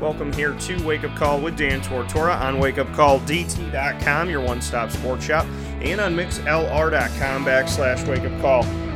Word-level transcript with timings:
Welcome 0.00 0.32
here 0.32 0.54
to 0.54 0.82
Wake 0.82 1.04
Up 1.04 1.14
Call 1.14 1.42
with 1.42 1.58
Dan 1.58 1.82
Tortora 1.82 2.40
on 2.40 2.56
wakeupcalldt.com, 2.56 4.30
your 4.30 4.40
one 4.40 4.62
stop 4.62 4.90
sports 4.90 5.26
shop, 5.26 5.44
and 5.82 6.00
on 6.00 6.16
mixlr.com 6.16 7.44
backslash 7.44 7.98
wakeupcalldt. 8.06 8.86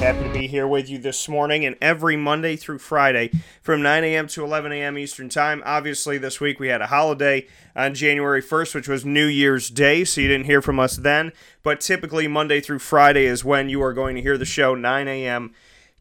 Happy 0.00 0.24
to 0.24 0.32
be 0.32 0.46
here 0.46 0.66
with 0.66 0.90
you 0.90 0.98
this 0.98 1.28
morning 1.28 1.64
and 1.64 1.76
every 1.80 2.16
Monday 2.16 2.56
through 2.56 2.78
Friday 2.78 3.30
from 3.62 3.82
9 3.82 4.04
a.m. 4.04 4.26
to 4.26 4.44
11 4.44 4.72
a.m. 4.72 4.98
Eastern 4.98 5.28
Time. 5.28 5.62
Obviously, 5.64 6.18
this 6.18 6.40
week 6.40 6.58
we 6.58 6.68
had 6.68 6.82
a 6.82 6.88
holiday 6.88 7.46
on 7.74 7.94
January 7.94 8.42
1st, 8.42 8.74
which 8.74 8.88
was 8.88 9.04
New 9.04 9.26
Year's 9.26 9.70
Day, 9.70 10.04
so 10.04 10.20
you 10.20 10.28
didn't 10.28 10.46
hear 10.46 10.60
from 10.60 10.78
us 10.78 10.96
then. 10.96 11.32
But 11.62 11.80
typically, 11.80 12.26
Monday 12.26 12.60
through 12.60 12.80
Friday 12.80 13.24
is 13.24 13.44
when 13.44 13.68
you 13.68 13.82
are 13.82 13.94
going 13.94 14.16
to 14.16 14.22
hear 14.22 14.36
the 14.36 14.44
show, 14.44 14.74
9 14.74 15.08
a.m 15.08 15.54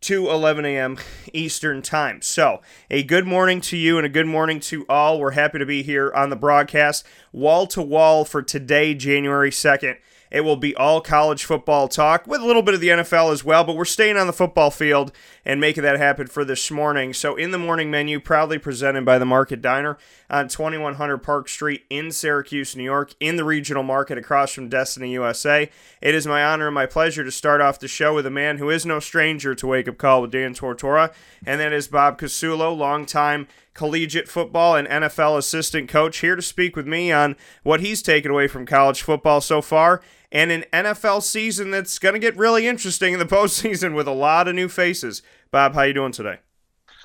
to 0.04 0.30
11 0.30 0.66
a.m. 0.66 0.98
Eastern 1.32 1.82
Time. 1.82 2.22
So, 2.22 2.62
a 2.92 3.04
good 3.04 3.26
morning 3.26 3.62
to 3.62 3.78
you 3.78 3.98
and 3.98 4.06
a 4.06 4.10
good 4.10 4.28
morning 4.28 4.60
to 4.62 4.86
all. 4.90 5.18
We're 5.18 5.32
happy 5.32 5.60
to 5.60 5.66
be 5.66 5.82
here 5.82 6.12
on 6.14 6.30
the 6.30 6.36
broadcast, 6.36 7.06
wall 7.32 7.68
to 7.68 7.82
wall 7.82 8.26
for 8.26 8.42
today, 8.42 8.94
January 8.96 9.50
2nd. 9.50 9.96
It 10.34 10.42
will 10.42 10.58
be 10.58 10.76
all 10.76 11.00
college 11.00 11.46
football 11.46 11.88
talk 11.88 12.26
with 12.26 12.42
a 12.42 12.46
little 12.46 12.64
bit 12.64 12.74
of 12.74 12.82
the 12.82 12.88
NFL 12.88 13.32
as 13.32 13.44
well, 13.46 13.64
but 13.64 13.76
we're 13.76 13.86
staying 13.86 14.18
on 14.18 14.26
the 14.26 14.34
football 14.34 14.72
field 14.72 15.12
and 15.46 15.62
making 15.62 15.84
that 15.84 16.00
happen 16.00 16.26
for 16.26 16.44
this 16.44 16.72
morning. 16.72 17.14
So, 17.14 17.36
in 17.36 17.52
the 17.52 17.60
morning 17.60 17.92
menu, 17.92 18.20
proudly 18.20 18.58
presented 18.58 19.06
by 19.06 19.20
the 19.20 19.26
Market 19.26 19.62
Diner 19.62 19.96
on 20.32 20.48
2100 20.48 21.20
Park 21.20 21.48
Street 21.48 21.86
in 21.92 22.12
Syracuse, 22.12 22.76
New 22.76 22.84
York, 22.84 23.14
in 23.20 23.36
the 23.36 23.44
regional 23.44 23.84
market 23.84 24.18
across 24.18 24.52
from 24.52 24.70
Destiny 24.70 25.12
USA. 25.12 25.70
It 26.02 26.16
is 26.16 26.26
my 26.26 26.44
honor 26.44 26.66
and 26.66 26.76
my 26.76 26.88
pleasure 26.88 27.24
to 27.24 27.32
start 27.32 27.62
off 27.62 27.78
the 27.78 27.88
show 27.88 28.16
with 28.16 28.26
a 28.26 28.32
man 28.32 28.58
who 28.58 28.72
is 28.72 28.88
no 28.88 29.00
stranger 29.00 29.54
to 29.54 29.68
Wake 29.68 29.88
Up 29.88 30.00
Call 30.00 30.24
with 30.24 30.32
Dan 30.32 30.56
Tortora, 30.56 31.14
and 31.46 31.62
that 31.62 31.72
is 31.72 31.88
Bob 31.88 32.18
Casullo, 32.18 32.76
longtime 32.76 33.48
collegiate 33.74 34.28
football 34.28 34.76
and 34.76 34.88
NFL 34.88 35.38
assistant 35.38 35.90
coach, 35.90 36.20
here 36.20 36.36
to 36.36 36.42
speak 36.42 36.76
with 36.76 36.88
me 36.88 37.12
on 37.12 37.36
what 37.64 37.80
he's 37.80 38.02
taken 38.02 38.32
away 38.32 38.48
from 38.48 38.66
college 38.66 39.02
football 39.02 39.42
so 39.42 39.62
far 39.62 40.02
and 40.34 40.52
an 40.52 40.66
NFL 40.74 41.22
season 41.22 41.70
that's 41.70 42.00
going 42.00 42.14
to 42.14 42.20
get 42.20 42.36
really 42.36 42.68
interesting 42.68 43.14
in 43.14 43.20
the 43.20 43.26
postseason 43.38 43.96
with 43.96 44.08
a 44.08 44.12
lot 44.12 44.48
of 44.48 44.56
new 44.56 44.68
faces. 44.68 45.22
Bob, 45.52 45.76
how 45.76 45.82
are 45.82 45.88
you 45.88 45.94
doing 45.94 46.12
today? 46.12 46.40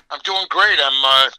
I'm 0.09 0.19
doing 0.23 0.45
great. 0.49 0.79
I'm 0.81 1.05
uh, 1.05 1.29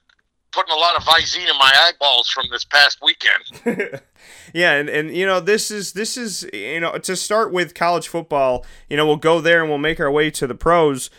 putting 0.53 0.72
a 0.72 0.78
lot 0.78 0.97
of 0.97 1.03
Visine 1.03 1.50
in 1.50 1.59
my 1.59 1.72
eyeballs 1.75 2.31
from 2.31 2.47
this 2.53 2.65
past 2.65 3.00
weekend. 3.03 4.00
yeah, 4.55 4.75
and, 4.75 4.89
and 4.89 5.15
you 5.15 5.27
know 5.27 5.41
this 5.41 5.72
is 5.72 5.92
this 5.92 6.17
is 6.17 6.48
you 6.53 6.78
know 6.78 6.97
to 6.98 7.17
start 7.17 7.53
with 7.53 7.75
college 7.75 8.06
football. 8.06 8.65
You 8.89 8.97
know 8.97 9.05
we'll 9.05 9.17
go 9.17 9.41
there 9.41 9.61
and 9.61 9.69
we'll 9.69 9.78
make 9.78 9.98
our 9.98 10.11
way 10.11 10.31
to 10.31 10.47
the 10.47 10.55
pros. 10.55 11.11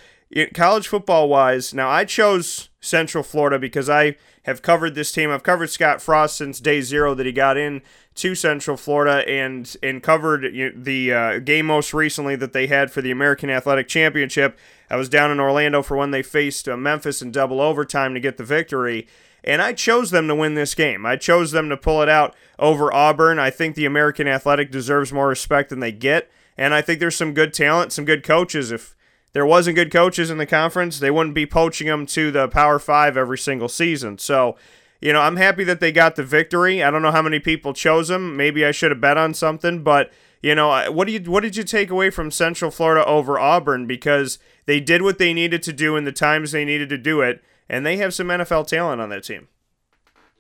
college 0.53 0.87
football 0.87 1.27
wise, 1.27 1.73
now 1.73 1.89
I 1.89 2.05
chose 2.05 2.69
Central 2.81 3.23
Florida 3.23 3.59
because 3.59 3.89
I 3.89 4.15
have 4.43 4.63
covered 4.63 4.95
this 4.95 5.11
team. 5.11 5.29
I've 5.29 5.43
covered 5.43 5.69
Scott 5.69 6.01
Frost 6.01 6.35
since 6.35 6.59
day 6.59 6.81
zero 6.81 7.13
that 7.13 7.27
he 7.27 7.31
got 7.31 7.55
in 7.55 7.83
to 8.15 8.35
Central 8.35 8.75
Florida 8.75 9.23
and 9.29 9.77
and 9.83 10.01
covered 10.03 10.73
the 10.75 11.13
uh, 11.13 11.39
game 11.39 11.67
most 11.67 11.93
recently 11.93 12.35
that 12.35 12.53
they 12.53 12.67
had 12.67 12.91
for 12.91 13.01
the 13.01 13.11
American 13.11 13.51
Athletic 13.51 13.87
Championship. 13.87 14.57
I 14.89 14.95
was 14.95 15.09
down 15.09 15.31
in 15.31 15.39
Orlando 15.39 15.83
for 15.83 15.95
when 15.95 16.11
they 16.11 16.23
faced 16.23 16.67
uh, 16.67 16.75
Memphis 16.75 17.21
in 17.21 17.31
double 17.31 17.61
overtime 17.61 18.13
to 18.15 18.19
get 18.19 18.37
the 18.37 18.43
victory. 18.43 19.07
And 19.43 19.61
I 19.61 19.73
chose 19.73 20.11
them 20.11 20.27
to 20.27 20.35
win 20.35 20.53
this 20.53 20.75
game. 20.75 21.05
I 21.05 21.15
chose 21.15 21.51
them 21.51 21.69
to 21.69 21.77
pull 21.77 22.01
it 22.01 22.09
out 22.09 22.35
over 22.59 22.93
Auburn. 22.93 23.39
I 23.39 23.49
think 23.49 23.75
the 23.75 23.85
American 23.85 24.27
Athletic 24.27 24.69
deserves 24.69 25.11
more 25.11 25.27
respect 25.27 25.69
than 25.69 25.79
they 25.79 25.91
get. 25.91 26.29
And 26.57 26.75
I 26.75 26.81
think 26.81 26.99
there's 26.99 27.15
some 27.15 27.33
good 27.33 27.53
talent, 27.53 27.91
some 27.91 28.05
good 28.05 28.23
coaches. 28.23 28.71
If 28.71 28.95
there 29.33 29.45
wasn't 29.45 29.75
good 29.75 29.91
coaches 29.91 30.29
in 30.29 30.37
the 30.37 30.45
conference, 30.45 30.99
they 30.99 31.11
wouldn't 31.11 31.35
be 31.35 31.45
poaching 31.45 31.87
them 31.87 32.05
to 32.07 32.31
the 32.31 32.47
Power 32.47 32.79
Five 32.79 33.17
every 33.17 33.37
single 33.37 33.69
season. 33.69 34.17
So 34.17 34.57
you 35.01 35.11
know, 35.11 35.21
I'm 35.21 35.37
happy 35.37 35.63
that 35.63 35.79
they 35.79 35.91
got 35.91 36.15
the 36.15 36.23
victory. 36.23 36.83
I 36.83 36.91
don't 36.91 37.01
know 37.01 37.11
how 37.11 37.23
many 37.23 37.39
people 37.39 37.73
chose 37.73 38.07
them. 38.07 38.37
Maybe 38.37 38.63
I 38.63 38.71
should 38.71 38.91
have 38.91 39.01
bet 39.01 39.17
on 39.17 39.33
something, 39.33 39.81
but 39.83 40.11
you 40.43 40.53
know, 40.53 40.91
what 40.91 41.07
do 41.07 41.13
you 41.13 41.19
what 41.29 41.41
did 41.41 41.55
you 41.55 41.63
take 41.63 41.89
away 41.89 42.11
from 42.11 42.29
Central 42.31 42.71
Florida 42.71 43.05
over 43.05 43.39
Auburn 43.39 43.87
because 43.87 44.37
they 44.65 44.79
did 44.79 45.01
what 45.01 45.17
they 45.17 45.33
needed 45.33 45.63
to 45.63 45.73
do 45.73 45.95
in 45.95 46.03
the 46.03 46.11
times 46.11 46.51
they 46.51 46.65
needed 46.65 46.89
to 46.89 46.97
do 46.97 47.21
it, 47.21 47.43
and 47.67 47.85
they 47.85 47.97
have 47.97 48.13
some 48.13 48.27
NFL 48.27 48.67
talent 48.67 49.01
on 49.01 49.09
that 49.09 49.23
team. 49.23 49.47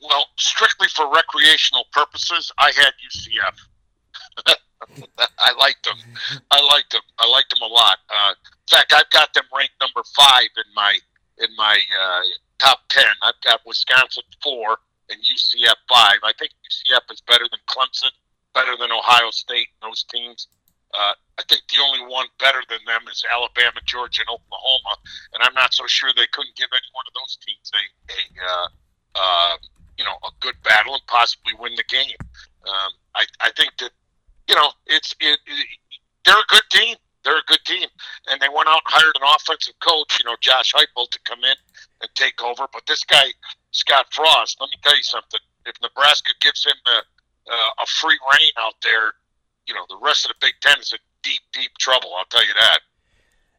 Well, 0.01 0.27
strictly 0.37 0.87
for 0.87 1.11
recreational 1.11 1.85
purposes, 1.91 2.51
I 2.57 2.71
had 2.75 2.93
UCF. 3.07 4.55
I 5.39 5.53
liked 5.59 5.85
them. 5.85 5.97
I 6.49 6.61
liked 6.61 6.91
them. 6.91 7.01
I 7.19 7.27
liked 7.27 7.51
them 7.51 7.61
a 7.61 7.71
lot. 7.71 7.99
Uh, 8.09 8.33
fact, 8.71 8.93
I've 8.93 9.09
got 9.11 9.33
them 9.33 9.43
ranked 9.55 9.75
number 9.81 10.01
five 10.15 10.49
in 10.55 10.69
my 10.75 10.97
in 11.39 11.49
my 11.57 11.75
uh, 11.75 12.21
top 12.59 12.79
10. 12.89 13.03
I've 13.23 13.39
got 13.43 13.61
Wisconsin 13.65 14.23
4 14.43 14.77
and 15.09 15.19
UCF 15.19 15.79
5. 15.89 16.17
I 16.23 16.33
think 16.37 16.51
UCF 16.69 17.11
is 17.11 17.21
better 17.21 17.45
than 17.49 17.59
Clemson, 17.67 18.13
better 18.53 18.77
than 18.77 18.91
Ohio 18.91 19.31
State, 19.31 19.69
those 19.81 20.03
teams. 20.03 20.47
Uh, 20.93 21.13
I 21.39 21.43
think 21.49 21.61
the 21.71 21.81
only 21.81 22.05
one 22.05 22.27
better 22.37 22.61
than 22.69 22.79
them 22.85 23.01
is 23.09 23.23
Alabama, 23.31 23.79
Georgia, 23.85 24.21
and 24.21 24.29
Oklahoma, 24.29 24.93
and 25.33 25.41
I'm 25.41 25.53
not 25.55 25.73
so 25.73 25.87
sure 25.87 26.11
they 26.15 26.27
couldn't 26.33 26.55
give 26.55 26.67
any 26.71 26.91
one 26.91 27.05
of 27.07 27.13
those 27.15 27.39
teams 27.41 27.71
a, 27.73 27.83
a 28.11 28.21
uh, 28.45 28.67
uh, 29.15 29.57
you 29.97 30.05
know, 30.05 30.17
a 30.23 30.31
good 30.39 30.55
battle 30.63 30.93
and 30.93 31.05
possibly 31.07 31.53
win 31.59 31.75
the 31.75 31.83
game. 31.87 32.17
Um, 32.67 32.91
I, 33.15 33.25
I 33.39 33.51
think 33.55 33.77
that, 33.79 33.91
you 34.47 34.55
know, 34.55 34.71
it's 34.87 35.15
it, 35.19 35.39
it, 35.45 35.67
they're 36.25 36.35
a 36.35 36.49
good 36.49 36.67
team. 36.71 36.95
They're 37.23 37.37
a 37.37 37.47
good 37.47 37.63
team, 37.65 37.87
and 38.29 38.41
they 38.41 38.49
went 38.49 38.67
out 38.67 38.81
and 38.85 38.93
hired 38.93 39.15
an 39.15 39.27
offensive 39.35 39.75
coach, 39.79 40.19
you 40.19 40.29
know, 40.29 40.35
Josh 40.41 40.73
Heupel, 40.73 41.09
to 41.09 41.19
come 41.23 41.39
in 41.43 41.55
and 42.01 42.09
take 42.15 42.41
over. 42.43 42.67
But 42.73 42.83
this 42.87 43.03
guy, 43.03 43.25
Scott 43.71 44.07
Frost, 44.11 44.57
let 44.59 44.69
me 44.69 44.77
tell 44.83 44.97
you 44.97 45.03
something. 45.03 45.39
If 45.65 45.75
Nebraska 45.81 46.31
gives 46.41 46.65
him 46.65 46.73
a, 46.87 47.53
a 47.53 47.85
free 47.85 48.17
reign 48.33 48.51
out 48.59 48.73
there, 48.81 49.13
you 49.67 49.75
know, 49.75 49.85
the 49.89 49.99
rest 50.01 50.25
of 50.25 50.29
the 50.29 50.45
Big 50.45 50.53
Ten 50.61 50.79
is 50.79 50.91
in 50.91 50.99
deep, 51.21 51.41
deep 51.53 51.71
trouble. 51.79 52.09
I'll 52.17 52.25
tell 52.25 52.45
you 52.45 52.53
that. 52.55 52.79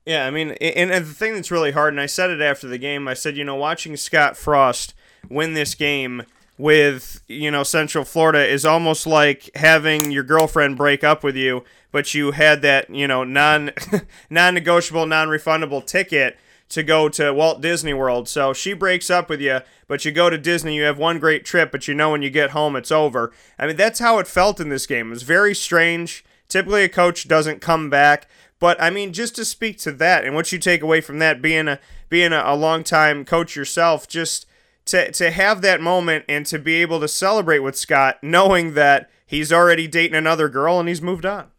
Yeah, 0.05 0.27
I 0.27 0.33
mean, 0.33 0.51
and, 0.61 0.91
and 0.91 1.07
the 1.07 1.15
thing 1.15 1.35
that's 1.35 1.53
really 1.53 1.71
hard, 1.71 1.95
and 1.95 2.01
I 2.01 2.07
said 2.07 2.31
it 2.31 2.41
after 2.41 2.67
the 2.67 2.79
game, 2.79 3.07
I 3.07 3.15
said, 3.15 3.37
you 3.37 3.45
know, 3.45 3.55
watching 3.55 3.97
Scott 3.97 4.37
Frost 4.37 4.95
win 5.31 5.55
this 5.55 5.77
game 5.77 6.25
with 6.59 7.23
you 7.29 7.51
know 7.51 7.63
Central 7.63 8.05
Florida 8.05 8.47
is 8.47 8.65
almost 8.65 9.07
like 9.07 9.51
having 9.55 10.11
your 10.11 10.23
girlfriend 10.23 10.77
break 10.77 11.03
up 11.03 11.25
with 11.25 11.37
you, 11.37 11.65
but 11.91 12.15
you 12.15 12.33
had 12.33 12.63
that 12.63 12.91
you 12.91 13.07
know 13.09 13.25
non 13.25 13.71
non-negotiable, 14.31 15.07
non-refundable 15.07 15.85
ticket 15.85 16.39
to 16.69 16.83
go 16.83 17.09
to 17.11 17.33
Walt 17.35 17.61
Disney 17.61 17.93
World. 17.93 18.29
So 18.29 18.55
she 18.55 18.73
breaks 18.73 19.11
up 19.11 19.29
with 19.29 19.43
you, 19.43 19.61
but 19.89 20.05
you 20.05 20.13
go 20.13 20.31
to 20.31 20.39
Disney, 20.39 20.75
you 20.75 20.85
have 20.85 20.97
one 20.97 21.19
great 21.19 21.45
trip, 21.45 21.71
but 21.71 21.87
you 21.87 21.95
know 21.95 22.11
when 22.11 22.23
you 22.23 22.31
get 22.31 22.51
home 22.51 22.77
it's 22.77 22.91
over. 22.91 23.31
I 23.59 23.67
mean, 23.67 23.77
that's 23.77 23.99
how 23.99 24.19
it 24.19 24.27
felt 24.27 24.59
in 24.59 24.71
this 24.71 24.87
game. 24.87 25.09
It 25.09 25.11
was 25.11 25.23
very 25.23 25.55
strange. 25.55 26.25
Typically, 26.49 26.85
a 26.85 26.89
coach 26.89 27.29
doesn't 27.29 27.61
come 27.61 27.91
back. 27.91 28.27
But 28.59 28.81
I 28.81 28.91
mean, 28.91 29.13
just 29.13 29.35
to 29.37 29.45
speak 29.45 29.79
to 29.79 29.93
that 29.93 30.25
and 30.25 30.35
what 30.35 30.53
you 30.53 30.59
take 30.59 30.83
away 30.83 31.01
from 31.01 31.19
that, 31.19 31.43
being 31.43 31.67
a 31.67 31.81
being 32.09 32.33
a, 32.33 32.43
a 32.45 32.55
long 32.55 32.85
time 32.85 33.25
coach 33.25 33.57
yourself, 33.57 34.07
just 34.07 34.47
to 34.87 35.13
to 35.13 35.31
have 35.31 35.63
that 35.63 35.81
moment 35.81 36.25
and 36.29 36.47
to 36.47 36.59
be 36.59 36.75
able 36.77 37.01
to 37.01 37.09
celebrate 37.09 37.61
with 37.61 37.77
Scott, 37.77 38.19
knowing 38.23 38.75
that 38.75 39.11
he's 39.27 39.53
already 39.53 39.87
dating 39.87 40.17
another 40.17 40.49
girl 40.49 40.81
and 40.81 40.89
he's 40.89 41.03
moved 41.03 41.27
on. 41.27 41.51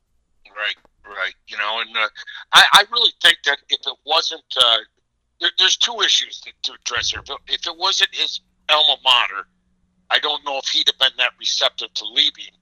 Right, 0.48 0.76
right. 1.06 1.34
You 1.48 1.58
know, 1.58 1.82
and 1.82 1.98
uh, 1.98 2.10
I 2.54 2.64
I 2.74 2.84
really 2.92 3.12
think 3.22 3.38
that 3.46 3.60
if 3.70 3.80
it 3.86 3.98
wasn't 4.06 4.44
uh, 4.62 4.78
there, 5.40 5.52
there's 5.58 5.78
two 5.78 6.02
issues 6.02 6.42
to, 6.42 6.52
to 6.64 6.74
address 6.74 7.12
here. 7.12 7.22
If 7.24 7.30
it, 7.30 7.38
if 7.48 7.68
it 7.68 7.78
wasn't 7.78 8.10
his 8.14 8.42
alma 8.70 8.98
mater, 9.04 9.48
I 10.10 10.20
don't 10.20 10.44
know 10.46 10.58
if 10.58 10.68
he'd 10.68 10.88
have 10.88 11.00
been 11.00 11.18
that 11.18 11.32
receptive 11.40 11.94
to 11.94 12.06
leaving 12.06 12.54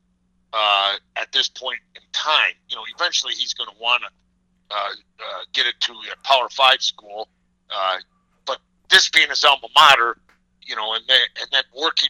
uh, 0.54 0.96
at 1.16 1.32
this 1.32 1.50
point 1.50 1.80
in 1.96 2.02
time. 2.14 2.54
You 2.70 2.78
know, 2.78 2.84
eventually 2.96 3.34
he's 3.34 3.54
going 3.54 3.70
to 3.70 3.82
want 3.82 4.04
to 4.04 4.76
uh, 4.76 4.78
uh, 4.80 5.44
get 5.54 5.66
it 5.66 5.76
to 5.82 5.92
a 5.92 6.28
Power 6.28 6.50
Five 6.50 6.82
school, 6.82 7.28
uh, 7.70 7.98
but 8.46 8.60
this 8.90 9.10
being 9.10 9.30
his 9.30 9.44
alma 9.44 9.68
mater, 9.76 10.18
you 10.66 10.76
know, 10.76 10.94
and 10.94 11.04
then 11.08 11.20
and 11.40 11.50
then 11.52 11.64
working 11.76 12.10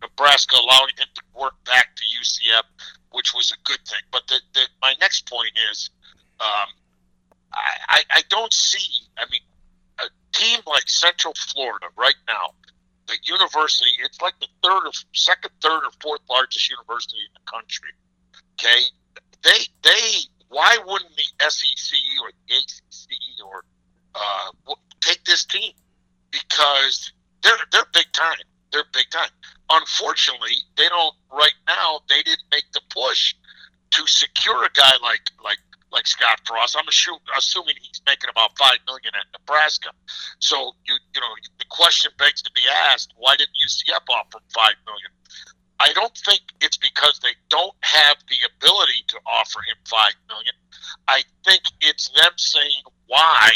Nebraska, 0.00 0.56
allowing 0.56 0.94
him 0.98 1.08
to 1.14 1.22
work 1.38 1.54
back 1.64 1.94
to 1.96 2.02
UCF, 2.02 2.62
which 3.12 3.34
was 3.34 3.52
a 3.52 3.56
good 3.64 3.80
thing. 3.86 4.00
But 4.10 4.26
the, 4.28 4.40
the 4.54 4.62
my 4.80 4.94
next 5.00 5.28
point 5.28 5.52
is, 5.70 5.90
um, 6.40 6.68
I, 7.52 7.76
I 7.88 8.02
I 8.10 8.22
don't 8.28 8.52
see. 8.52 9.06
I 9.18 9.24
mean, 9.30 9.42
a 10.00 10.36
team 10.36 10.60
like 10.66 10.88
Central 10.88 11.34
Florida 11.34 11.86
right 11.96 12.18
now, 12.28 12.54
the 13.06 13.16
university, 13.24 13.90
it's 14.04 14.20
like 14.20 14.34
the 14.40 14.48
third 14.62 14.86
or 14.86 14.92
second, 15.12 15.50
third 15.60 15.84
or 15.84 15.90
fourth 16.00 16.22
largest 16.28 16.70
university 16.70 17.18
in 17.18 17.32
the 17.34 17.50
country, 17.50 17.90
Okay, 18.62 18.82
they 19.42 19.66
they 19.82 20.20
why 20.48 20.78
wouldn't 20.86 21.10
the 21.16 21.50
SEC 21.50 21.98
or 22.22 22.30
the 22.46 22.54
ACC 22.54 23.18
or 23.44 23.64
uh, 24.14 24.74
take 25.00 25.24
this 25.24 25.44
team? 25.44 25.72
Because 26.30 27.12
they're 27.42 27.58
they're 27.70 27.86
big 27.92 28.10
time. 28.12 28.36
They're 28.72 28.88
big 28.92 29.10
time. 29.10 29.30
Unfortunately, 29.70 30.56
they 30.76 30.88
don't 30.88 31.14
right 31.30 31.56
now. 31.66 32.00
They 32.08 32.22
didn't 32.22 32.48
make 32.50 32.70
the 32.72 32.80
push 32.90 33.34
to 33.92 34.06
secure 34.06 34.64
a 34.64 34.70
guy 34.74 34.92
like 35.02 35.22
like 35.44 35.58
like 35.92 36.06
Scott 36.06 36.40
Frost. 36.46 36.76
I'm 36.78 36.88
assuming 36.88 37.20
assuming 37.36 37.74
he's 37.80 38.00
making 38.06 38.30
about 38.30 38.56
five 38.58 38.78
million 38.86 39.12
at 39.14 39.26
Nebraska. 39.38 39.90
So 40.38 40.72
you 40.86 40.94
you 41.14 41.20
know 41.20 41.32
the 41.58 41.66
question 41.68 42.10
begs 42.18 42.42
to 42.42 42.50
be 42.54 42.62
asked: 42.88 43.12
Why 43.16 43.36
didn't 43.36 43.56
UCF 43.66 44.02
offer 44.10 44.38
five 44.54 44.74
million? 44.86 45.10
I 45.78 45.92
don't 45.94 46.16
think 46.16 46.42
it's 46.60 46.76
because 46.76 47.18
they 47.22 47.34
don't 47.48 47.74
have 47.82 48.16
the 48.28 48.36
ability 48.56 49.04
to 49.08 49.18
offer 49.26 49.58
him 49.66 49.76
five 49.84 50.14
million. 50.28 50.54
I 51.08 51.22
think 51.44 51.62
it's 51.80 52.08
them 52.10 52.32
saying 52.36 52.82
why 53.06 53.50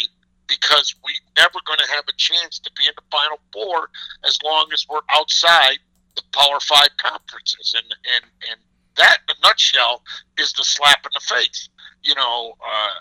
because 0.49 0.95
we're 1.05 1.43
never 1.43 1.59
going 1.67 1.79
to 1.79 1.95
have 1.95 2.05
a 2.09 2.17
chance 2.17 2.59
to 2.61 2.71
be 2.77 2.87
in 2.87 2.95
the 2.97 3.03
Final 3.11 3.39
Four 3.53 3.91
as 4.25 4.39
long 4.45 4.69
as 4.73 4.87
we're 4.89 5.05
outside 5.13 5.79
the 6.15 6.23
Power 6.33 6.61
Five 6.61 6.97
conferences, 6.99 7.75
and 7.77 7.87
and 8.15 8.25
and 8.51 8.61
that, 8.97 9.19
in 9.29 9.37
a 9.37 9.47
nutshell, 9.47 10.03
is 10.39 10.53
the 10.53 10.65
slap 10.65 11.05
in 11.05 11.11
the 11.13 11.21
face. 11.21 11.69
You 12.03 12.15
know, 12.15 12.55
uh, 12.61 12.95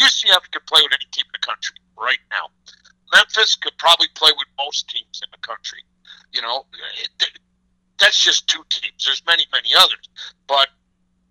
UCF 0.00 0.50
could 0.50 0.66
play 0.66 0.82
with 0.82 0.92
any 0.92 1.06
team 1.12 1.24
in 1.26 1.40
the 1.40 1.46
country 1.46 1.76
right 1.96 2.18
now. 2.30 2.50
Memphis 3.14 3.56
could 3.56 3.76
probably 3.78 4.08
play 4.14 4.30
with 4.36 4.48
most 4.58 4.88
teams 4.88 5.20
in 5.22 5.30
the 5.30 5.46
country. 5.46 5.80
You 6.32 6.42
know, 6.42 6.66
it, 7.02 7.38
that's 7.98 8.22
just 8.22 8.48
two 8.48 8.62
teams. 8.68 9.04
There's 9.04 9.22
many, 9.26 9.46
many 9.52 9.70
others. 9.76 10.08
But 10.46 10.68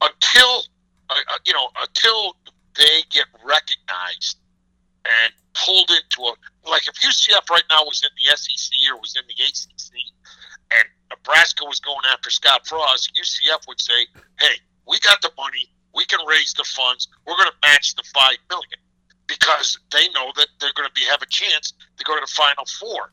until, 0.02 0.64
uh, 1.10 1.16
uh 1.30 1.38
you 1.46 1.54
know, 1.54 1.70
until 1.80 2.36
they 2.76 3.04
get 3.10 3.26
recognized 3.46 4.38
and 5.08 5.34
pulled 5.54 5.90
into 5.90 6.22
a 6.22 6.34
like 6.70 6.88
if 6.88 6.96
UCF 6.96 7.50
right 7.50 7.64
now 7.70 7.84
was 7.84 8.04
in 8.04 8.10
the 8.18 8.36
SEC 8.36 8.72
or 8.92 9.00
was 9.00 9.16
in 9.16 9.24
the 9.28 9.38
ACC, 9.44 9.94
and 10.72 10.86
Nebraska 11.10 11.64
was 11.66 11.80
going 11.80 12.06
after 12.12 12.30
Scott 12.30 12.68
Frost, 12.68 13.12
UCF 13.16 13.68
would 13.68 13.82
say, 13.82 14.08
"Hey, 14.40 14.60
we 14.88 15.00
got 15.00 15.22
the 15.22 15.32
money. 15.38 15.72
We 15.96 16.06
can 16.06 16.20
raise 16.28 16.54
the 16.54 16.64
funds. 16.64 17.08
We're 17.26 17.38
going 17.38 17.50
to 17.50 17.68
match 17.68 17.96
the 17.96 18.04
five 18.14 18.38
million 18.50 18.80
because 19.28 19.80
they 19.92 20.08
know 20.10 20.32
that 20.36 20.48
they're 20.60 20.76
going 20.76 20.88
to 20.88 20.94
be 20.94 21.06
have 21.06 21.22
a 21.22 21.30
chance 21.30 21.74
to 21.98 22.04
go 22.04 22.16
to 22.16 22.22
the 22.22 22.32
Final 22.32 22.66
Four. 22.80 23.12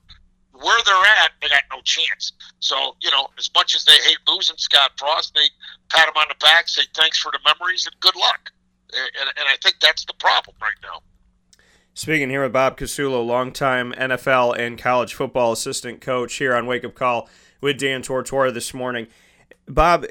Where 0.53 0.81
they're 0.87 1.25
at, 1.25 1.33
they 1.43 1.49
got 1.49 1.65
no 1.73 1.81
chance. 1.83 2.33
So 2.61 2.97
you 3.03 3.11
know, 3.11 3.29
as 3.39 3.51
much 3.55 3.75
as 3.75 3.85
they 3.85 3.97
hate 4.07 4.19
losing 4.29 4.57
Scott 4.57 4.93
Frost, 4.99 5.35
they 5.35 5.49
pat 5.89 6.09
him 6.09 6.15
on 6.17 6.27
the 6.29 6.37
back, 6.41 6.69
say 6.69 6.83
thanks 6.95 7.19
for 7.19 7.33
the 7.33 7.41
memories 7.45 7.87
and 7.87 7.99
good 8.01 8.17
luck. 8.17 8.51
And, 8.95 9.31
and 9.37 9.49
I 9.49 9.57
think 9.63 9.77
that's 9.81 10.05
the 10.05 10.15
problem 10.15 10.57
right 10.63 10.79
now. 10.83 11.03
Speaking 11.97 12.29
here 12.29 12.43
with 12.43 12.53
Bob 12.53 12.77
Casullo, 12.77 13.25
longtime 13.25 13.93
NFL 13.93 14.59
and 14.59 14.77
college 14.77 15.15
football 15.15 15.53
assistant 15.53 16.01
coach 16.01 16.35
here 16.35 16.53
on 16.53 16.67
Wake 16.67 16.85
Up 16.85 16.97
Call 16.97 17.29
with 17.61 17.79
Dan 17.79 18.03
Tortora 18.03 18.53
this 18.53 18.75
morning. 18.75 19.07
Bob, 19.69 20.05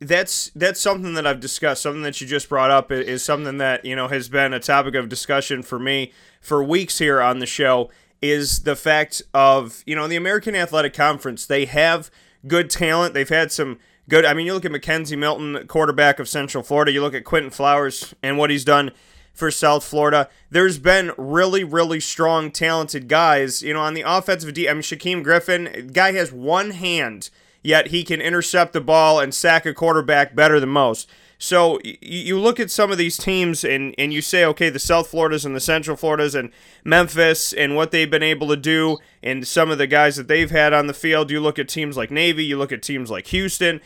that's 0.00 0.50
that's 0.54 0.78
something 0.78 1.14
that 1.14 1.26
I've 1.26 1.40
discussed. 1.40 1.80
Something 1.80 2.02
that 2.02 2.20
you 2.20 2.26
just 2.26 2.50
brought 2.50 2.70
up 2.70 2.92
is 2.92 3.24
something 3.24 3.56
that 3.56 3.86
you 3.86 3.96
know 3.96 4.08
has 4.08 4.28
been 4.28 4.52
a 4.52 4.60
topic 4.60 4.94
of 4.94 5.08
discussion 5.08 5.62
for 5.62 5.78
me 5.78 6.12
for 6.42 6.62
weeks 6.62 6.98
here 6.98 7.22
on 7.22 7.38
the 7.38 7.46
show. 7.46 7.90
Is 8.20 8.64
the 8.64 8.76
fact 8.76 9.22
of 9.32 9.82
you 9.86 9.96
know 9.96 10.06
the 10.06 10.16
American 10.16 10.54
Athletic 10.54 10.92
Conference? 10.92 11.46
They 11.46 11.64
have 11.64 12.10
good 12.46 12.68
talent. 12.68 13.14
They've 13.14 13.26
had 13.26 13.50
some 13.50 13.78
good. 14.10 14.26
I 14.26 14.34
mean, 14.34 14.44
you 14.44 14.52
look 14.52 14.66
at 14.66 14.72
McKenzie 14.72 15.16
Milton, 15.16 15.66
quarterback 15.68 16.18
of 16.18 16.28
Central 16.28 16.62
Florida. 16.62 16.92
You 16.92 17.00
look 17.00 17.14
at 17.14 17.24
Quinton 17.24 17.50
Flowers 17.50 18.14
and 18.22 18.36
what 18.36 18.50
he's 18.50 18.64
done 18.64 18.92
for 19.34 19.50
South 19.50 19.84
Florida. 19.84 20.28
There's 20.48 20.78
been 20.78 21.12
really, 21.18 21.64
really 21.64 22.00
strong, 22.00 22.50
talented 22.50 23.08
guys. 23.08 23.62
You 23.62 23.74
know, 23.74 23.80
on 23.80 23.94
the 23.94 24.04
offensive 24.06 24.54
D, 24.54 24.68
I 24.68 24.72
mean, 24.72 24.82
Shaquem 24.82 25.22
Griffin, 25.22 25.90
guy 25.92 26.12
has 26.12 26.32
one 26.32 26.70
hand, 26.70 27.28
yet 27.62 27.88
he 27.88 28.04
can 28.04 28.20
intercept 28.20 28.72
the 28.72 28.80
ball 28.80 29.20
and 29.20 29.34
sack 29.34 29.66
a 29.66 29.74
quarterback 29.74 30.34
better 30.34 30.60
than 30.60 30.70
most. 30.70 31.10
So 31.36 31.80
you 31.82 32.38
look 32.38 32.60
at 32.60 32.70
some 32.70 32.92
of 32.92 32.96
these 32.96 33.18
teams 33.18 33.64
and, 33.64 33.94
and 33.98 34.12
you 34.14 34.22
say, 34.22 34.44
okay, 34.46 34.70
the 34.70 34.78
South 34.78 35.08
Floridas 35.08 35.44
and 35.44 35.54
the 35.54 35.60
Central 35.60 35.96
Floridas 35.96 36.34
and 36.34 36.50
Memphis 36.84 37.52
and 37.52 37.74
what 37.76 37.90
they've 37.90 38.10
been 38.10 38.22
able 38.22 38.48
to 38.48 38.56
do 38.56 38.98
and 39.22 39.46
some 39.46 39.70
of 39.70 39.76
the 39.76 39.88
guys 39.88 40.16
that 40.16 40.28
they've 40.28 40.50
had 40.50 40.72
on 40.72 40.86
the 40.86 40.94
field. 40.94 41.30
You 41.30 41.40
look 41.40 41.58
at 41.58 41.68
teams 41.68 41.96
like 41.96 42.10
Navy, 42.10 42.44
you 42.44 42.56
look 42.56 42.72
at 42.72 42.82
teams 42.82 43.10
like 43.10 43.26
Houston, 43.26 43.82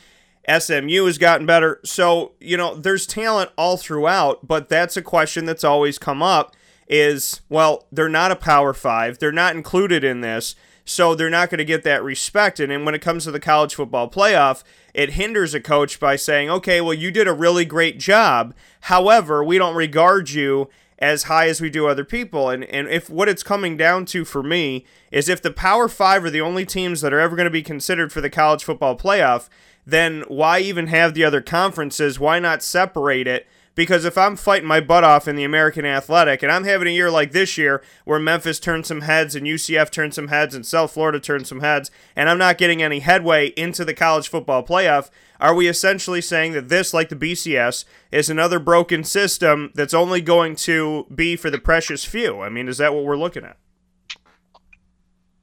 SMU 0.49 1.05
has 1.05 1.19
gotten 1.19 1.47
better. 1.47 1.81
So, 1.85 2.33
you 2.41 2.57
know, 2.57 2.75
there's 2.75 3.07
talent 3.07 3.51
all 3.57 3.77
throughout, 3.77 4.47
but 4.47 4.69
that's 4.69 4.97
a 4.97 5.03
question 5.03 5.45
that's 5.45 5.65
always 5.65 5.99
come 5.99 6.23
up 6.23 6.57
is, 6.89 7.43
well, 7.49 7.87
they're 7.93 8.09
not 8.09 8.31
a 8.33 8.37
Power 8.37 8.73
5. 8.73 9.19
They're 9.19 9.31
not 9.31 9.55
included 9.55 10.05
in 10.05 10.23
this, 10.23 10.57
so 10.85 11.15
they're 11.15 11.29
not 11.29 11.51
going 11.51 11.59
to 11.59 11.65
get 11.65 11.83
that 11.83 12.03
respect. 12.03 12.61
And 12.61 12.87
when 12.87 12.95
it 12.95 13.03
comes 13.03 13.25
to 13.25 13.31
the 13.31 13.41
college 13.41 13.75
football 13.75 14.11
playoff, 14.11 14.65
it 14.95 15.11
hinders 15.11 15.53
a 15.53 15.61
coach 15.61 16.01
by 16.01 16.17
saying, 16.17 16.49
okay, 16.49 16.81
well, 16.81 16.95
you 16.95 17.11
did 17.11 17.29
a 17.29 17.35
really 17.35 17.67
great 17.67 17.99
job. 17.99 18.55
However, 18.83 19.45
we 19.45 19.59
don't 19.59 19.77
regard 19.77 20.31
you 20.31 20.71
as 20.99 21.25
high 21.25 21.49
as 21.49 21.61
we 21.61 21.71
do 21.71 21.87
other 21.87 22.05
people. 22.05 22.51
And 22.51 22.65
and 22.65 22.89
if 22.89 23.09
what 23.09 23.29
it's 23.29 23.43
coming 23.43 23.77
down 23.77 24.05
to 24.07 24.25
for 24.25 24.43
me 24.43 24.85
is 25.13 25.29
if 25.29 25.41
the 25.41 25.53
Power 25.53 25.89
5 25.89 26.25
are 26.25 26.31
the 26.31 26.41
only 26.41 26.67
teams 26.67 27.01
that 27.01 27.13
are 27.13 27.21
ever 27.21 27.37
going 27.37 27.45
to 27.45 27.51
be 27.51 27.63
considered 27.63 28.13
for 28.13 28.21
the 28.21 28.31
college 28.31 28.65
football 28.65 28.97
playoff, 28.97 29.49
then 29.89 30.23
why 30.29 30.59
even 30.61 30.89
have 30.89 31.15
the 31.15 31.25
other 31.25 31.41
conferences? 31.41 32.21
Why 32.21 32.39
not 32.39 32.63
separate 32.63 33.27
it? 33.27 33.47
Because 33.75 34.05
if 34.05 34.19
I'm 34.19 34.37
fighting 34.37 34.69
my 34.69 34.81
butt 34.81 35.03
off 35.03 35.27
in 35.27 35.37
the 35.37 35.45
American 35.45 35.87
Athletic 35.87 36.43
and 36.43 36.53
I'm 36.53 36.65
having 36.65 36.89
a 36.89 36.91
year 36.91 37.11
like 37.11 37.33
this 37.33 37.57
year 37.57 37.81
where 38.05 38.19
Memphis 38.19 38.61
turned 38.61 38.85
some 38.85 39.03
heads 39.03 39.35
and 39.35 39.47
UCF 39.47 39.91
turned 39.91 40.13
some 40.13 40.29
heads 40.29 40.55
and 40.55 40.67
South 40.67 40.91
Florida 40.91 41.19
turned 41.19 41.47
some 41.47 41.61
heads 41.61 41.91
and 42.15 42.29
I'm 42.29 42.37
not 42.37 42.59
getting 42.59 42.83
any 42.83 42.99
headway 42.99 43.49
into 43.51 43.83
the 43.85 43.95
college 43.95 44.29
football 44.29 44.63
playoff, 44.63 45.09
are 45.41 45.55
we 45.55 45.69
essentially 45.69 46.21
saying 46.21 46.53
that 46.53 46.69
this, 46.69 46.93
like 46.93 47.09
the 47.09 47.17
BCS, 47.17 47.85
is 48.11 48.29
another 48.29 48.59
broken 48.59 49.05
system 49.05 49.71
that's 49.75 49.95
only 49.95 50.21
going 50.21 50.57
to 50.57 51.07
be 51.15 51.35
for 51.37 51.49
the 51.49 51.61
precious 51.61 52.05
few? 52.05 52.43
I 52.43 52.49
mean, 52.49 52.69
is 52.69 52.79
that 52.79 52.93
what 52.93 53.05
we're 53.05 53.17
looking 53.17 53.45
at? 53.45 53.57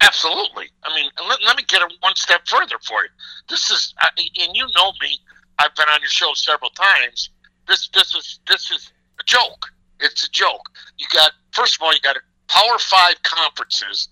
Absolutely. 0.01 0.69
I 0.83 0.93
mean, 0.95 1.09
let, 1.27 1.39
let 1.43 1.57
me 1.57 1.63
get 1.67 1.81
it 1.81 1.93
one 2.01 2.15
step 2.15 2.47
further 2.47 2.75
for 2.85 3.03
you. 3.03 3.09
This 3.49 3.69
is, 3.69 3.93
and 4.17 4.55
you 4.55 4.65
know 4.75 4.91
me. 5.01 5.19
I've 5.57 5.73
been 5.75 5.87
on 5.87 6.01
your 6.01 6.09
show 6.09 6.33
several 6.33 6.69
times. 6.71 7.29
This, 7.67 7.89
this 7.93 8.13
is, 8.13 8.39
this 8.47 8.69
is 8.71 8.91
a 9.19 9.23
joke. 9.23 9.67
It's 9.99 10.25
a 10.25 10.31
joke. 10.31 10.69
You 10.97 11.07
got 11.13 11.31
first 11.51 11.75
of 11.75 11.81
all, 11.81 11.93
you 11.93 12.01
got 12.01 12.17
a 12.17 12.19
Power 12.47 12.77
Five 12.77 13.15
conferences 13.23 14.09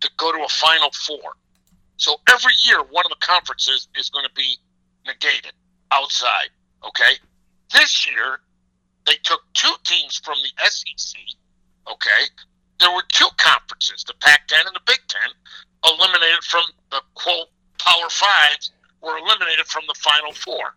to 0.00 0.10
go 0.16 0.32
to 0.32 0.42
a 0.42 0.48
Final 0.48 0.90
Four. 0.92 1.36
So 1.96 2.16
every 2.28 2.52
year, 2.66 2.78
one 2.78 3.04
of 3.04 3.10
the 3.10 3.26
conferences 3.26 3.88
is 3.94 4.08
going 4.08 4.24
to 4.24 4.32
be 4.34 4.56
negated 5.06 5.52
outside. 5.92 6.48
Okay. 6.84 7.14
This 7.72 8.08
year, 8.08 8.40
they 9.06 9.16
took 9.22 9.40
two 9.54 9.72
teams 9.84 10.20
from 10.24 10.36
the 10.42 10.64
SEC. 10.70 11.20
Okay, 11.90 12.24
there 12.80 12.90
were 12.90 13.02
two 13.12 13.28
conferences, 13.36 14.04
the 14.06 14.14
Pac-10 14.20 14.66
and 14.66 14.74
the 14.74 14.80
Big 14.86 15.00
Ten, 15.08 15.30
eliminated 15.84 16.44
from 16.44 16.64
the 16.90 17.00
quote 17.14 17.48
Power 17.78 18.10
Fives 18.10 18.72
were 19.02 19.16
eliminated 19.18 19.66
from 19.66 19.84
the 19.86 19.94
Final 19.94 20.32
Four. 20.32 20.74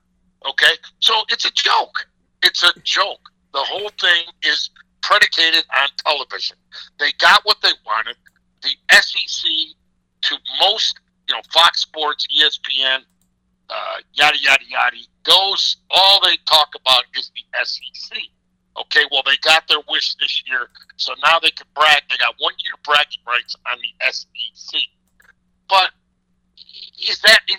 Okay, 0.47 0.73
so 0.99 1.13
it's 1.29 1.45
a 1.45 1.51
joke. 1.51 2.07
It's 2.43 2.63
a 2.63 2.71
joke. 2.83 3.29
The 3.53 3.59
whole 3.59 3.89
thing 3.99 4.23
is 4.43 4.69
predicated 5.01 5.65
on 5.77 5.89
television. 5.97 6.57
They 6.99 7.11
got 7.19 7.41
what 7.43 7.57
they 7.61 7.71
wanted. 7.85 8.15
The 8.61 8.69
SEC 8.91 9.51
to 10.21 10.35
most, 10.59 10.99
you 11.27 11.35
know, 11.35 11.41
Fox 11.51 11.81
Sports, 11.81 12.25
ESPN, 12.35 12.99
uh, 13.69 13.97
yada 14.13 14.37
yada 14.39 14.63
yada. 14.67 14.97
Those 15.25 15.77
all 15.89 16.19
they 16.23 16.37
talk 16.45 16.69
about 16.79 17.03
is 17.15 17.31
the 17.35 17.63
SEC. 17.63 18.17
Okay, 18.79 19.01
well, 19.11 19.21
they 19.25 19.35
got 19.41 19.67
their 19.67 19.81
wish 19.89 20.15
this 20.15 20.43
year, 20.47 20.69
so 20.95 21.13
now 21.23 21.39
they 21.39 21.51
can 21.51 21.67
brag. 21.75 22.03
They 22.09 22.17
got 22.17 22.35
one 22.39 22.53
year 22.63 22.73
bragging 22.85 23.19
rights 23.27 23.55
on 23.69 23.77
the 23.79 24.11
SEC. 24.11 24.79
But 25.67 25.91
is 27.07 27.19
that? 27.21 27.39
In, 27.49 27.57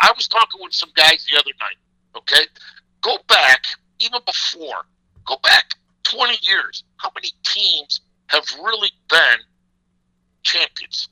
I 0.00 0.12
was 0.14 0.28
talking 0.28 0.60
with 0.62 0.74
some 0.74 0.90
guys 0.94 1.26
the 1.30 1.38
other 1.38 1.52
night. 1.60 1.76
Okay, 2.16 2.46
go 3.00 3.16
back 3.28 3.64
even 4.00 4.20
before. 4.26 4.84
Go 5.24 5.36
back 5.42 5.64
20 6.04 6.36
years. 6.42 6.84
How 6.96 7.10
many 7.14 7.30
teams 7.44 8.00
have 8.26 8.44
really 8.62 8.90
been 9.08 9.38
champions? 10.42 11.08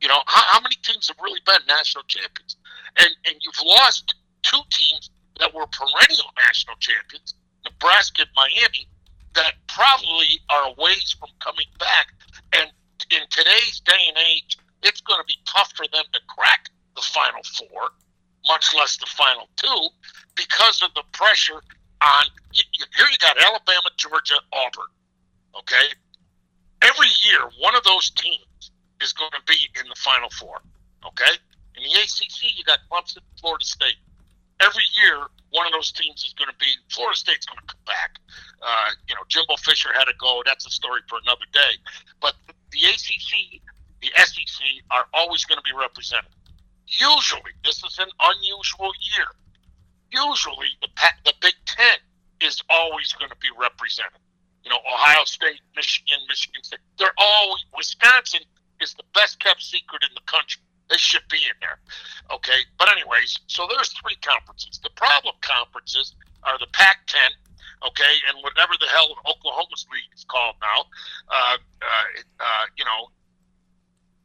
You 0.00 0.08
know, 0.08 0.20
how, 0.26 0.54
how 0.54 0.60
many 0.60 0.76
teams 0.82 1.08
have 1.08 1.16
really 1.22 1.40
been 1.44 1.60
national 1.68 2.04
champions? 2.04 2.56
And 2.98 3.10
and 3.26 3.36
you've 3.42 3.66
lost 3.66 4.14
two 4.42 4.60
teams 4.70 5.10
that 5.38 5.52
were 5.54 5.66
perennial 5.66 6.32
national 6.38 6.76
champions 6.76 7.34
Nebraska 7.64 8.22
and 8.22 8.30
Miami 8.36 8.88
that 9.34 9.54
probably 9.68 10.40
are 10.48 10.74
ways 10.76 11.14
from 11.18 11.30
coming 11.40 11.66
back. 11.78 12.08
And 12.52 12.70
in 13.10 13.20
today's 13.30 13.80
day 13.80 14.00
and 14.08 14.18
age, 14.18 14.58
it's 14.82 15.00
going 15.00 15.20
to 15.20 15.26
be 15.26 15.36
tough 15.46 15.72
for 15.76 15.86
them 15.92 16.04
to 16.12 16.20
crack 16.28 16.68
the 16.96 17.02
Final 17.02 17.42
Four, 17.56 17.90
much 18.46 18.74
less 18.74 18.96
the 18.96 19.06
Final 19.06 19.48
Two, 19.56 19.88
because 20.36 20.82
of 20.82 20.92
the 20.94 21.02
pressure 21.12 21.60
on. 22.02 22.24
Here 22.52 23.06
you 23.10 23.18
got 23.18 23.36
Alabama, 23.38 23.90
Georgia, 23.96 24.40
Auburn. 24.52 24.90
Okay, 25.58 25.86
every 26.82 27.08
year 27.26 27.40
one 27.60 27.74
of 27.74 27.84
those 27.84 28.10
teams 28.10 28.70
is 29.00 29.12
going 29.12 29.30
to 29.32 29.42
be 29.46 29.56
in 29.80 29.88
the 29.88 29.96
Final 29.96 30.30
Four. 30.30 30.60
Okay, 31.06 31.32
in 31.76 31.82
the 31.82 31.90
ACC 32.00 32.56
you 32.56 32.64
got 32.64 32.78
Clemson, 32.90 33.18
Florida 33.40 33.64
State. 33.64 33.96
Every 34.60 34.84
year 35.02 35.26
one 35.50 35.66
of 35.66 35.72
those 35.72 35.90
teams 35.92 36.22
is 36.22 36.32
going 36.34 36.50
to 36.50 36.56
be 36.58 36.70
Florida 36.90 37.16
State's 37.16 37.46
going 37.46 37.58
to 37.58 37.66
come 37.66 37.84
back. 37.86 38.20
Uh, 38.62 38.90
you 39.08 39.14
know, 39.14 39.22
Jimbo 39.28 39.56
Fisher 39.56 39.90
had 39.92 40.04
to 40.04 40.14
go. 40.18 40.42
That's 40.46 40.66
a 40.66 40.70
story 40.70 41.00
for 41.08 41.18
another 41.24 41.46
day. 41.52 41.74
But 42.20 42.34
the 42.70 42.78
ACC, 42.86 43.60
the 44.00 44.10
SEC 44.14 44.60
are 44.90 45.06
always 45.12 45.44
going 45.44 45.58
to 45.58 45.66
be 45.66 45.76
represented. 45.76 46.30
Usually, 46.86 47.54
this 47.64 47.82
is 47.82 47.98
an 47.98 48.10
unusual 48.20 48.92
year. 49.16 49.26
Usually, 50.10 50.74
the 50.82 50.88
the 51.24 51.34
Big 51.40 51.54
Ten 51.66 51.98
is 52.40 52.62
always 52.68 53.12
going 53.12 53.30
to 53.30 53.36
be 53.36 53.48
represented. 53.58 54.18
You 54.64 54.70
know, 54.70 54.78
Ohio 54.86 55.24
State, 55.24 55.60
Michigan, 55.76 56.18
Michigan 56.28 56.62
State. 56.62 56.80
They're 56.98 57.14
all 57.16 57.56
Wisconsin 57.76 58.42
is 58.80 58.94
the 58.94 59.04
best 59.14 59.38
kept 59.40 59.62
secret 59.62 60.02
in 60.02 60.10
the 60.14 60.24
country. 60.26 60.62
They 60.90 60.98
should 60.98 61.26
be 61.30 61.38
in 61.38 61.56
there. 61.60 61.78
Okay. 62.34 62.66
But 62.78 62.90
anyways, 62.90 63.38
so 63.46 63.66
there's 63.70 63.94
three 63.94 64.16
conferences. 64.20 64.80
The 64.82 64.90
problem 64.90 65.34
conferences 65.40 66.14
are 66.42 66.58
the 66.58 66.66
Pac-10, 66.72 67.86
okay, 67.86 68.14
and 68.28 68.42
whatever 68.42 68.72
the 68.80 68.86
hell 68.86 69.14
Oklahoma's 69.28 69.86
league 69.92 70.10
is 70.14 70.24
called 70.24 70.56
now. 70.60 70.84
Uh, 71.30 71.56
uh, 71.82 72.20
uh, 72.40 72.64
you 72.76 72.84
know, 72.84 73.08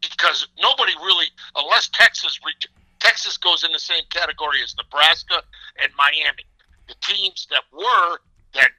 because 0.02 0.48
nobody 0.62 0.94
really, 1.04 1.28
unless 1.56 1.90
Texas 1.90 2.40
reach, 2.46 2.68
Texas 3.00 3.38
goes 3.38 3.64
in 3.64 3.72
the 3.72 3.80
same 3.80 4.04
category 4.10 4.58
as 4.64 4.76
Nebraska 4.76 5.44
and 5.82 5.92
Miami, 5.98 6.46
the 6.88 6.96
teams 7.02 7.48
that 7.52 7.64
were 7.72 8.18
that 8.54 8.72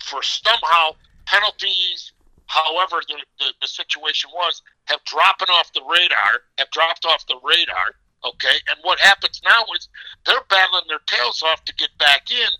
for 0.00 0.22
somehow 0.22 0.90
penalties, 1.26 2.12
however 2.48 3.00
the, 3.06 3.16
the, 3.38 3.52
the 3.60 3.68
situation 3.68 4.30
was, 4.34 4.62
have 4.86 5.04
dropping 5.04 5.48
off 5.48 5.72
the 5.72 5.84
radar, 5.88 6.42
have 6.58 6.70
dropped 6.70 7.04
off 7.04 7.24
the 7.28 7.38
radar. 7.44 7.94
Okay, 8.24 8.58
and 8.68 8.80
what 8.82 8.98
happens 8.98 9.40
now 9.44 9.62
is 9.76 9.88
they're 10.26 10.42
battling 10.50 10.82
their 10.88 11.04
tails 11.06 11.40
off 11.44 11.64
to 11.64 11.74
get 11.74 11.90
back 11.98 12.32
in, 12.32 12.50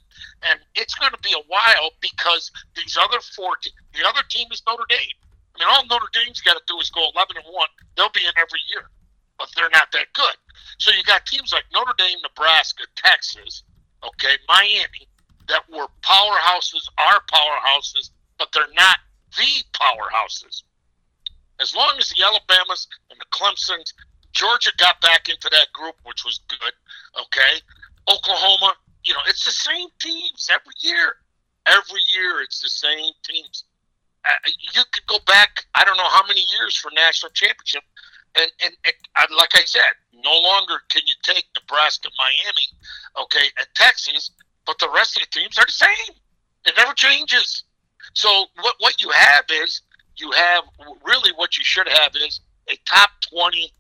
and 0.49 0.61
it's 0.77 0.95
going 0.95 1.11
to 1.11 1.19
be 1.19 1.35
a 1.35 1.43
while 1.49 1.91
because 2.01 2.53
these 2.77 2.97
other 2.97 3.19
four, 3.35 3.57
te- 3.57 3.73
the 3.93 4.07
other 4.07 4.23
team 4.31 4.47
is 4.53 4.63
Notre 4.69 4.85
Dame. 4.89 5.19
I 5.57 5.59
mean, 5.59 5.69
all 5.69 5.85
Notre 5.87 6.13
Dame's 6.15 6.41
got 6.41 6.55
to 6.55 6.63
do 6.69 6.79
is 6.79 6.91
go 6.91 7.03
11 7.13 7.43
and 7.43 7.47
one. 7.53 7.67
They'll 7.97 8.15
be 8.15 8.23
in 8.23 8.39
every 8.39 8.61
year, 8.71 8.89
but 9.37 9.49
they're 9.57 9.71
not 9.71 9.91
that 9.93 10.13
good. 10.13 10.37
So 10.79 10.93
you 10.93 11.03
got 11.03 11.27
teams 11.27 11.53
like 11.53 11.65
Notre 11.75 11.95
Dame, 11.99 12.19
Nebraska, 12.23 12.85
Texas, 12.95 13.65
okay, 14.05 14.39
Miami, 14.47 15.09
that 15.49 15.65
were 15.69 15.89
powerhouses, 16.03 16.87
are 16.99 17.21
powerhouses, 17.33 18.11
but 18.39 18.49
they're 18.53 18.73
not 18.77 18.99
the 19.37 19.65
powerhouses. 19.73 20.63
As 21.61 21.75
long 21.75 21.97
as 21.99 22.09
the 22.09 22.23
Alabamas 22.23 22.87
and 23.11 23.19
the 23.19 23.27
Clemsons, 23.33 23.93
Georgia 24.33 24.71
got 24.79 25.01
back 25.01 25.29
into 25.29 25.49
that 25.51 25.73
group, 25.73 25.97
which 26.05 26.25
was 26.25 26.41
good. 26.49 26.73
Okay, 27.21 27.61
Oklahoma, 28.09 28.75
you 29.05 29.13
know, 29.13 29.21
it's 29.27 29.45
the 29.45 29.51
same 29.51 29.89
teams 30.01 30.49
every 30.53 30.75
year. 30.81 31.17
Every 31.67 32.01
year, 32.15 32.41
it's 32.41 32.61
the 32.61 32.69
same 32.69 33.13
teams. 33.25 33.65
Uh, 34.25 34.51
you 34.75 34.83
could 34.93 35.07
go 35.07 35.19
back, 35.27 35.65
I 35.75 35.85
don't 35.85 35.97
know 35.97 36.09
how 36.09 36.27
many 36.27 36.43
years 36.59 36.77
for 36.77 36.91
national 36.95 37.31
championship, 37.33 37.83
and, 38.37 38.51
and, 38.65 38.75
and 38.85 38.95
uh, 39.17 39.27
like 39.37 39.51
I 39.55 39.65
said, 39.65 39.93
no 40.13 40.39
longer 40.41 40.81
can 40.89 41.03
you 41.07 41.15
take 41.23 41.47
Nebraska, 41.55 42.09
Miami, 42.19 42.69
okay, 43.25 43.47
and 43.59 43.67
Texas, 43.75 44.31
but 44.67 44.79
the 44.79 44.91
rest 44.95 45.17
of 45.17 45.23
the 45.23 45.41
teams 45.41 45.59
are 45.59 45.67
the 45.67 45.73
same. 45.73 46.15
It 46.67 46.75
never 46.77 46.93
changes. 46.95 47.65
So 48.15 48.47
what 48.61 48.77
what 48.79 49.03
you 49.03 49.11
have 49.11 49.45
is 49.51 49.83
you 50.17 50.31
have 50.33 50.65
really 51.05 51.33
what 51.37 51.57
you 51.57 51.65
should 51.65 51.89
have 51.89 52.13
is 52.17 52.41
a 52.69 52.77
top 52.87 53.11
20 53.31 53.73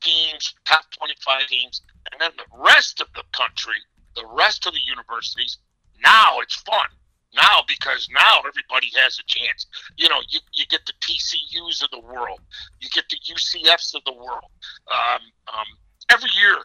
teams, 0.00 0.54
top 0.64 0.84
25 0.98 1.46
teams, 1.46 1.82
and 2.10 2.20
then 2.20 2.30
the 2.36 2.62
rest 2.62 3.00
of 3.00 3.08
the 3.14 3.22
country, 3.32 3.76
the 4.16 4.26
rest 4.36 4.66
of 4.66 4.72
the 4.72 4.80
universities. 4.84 5.58
Now 6.02 6.40
it's 6.40 6.56
fun. 6.56 6.88
Now 7.34 7.62
because 7.68 8.08
now 8.12 8.38
everybody 8.40 8.88
has 8.96 9.18
a 9.18 9.24
chance. 9.26 9.66
You 9.96 10.08
know, 10.08 10.20
you, 10.28 10.40
you 10.52 10.66
get 10.66 10.80
the 10.86 10.92
TCUs 11.00 11.82
of 11.82 11.90
the 11.90 12.00
world, 12.00 12.40
you 12.80 12.88
get 12.90 13.04
the 13.08 13.18
UCFs 13.32 13.94
of 13.94 14.02
the 14.04 14.12
world. 14.12 14.50
Um, 14.90 15.20
um, 15.46 15.66
every 16.10 16.30
year, 16.40 16.56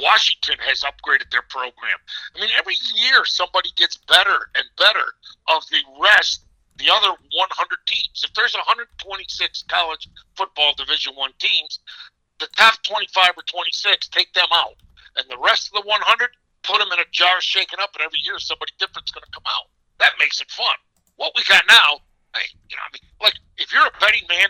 Washington 0.00 0.56
has 0.66 0.82
upgraded 0.82 1.30
their 1.30 1.44
program. 1.48 1.98
I 2.36 2.40
mean, 2.40 2.50
every 2.58 2.76
year 2.94 3.24
somebody 3.24 3.70
gets 3.76 3.96
better 3.96 4.48
and 4.56 4.64
better 4.76 5.14
of 5.48 5.62
the 5.70 5.82
rest 6.00 6.44
the 6.76 6.88
other 6.90 7.08
100 7.08 7.78
teams. 7.86 8.24
If 8.24 8.32
there's 8.34 8.54
126 8.54 9.64
college 9.68 10.08
football 10.36 10.74
Division 10.74 11.14
One 11.14 11.32
teams, 11.38 11.80
the 12.40 12.48
top 12.56 12.82
25 12.82 13.36
or 13.36 13.42
26 13.44 14.08
take 14.08 14.32
them 14.32 14.48
out, 14.52 14.76
and 15.16 15.28
the 15.28 15.38
rest 15.38 15.68
of 15.68 15.82
the 15.82 15.88
100 15.88 16.30
put 16.62 16.78
them 16.78 16.90
in 16.92 16.98
a 16.98 17.08
jar, 17.12 17.40
shaken 17.40 17.78
up, 17.80 17.90
and 17.94 18.02
every 18.02 18.18
year 18.24 18.38
somebody 18.38 18.72
different's 18.78 19.12
going 19.12 19.24
to 19.24 19.30
come 19.30 19.46
out. 19.46 19.68
That 19.98 20.12
makes 20.18 20.40
it 20.40 20.50
fun. 20.50 20.74
What 21.16 21.32
we 21.36 21.44
got 21.44 21.64
now, 21.68 22.00
hey, 22.34 22.48
you 22.68 22.76
know, 22.76 22.82
I 22.82 22.90
mean, 22.92 23.04
like 23.20 23.34
if 23.58 23.72
you're 23.72 23.86
a 23.86 23.94
betting 24.00 24.26
man, 24.28 24.48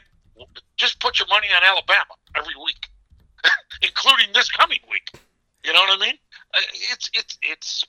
just 0.77 1.01
put 1.01 1.19
your 1.19 1.29
money 1.29 1.49
on 1.55 1.63
Alabama 1.63 2.15
every 2.37 2.55
week, 2.65 2.89
including 3.83 4.33
this 4.33 4.51
coming 4.51 4.81
week. 4.91 5.11
You 5.65 5.73
know 5.73 5.81
what 5.81 5.99
I 5.99 6.07
mean? 6.07 6.19
Uh, 6.55 6.61
it's 6.93 7.11
it's 7.15 7.39
it's 7.43 7.85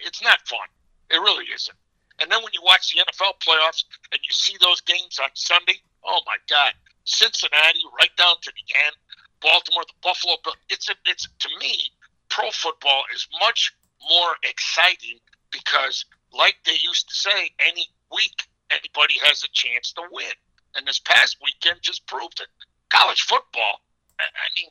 it's 0.00 0.22
not 0.22 0.40
fun. 0.46 0.66
It 1.10 1.16
really 1.16 1.46
isn't. 1.54 1.76
And 2.20 2.30
then 2.30 2.42
when 2.42 2.52
you 2.52 2.60
watch 2.62 2.94
the 2.94 3.02
NFL 3.02 3.40
playoffs 3.42 3.84
and 4.12 4.20
you 4.22 4.30
see 4.30 4.56
those 4.60 4.80
games 4.82 5.18
on 5.22 5.30
Sunday, 5.34 5.82
oh 6.04 6.20
my 6.26 6.36
God, 6.48 6.72
Cincinnati 7.04 7.80
right 7.98 8.14
down 8.16 8.36
to 8.42 8.52
the 8.52 8.74
end, 8.86 8.94
Baltimore, 9.40 9.84
the 9.86 9.98
Buffalo. 10.02 10.36
It's 10.70 10.88
a, 10.88 10.94
it's 11.06 11.28
to 11.40 11.48
me, 11.60 11.90
pro 12.28 12.50
football 12.50 13.02
is 13.14 13.26
much 13.40 13.74
more 14.08 14.36
exciting 14.42 15.18
because, 15.50 16.04
like 16.32 16.56
they 16.64 16.76
used 16.80 17.08
to 17.08 17.14
say, 17.14 17.50
any 17.58 17.88
week 18.12 18.46
anybody 18.70 19.14
has 19.24 19.42
a 19.42 19.48
chance 19.52 19.92
to 19.92 20.02
win. 20.10 20.32
And 20.76 20.86
this 20.86 20.98
past 20.98 21.36
weekend 21.42 21.80
just 21.82 22.06
proved 22.06 22.40
it. 22.40 22.48
College 22.90 23.22
football, 23.22 23.82
I 24.18 24.48
mean, 24.56 24.68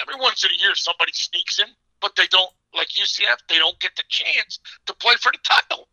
every 0.00 0.16
once 0.20 0.44
in 0.44 0.50
a 0.50 0.58
year 0.60 0.74
somebody 0.74 1.12
sneaks 1.12 1.58
in, 1.58 1.68
but 2.00 2.16
they 2.16 2.26
don't, 2.28 2.50
like 2.74 2.88
UCF, 2.88 3.38
they 3.48 3.58
don't 3.58 3.78
get 3.80 3.94
the 3.96 4.04
chance 4.08 4.58
to 4.86 4.94
play 4.94 5.14
for 5.20 5.32
the 5.32 5.38
title. 5.44 5.88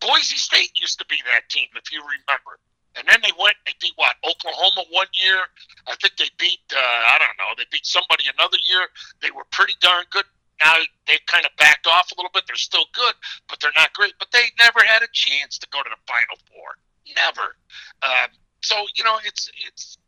Boise 0.00 0.36
State 0.36 0.72
used 0.80 0.98
to 0.98 1.06
be 1.06 1.16
that 1.26 1.48
team, 1.48 1.68
if 1.76 1.92
you 1.92 2.00
remember. 2.00 2.60
And 2.96 3.08
then 3.08 3.18
they 3.22 3.32
went, 3.34 3.56
they 3.66 3.74
beat 3.80 3.92
what? 3.96 4.14
Oklahoma 4.22 4.86
one 4.90 5.10
year. 5.12 5.42
I 5.86 5.96
think 5.98 6.16
they 6.16 6.30
beat, 6.38 6.62
uh, 6.70 6.78
I 6.78 7.18
don't 7.18 7.34
know, 7.38 7.50
they 7.58 7.66
beat 7.70 7.86
somebody 7.86 8.24
another 8.30 8.58
year. 8.68 8.86
They 9.20 9.30
were 9.30 9.44
pretty 9.50 9.74
darn 9.80 10.04
good. 10.10 10.24
Now 10.62 10.78
they've 11.06 11.24
kind 11.26 11.44
of 11.44 11.50
backed 11.58 11.86
off 11.86 12.12
a 12.12 12.14
little 12.14 12.30
bit. 12.32 12.44
They're 12.46 12.56
still 12.56 12.86
good, 12.94 13.14
but 13.48 13.58
they're 13.58 13.74
not 13.74 13.92
great. 13.94 14.14
But 14.18 14.30
they 14.30 14.46
never 14.58 14.80
had 14.86 15.02
a 15.02 15.10
chance 15.12 15.58
to 15.58 15.66
go 15.72 15.82
to 15.82 15.90
the 15.90 15.98
Final 16.06 16.38
Four. 16.46 16.78
Never. 17.16 17.56
Um, 18.02 18.30
so, 18.62 18.86
you 18.94 19.02
know, 19.02 19.18
it's, 19.24 19.50
it's, 19.66 19.98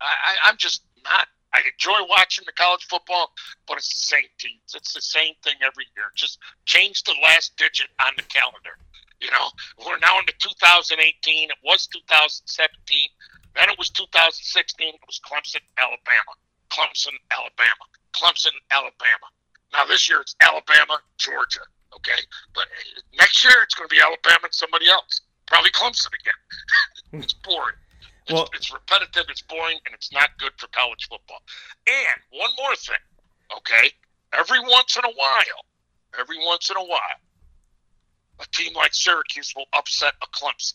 I, 0.00 0.48
I'm 0.48 0.56
just 0.56 0.82
not 1.04 1.28
I 1.52 1.62
enjoy 1.66 2.06
watching 2.08 2.44
the 2.46 2.52
college 2.52 2.84
football, 2.84 3.32
but 3.66 3.78
it's 3.78 3.92
the 3.94 4.00
same 4.00 4.30
teams. 4.38 4.74
It's 4.74 4.94
the 4.94 5.00
same 5.02 5.34
thing 5.42 5.54
every 5.62 5.86
year. 5.96 6.06
Just 6.14 6.38
change 6.64 7.02
the 7.02 7.14
last 7.22 7.56
digit 7.56 7.88
on 8.00 8.12
the 8.16 8.22
calendar. 8.22 8.78
You 9.20 9.30
know, 9.30 9.50
we're 9.84 9.98
now 9.98 10.18
into 10.18 10.32
2018. 10.38 11.50
It 11.50 11.56
was 11.64 11.86
2017. 11.88 13.08
Then 13.56 13.68
it 13.68 13.78
was 13.78 13.90
2016. 13.90 14.88
It 14.88 15.00
was 15.06 15.20
Clemson, 15.20 15.60
Alabama. 15.76 16.32
Clemson, 16.70 17.18
Alabama. 17.30 17.84
Clemson, 18.14 18.54
Alabama. 18.70 19.28
Now 19.72 19.84
this 19.86 20.08
year 20.08 20.20
it's 20.20 20.34
Alabama, 20.40 20.98
Georgia. 21.18 21.60
Okay, 21.94 22.22
but 22.54 22.66
next 23.18 23.42
year 23.42 23.54
it's 23.62 23.74
going 23.74 23.88
to 23.88 23.94
be 23.94 24.00
Alabama 24.00 24.44
and 24.44 24.54
somebody 24.54 24.88
else. 24.88 25.20
Probably 25.46 25.70
Clemson 25.70 26.10
again. 26.14 26.40
it's 27.22 27.34
boring. 27.34 27.74
It's, 28.26 28.32
well, 28.32 28.48
it's 28.54 28.72
repetitive. 28.72 29.24
It's 29.28 29.42
boring, 29.42 29.78
and 29.86 29.94
it's 29.94 30.12
not 30.12 30.30
good 30.38 30.52
for 30.56 30.68
college 30.68 31.08
football. 31.08 31.42
And 31.86 32.40
one 32.40 32.50
more 32.56 32.76
thing. 32.76 32.96
Okay, 33.56 33.90
every 34.32 34.60
once 34.60 34.96
in 34.96 35.04
a 35.04 35.14
while, 35.14 35.64
every 36.18 36.38
once 36.38 36.70
in 36.70 36.76
a 36.76 36.84
while, 36.84 37.20
a 38.38 38.46
team 38.52 38.72
like 38.74 38.94
Syracuse 38.94 39.52
will 39.56 39.66
upset 39.72 40.14
a 40.22 40.26
Clemson. 40.28 40.74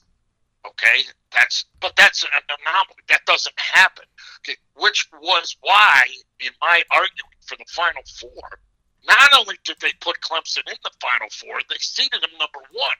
Okay, 0.68 1.04
that's 1.32 1.66
but 1.80 1.96
that's 1.96 2.24
an 2.24 2.30
anomaly. 2.50 3.04
That 3.10 3.22
doesn't 3.26 3.58
happen. 3.60 4.06
Okay, 4.42 4.58
which 4.76 5.08
was 5.22 5.56
why, 5.62 6.04
in 6.40 6.52
my 6.62 6.82
argument 6.92 7.36
for 7.46 7.56
the 7.58 7.66
Final 7.70 8.02
Four, 8.20 8.60
not 9.08 9.30
only 9.38 9.56
did 9.64 9.78
they 9.82 9.92
put 10.02 10.20
Clemson 10.22 10.68
in 10.68 10.78
the 10.84 10.92
Final 11.00 11.30
Four, 11.32 11.60
they 11.70 11.78
seeded 11.80 12.22
them 12.22 12.32
number 12.40 12.60
one. 12.72 12.98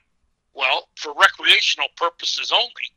Well, 0.54 0.88
for 0.96 1.14
recreational 1.14 1.90
purposes 1.98 2.52
only, 2.54 2.88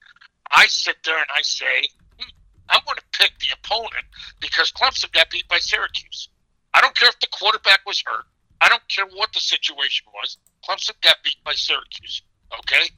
I 0.53 0.67
sit 0.67 0.97
there 1.05 1.17
and 1.17 1.27
I 1.35 1.43
say, 1.43 1.89
hmm, 2.19 2.31
I'm 2.69 2.81
going 2.87 2.97
to 2.97 3.19
pick 3.19 3.33
the 3.41 3.49
opponent 3.63 4.07
because 4.41 4.73
Clemson 4.73 5.13
got 5.13 5.31
beat 5.31 5.49
by 5.49 5.59
Syracuse. 5.59 6.29
I 6.75 6.81
don't 6.81 6.97
care 6.97 7.09
if 7.09 7.19
the 7.21 7.29
quarterback 7.29 7.81
was 7.87 8.03
hurt. 8.07 8.25
I 8.61 8.69
don't 8.69 8.87
care 8.89 9.07
what 9.07 9.33
the 9.33 9.41
situation 9.41 10.07
was. 10.15 10.39
Clemson 10.69 11.01
got 11.03 11.17
beat 11.23 11.43
by 11.45 11.55
Syracuse. 11.55 12.23
Okay, 12.61 12.89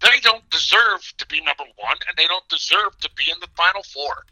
they 0.00 0.20
don't 0.22 0.48
deserve 0.50 1.00
to 1.18 1.26
be 1.26 1.40
number 1.40 1.64
one, 1.76 1.96
and 2.08 2.16
they 2.16 2.26
don't 2.26 2.46
deserve 2.48 2.98
to 3.00 3.10
be 3.16 3.24
in 3.30 3.38
the 3.40 3.48
Final 3.56 3.82
Four. 3.82 4.24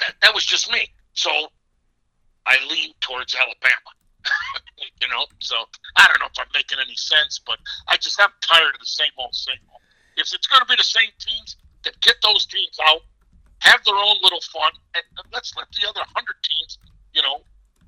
That 0.00 0.14
that 0.22 0.34
was 0.34 0.44
just 0.44 0.70
me. 0.70 0.88
So 1.12 1.30
I 2.46 2.56
lean 2.68 2.92
towards 3.00 3.34
Alabama. 3.34 3.90
you 5.00 5.08
know, 5.08 5.24
so 5.38 5.56
I 5.96 6.06
don't 6.06 6.20
know 6.20 6.26
if 6.26 6.38
I'm 6.38 6.50
making 6.54 6.78
any 6.80 6.94
sense, 6.94 7.40
but 7.44 7.58
I 7.88 7.96
just 7.96 8.20
I'm 8.20 8.30
tired 8.40 8.74
of 8.74 8.80
the 8.80 8.86
same 8.86 9.12
old, 9.18 9.34
same 9.34 9.60
old. 9.70 9.80
If 10.16 10.32
it's 10.34 10.46
going 10.46 10.60
to 10.60 10.68
be 10.68 10.76
the 10.76 10.84
same 10.84 11.10
teams, 11.18 11.56
then 11.84 11.94
get 12.02 12.16
those 12.22 12.46
teams 12.46 12.78
out, 12.86 13.02
have 13.60 13.82
their 13.84 13.96
own 13.96 14.16
little 14.22 14.40
fun, 14.52 14.72
and 14.94 15.04
let's 15.32 15.54
let 15.56 15.66
the 15.72 15.88
other 15.88 16.02
hundred 16.14 16.36
teams, 16.42 16.78
you 17.12 17.22
know, 17.22 17.42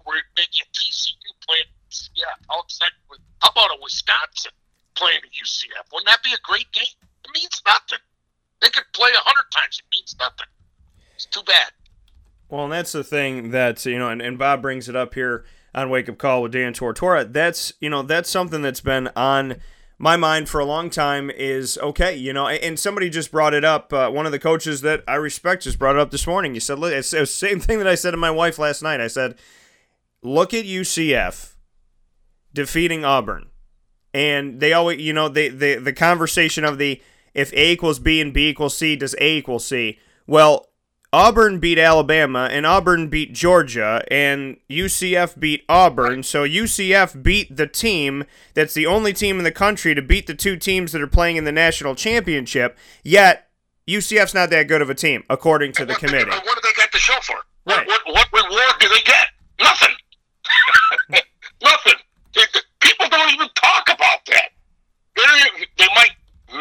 where 0.04 0.20
maybe 0.36 0.60
a 0.60 0.68
TCU 0.74 1.30
playing 1.46 1.70
yeah, 2.14 2.24
how 2.48 2.60
excited 2.62 2.94
with 3.10 3.20
how 3.40 3.50
about 3.50 3.70
a 3.70 3.78
Wisconsin 3.82 4.52
playing 4.94 5.20
UCF? 5.20 5.92
Wouldn't 5.92 6.06
that 6.06 6.22
be 6.22 6.32
a 6.32 6.40
great 6.42 6.70
game? 6.72 6.96
It 7.24 7.30
means 7.34 7.62
nothing. 7.66 7.98
They 8.60 8.68
could 8.68 8.84
play 8.92 9.10
a 9.10 9.20
hundred 9.20 9.50
times. 9.50 9.80
It 9.80 9.86
means 9.94 10.16
nothing. 10.18 10.46
It's 11.14 11.26
too 11.26 11.42
bad. 11.42 11.72
Well, 12.48 12.64
and 12.64 12.72
that's 12.72 12.92
the 12.92 13.04
thing 13.04 13.50
that 13.50 13.84
you 13.84 13.98
know, 13.98 14.08
and, 14.08 14.22
and 14.22 14.38
Bob 14.38 14.62
brings 14.62 14.88
it 14.88 14.96
up 14.96 15.14
here 15.14 15.44
on 15.74 15.90
Wake 15.90 16.08
Up 16.08 16.18
Call 16.18 16.42
with 16.42 16.52
Dan 16.52 16.72
Tortora. 16.72 17.30
That's 17.30 17.72
you 17.80 17.90
know 17.90 18.02
that's 18.02 18.30
something 18.30 18.62
that's 18.62 18.80
been 18.80 19.08
on 19.16 19.56
my 20.02 20.16
mind 20.16 20.48
for 20.48 20.58
a 20.58 20.64
long 20.64 20.90
time. 20.90 21.30
Is 21.30 21.78
okay, 21.78 22.14
you 22.14 22.32
know, 22.32 22.48
and 22.48 22.78
somebody 22.78 23.08
just 23.08 23.30
brought 23.30 23.54
it 23.54 23.64
up. 23.64 23.92
Uh, 23.92 24.10
one 24.10 24.26
of 24.26 24.32
the 24.32 24.38
coaches 24.40 24.80
that 24.80 25.04
I 25.06 25.14
respect 25.14 25.62
just 25.62 25.78
brought 25.78 25.94
it 25.94 26.00
up 26.00 26.10
this 26.10 26.26
morning. 26.26 26.54
You 26.54 26.60
said 26.60 26.80
"Look, 26.80 26.92
it's 26.92 27.12
the 27.12 27.24
same 27.24 27.60
thing 27.60 27.78
that 27.78 27.86
I 27.86 27.94
said 27.94 28.10
to 28.10 28.16
my 28.16 28.30
wife 28.30 28.58
last 28.58 28.82
night. 28.82 29.00
I 29.00 29.06
said, 29.06 29.36
look 30.22 30.52
at 30.52 30.64
UCF 30.64 31.54
defeating 32.52 33.04
Auburn, 33.04 33.50
and 34.12 34.58
they 34.58 34.72
always 34.72 35.00
you 35.00 35.12
know 35.12 35.28
they, 35.28 35.48
they 35.48 35.76
the 35.76 35.92
conversation 35.92 36.64
of 36.64 36.78
the 36.78 37.00
if 37.32 37.52
A 37.52 37.70
equals 37.70 38.00
B 38.00 38.20
and 38.20 38.34
B 38.34 38.48
equals 38.48 38.76
C, 38.76 38.96
does 38.96 39.14
A 39.20 39.36
equal 39.36 39.60
C? 39.60 40.00
Well, 40.26 40.66
Auburn 41.14 41.58
beat 41.58 41.78
Alabama 41.78 42.48
and 42.50 42.64
Auburn 42.64 43.08
beat 43.08 43.34
Georgia 43.34 44.02
and 44.10 44.56
UCF 44.70 45.38
beat 45.38 45.62
Auburn. 45.68 46.22
So 46.22 46.46
UCF 46.46 47.22
beat 47.22 47.54
the 47.54 47.66
team 47.66 48.24
that's 48.54 48.72
the 48.72 48.86
only 48.86 49.12
team 49.12 49.36
in 49.36 49.44
the 49.44 49.52
country 49.52 49.94
to 49.94 50.00
beat 50.00 50.26
the 50.26 50.34
two 50.34 50.56
teams 50.56 50.92
that 50.92 51.02
are 51.02 51.06
playing 51.06 51.36
in 51.36 51.44
the 51.44 51.52
national 51.52 51.94
championship. 51.96 52.78
Yet 53.02 53.50
UCF's 53.86 54.32
not 54.32 54.48
that 54.50 54.68
good 54.68 54.80
of 54.80 54.88
a 54.88 54.94
team, 54.94 55.24
according 55.28 55.72
to 55.72 55.84
the 55.84 55.94
committee. 55.94 56.30
What 56.30 56.44
do 56.44 56.60
they 56.62 56.80
get 56.80 56.90
to 56.92 56.98
show 56.98 57.18
for? 57.20 57.36
Right. 57.66 57.86
What, 57.86 58.00
what, 58.06 58.28
what 58.32 58.44
reward 58.44 58.80
do 58.80 58.88
they 58.88 59.02
get? 59.02 59.28
Nothing. 59.60 59.94
Nothing. 61.62 61.94
People 62.80 63.08
don't 63.10 63.30
even 63.32 63.48
talk 63.54 63.88
about 63.92 64.24
that. 64.28 64.48
They're, 65.14 65.66
they 65.76 65.88
might 65.94 66.12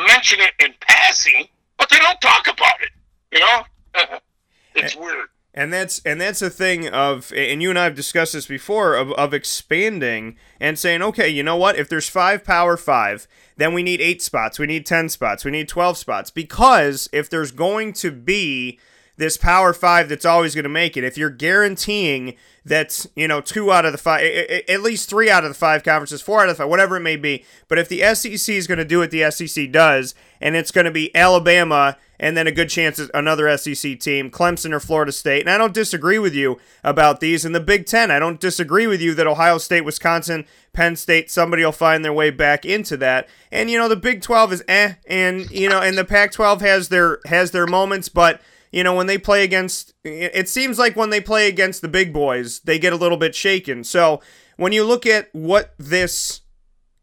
mention 0.08 0.41
it 0.41 0.51
in 0.60 0.74
passing, 0.81 1.48
but 1.77 1.89
they 1.89 2.00
don't 2.00 2.20
talk 2.20 2.48
about 2.48 2.81
it. 2.81 2.89
You 3.31 3.39
know. 3.39 4.17
It's 4.75 4.95
weird. 4.95 5.27
And 5.53 5.73
that's 5.73 6.01
and 6.05 6.21
that's 6.21 6.41
a 6.41 6.49
thing 6.49 6.87
of 6.87 7.33
and 7.35 7.61
you 7.61 7.69
and 7.69 7.77
I 7.77 7.83
have 7.83 7.95
discussed 7.95 8.31
this 8.31 8.45
before 8.45 8.95
of, 8.95 9.11
of 9.13 9.33
expanding 9.33 10.37
and 10.61 10.79
saying, 10.79 11.01
okay, 11.01 11.27
you 11.27 11.43
know 11.43 11.57
what? 11.57 11.75
If 11.75 11.89
there's 11.89 12.07
five 12.07 12.45
power 12.45 12.77
five, 12.77 13.27
then 13.57 13.73
we 13.73 13.83
need 13.83 13.99
eight 13.99 14.21
spots, 14.21 14.59
we 14.59 14.65
need 14.67 14.85
ten 14.85 15.09
spots, 15.09 15.43
we 15.43 15.51
need 15.51 15.67
twelve 15.67 15.97
spots. 15.97 16.31
Because 16.31 17.09
if 17.11 17.29
there's 17.29 17.51
going 17.51 17.91
to 17.93 18.11
be 18.11 18.79
this 19.21 19.37
power 19.37 19.71
five 19.71 20.09
that's 20.09 20.25
always 20.25 20.55
going 20.55 20.63
to 20.63 20.69
make 20.69 20.97
it, 20.97 21.03
if 21.03 21.15
you're 21.15 21.29
guaranteeing 21.29 22.35
that's 22.65 23.07
you 23.15 23.27
know 23.27 23.39
two 23.39 23.71
out 23.71 23.85
of 23.85 23.91
the 23.91 23.97
five, 23.97 24.23
at 24.67 24.81
least 24.81 25.07
three 25.07 25.29
out 25.29 25.43
of 25.43 25.51
the 25.51 25.55
five 25.55 25.83
conferences, 25.83 26.23
four 26.23 26.41
out 26.41 26.49
of 26.49 26.57
the 26.57 26.63
five, 26.63 26.69
whatever 26.69 26.97
it 26.97 27.01
may 27.01 27.15
be. 27.15 27.45
But 27.67 27.77
if 27.77 27.87
the 27.87 28.01
SEC 28.15 28.53
is 28.53 28.65
going 28.65 28.79
to 28.79 28.85
do 28.85 28.97
what 28.97 29.11
the 29.11 29.29
SEC 29.29 29.71
does, 29.71 30.15
and 30.41 30.55
it's 30.55 30.72
going 30.72 30.85
to 30.85 30.91
be 30.91 31.15
Alabama 31.15 31.98
and 32.19 32.35
then 32.35 32.48
a 32.48 32.51
good 32.51 32.69
chance 32.69 33.00
another 33.13 33.55
SEC 33.57 34.00
team, 34.00 34.31
Clemson 34.31 34.74
or 34.74 34.79
Florida 34.79 35.11
State. 35.11 35.41
And 35.41 35.50
I 35.51 35.57
don't 35.57 35.74
disagree 35.74 36.17
with 36.17 36.33
you 36.33 36.59
about 36.83 37.19
these. 37.19 37.46
In 37.46 37.51
the 37.51 37.59
Big 37.59 37.85
Ten, 37.85 38.09
I 38.09 38.17
don't 38.17 38.39
disagree 38.39 38.87
with 38.87 39.01
you 39.01 39.13
that 39.13 39.27
Ohio 39.27 39.59
State, 39.59 39.81
Wisconsin, 39.81 40.46
Penn 40.74 40.96
State, 40.96 41.29
somebody 41.29 41.63
will 41.63 41.72
find 41.72 42.03
their 42.03 42.13
way 42.13 42.31
back 42.31 42.65
into 42.65 42.98
that. 42.98 43.29
And 43.51 43.69
you 43.69 43.77
know 43.77 43.87
the 43.87 43.96
Big 43.96 44.24
Twelve 44.24 44.51
is 44.51 44.63
eh, 44.67 44.93
and 45.07 45.50
you 45.51 45.69
know, 45.69 45.79
and 45.79 45.96
the 45.96 46.05
Pac 46.05 46.31
twelve 46.31 46.61
has 46.61 46.89
their 46.89 47.19
has 47.25 47.51
their 47.51 47.67
moments, 47.67 48.09
but 48.09 48.41
you 48.72 48.84
know 48.84 48.96
when 48.96 49.07
they 49.07 49.18
play 49.18 49.44
against, 49.44 49.94
it 50.03 50.48
seems 50.48 50.79
like 50.79 50.96
when 50.96 51.10
they 51.10 51.22
play 51.22 51.48
against 51.48 51.81
the 51.81 51.88
big 51.88 52.14
boys, 52.14 52.60
they 52.62 52.79
get 52.79 52.94
a 52.94 52.98
little 52.98 53.18
bit 53.18 53.36
shaken. 53.36 53.84
So 53.84 54.22
when 54.57 54.72
you 54.72 54.84
look 54.84 55.05
at 55.05 55.29
what 55.34 55.74
this 55.77 56.42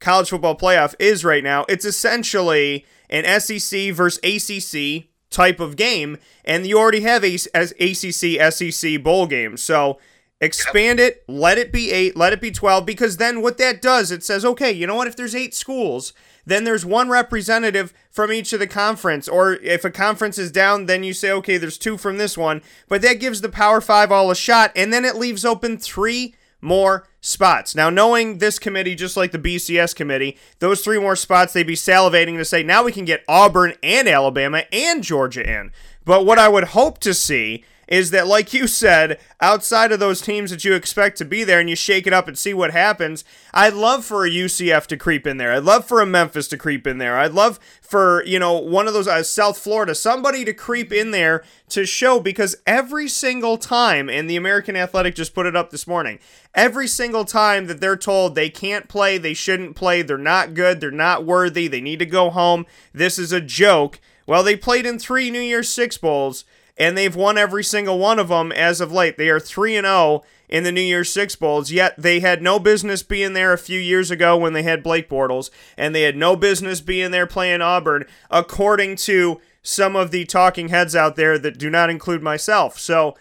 college 0.01 0.31
football 0.31 0.57
playoff 0.57 0.95
is 0.99 1.25
right 1.25 1.45
now, 1.45 1.65
it's 1.69 1.85
essentially 1.85 2.87
an 3.11 3.41
SEC 3.41 3.93
versus 3.93 4.19
ACC 4.23 5.09
type 5.31 5.61
of 5.61 5.77
game, 5.77 6.19
and 6.45 6.67
you 6.67 6.79
already 6.79 7.01
have 7.01 7.25
a, 7.25 7.39
as 7.55 7.73
ACC 7.73 8.53
SEC 8.53 9.03
bowl 9.03 9.27
games. 9.27 9.63
So 9.63 9.99
expand 10.41 11.01
it, 11.01 11.25
let 11.29 11.59
it 11.59 11.73
be 11.73 11.91
eight, 11.91 12.17
let 12.17 12.33
it 12.33 12.41
be 12.41 12.51
12, 12.51 12.87
because 12.87 13.17
then 13.17 13.43
what 13.43 13.59
that 13.59 13.83
does, 13.83 14.11
it 14.11 14.23
says, 14.23 14.45
okay, 14.45 14.73
you 14.73 14.87
know 14.87 14.95
what, 14.95 15.09
if 15.09 15.17
there's 15.17 15.35
eight 15.35 15.55
schools, 15.55 16.13
then 16.49 16.65
there's 16.65 16.85
one 16.85 17.09
representative 17.09 17.93
from 18.11 18.33
each 18.33 18.53
of 18.53 18.61
the 18.61 18.67
conference. 18.67 19.29
Or 19.29 19.55
if 19.55 19.85
a 19.85 19.91
conference 19.91 20.39
is 20.39 20.51
down, 20.51 20.87
then 20.87 21.05
you 21.05 21.13
say, 21.13 21.31
okay, 21.33 21.57
there's 21.57 21.79
two 21.79 21.97
from 21.97 22.19
this 22.19 22.37
one. 22.37 22.63
But 22.89 23.03
that 23.03 23.21
gives 23.21 23.41
the 23.41 23.49
Power 23.49 23.81
Five 23.81 24.11
all 24.11 24.31
a 24.31 24.37
shot, 24.37 24.73
and 24.75 24.93
then 24.93 25.05
it 25.05 25.17
leaves 25.17 25.45
open 25.45 25.79
three 25.79 26.35
more 26.61 27.07
spots. 27.21 27.75
Now, 27.75 27.91
knowing 27.91 28.39
this 28.39 28.59
committee, 28.59 28.95
just 28.95 29.17
like 29.17 29.33
the 29.33 29.39
BCS 29.39 29.95
committee, 29.95 30.37
those 30.59 30.83
three 30.83 30.99
more 30.99 31.17
spots, 31.17 31.53
they'd 31.53 31.63
be 31.63 31.75
salivating 31.75 32.37
to 32.37 32.45
say, 32.45 32.63
now 32.63 32.83
we 32.83 32.93
can 32.93 33.05
get 33.05 33.25
Auburn 33.29 33.75
and 33.83 34.09
Alabama 34.09 34.65
and 34.73 35.05
Georgia 35.05 35.49
in. 35.49 35.71
But 36.05 36.25
what 36.25 36.39
I 36.39 36.49
would 36.49 36.65
hope 36.65 36.99
to 37.01 37.15
see 37.15 37.65
is 37.89 38.11
that, 38.11 38.27
like 38.27 38.53
you 38.53 38.67
said, 38.67 39.19
outside 39.41 39.91
of 39.91 39.99
those 39.99 40.21
teams 40.21 40.51
that 40.51 40.65
you 40.65 40.75
expect 40.75 41.17
to 41.19 41.25
be 41.25 41.43
there 41.43 41.59
and 41.59 41.71
you 41.71 41.75
shake 41.77 42.07
it 42.07 42.13
up 42.13 42.29
and 42.29 42.39
see 42.39 42.53
what 42.53 42.71
happens, 42.71 43.25
I'd 43.55 43.73
love 43.73 44.05
for 44.05 44.27
a 44.27 44.31
UCF 44.31 44.87
to 44.89 44.97
creep 44.97 45.27
in 45.27 45.39
there. 45.39 45.53
I'd 45.53 45.65
love 45.65 45.87
for 45.87 46.01
a 46.01 46.07
Memphis 46.07 46.49
to 46.49 46.59
creep 46.59 46.87
in 46.87 46.99
there. 46.99 47.17
I'd 47.17 47.33
love 47.33 47.59
for, 47.81 48.23
you 48.27 48.39
know, 48.39 48.59
one 48.59 48.87
of 48.87 48.93
those, 48.93 49.09
uh, 49.09 49.23
South 49.23 49.59
Florida, 49.59 49.95
somebody 49.95 50.45
to 50.45 50.53
creep 50.53 50.93
in 50.93 51.11
there 51.11 51.43
to 51.71 51.87
show 51.87 52.21
because 52.21 52.57
every 52.67 53.09
single 53.09 53.57
time, 53.57 54.11
and 54.11 54.29
the 54.29 54.37
American 54.37 54.77
Athletic 54.77 55.15
just 55.15 55.35
put 55.35 55.47
it 55.47 55.57
up 55.57 55.71
this 55.71 55.87
morning, 55.87 56.19
every 56.55 56.87
single 56.87 57.25
time 57.25 57.67
that 57.69 57.81
they're 57.81 57.97
told 57.97 58.35
they 58.35 58.51
can't 58.51 58.87
play, 58.89 59.17
they 59.17 59.35
shouldn't 59.35 59.77
play, 59.77 60.03
they're 60.03 60.19
not 60.19 60.53
good, 60.53 60.81
they're 60.81 60.91
not 60.91 61.25
worthy, 61.25 61.67
they 61.69 61.81
need 61.81 61.99
to 62.01 62.07
go 62.07 62.29
home, 62.29 62.67
this 62.93 63.19
is 63.19 63.33
a 63.33 63.41
joke. 63.41 63.99
Well, 64.27 64.43
they 64.43 64.57
played 64.57 64.85
in 64.85 64.99
three 64.99 65.31
New 65.31 65.41
Year's 65.41 65.71
Six 65.71 65.97
Bowls 65.97 66.45
and 66.79 66.97
they've 66.97 67.17
won 67.17 67.37
every 67.37 67.65
single 67.65 67.99
one 67.99 68.19
of 68.19 68.29
them 68.29 68.53
as 68.53 68.81
of 68.81 68.93
late. 68.93 69.19
They 69.19 69.29
are 69.29 69.41
3 69.41 69.77
and 69.77 69.87
0 69.87 70.23
in 70.49 70.65
the 70.65 70.73
New 70.73 70.81
Year's 70.81 71.13
Six 71.13 71.37
Bowls, 71.37 71.71
yet 71.71 71.95
they 71.99 72.21
had 72.21 72.41
no 72.41 72.59
business 72.59 73.03
being 73.03 73.35
there 73.35 73.53
a 73.53 73.59
few 73.59 73.79
years 73.79 74.11
ago 74.11 74.37
when 74.37 74.55
they 74.55 74.63
had 74.63 74.83
Blake 74.83 75.09
Bortles, 75.09 75.51
and 75.77 75.95
they 75.95 76.03
had 76.03 76.17
no 76.17 76.37
business 76.37 76.81
being 76.81 77.11
there 77.11 77.27
playing 77.27 77.61
Auburn, 77.61 78.05
according 78.31 78.97
to 78.97 79.41
some 79.63 79.95
of 79.95 80.11
the 80.11 80.25
talking 80.25 80.69
heads 80.69 80.97
out 80.97 81.17
there 81.17 81.39
that 81.39 81.59
do 81.59 81.69
not 81.69 81.91
include 81.91 82.23
myself. 82.23 82.79
So, 82.79 83.15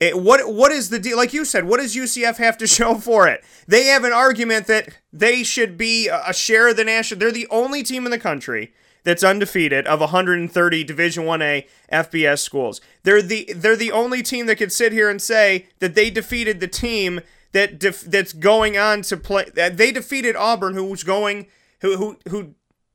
it, 0.00 0.18
what 0.18 0.52
what 0.52 0.72
is 0.72 0.90
the 0.90 0.98
deal? 0.98 1.16
Like 1.16 1.32
you 1.32 1.44
said, 1.44 1.66
what 1.66 1.78
does 1.78 1.94
UCF 1.94 2.38
have 2.38 2.58
to 2.58 2.66
show 2.66 2.96
for 2.96 3.28
it? 3.28 3.44
They 3.68 3.84
have 3.84 4.02
an 4.02 4.12
argument 4.12 4.66
that 4.66 4.88
they 5.12 5.44
should 5.44 5.78
be 5.78 6.08
a 6.08 6.32
share 6.32 6.68
of 6.68 6.76
the 6.76 6.84
national. 6.84 7.20
They're 7.20 7.30
the 7.30 7.46
only 7.50 7.84
team 7.84 8.04
in 8.04 8.10
the 8.10 8.18
country 8.18 8.72
that's 9.04 9.22
undefeated 9.22 9.86
of 9.86 10.00
130 10.00 10.84
Division 10.84 11.24
1A 11.24 11.66
FBS 11.92 12.40
schools. 12.40 12.80
They're 13.02 13.22
the 13.22 13.52
they're 13.54 13.76
the 13.76 13.92
only 13.92 14.22
team 14.22 14.46
that 14.46 14.56
could 14.56 14.72
sit 14.72 14.92
here 14.92 15.08
and 15.08 15.22
say 15.22 15.66
that 15.78 15.94
they 15.94 16.10
defeated 16.10 16.60
the 16.60 16.68
team 16.68 17.20
that 17.52 17.78
def, 17.78 18.00
that's 18.00 18.32
going 18.32 18.76
on 18.76 19.02
to 19.02 19.16
play. 19.16 19.44
They 19.54 19.92
defeated 19.92 20.34
Auburn, 20.36 20.74
who 20.74 20.84
was 20.84 21.04
going 21.04 21.46
who 21.80 21.96
who 21.96 22.16
who 22.28 22.54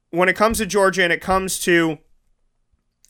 when 0.10 0.30
it 0.30 0.36
comes 0.36 0.58
to 0.58 0.65
Georgia 0.65 1.04
and 1.04 1.13
it 1.13 1.22
comes 1.22 1.60
to 1.60 2.00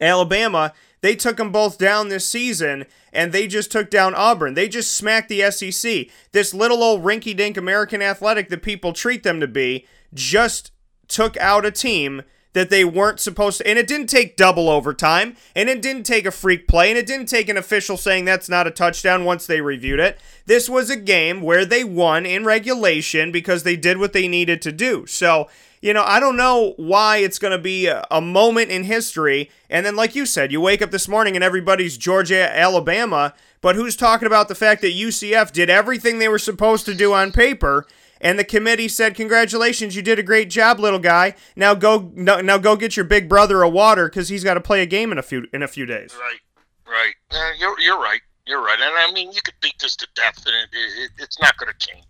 Alabama, 0.02 0.74
they 1.02 1.16
took 1.16 1.38
them 1.38 1.52
both 1.52 1.78
down 1.78 2.10
this 2.10 2.28
season, 2.28 2.86
and 3.14 3.32
they 3.32 3.48
just 3.48 3.72
took 3.72 3.90
down 3.90 4.14
Auburn. 4.14 4.54
They 4.54 4.68
just 4.68 4.94
smacked 4.94 5.30
the 5.30 5.50
SEC. 5.52 6.08
This 6.32 6.54
little 6.54 6.84
old 6.84 7.04
rinky 7.04 7.36
dink 7.36 7.58
American 7.58 8.02
athletic 8.02 8.50
that 8.50 8.62
people 8.62 8.94
treat 8.94 9.24
them 9.24 9.40
to 9.40 9.48
be 9.48 9.86
just 10.14 10.72
took 11.08 11.38
out 11.38 11.66
a 11.66 11.72
team 11.72 12.24
that 12.54 12.70
they 12.70 12.84
weren't 12.84 13.20
supposed 13.20 13.60
to. 13.60 13.68
And 13.68 13.78
it 13.78 13.88
didn't 13.88 14.08
take 14.08 14.36
double 14.36 14.70
overtime, 14.70 15.36
and 15.56 15.70
it 15.70 15.82
didn't 15.82 16.04
take 16.04 16.26
a 16.26 16.32
freak 16.32 16.68
play, 16.68 16.90
and 16.90 16.98
it 16.98 17.06
didn't 17.06 17.28
take 17.28 17.50
an 17.50 17.58
official 17.58 17.98
saying 17.98 18.26
that's 18.26 18.50
not 18.50 18.68
a 18.68 18.72
touchdown 18.72 19.26
once 19.26 19.46
they 19.46 19.62
reviewed 19.62 20.00
it. 20.00 20.20
This 20.46 20.68
was 20.68 20.90
a 20.90 20.98
game 20.98 21.42
where 21.42 21.66
they 21.66 21.84
won 21.84 22.26
in 22.26 22.46
regulation 22.46 23.32
because 23.32 23.64
they 23.64 23.76
did 23.76 23.98
what 23.98 24.14
they 24.14 24.28
needed 24.28 24.62
to 24.64 24.72
do. 24.72 25.06
So, 25.06 25.48
you 25.82 25.94
know, 25.94 26.04
I 26.04 26.20
don't 26.20 26.38
know 26.38 26.74
why 26.78 27.18
it's 27.18 27.40
going 27.40 27.52
to 27.52 27.62
be 27.62 27.88
a, 27.88 28.06
a, 28.12 28.20
moment 28.20 28.70
in 28.70 28.84
history. 28.84 29.50
And 29.70 29.86
then, 29.86 29.96
like 29.96 30.16
you 30.16 30.26
said, 30.26 30.52
you 30.52 30.60
wake 30.60 30.82
up 30.82 30.92
this 30.92 31.08
morning 31.08 31.36
and 31.36 31.44
everybody's 31.44 31.98
Georgia, 31.98 32.50
Alabama. 32.54 33.34
But 33.62 33.76
who's 33.76 33.96
talking 33.96 34.26
about 34.26 34.48
the 34.48 34.56
fact 34.56 34.82
that 34.82 34.94
UCF 34.94 35.52
did 35.52 35.70
everything 35.70 36.20
they 36.20 36.28
were 36.28 36.40
supposed 36.40 36.86
to 36.86 36.96
do 36.96 37.14
on 37.14 37.32
paper 37.32 37.86
and 38.22 38.38
the 38.38 38.44
committee 38.44 38.88
said, 38.88 39.16
"Congratulations, 39.16 39.96
you 39.96 40.02
did 40.02 40.20
a 40.20 40.24
great 40.24 40.50
job, 40.50 40.80
little 40.80 41.00
guy. 41.00 41.36
Now 41.56 41.74
go, 41.74 42.12
no, 42.14 42.42
now 42.42 42.58
go 42.58 42.76
get 42.76 42.96
your 42.96 43.06
big 43.06 43.28
brother 43.30 43.62
a 43.62 43.70
water 43.70 44.10
because 44.10 44.30
he's 44.30 44.44
got 44.44 44.56
to 44.56 44.62
play 44.62 44.82
a 44.82 44.86
game 44.86 45.12
in 45.12 45.18
a 45.18 45.24
few 45.24 45.48
in 45.54 45.64
a 45.64 45.68
few 45.68 45.86
days." 45.86 46.16
Right, 46.20 46.40
right. 46.88 47.14
Uh, 47.32 47.52
you're 47.58 47.80
you're 47.80 48.00
right. 48.00 48.22
You're 48.46 48.64
right. 48.64 48.80
And 48.82 48.96
I 48.98 49.12
mean, 49.14 49.32
you 49.32 49.42
could 49.44 49.54
beat 49.62 49.78
this 49.80 49.96
to 49.98 50.08
death, 50.16 50.44
and 50.46 50.56
it, 50.56 50.70
it, 50.74 51.12
it's 51.20 51.40
not 51.40 51.56
going 51.58 51.72
to 51.72 51.78
change. 51.78 52.06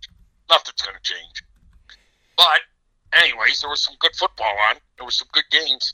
Nothing's 0.50 0.82
going 0.82 0.96
to 0.96 1.04
change. 1.04 1.44
But, 2.38 2.62
anyways, 3.12 3.60
there 3.60 3.70
was 3.70 3.82
some 3.82 3.96
good 4.00 4.16
football 4.16 4.56
on. 4.70 4.78
There 4.98 5.06
was 5.06 5.16
some 5.16 5.28
good 5.34 5.44
games. 5.52 5.94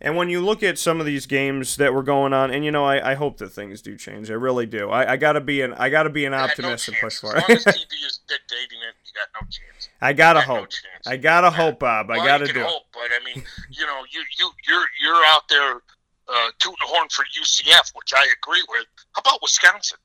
And 0.00 0.14
when 0.16 0.28
you 0.28 0.40
look 0.40 0.62
at 0.62 0.78
some 0.78 1.00
of 1.00 1.06
these 1.06 1.26
games 1.26 1.76
that 1.76 1.94
were 1.94 2.02
going 2.02 2.32
on, 2.32 2.50
and 2.50 2.64
you 2.64 2.70
know, 2.70 2.84
I, 2.84 3.12
I 3.12 3.14
hope 3.14 3.38
that 3.38 3.48
things 3.50 3.80
do 3.80 3.96
change. 3.96 4.30
I 4.30 4.34
really 4.34 4.66
do. 4.66 4.90
I, 4.90 5.12
I 5.12 5.16
gotta 5.16 5.40
be 5.40 5.62
an 5.62 5.72
I 5.74 5.88
gotta 5.88 6.10
be 6.10 6.24
an 6.26 6.34
optimist 6.34 6.88
no 6.88 6.92
and 6.92 7.00
push 7.00 7.18
for 7.18 7.36
as 7.36 7.42
it. 7.42 7.48
long 7.48 7.56
as 7.56 7.64
TV 7.64 8.06
is 8.06 8.20
dictating 8.28 8.78
it, 8.88 8.94
you 9.04 9.12
got 9.14 9.28
no 9.34 9.46
chance. 9.48 9.88
I 10.00 10.12
gotta 10.12 10.40
got 10.40 10.46
hope. 10.46 10.68
chance. 10.70 11.06
I 11.06 11.16
gotta 11.16 11.50
hope, 11.50 11.78
Bob. 11.80 12.10
I 12.10 12.16
gotta 12.16 12.46
do 12.46 12.60
it. 12.60 12.66
hope, 12.66 12.84
but 12.92 13.08
I 13.10 13.24
mean, 13.24 13.42
you 13.70 13.86
know, 13.86 14.02
you 14.10 14.22
you 14.38 14.50
you're 14.68 14.84
you're 15.02 15.24
out 15.26 15.48
there 15.48 15.80
uh, 16.28 16.50
tooting 16.58 16.76
the 16.80 16.86
horn 16.88 17.08
for 17.10 17.24
UCF, 17.40 17.92
which 17.94 18.12
I 18.14 18.26
agree 18.42 18.62
with. 18.68 18.86
How 19.12 19.20
about 19.20 19.40
Wisconsin? 19.40 19.98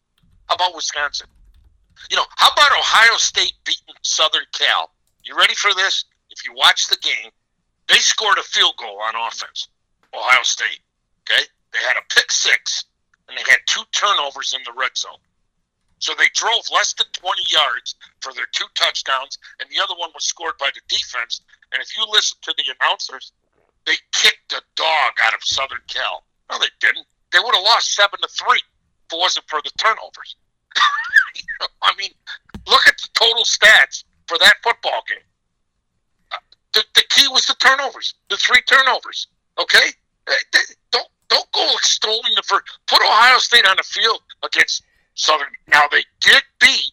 How 0.47 0.55
about 0.55 0.73
Wisconsin? 0.75 1.27
You 2.09 2.17
know, 2.17 2.25
how 2.37 2.49
about 2.49 2.71
Ohio 2.71 3.17
State 3.17 3.53
beating 3.65 3.95
Southern 4.03 4.45
Cal? 4.53 4.89
You 5.23 5.37
ready 5.37 5.53
for 5.55 5.71
this? 5.75 6.05
If 6.29 6.45
you 6.45 6.53
watch 6.55 6.87
the 6.87 6.97
game, 7.01 7.31
they 7.87 7.97
scored 7.97 8.37
a 8.37 8.43
field 8.43 8.73
goal 8.77 8.99
on 9.01 9.13
offense. 9.27 9.67
Ohio 10.13 10.43
State. 10.43 10.79
Okay, 11.23 11.43
they 11.73 11.79
had 11.79 11.97
a 11.97 12.13
pick 12.13 12.31
six 12.31 12.85
and 13.27 13.37
they 13.37 13.49
had 13.49 13.59
two 13.65 13.83
turnovers 13.91 14.53
in 14.53 14.61
the 14.65 14.77
red 14.77 14.95
zone. 14.97 15.19
So 15.99 16.13
they 16.17 16.27
drove 16.33 16.63
less 16.73 16.93
than 16.93 17.07
20 17.13 17.41
yards 17.47 17.95
for 18.21 18.33
their 18.33 18.47
two 18.51 18.65
touchdowns, 18.75 19.37
and 19.59 19.69
the 19.69 19.81
other 19.81 19.93
one 19.97 20.09
was 20.13 20.25
scored 20.25 20.57
by 20.59 20.69
the 20.73 20.81
defense. 20.89 21.41
And 21.71 21.81
if 21.81 21.95
you 21.95 22.03
listen 22.09 22.37
to 22.41 22.53
the 22.57 22.63
announcers, 22.81 23.31
they 23.85 23.95
kicked 24.11 24.49
the 24.49 24.61
dog 24.75 25.11
out 25.21 25.33
of 25.33 25.43
Southern 25.43 25.81
Cal. 25.87 26.23
No, 26.51 26.57
they 26.59 26.73
didn't. 26.79 27.05
They 27.31 27.39
would 27.39 27.55
have 27.55 27.63
lost 27.63 27.93
seven 27.95 28.19
to 28.19 28.27
three 28.27 28.57
if 28.59 29.13
it 29.13 29.17
wasn't 29.19 29.47
for 29.47 29.61
the 29.63 29.71
turnovers. 29.77 30.35
I 31.81 31.93
mean, 31.97 32.11
look 32.67 32.87
at 32.87 32.97
the 32.97 33.07
total 33.13 33.43
stats 33.43 34.03
for 34.27 34.37
that 34.39 34.55
football 34.63 35.03
game. 35.07 35.23
Uh, 36.31 36.37
The, 36.73 36.83
the 36.95 37.03
key 37.09 37.27
was 37.29 37.45
the 37.45 37.55
turnovers, 37.55 38.15
the 38.29 38.37
three 38.37 38.61
turnovers. 38.63 39.27
Okay, 39.59 39.93
don't 40.91 41.07
don't 41.29 41.51
go 41.51 41.67
extolling 41.75 42.33
the 42.35 42.43
first. 42.43 42.63
Put 42.87 43.01
Ohio 43.01 43.37
State 43.39 43.65
on 43.67 43.77
the 43.77 43.83
field 43.83 44.21
against 44.43 44.83
Southern. 45.15 45.47
Now 45.67 45.83
they 45.91 46.03
did 46.19 46.43
beat. 46.59 46.91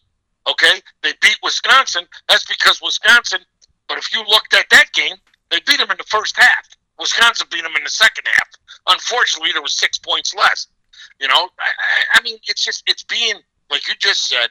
Okay, 0.48 0.80
they 1.02 1.12
beat 1.20 1.36
Wisconsin. 1.42 2.06
That's 2.28 2.44
because 2.46 2.80
Wisconsin. 2.82 3.40
But 3.88 3.98
if 3.98 4.12
you 4.14 4.24
looked 4.28 4.54
at 4.54 4.66
that 4.70 4.92
game, 4.92 5.16
they 5.50 5.60
beat 5.66 5.78
them 5.78 5.90
in 5.90 5.96
the 5.98 6.04
first 6.04 6.36
half. 6.36 6.68
Wisconsin 6.98 7.46
beat 7.50 7.62
them 7.62 7.76
in 7.76 7.84
the 7.84 7.90
second 7.90 8.24
half. 8.26 8.48
Unfortunately, 8.88 9.50
there 9.52 9.62
was 9.62 9.74
six 9.76 9.98
points 9.98 10.34
less. 10.34 10.66
You 11.20 11.28
know, 11.28 11.48
I, 11.58 12.18
I- 12.18 12.22
mean, 12.22 12.38
it's 12.44 12.64
just 12.64 12.82
it's 12.86 13.04
being 13.04 13.34
like 13.70 13.86
you 13.88 13.94
just 13.98 14.26
said. 14.28 14.48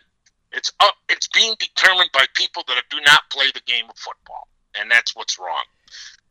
It's 0.53 0.71
up. 0.79 0.95
It's 1.09 1.27
being 1.27 1.55
determined 1.59 2.09
by 2.13 2.25
people 2.33 2.63
that 2.67 2.81
do 2.89 2.97
not 3.05 3.29
play 3.31 3.47
the 3.53 3.59
game 3.65 3.83
of 3.89 3.97
football, 3.97 4.47
and 4.79 4.89
that's 4.89 5.13
what's 5.13 5.37
wrong. 5.37 5.63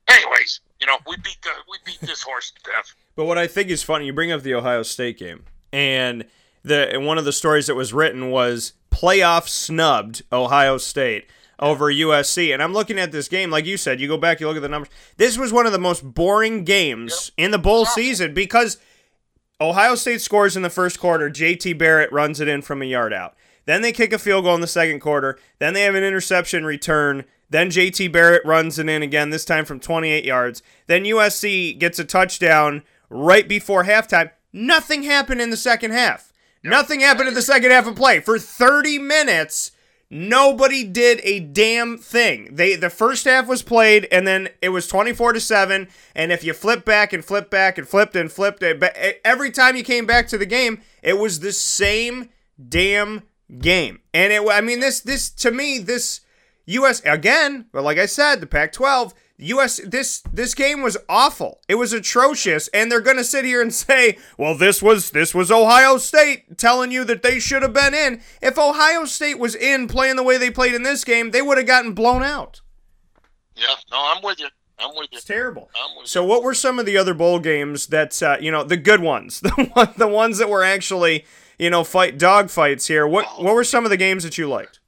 Anyways, 0.09 0.61
you 0.81 0.87
know, 0.87 0.99
we 1.07 1.17
beat 1.17 1.39
the, 1.43 1.51
we 1.71 1.79
beat 1.85 2.01
this 2.01 2.23
horse 2.23 2.53
to 2.53 2.71
death. 2.71 2.95
But 3.17 3.25
what 3.25 3.39
I 3.39 3.47
think 3.47 3.71
is 3.71 3.83
funny, 3.83 4.05
you 4.05 4.13
bring 4.13 4.31
up 4.31 4.43
the 4.43 4.53
Ohio 4.53 4.83
State 4.83 5.19
game, 5.19 5.45
and 5.73 6.27
the 6.63 6.93
and 6.93 7.07
one 7.07 7.17
of 7.17 7.25
the 7.25 7.33
stories 7.33 7.67
that 7.67 7.75
was 7.75 7.95
written 7.95 8.31
was 8.31 8.75
playoff 8.91 9.49
snubbed 9.49 10.23
Ohio 10.31 10.77
State 10.77 11.25
over 11.59 11.87
USC. 11.87 12.53
And 12.53 12.63
I'm 12.63 12.75
looking 12.75 12.99
at 12.99 13.13
this 13.13 13.29
game, 13.29 13.51
like 13.51 13.65
you 13.65 13.77
said, 13.77 14.01
you 14.01 14.09
go 14.09 14.19
back, 14.19 14.41
you 14.41 14.47
look 14.47 14.57
at 14.57 14.63
the 14.63 14.69
numbers. 14.69 14.91
This 15.17 15.39
was 15.39 15.53
one 15.53 15.65
of 15.65 15.73
the 15.73 15.79
most 15.79 16.15
boring 16.15 16.65
games 16.65 17.33
in 17.37 17.53
the 17.53 17.59
bowl 17.59 17.87
season 17.87 18.35
because 18.35 18.79
Ohio 19.61 19.95
State 19.95 20.21
scores 20.21 20.57
in 20.57 20.63
the 20.63 20.71
first 20.71 21.01
quarter. 21.01 21.31
JT 21.31 21.79
Barrett 21.79 22.13
runs 22.13 22.41
it 22.41 22.49
in 22.49 22.63
from 22.63 22.83
a 22.83 22.87
yard 22.87 23.13
out. 23.13 23.35
Then 23.65 23.83
they 23.83 23.93
kick 23.93 24.13
a 24.13 24.19
field 24.19 24.45
goal 24.45 24.55
in 24.55 24.61
the 24.61 24.67
second 24.67 25.01
quarter. 25.01 25.39
Then 25.59 25.75
they 25.75 25.83
have 25.83 25.95
an 25.95 26.05
interception 26.05 26.65
return. 26.65 27.25
Then 27.51 27.71
JT 27.71 28.11
Barrett 28.13 28.45
runs 28.45 28.79
it 28.79 28.89
in 28.89 29.03
again, 29.03 29.31
this 29.31 29.45
time 29.45 29.65
from 29.65 29.81
28 29.81 30.25
yards. 30.25 30.63
Then 30.87 31.05
USC 31.05 31.79
gets 31.79 31.99
a 31.99 32.05
touchdown 32.05 32.83
right 33.09 33.49
before 33.49 33.85
halftime. 33.85 34.31
Nothing 34.53 35.05
happened 35.05 35.41
in 35.41 35.51
the 35.51 35.57
second 35.57 35.93
half. 35.93 36.33
Nothing 36.63 37.01
happened 37.01 37.29
in 37.29 37.35
the 37.35 37.43
second 37.43 37.71
half 37.71 37.87
of 37.87 37.95
play. 37.95 38.19
For 38.21 38.39
30 38.39 38.99
minutes, 38.99 39.71
nobody 40.11 40.83
did 40.83 41.21
a 41.23 41.41
damn 41.41 41.99
thing. 41.99 42.55
They 42.55 42.75
the 42.75 42.91
first 42.91 43.25
half 43.25 43.47
was 43.47 43.63
played 43.63 44.09
and 44.11 44.27
then 44.27 44.49
it 44.61 44.71
was 44.71 44.87
24 44.89 45.35
to 45.35 45.41
7 45.41 45.89
and 46.15 46.33
if 46.33 46.43
you 46.43 46.53
flip 46.53 46.85
back 46.85 47.13
and 47.13 47.25
flip 47.25 47.51
back 47.51 47.79
and 47.79 47.89
flipped 47.89 48.17
and 48.17 48.31
flipped 48.31 48.63
eh, 48.63 48.71
it 48.71 48.81
but 48.81 48.93
eh, 48.97 49.13
every 49.25 49.51
time 49.51 49.77
you 49.77 49.85
came 49.85 50.07
back 50.07 50.27
to 50.29 50.39
the 50.39 50.47
game, 50.47 50.81
it 51.03 51.19
was 51.19 51.41
the 51.41 51.53
same 51.53 52.31
damn 52.69 53.23
game. 53.61 54.01
And 54.13 54.33
it 54.33 54.43
I 54.49 54.61
mean 54.61 54.81
this 54.81 55.01
this 55.01 55.31
to 55.31 55.51
me 55.51 55.79
this 55.79 56.21
US 56.67 57.01
again, 57.05 57.67
but 57.73 57.85
like 57.85 57.99
I 57.99 58.07
said, 58.07 58.41
the 58.41 58.47
Pac-12 58.47 59.13
US 59.39 59.81
this 59.85 60.23
this 60.33 60.55
game 60.55 60.83
was 60.83 60.97
awful. 61.09 61.61
It 61.69 61.75
was 61.75 61.93
atrocious 61.93 62.69
and 62.69 62.91
they're 62.91 63.01
going 63.01 63.19
to 63.19 63.25
sit 63.25 63.45
here 63.45 63.61
and 63.61 63.73
say, 63.87 64.19
"Well, 64.39 64.57
this 64.57 64.83
was 64.83 65.11
this 65.11 65.35
was 65.35 65.51
Ohio 65.51 65.99
State 65.99 66.59
telling 66.59 66.91
you 66.91 67.05
that 67.05 67.23
they 67.23 67.39
should 67.39 67.63
have 67.63 67.73
been 67.73 67.95
in." 67.95 68.21
If 68.41 68.59
Ohio 68.59 69.05
State 69.05 69.39
was 69.39 69.55
in 69.55 69.89
playing 69.89 70.17
the 70.17 70.23
way 70.23 70.39
they 70.39 70.51
played 70.51 70.75
in 70.75 70.83
this 70.83 71.05
game, 71.05 71.31
they 71.31 71.43
would 71.43 71.59
have 71.59 71.67
gotten 71.67 71.93
blown 71.93 72.23
out. 72.23 72.63
Yeah, 73.55 73.75
no, 73.91 74.13
I'm 74.15 74.23
with 74.23 74.39
you. 74.41 74.49
I'm 74.79 74.91
with 74.91 75.09
you. 75.11 75.17
It's 75.17 75.25
terrible. 75.25 75.71
I'm 75.75 75.99
with 75.99 76.09
So 76.09 76.25
what 76.25 76.43
were 76.43 76.55
some 76.55 76.79
of 76.79 76.87
the 76.87 76.99
other 76.99 77.15
bowl 77.15 77.39
games 77.39 77.87
that 77.89 78.23
uh, 78.23 78.37
you 78.41 78.51
know, 78.51 78.65
the 78.65 78.77
good 78.77 79.01
ones, 79.01 79.41
the 79.43 79.71
one, 79.75 79.93
the 79.97 80.09
ones 80.09 80.39
that 80.39 80.49
were 80.49 80.65
actually, 80.65 81.25
you 81.59 81.71
know, 81.71 81.85
fight 81.85 82.19
dog 82.19 82.51
fights 82.51 82.87
here. 82.87 83.07
What 83.07 83.43
what 83.43 83.55
were 83.55 83.65
some 83.65 83.85
of 83.85 83.91
the 83.91 83.97
games 83.97 84.25
that 84.25 84.39
you 84.39 84.49
liked? 84.49 84.81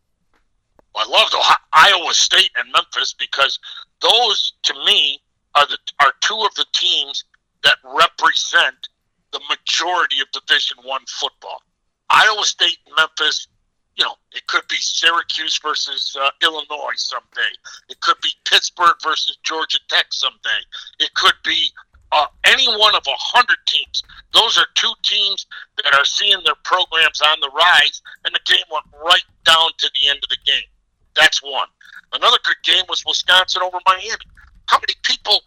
I 0.99 1.09
loved 1.09 1.35
Ohio, 1.35 1.57
Iowa 1.73 2.13
State 2.13 2.51
and 2.59 2.71
Memphis 2.73 3.15
because 3.15 3.59
those, 4.03 4.55
to 4.65 4.75
me, 4.85 5.21
are 5.55 5.67
the 5.67 5.79
are 6.01 6.13
two 6.21 6.41
of 6.45 6.55
the 6.57 6.67
teams 6.73 7.25
that 7.63 7.77
represent 7.85 8.89
the 9.33 9.41
majority 9.49 10.17
of 10.21 10.27
Division 10.33 10.79
One 10.83 11.05
football. 11.09 11.63
Iowa 12.11 12.45
State 12.45 12.79
and 12.87 12.97
Memphis, 12.97 13.49
you 13.97 14.05
know, 14.05 14.15
it 14.33 14.47
could 14.47 14.67
be 14.69 14.77
Syracuse 14.77 15.59
versus 15.63 16.17
uh, 16.21 16.31
Illinois 16.43 16.97
someday. 16.97 17.53
It 17.89 18.01
could 18.01 18.17
be 18.23 18.31
Pittsburgh 18.45 18.97
versus 19.03 19.39
Georgia 19.43 19.79
Tech 19.89 20.07
someday. 20.11 20.61
It 20.99 21.13
could 21.15 21.35
be 21.45 21.71
uh, 22.13 22.27
any 22.45 22.67
one 22.79 22.95
of 22.95 23.03
a 23.07 23.17
hundred 23.17 23.59
teams. 23.67 24.03
Those 24.33 24.59
are 24.59 24.67
two 24.75 24.93
teams 25.03 25.47
that 25.83 25.95
are 25.95 26.05
seeing 26.05 26.39
their 26.45 26.57
programs 26.65 27.21
on 27.21 27.39
the 27.41 27.51
rise, 27.51 28.03
and 28.25 28.35
the 28.35 28.41
game 28.47 28.65
went 28.73 28.87
right 29.05 29.27
down 29.45 29.71
to 29.79 29.91
the 30.01 30.09
end 30.09 30.21
of 30.23 30.29
the 30.29 30.39
game. 30.45 30.69
That's 31.19 31.43
one. 31.43 31.69
Another 32.13 32.39
good 32.45 32.57
game 32.63 32.85
was 32.89 33.05
Wisconsin 33.07 33.63
over 33.63 33.79
Miami. 33.87 34.25
How 34.67 34.79
many 34.79 34.95
people 35.03 35.41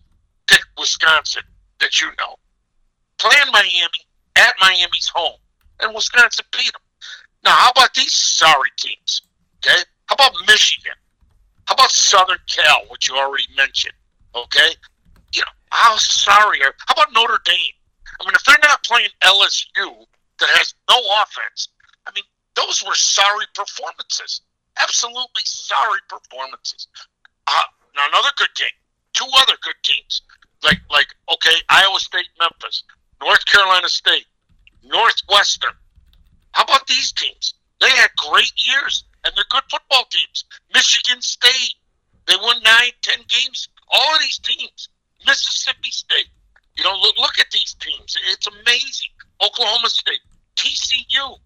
picked 0.47 0.67
Wisconsin 0.77 1.43
that 1.79 2.01
you 2.01 2.07
know? 2.19 2.35
Playing 3.17 3.51
Miami 3.51 4.05
at 4.35 4.53
Miami's 4.59 5.09
home, 5.13 5.37
and 5.79 5.95
Wisconsin 5.95 6.45
beat 6.51 6.71
them. 6.73 6.81
Now, 7.43 7.51
how 7.51 7.69
about 7.71 7.93
these 7.93 8.13
sorry 8.13 8.69
teams? 8.77 9.21
Okay, 9.57 9.81
how 10.07 10.15
about 10.15 10.33
Michigan? 10.47 10.93
How 11.65 11.75
about 11.75 11.91
Southern 11.91 12.39
Cal, 12.47 12.83
which 12.89 13.07
you 13.07 13.15
already 13.15 13.47
mentioned? 13.55 13.93
Okay, 14.35 14.75
you 15.33 15.41
know 15.41 15.51
how 15.71 15.95
sorry 15.97 16.63
are? 16.63 16.73
How 16.87 16.93
about 16.93 17.13
Notre 17.13 17.39
Dame? 17.45 17.75
I 18.19 18.25
mean, 18.25 18.33
if 18.35 18.43
they're 18.43 18.57
not 18.63 18.83
playing 18.83 19.09
LSU 19.23 20.05
that 20.39 20.49
has 20.49 20.73
no 20.89 20.99
offense, 21.21 21.69
I 22.05 22.11
mean, 22.13 22.23
those 22.55 22.83
were 22.85 22.95
sorry 22.95 23.45
performances. 23.55 24.41
Absolutely 24.79 25.43
sorry 25.45 25.99
performances. 26.07 26.87
Uh, 27.47 27.61
now 27.95 28.07
another 28.07 28.29
good 28.37 28.53
game. 28.55 28.77
Two 29.13 29.27
other 29.37 29.53
good 29.63 29.75
teams. 29.83 30.21
Like 30.63 30.79
like 30.89 31.07
okay, 31.33 31.55
Iowa 31.69 31.99
State, 31.99 32.27
Memphis, 32.39 32.83
North 33.21 33.45
Carolina 33.45 33.89
State, 33.89 34.25
Northwestern. 34.83 35.73
How 36.53 36.63
about 36.63 36.87
these 36.87 37.11
teams? 37.11 37.53
They 37.79 37.89
had 37.89 38.09
great 38.29 38.53
years 38.55 39.03
and 39.23 39.33
they're 39.35 39.45
good 39.49 39.63
football 39.69 40.05
teams. 40.09 40.45
Michigan 40.73 41.21
State. 41.21 41.75
They 42.27 42.35
won 42.35 42.61
nine, 42.63 42.91
ten 43.01 43.19
games. 43.27 43.67
All 43.91 44.15
of 44.15 44.21
these 44.21 44.39
teams. 44.39 44.89
Mississippi 45.25 45.91
State. 45.91 46.27
You 46.77 46.83
know, 46.83 46.95
look, 47.01 47.17
look 47.17 47.39
at 47.39 47.51
these 47.51 47.75
teams. 47.79 48.15
It's 48.31 48.47
amazing. 48.47 49.09
Oklahoma 49.43 49.89
State, 49.89 50.21
TCU, 50.55 51.37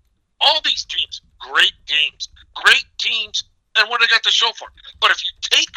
all 0.41 0.61
these 0.63 0.85
teams, 0.85 1.21
great 1.39 1.73
games, 1.87 2.29
great 2.55 2.85
teams, 2.97 3.43
and 3.77 3.89
what 3.89 4.01
they 4.01 4.07
got 4.07 4.23
to 4.23 4.31
show 4.31 4.51
for 4.53 4.67
it. 4.69 4.73
But 5.01 5.11
if 5.11 5.23
you 5.23 5.31
take 5.41 5.71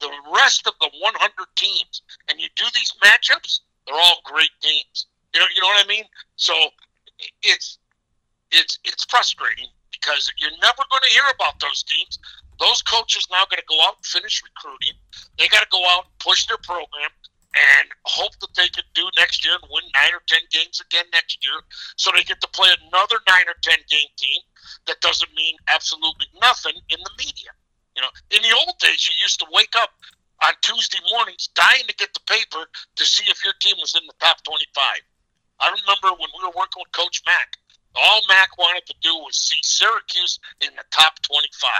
the 0.00 0.10
rest 0.34 0.66
of 0.66 0.74
the 0.80 0.90
100 1.00 1.46
teams 1.56 2.02
and 2.28 2.40
you 2.40 2.48
do 2.56 2.64
these 2.74 2.92
matchups, 3.04 3.60
they're 3.86 3.96
all 3.96 4.20
great 4.24 4.50
games. 4.62 5.06
You 5.34 5.40
know, 5.40 5.46
you 5.54 5.62
know 5.62 5.68
what 5.68 5.84
I 5.84 5.88
mean? 5.88 6.04
So 6.36 6.54
it's 7.42 7.78
it's 8.52 8.78
it's 8.84 9.04
frustrating 9.04 9.68
because 9.92 10.32
you're 10.38 10.50
never 10.62 10.82
going 10.90 11.02
to 11.02 11.10
hear 11.10 11.24
about 11.34 11.60
those 11.60 11.82
teams 11.84 12.18
Those 12.60 12.82
coaches 12.82 13.26
now 13.30 13.44
got 13.50 13.58
to 13.58 13.64
go 13.68 13.80
out 13.82 13.96
and 13.96 14.06
finish 14.06 14.42
recruiting. 14.42 14.94
They 15.38 15.48
got 15.48 15.62
to 15.62 15.68
go 15.72 15.82
out 15.88 16.04
and 16.04 16.18
push 16.18 16.46
their 16.46 16.58
program 16.58 17.10
and 17.54 17.88
hope 18.04 18.34
that 18.40 18.54
they 18.56 18.68
can 18.68 18.84
do 18.94 19.06
next 19.16 19.44
year 19.44 19.54
and 19.54 19.70
win 19.70 19.84
nine 19.94 20.12
or 20.12 20.22
ten 20.26 20.42
games 20.50 20.82
again 20.82 21.06
next 21.12 21.38
year, 21.44 21.54
so 21.96 22.10
they 22.10 22.22
get 22.22 22.40
to 22.40 22.48
play 22.48 22.70
another 22.86 23.16
nine 23.28 23.46
or 23.46 23.54
ten 23.62 23.78
game 23.88 24.10
team. 24.16 24.40
That 24.86 25.00
doesn't 25.00 25.32
mean 25.34 25.56
absolutely 25.68 26.26
nothing 26.40 26.74
in 26.90 26.98
the 26.98 27.14
media. 27.18 27.54
You 27.94 28.02
know, 28.02 28.10
in 28.30 28.42
the 28.42 28.54
old 28.66 28.78
days, 28.80 29.06
you 29.06 29.14
used 29.22 29.38
to 29.40 29.46
wake 29.52 29.74
up 29.78 29.90
on 30.42 30.52
Tuesday 30.62 30.98
mornings 31.10 31.48
dying 31.54 31.86
to 31.86 31.94
get 31.94 32.12
the 32.12 32.26
paper 32.26 32.66
to 32.96 33.04
see 33.04 33.24
if 33.30 33.44
your 33.44 33.54
team 33.60 33.76
was 33.78 33.94
in 33.94 34.02
the 34.06 34.18
top 34.18 34.42
25. 34.42 35.00
I 35.60 35.66
remember 35.70 36.18
when 36.18 36.30
we 36.34 36.42
were 36.42 36.58
working 36.58 36.82
with 36.82 36.90
Coach 36.92 37.22
Mack, 37.24 37.56
all 37.94 38.22
Mack 38.28 38.58
wanted 38.58 38.86
to 38.86 38.94
do 39.00 39.14
was 39.14 39.36
see 39.36 39.60
Syracuse 39.62 40.40
in 40.60 40.70
the 40.74 40.84
top 40.90 41.22
25 41.22 41.70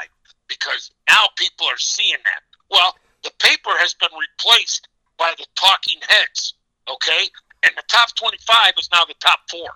because 0.47 0.93
now 1.09 1.27
people 1.37 1.67
are 1.67 1.79
seeing 1.79 2.23
that. 2.25 2.43
Well, 2.71 2.95
the 3.25 3.33
paper 3.41 3.71
has 3.75 3.95
been 3.95 4.15
replaced 4.15 4.89
by 5.19 5.33
the 5.39 5.47
talking 5.55 5.99
heads, 6.09 6.55
okay? 6.89 7.29
And 7.63 7.73
the 7.77 7.83
top 7.89 8.15
25 8.17 8.75
is 8.79 8.89
now 8.93 9.05
the 9.05 9.15
top 9.21 9.41
four. 9.51 9.71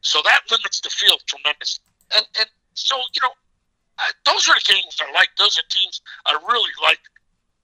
So 0.00 0.20
that 0.24 0.42
limits 0.50 0.80
the 0.80 0.90
field 0.90 1.20
tremendously. 1.26 1.84
And, 2.14 2.26
and 2.38 2.48
so, 2.74 2.96
you 3.14 3.20
know, 3.22 3.32
those 4.26 4.48
are 4.48 4.54
the 4.54 4.66
games 4.66 4.98
I 5.00 5.10
like. 5.12 5.30
Those 5.38 5.58
are 5.58 5.66
teams 5.70 6.02
I 6.26 6.36
really 6.48 6.74
like. 6.82 7.00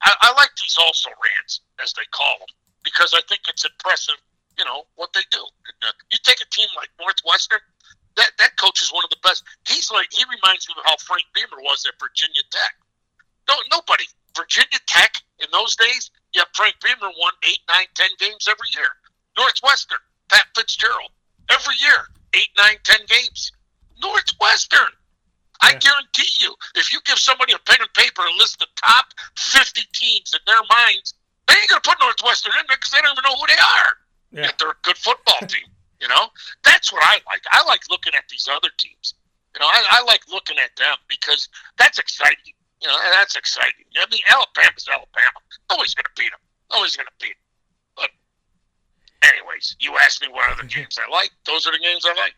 I, 0.02 0.14
I 0.20 0.32
like 0.34 0.50
these 0.56 0.76
also 0.80 1.10
rants, 1.20 1.60
as 1.82 1.92
they 1.92 2.06
call 2.12 2.38
them, 2.38 2.48
because 2.84 3.12
I 3.12 3.20
think 3.28 3.42
it's 3.48 3.64
impressive, 3.64 4.16
you 4.56 4.64
know, 4.64 4.86
what 4.96 5.12
they 5.12 5.26
do. 5.30 5.42
And, 5.42 5.90
uh, 5.90 5.92
you 6.10 6.18
take 6.24 6.40
a 6.40 6.48
team 6.48 6.68
like 6.76 6.88
Northwestern, 6.98 7.60
that, 8.16 8.30
that 8.38 8.56
coach 8.56 8.80
is 8.82 8.92
one 8.92 9.04
of 9.04 9.10
the 9.10 9.20
best. 9.22 9.44
He's 9.68 9.90
like, 9.90 10.08
he 10.10 10.24
reminds 10.24 10.68
me 10.68 10.74
of 10.78 10.84
how 10.84 10.96
Frank 10.98 11.24
Beamer 11.34 11.60
was 11.62 11.84
at 11.86 11.94
Virginia 12.00 12.42
Tech. 12.50 12.74
No, 13.48 13.54
nobody. 13.70 14.04
Virginia 14.36 14.80
Tech 14.86 15.12
in 15.38 15.48
those 15.52 15.76
days, 15.76 16.10
yeah, 16.34 16.44
Frank 16.54 16.76
Beamer 16.82 17.10
won 17.18 17.32
eight, 17.48 17.60
nine, 17.68 17.86
ten 17.94 18.10
games 18.18 18.46
every 18.48 18.68
year. 18.74 18.88
Northwestern, 19.36 19.98
Pat 20.28 20.46
Fitzgerald, 20.56 21.10
every 21.50 21.74
year, 21.82 22.08
eight, 22.34 22.50
nine, 22.56 22.76
ten 22.84 23.00
games. 23.08 23.52
Northwestern. 24.02 24.92
I 25.62 25.72
guarantee 25.76 26.32
you, 26.40 26.54
if 26.74 26.92
you 26.92 27.00
give 27.04 27.18
somebody 27.18 27.52
a 27.52 27.58
pen 27.58 27.76
and 27.80 27.92
paper 27.92 28.22
and 28.24 28.36
list 28.38 28.60
the 28.60 28.66
top 28.76 29.12
50 29.36 29.82
teams 29.92 30.32
in 30.32 30.40
their 30.46 30.64
minds, 30.72 31.12
they 31.46 31.52
ain't 31.52 31.68
going 31.68 31.80
to 31.82 31.88
put 31.88 32.00
Northwestern 32.00 32.52
in 32.58 32.64
there 32.66 32.78
because 32.78 32.90
they 32.90 33.02
don't 33.02 33.12
even 33.12 33.28
know 33.28 33.36
who 33.36 33.46
they 33.46 33.60
are. 33.60 33.92
Yeah. 34.32 34.42
Yet 34.48 34.54
they're 34.58 34.70
a 34.70 34.82
good 34.82 34.96
football 34.96 35.40
team. 35.46 35.68
You 36.00 36.08
know, 36.08 36.32
that's 36.64 36.92
what 36.92 37.02
I 37.04 37.20
like. 37.28 37.42
I 37.52 37.62
like 37.68 37.82
looking 37.90 38.14
at 38.14 38.24
these 38.30 38.48
other 38.48 38.70
teams. 38.78 39.14
You 39.54 39.60
know, 39.60 39.66
I, 39.66 40.00
I 40.00 40.04
like 40.04 40.22
looking 40.32 40.56
at 40.56 40.74
them 40.76 40.96
because 41.08 41.48
that's 41.76 41.98
exciting. 41.98 42.54
You 42.82 42.88
know, 42.88 42.96
that's 43.12 43.36
exciting. 43.36 43.84
I 43.96 44.06
mean, 44.10 44.20
Alabama's 44.28 44.86
Alabama. 44.88 45.40
Always 45.68 45.94
going 45.94 46.04
to 46.04 46.22
beat 46.22 46.30
them. 46.30 46.40
Always 46.70 46.96
going 46.96 47.06
to 47.06 47.12
beat 47.20 47.34
them. 47.34 47.44
But, 47.96 48.10
anyways, 49.28 49.76
you 49.80 49.96
asked 49.98 50.22
me 50.22 50.28
what 50.28 50.50
are 50.50 50.56
the 50.56 50.62
mm-hmm. 50.62 50.80
games 50.80 50.98
I 50.98 51.10
like. 51.10 51.30
Those 51.46 51.66
are 51.66 51.72
the 51.72 51.78
games 51.78 52.04
I 52.06 52.14
like. 52.14 52.34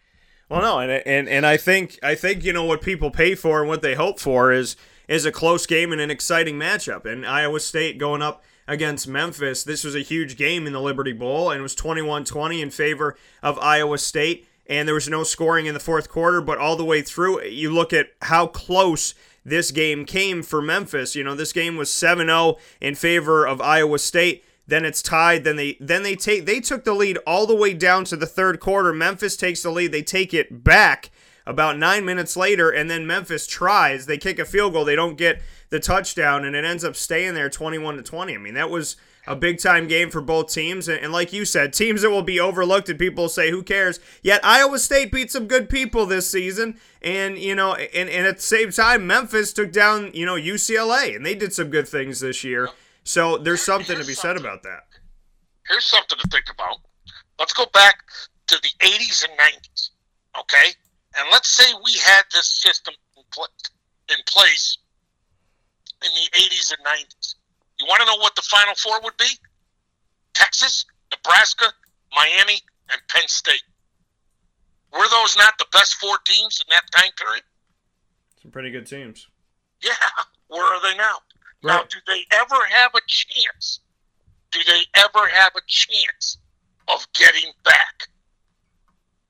Well, 0.48 0.60
no, 0.60 0.80
and 0.80 0.90
and 1.06 1.28
and 1.30 1.46
I 1.46 1.56
think 1.56 1.98
I 2.02 2.14
think 2.14 2.44
you 2.44 2.52
know 2.52 2.64
what 2.64 2.82
people 2.82 3.10
pay 3.10 3.34
for 3.34 3.60
and 3.60 3.68
what 3.68 3.80
they 3.80 3.94
hope 3.94 4.20
for 4.20 4.52
is 4.52 4.76
is 5.08 5.24
a 5.24 5.32
close 5.32 5.64
game 5.64 5.92
and 5.92 6.00
an 6.00 6.10
exciting 6.10 6.58
matchup. 6.58 7.06
And 7.06 7.26
Iowa 7.26 7.58
State 7.60 7.96
going 7.96 8.20
up 8.20 8.44
against 8.66 9.08
Memphis. 9.08 9.64
This 9.64 9.84
was 9.84 9.94
a 9.94 10.00
huge 10.00 10.36
game 10.36 10.66
in 10.66 10.72
the 10.72 10.80
Liberty 10.80 11.12
Bowl, 11.12 11.50
and 11.50 11.60
it 11.60 11.62
was 11.62 11.74
21-20 11.74 12.62
in 12.62 12.70
favor 12.70 13.16
of 13.42 13.58
Iowa 13.58 13.98
State. 13.98 14.46
And 14.66 14.86
there 14.86 14.94
was 14.94 15.08
no 15.08 15.24
scoring 15.24 15.66
in 15.66 15.74
the 15.74 15.80
fourth 15.80 16.08
quarter, 16.08 16.40
but 16.40 16.58
all 16.58 16.76
the 16.76 16.84
way 16.84 17.02
through, 17.02 17.42
you 17.44 17.72
look 17.72 17.92
at 17.92 18.10
how 18.22 18.46
close 18.46 19.14
this 19.44 19.70
game 19.70 20.04
came 20.04 20.42
for 20.42 20.62
Memphis. 20.62 21.14
You 21.16 21.24
know, 21.24 21.34
this 21.34 21.52
game 21.52 21.76
was 21.76 21.88
7-0 21.90 22.58
in 22.80 22.94
favor 22.94 23.46
of 23.46 23.60
Iowa 23.60 23.98
State. 23.98 24.44
Then 24.66 24.84
it's 24.84 25.02
tied. 25.02 25.44
Then 25.44 25.56
they 25.56 25.76
then 25.80 26.04
they 26.04 26.14
take 26.14 26.46
they 26.46 26.60
took 26.60 26.84
the 26.84 26.94
lead 26.94 27.18
all 27.26 27.46
the 27.46 27.54
way 27.54 27.74
down 27.74 28.04
to 28.06 28.16
the 28.16 28.26
third 28.26 28.60
quarter. 28.60 28.92
Memphis 28.92 29.36
takes 29.36 29.62
the 29.62 29.70
lead. 29.70 29.90
They 29.90 30.02
take 30.02 30.32
it 30.32 30.62
back 30.62 31.10
about 31.44 31.76
nine 31.76 32.04
minutes 32.04 32.36
later, 32.36 32.70
and 32.70 32.88
then 32.88 33.06
Memphis 33.06 33.48
tries. 33.48 34.06
They 34.06 34.18
kick 34.18 34.38
a 34.38 34.44
field 34.44 34.72
goal. 34.72 34.84
They 34.84 34.94
don't 34.94 35.18
get 35.18 35.42
the 35.70 35.80
touchdown, 35.80 36.44
and 36.44 36.54
it 36.54 36.64
ends 36.64 36.84
up 36.84 36.94
staying 36.94 37.34
there 37.34 37.50
21 37.50 37.96
to 37.96 38.02
20. 38.02 38.34
I 38.34 38.38
mean, 38.38 38.54
that 38.54 38.70
was 38.70 38.96
a 39.26 39.36
big 39.36 39.58
time 39.58 39.86
game 39.86 40.10
for 40.10 40.20
both 40.20 40.52
teams. 40.52 40.88
And, 40.88 40.98
and, 41.02 41.12
like 41.12 41.32
you 41.32 41.44
said, 41.44 41.72
teams 41.72 42.02
that 42.02 42.10
will 42.10 42.22
be 42.22 42.40
overlooked 42.40 42.88
and 42.88 42.98
people 42.98 43.28
say, 43.28 43.50
who 43.50 43.62
cares? 43.62 44.00
Yet 44.22 44.44
Iowa 44.44 44.78
State 44.78 45.12
beat 45.12 45.30
some 45.30 45.46
good 45.46 45.68
people 45.68 46.06
this 46.06 46.28
season. 46.28 46.78
And, 47.00 47.38
you 47.38 47.54
know, 47.54 47.74
and, 47.74 48.08
and 48.08 48.26
at 48.26 48.36
the 48.36 48.42
same 48.42 48.70
time, 48.72 49.06
Memphis 49.06 49.52
took 49.52 49.72
down, 49.72 50.10
you 50.12 50.26
know, 50.26 50.36
UCLA 50.36 51.14
and 51.14 51.24
they 51.24 51.34
did 51.34 51.52
some 51.52 51.70
good 51.70 51.88
things 51.88 52.20
this 52.20 52.42
year. 52.42 52.68
So 53.04 53.38
there's 53.38 53.62
something 53.62 53.98
to 53.98 54.04
be 54.04 54.14
said 54.14 54.36
about 54.36 54.62
that. 54.62 54.84
Here's 55.68 55.84
something 55.84 56.18
to 56.18 56.28
think 56.28 56.46
about. 56.52 56.78
Let's 57.38 57.52
go 57.52 57.66
back 57.72 57.96
to 58.48 58.56
the 58.60 58.68
80s 58.80 59.24
and 59.24 59.38
90s, 59.38 59.90
okay? 60.40 60.70
And 61.18 61.28
let's 61.30 61.48
say 61.48 61.64
we 61.84 61.92
had 62.04 62.22
this 62.32 62.46
system 62.46 62.94
in, 63.16 63.22
pl- 63.32 63.48
in 64.08 64.16
place 64.26 64.78
in 66.04 66.10
the 66.14 66.38
80s 66.38 66.72
and 66.76 66.86
90s. 66.86 67.34
You 67.82 67.88
want 67.88 68.00
to 68.00 68.06
know 68.06 68.16
what 68.18 68.36
the 68.36 68.42
Final 68.42 68.76
Four 68.76 69.00
would 69.02 69.16
be? 69.16 69.26
Texas, 70.34 70.84
Nebraska, 71.10 71.66
Miami, 72.14 72.60
and 72.92 73.00
Penn 73.08 73.26
State. 73.26 73.64
Were 74.92 75.08
those 75.10 75.36
not 75.36 75.54
the 75.58 75.66
best 75.72 75.94
four 75.94 76.16
teams 76.24 76.62
in 76.64 76.70
that 76.70 76.84
time 76.96 77.10
period? 77.18 77.42
Some 78.40 78.52
pretty 78.52 78.70
good 78.70 78.86
teams. 78.86 79.26
Yeah. 79.82 79.90
Where 80.46 80.62
are 80.62 80.80
they 80.80 80.96
now? 80.96 81.14
Right. 81.64 81.74
Now, 81.74 81.82
do 81.90 81.98
they 82.06 82.20
ever 82.30 82.62
have 82.70 82.92
a 82.94 83.00
chance? 83.08 83.80
Do 84.52 84.60
they 84.64 84.82
ever 84.94 85.26
have 85.26 85.52
a 85.56 85.62
chance 85.66 86.38
of 86.86 87.04
getting 87.14 87.50
back? 87.64 88.06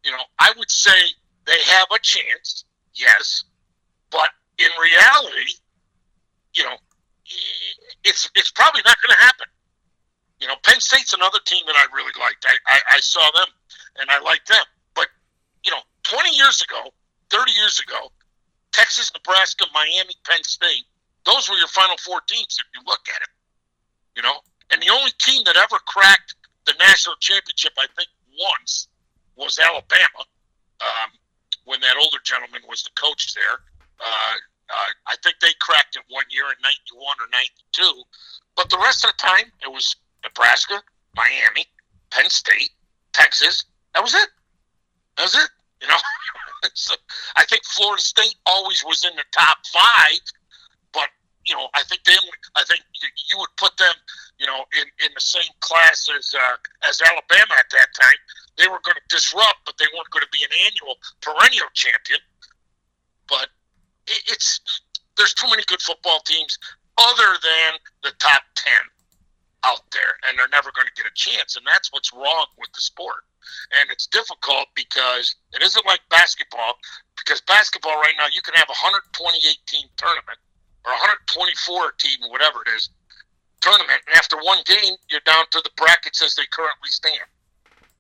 You 0.04 0.10
know, 0.10 0.24
I 0.38 0.52
would 0.58 0.70
say 0.70 0.90
they 1.46 1.60
have 1.68 1.86
a 1.94 1.98
chance, 2.00 2.64
yes, 2.92 3.44
but 4.10 4.28
in 4.58 4.68
reality, 4.80 5.52
you 6.54 6.64
know, 6.64 6.76
it's 8.04 8.30
it's 8.34 8.50
probably 8.50 8.82
not 8.84 8.96
going 9.02 9.16
to 9.16 9.22
happen. 9.22 9.46
You 10.40 10.48
know, 10.48 10.56
Penn 10.64 10.80
State's 10.80 11.12
another 11.12 11.38
team 11.44 11.62
that 11.66 11.76
I 11.76 11.86
really 11.94 12.12
liked. 12.18 12.44
I, 12.48 12.56
I, 12.66 12.96
I 12.96 13.00
saw 13.00 13.22
them 13.36 13.46
and 14.00 14.10
I 14.10 14.18
liked 14.20 14.48
them. 14.48 14.64
But, 14.92 15.06
you 15.64 15.70
know, 15.70 15.78
20 16.02 16.34
years 16.34 16.60
ago, 16.62 16.92
30 17.30 17.52
years 17.52 17.78
ago, 17.78 18.10
Texas, 18.72 19.12
Nebraska, 19.14 19.66
Miami, 19.72 20.14
Penn 20.26 20.42
State 20.42 20.82
those 21.24 21.48
were 21.48 21.56
your 21.56 21.68
final 21.68 21.96
four 21.98 22.20
teams 22.26 22.58
if 22.58 22.66
you 22.74 22.82
look 22.86 23.06
at 23.08 23.22
it. 23.22 23.28
You 24.16 24.22
know, 24.22 24.40
and 24.70 24.82
the 24.82 24.90
only 24.90 25.10
team 25.18 25.42
that 25.44 25.56
ever 25.56 25.78
cracked 25.86 26.34
the 26.66 26.74
national 26.78 27.16
championship, 27.16 27.72
I 27.78 27.86
think, 27.96 28.08
once 28.38 28.88
was 29.36 29.58
Alabama. 29.58 30.26
Um, 30.80 31.10
when 31.64 31.80
that 31.80 31.94
older 31.96 32.18
gentleman 32.24 32.62
was 32.68 32.82
the 32.82 32.90
coach 33.00 33.34
there, 33.34 33.62
uh, 34.00 34.34
uh, 34.72 34.90
I 35.06 35.16
think 35.22 35.36
they 35.40 35.52
cracked 35.60 35.96
it 35.96 36.02
one 36.08 36.24
year 36.30 36.44
in 36.44 36.58
'91 36.62 37.16
or 37.20 37.28
'92. 37.76 38.02
But 38.56 38.70
the 38.70 38.78
rest 38.78 39.04
of 39.04 39.12
the 39.12 39.22
time, 39.22 39.52
it 39.62 39.70
was 39.70 39.96
Nebraska, 40.24 40.82
Miami, 41.16 41.66
Penn 42.10 42.28
State, 42.28 42.70
Texas. 43.12 43.64
That 43.94 44.02
was 44.02 44.14
it. 44.14 44.28
That 45.16 45.24
was 45.24 45.34
it. 45.34 45.50
You 45.80 45.88
know, 45.88 45.98
so 46.74 46.94
I 47.36 47.44
think 47.44 47.64
Florida 47.64 48.02
State 48.02 48.36
always 48.46 48.84
was 48.84 49.04
in 49.04 49.14
the 49.16 49.24
top 49.32 49.58
five 49.66 50.20
but 50.92 51.08
you 51.46 51.56
know, 51.56 51.66
I 51.74 51.82
think 51.82 52.04
they, 52.04 52.14
I 52.54 52.62
think 52.64 52.80
you 53.02 53.36
would 53.38 53.50
put 53.56 53.76
them, 53.76 53.94
you 54.38 54.46
know, 54.46 54.62
in, 54.78 54.86
in 55.04 55.10
the 55.14 55.20
same 55.20 55.50
class 55.60 56.08
as 56.16 56.34
uh, 56.38 56.56
as 56.88 57.00
Alabama 57.02 57.54
at 57.58 57.66
that 57.72 57.88
time. 57.98 58.18
They 58.56 58.68
were 58.68 58.78
going 58.84 58.94
to 58.94 59.08
disrupt, 59.08 59.64
but 59.64 59.74
they 59.78 59.88
weren't 59.96 60.10
going 60.12 60.22
to 60.22 60.30
be 60.30 60.44
an 60.44 60.54
annual 60.68 60.96
perennial 61.20 61.66
champion. 61.74 62.20
It's 64.06 64.60
there's 65.16 65.34
too 65.34 65.48
many 65.48 65.62
good 65.66 65.82
football 65.82 66.20
teams 66.26 66.58
other 66.98 67.38
than 67.42 67.72
the 68.02 68.12
top 68.18 68.42
ten 68.54 68.82
out 69.64 69.82
there, 69.92 70.18
and 70.26 70.38
they're 70.38 70.50
never 70.50 70.72
going 70.74 70.86
to 70.86 70.96
get 70.96 71.06
a 71.06 71.14
chance. 71.14 71.56
And 71.56 71.64
that's 71.66 71.92
what's 71.92 72.12
wrong 72.12 72.46
with 72.58 72.72
the 72.72 72.80
sport. 72.80 73.22
And 73.78 73.90
it's 73.90 74.06
difficult 74.06 74.66
because 74.74 75.34
it 75.52 75.62
isn't 75.62 75.86
like 75.86 76.00
basketball. 76.10 76.78
Because 77.16 77.40
basketball 77.42 78.00
right 78.00 78.14
now, 78.18 78.26
you 78.32 78.42
can 78.42 78.54
have 78.54 78.68
a 78.68 78.78
128 78.78 79.38
team 79.66 79.86
tournament 79.96 80.38
or 80.84 80.92
124 81.26 81.92
team, 81.98 82.18
whatever 82.28 82.62
it 82.66 82.74
is, 82.74 82.90
tournament. 83.60 84.02
And 84.06 84.16
after 84.16 84.36
one 84.42 84.58
game, 84.66 84.98
you're 85.10 85.24
down 85.24 85.46
to 85.52 85.60
the 85.62 85.70
brackets 85.76 86.22
as 86.22 86.34
they 86.34 86.46
currently 86.50 86.90
stand. 86.90 87.26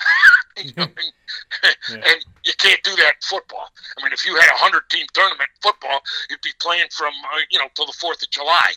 you 0.64 0.72
know, 0.76 0.86
yeah. 1.90 1.94
and 1.94 2.24
you 2.44 2.52
can't 2.58 2.82
do 2.82 2.94
that 2.96 3.14
in 3.14 3.22
football. 3.22 3.68
I 3.98 4.02
mean, 4.02 4.12
if 4.12 4.26
you 4.26 4.34
had 4.36 4.50
a 4.50 4.58
hundred 4.58 4.88
team 4.90 5.06
tournament 5.12 5.48
in 5.54 5.70
football, 5.70 6.00
you'd 6.30 6.40
be 6.42 6.52
playing 6.60 6.86
from 6.90 7.12
uh, 7.34 7.40
you 7.50 7.58
know 7.58 7.66
till 7.74 7.86
the 7.86 7.96
Fourth 8.00 8.22
of 8.22 8.30
July. 8.30 8.72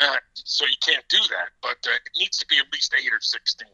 Uh, 0.00 0.16
so 0.34 0.64
you 0.66 0.76
can't 0.84 1.04
do 1.08 1.18
that. 1.30 1.50
But 1.62 1.78
uh, 1.86 1.94
it 1.94 2.18
needs 2.18 2.38
to 2.38 2.46
be 2.46 2.58
at 2.58 2.66
least 2.72 2.94
eight 2.98 3.12
or 3.12 3.20
sixteen. 3.20 3.68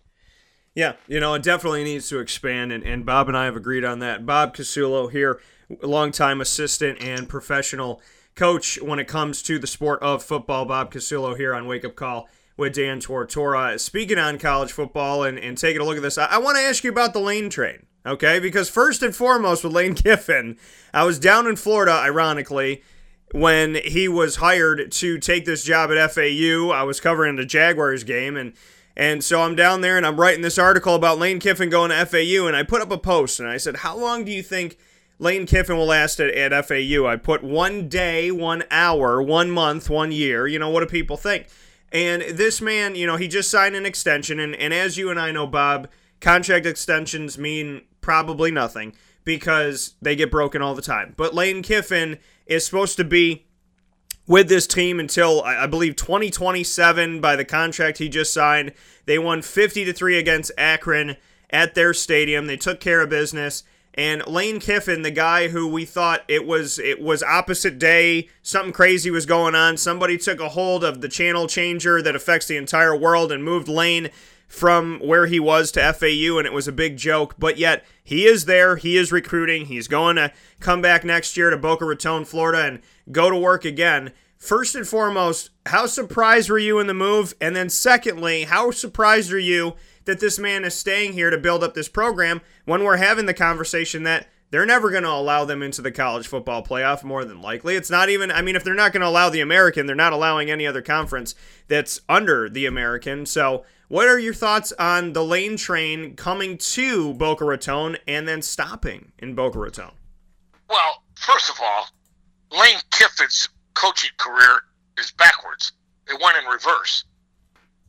Yeah, 0.74 0.94
you 1.08 1.18
know, 1.18 1.34
it 1.34 1.42
definitely 1.42 1.82
needs 1.82 2.08
to 2.10 2.20
expand, 2.20 2.70
and, 2.72 2.84
and 2.84 3.04
Bob 3.04 3.26
and 3.28 3.36
I 3.36 3.46
have 3.46 3.56
agreed 3.56 3.84
on 3.84 3.98
that. 4.00 4.24
Bob 4.24 4.54
Casullo 4.54 5.10
here, 5.10 5.40
longtime 5.82 6.40
assistant 6.40 7.02
and 7.02 7.28
professional 7.28 8.00
coach 8.36 8.80
when 8.80 9.00
it 9.00 9.08
comes 9.08 9.42
to 9.42 9.58
the 9.58 9.66
sport 9.66 10.00
of 10.00 10.22
football. 10.22 10.64
Bob 10.64 10.92
Casullo 10.92 11.36
here 11.36 11.52
on 11.54 11.66
Wake 11.66 11.84
Up 11.84 11.96
Call 11.96 12.28
with 12.60 12.74
Dan 12.74 13.00
Tortora. 13.00 13.80
Speaking 13.80 14.18
on 14.18 14.38
college 14.38 14.70
football 14.70 15.24
and, 15.24 15.38
and 15.38 15.58
taking 15.58 15.80
a 15.80 15.84
look 15.84 15.96
at 15.96 16.02
this, 16.02 16.18
I, 16.18 16.26
I 16.26 16.38
want 16.38 16.56
to 16.58 16.62
ask 16.62 16.84
you 16.84 16.90
about 16.90 17.12
the 17.12 17.20
lane 17.20 17.50
train, 17.50 17.86
okay? 18.06 18.38
Because 18.38 18.68
first 18.68 19.02
and 19.02 19.16
foremost, 19.16 19.64
with 19.64 19.72
Lane 19.72 19.94
Kiffin, 19.96 20.58
I 20.94 21.04
was 21.04 21.18
down 21.18 21.46
in 21.46 21.56
Florida, 21.56 21.92
ironically, 21.92 22.84
when 23.32 23.76
he 23.76 24.06
was 24.06 24.36
hired 24.36 24.92
to 24.92 25.18
take 25.18 25.44
this 25.44 25.64
job 25.64 25.90
at 25.90 26.12
FAU. 26.12 26.70
I 26.70 26.82
was 26.82 27.00
covering 27.00 27.36
the 27.36 27.46
Jaguars 27.46 28.04
game, 28.04 28.36
and 28.36 28.52
and 28.96 29.24
so 29.24 29.40
I'm 29.42 29.54
down 29.54 29.80
there 29.80 29.96
and 29.96 30.04
I'm 30.04 30.20
writing 30.20 30.42
this 30.42 30.58
article 30.58 30.94
about 30.94 31.18
Lane 31.18 31.38
Kiffin 31.38 31.70
going 31.70 31.90
to 31.90 32.06
FAU, 32.06 32.46
and 32.46 32.56
I 32.56 32.62
put 32.64 32.82
up 32.82 32.90
a 32.90 32.98
post 32.98 33.40
and 33.40 33.48
I 33.48 33.56
said, 33.56 33.76
How 33.76 33.96
long 33.96 34.24
do 34.24 34.32
you 34.32 34.42
think 34.42 34.76
Lane 35.18 35.46
Kiffin 35.46 35.76
will 35.76 35.86
last 35.86 36.20
at, 36.20 36.30
at 36.30 36.66
FAU? 36.66 37.06
I 37.06 37.16
put 37.16 37.42
one 37.42 37.88
day, 37.88 38.30
one 38.30 38.64
hour, 38.70 39.22
one 39.22 39.50
month, 39.50 39.88
one 39.88 40.12
year. 40.12 40.46
You 40.46 40.58
know, 40.58 40.68
what 40.68 40.80
do 40.80 40.86
people 40.86 41.16
think? 41.16 41.46
And 41.92 42.22
this 42.22 42.60
man, 42.60 42.94
you 42.94 43.06
know, 43.06 43.16
he 43.16 43.28
just 43.28 43.50
signed 43.50 43.74
an 43.74 43.86
extension, 43.86 44.38
and, 44.38 44.54
and 44.54 44.72
as 44.72 44.96
you 44.96 45.10
and 45.10 45.18
I 45.18 45.32
know, 45.32 45.46
Bob, 45.46 45.88
contract 46.20 46.66
extensions 46.66 47.36
mean 47.36 47.82
probably 48.00 48.50
nothing 48.50 48.94
because 49.24 49.94
they 50.00 50.16
get 50.16 50.30
broken 50.30 50.62
all 50.62 50.74
the 50.74 50.82
time. 50.82 51.14
But 51.16 51.34
Lane 51.34 51.62
Kiffin 51.62 52.18
is 52.46 52.64
supposed 52.64 52.96
to 52.96 53.04
be 53.04 53.46
with 54.26 54.48
this 54.48 54.66
team 54.66 55.00
until 55.00 55.42
I 55.42 55.66
believe 55.66 55.96
2027 55.96 57.20
by 57.20 57.34
the 57.34 57.44
contract 57.44 57.98
he 57.98 58.08
just 58.08 58.32
signed. 58.32 58.72
They 59.06 59.18
won 59.18 59.42
50 59.42 59.84
to 59.84 59.92
3 59.92 60.18
against 60.18 60.52
Akron 60.56 61.16
at 61.50 61.74
their 61.74 61.92
stadium. 61.92 62.46
They 62.46 62.56
took 62.56 62.78
care 62.78 63.00
of 63.00 63.08
business. 63.08 63.64
And 63.94 64.26
Lane 64.26 64.60
Kiffin, 64.60 65.02
the 65.02 65.10
guy 65.10 65.48
who 65.48 65.66
we 65.66 65.84
thought 65.84 66.22
it 66.28 66.46
was 66.46 66.78
it 66.78 67.00
was 67.00 67.22
opposite 67.22 67.78
day, 67.78 68.28
something 68.42 68.72
crazy 68.72 69.10
was 69.10 69.26
going 69.26 69.54
on. 69.54 69.76
Somebody 69.76 70.16
took 70.16 70.40
a 70.40 70.50
hold 70.50 70.84
of 70.84 71.00
the 71.00 71.08
channel 71.08 71.46
changer 71.48 72.00
that 72.00 72.14
affects 72.14 72.46
the 72.46 72.56
entire 72.56 72.94
world 72.94 73.32
and 73.32 73.42
moved 73.44 73.68
Lane 73.68 74.10
from 74.46 74.98
where 74.98 75.26
he 75.26 75.38
was 75.38 75.70
to 75.70 75.92
FAU, 75.92 76.36
and 76.36 76.46
it 76.46 76.52
was 76.52 76.66
a 76.66 76.72
big 76.72 76.96
joke. 76.96 77.34
But 77.38 77.56
yet 77.56 77.84
he 78.02 78.26
is 78.26 78.46
there. 78.46 78.76
He 78.76 78.96
is 78.96 79.12
recruiting. 79.12 79.66
He's 79.66 79.86
going 79.86 80.16
to 80.16 80.32
come 80.58 80.82
back 80.82 81.04
next 81.04 81.36
year 81.36 81.50
to 81.50 81.56
Boca 81.56 81.84
Raton, 81.84 82.24
Florida, 82.24 82.64
and 82.64 82.80
go 83.12 83.30
to 83.30 83.36
work 83.36 83.64
again. 83.64 84.12
First 84.36 84.74
and 84.74 84.86
foremost, 84.86 85.50
how 85.66 85.86
surprised 85.86 86.48
were 86.48 86.58
you 86.58 86.78
in 86.78 86.86
the 86.86 86.94
move? 86.94 87.34
And 87.40 87.54
then 87.54 87.68
secondly, 87.68 88.44
how 88.44 88.70
surprised 88.70 89.32
are 89.32 89.38
you 89.38 89.76
that 90.04 90.20
this 90.20 90.38
man 90.38 90.64
is 90.64 90.74
staying 90.74 91.12
here 91.12 91.30
to 91.30 91.38
build 91.38 91.62
up 91.62 91.74
this 91.74 91.88
program 91.88 92.40
when 92.64 92.84
we're 92.84 92.96
having 92.96 93.26
the 93.26 93.34
conversation 93.34 94.02
that 94.04 94.28
they're 94.50 94.66
never 94.66 94.90
going 94.90 95.04
to 95.04 95.10
allow 95.10 95.44
them 95.44 95.62
into 95.62 95.80
the 95.80 95.92
college 95.92 96.26
football 96.26 96.62
playoff, 96.62 97.04
more 97.04 97.24
than 97.24 97.40
likely. 97.40 97.76
It's 97.76 97.90
not 97.90 98.08
even, 98.08 98.30
I 98.32 98.42
mean, 98.42 98.56
if 98.56 98.64
they're 98.64 98.74
not 98.74 98.92
going 98.92 99.02
to 99.02 99.06
allow 99.06 99.30
the 99.30 99.40
American, 99.40 99.86
they're 99.86 99.94
not 99.94 100.12
allowing 100.12 100.50
any 100.50 100.66
other 100.66 100.82
conference 100.82 101.34
that's 101.68 102.00
under 102.08 102.48
the 102.48 102.66
American. 102.66 103.26
So, 103.26 103.64
what 103.88 104.08
are 104.08 104.18
your 104.18 104.34
thoughts 104.34 104.72
on 104.78 105.14
the 105.14 105.24
lane 105.24 105.56
train 105.56 106.14
coming 106.14 106.58
to 106.58 107.14
Boca 107.14 107.44
Raton 107.44 107.96
and 108.06 108.26
then 108.26 108.40
stopping 108.42 109.12
in 109.18 109.34
Boca 109.34 109.58
Raton? 109.58 109.90
Well, 110.68 111.02
first 111.16 111.50
of 111.50 111.56
all, 111.60 111.88
Lane 112.56 112.78
Kiffin's 112.90 113.48
coaching 113.74 114.10
career 114.16 114.62
is 114.98 115.10
backwards. 115.12 115.72
It 116.08 116.20
went 116.22 116.36
in 116.36 116.44
reverse. 116.44 117.04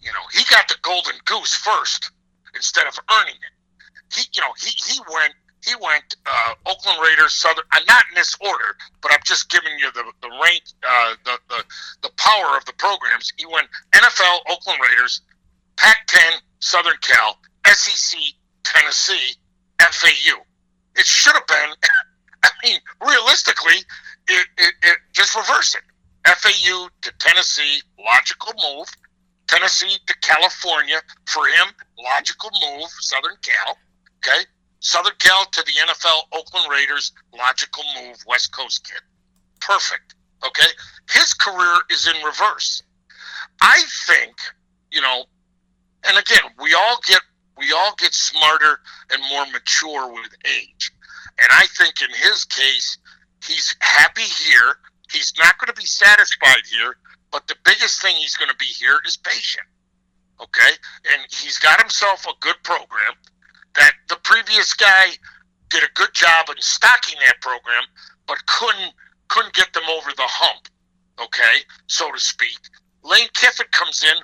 You 0.01 0.11
know, 0.11 0.25
he 0.33 0.43
got 0.49 0.67
the 0.67 0.75
golden 0.81 1.15
goose 1.25 1.53
first 1.53 2.11
instead 2.55 2.87
of 2.87 2.97
earning 3.11 3.35
it. 3.35 4.15
He, 4.15 4.23
you 4.35 4.41
know, 4.41 4.51
he, 4.59 4.69
he 4.69 4.99
went 5.13 5.33
he 5.65 5.75
went 5.75 6.15
uh, 6.25 6.53
Oakland 6.65 6.99
Raiders, 7.01 7.33
Southern. 7.33 7.63
Uh, 7.71 7.79
not 7.87 8.03
in 8.09 8.15
this 8.15 8.35
order, 8.41 8.75
but 9.01 9.13
I'm 9.13 9.19
just 9.23 9.49
giving 9.49 9.77
you 9.77 9.91
the 9.91 10.03
the 10.21 10.29
rank, 10.43 10.63
uh, 10.87 11.13
the 11.23 11.37
the 11.49 11.63
the 12.01 12.09
power 12.17 12.57
of 12.57 12.65
the 12.65 12.73
programs. 12.73 13.31
He 13.37 13.45
went 13.45 13.67
NFL, 13.93 14.39
Oakland 14.49 14.79
Raiders, 14.81 15.21
Pac-10, 15.77 16.41
Southern 16.59 16.97
Cal, 17.01 17.37
SEC, 17.67 18.19
Tennessee, 18.63 19.35
FAU. 19.79 20.41
It 20.95 21.05
should 21.05 21.33
have 21.33 21.47
been. 21.47 21.69
I 22.43 22.49
mean, 22.63 22.79
realistically, 23.05 23.85
it, 24.27 24.47
it, 24.57 24.73
it 24.81 24.97
just 25.13 25.35
reverse 25.35 25.75
it. 25.75 25.83
FAU 26.25 26.89
to 27.01 27.13
Tennessee, 27.19 27.81
logical 27.99 28.53
move. 28.57 28.87
Tennessee 29.51 29.97
to 30.07 30.15
California 30.21 31.01
for 31.27 31.45
him, 31.45 31.67
logical 31.99 32.49
move. 32.61 32.89
Southern 32.99 33.35
Cal, 33.41 33.77
okay. 34.17 34.45
Southern 34.79 35.13
Cal 35.19 35.45
to 35.45 35.63
the 35.63 35.73
NFL, 35.87 36.21
Oakland 36.31 36.67
Raiders, 36.71 37.11
logical 37.37 37.83
move. 38.01 38.17
West 38.25 38.55
Coast 38.55 38.87
kid, 38.87 39.01
perfect. 39.59 40.15
Okay, 40.43 40.71
his 41.11 41.33
career 41.33 41.81
is 41.91 42.07
in 42.07 42.15
reverse. 42.23 42.81
I 43.61 43.83
think 44.07 44.33
you 44.91 45.01
know, 45.01 45.25
and 46.07 46.17
again, 46.17 46.51
we 46.61 46.73
all 46.73 46.99
get 47.05 47.21
we 47.57 47.71
all 47.73 47.93
get 47.97 48.13
smarter 48.13 48.79
and 49.11 49.21
more 49.29 49.45
mature 49.47 50.11
with 50.11 50.31
age. 50.45 50.91
And 51.39 51.49
I 51.51 51.65
think 51.77 52.01
in 52.01 52.09
his 52.09 52.45
case, 52.45 52.97
he's 53.45 53.75
happy 53.79 54.21
here. 54.21 54.75
He's 55.11 55.33
not 55.37 55.57
going 55.57 55.67
to 55.67 55.79
be 55.79 55.85
satisfied 55.85 56.63
here, 56.71 56.95
but 57.31 57.47
the 57.47 57.55
biggest 57.63 58.01
thing 58.01 58.15
he's 58.15 58.35
going 58.35 58.49
to 58.49 58.57
be 58.57 58.65
here 58.65 58.99
is 59.05 59.17
patient. 59.17 59.65
Okay? 60.41 60.71
And 61.11 61.21
he's 61.29 61.59
got 61.59 61.79
himself 61.79 62.25
a 62.25 62.33
good 62.39 62.57
program 62.63 63.13
that 63.75 63.93
the 64.09 64.17
previous 64.23 64.73
guy 64.73 65.11
did 65.69 65.83
a 65.83 65.93
good 65.93 66.13
job 66.13 66.47
in 66.49 66.61
stocking 66.61 67.17
that 67.25 67.41
program, 67.41 67.83
but 68.27 68.45
couldn't 68.45 68.93
couldn't 69.29 69.53
get 69.53 69.71
them 69.71 69.83
over 69.89 70.09
the 70.17 70.27
hump, 70.27 70.67
okay, 71.17 71.63
so 71.87 72.11
to 72.11 72.19
speak. 72.19 72.59
Lane 73.01 73.29
Kiffin 73.33 73.65
comes 73.71 74.03
in, 74.03 74.17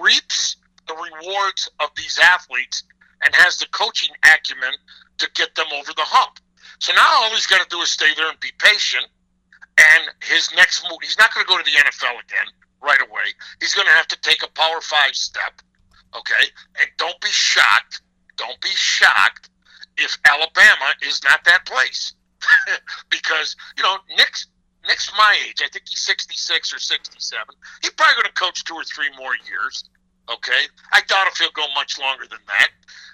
reaps 0.00 0.56
the 0.86 0.94
rewards 0.94 1.68
of 1.80 1.90
these 1.96 2.20
athletes, 2.22 2.84
and 3.24 3.34
has 3.34 3.56
the 3.56 3.66
coaching 3.72 4.14
acumen 4.24 4.70
to 5.18 5.28
get 5.34 5.52
them 5.56 5.66
over 5.74 5.92
the 5.96 6.06
hump. 6.06 6.38
So 6.78 6.94
now 6.94 7.24
all 7.24 7.30
he's 7.30 7.48
got 7.48 7.60
to 7.60 7.68
do 7.68 7.82
is 7.82 7.90
stay 7.90 8.14
there 8.16 8.30
and 8.30 8.38
be 8.38 8.52
patient. 8.58 9.06
And 9.78 10.04
his 10.22 10.50
next 10.54 10.84
move, 10.84 10.98
he's 11.02 11.18
not 11.18 11.34
going 11.34 11.44
to 11.44 11.50
go 11.50 11.58
to 11.58 11.64
the 11.64 11.76
NFL 11.76 12.16
again 12.24 12.48
right 12.82 13.00
away. 13.00 13.28
He's 13.60 13.74
going 13.74 13.86
to 13.86 13.92
have 13.92 14.08
to 14.08 14.20
take 14.20 14.42
a 14.42 14.50
Power 14.52 14.80
Five 14.80 15.14
step. 15.14 15.60
Okay, 16.16 16.48
and 16.80 16.88
don't 16.96 17.20
be 17.20 17.28
shocked. 17.28 18.00
Don't 18.36 18.60
be 18.60 18.70
shocked 18.70 19.50
if 19.98 20.16
Alabama 20.24 20.94
is 21.02 21.22
not 21.24 21.44
that 21.44 21.66
place, 21.66 22.14
because 23.10 23.56
you 23.76 23.82
know 23.82 23.96
Nick's 24.16 24.46
Nick's 24.86 25.12
my 25.16 25.38
age. 25.46 25.60
I 25.62 25.68
think 25.68 25.84
he's 25.88 26.00
66 26.00 26.72
or 26.72 26.78
67. 26.78 27.44
He's 27.82 27.90
probably 27.90 28.14
going 28.14 28.32
to 28.32 28.40
coach 28.40 28.64
two 28.64 28.74
or 28.74 28.84
three 28.84 29.10
more 29.18 29.32
years. 29.48 29.84
Okay, 30.30 30.62
I 30.92 31.02
doubt 31.06 31.26
if 31.28 31.36
he'll 31.36 31.50
go 31.52 31.66
much 31.74 31.98
longer 31.98 32.24
than 32.28 32.40
that. 32.46 32.68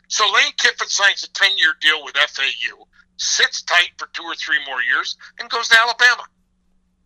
So 0.09 0.25
Lane 0.31 0.53
Kiffin 0.59 0.89
signs 0.89 1.25
a 1.25 1.33
10 1.33 1.57
year 1.57 1.75
deal 1.81 2.05
with 2.05 2.15
FAU 2.17 2.87
sits 3.17 3.63
tight 3.63 3.91
for 3.99 4.09
two 4.13 4.23
or 4.23 4.35
three 4.35 4.59
more 4.67 4.83
years, 4.83 5.17
and 5.39 5.49
goes 5.49 5.69
to 5.69 5.81
Alabama. 5.81 6.25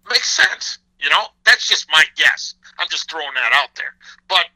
Makes 0.09 0.31
sense. 0.31 0.79
You 0.99 1.11
know, 1.11 1.27
that's 1.45 1.69
just 1.69 1.87
my 1.91 2.05
guess. 2.17 2.55
I'm 2.79 2.89
just 2.89 3.11
throwing 3.11 3.35
that 3.35 3.53
out 3.53 3.71
there. 3.77 3.95
But 4.29 4.47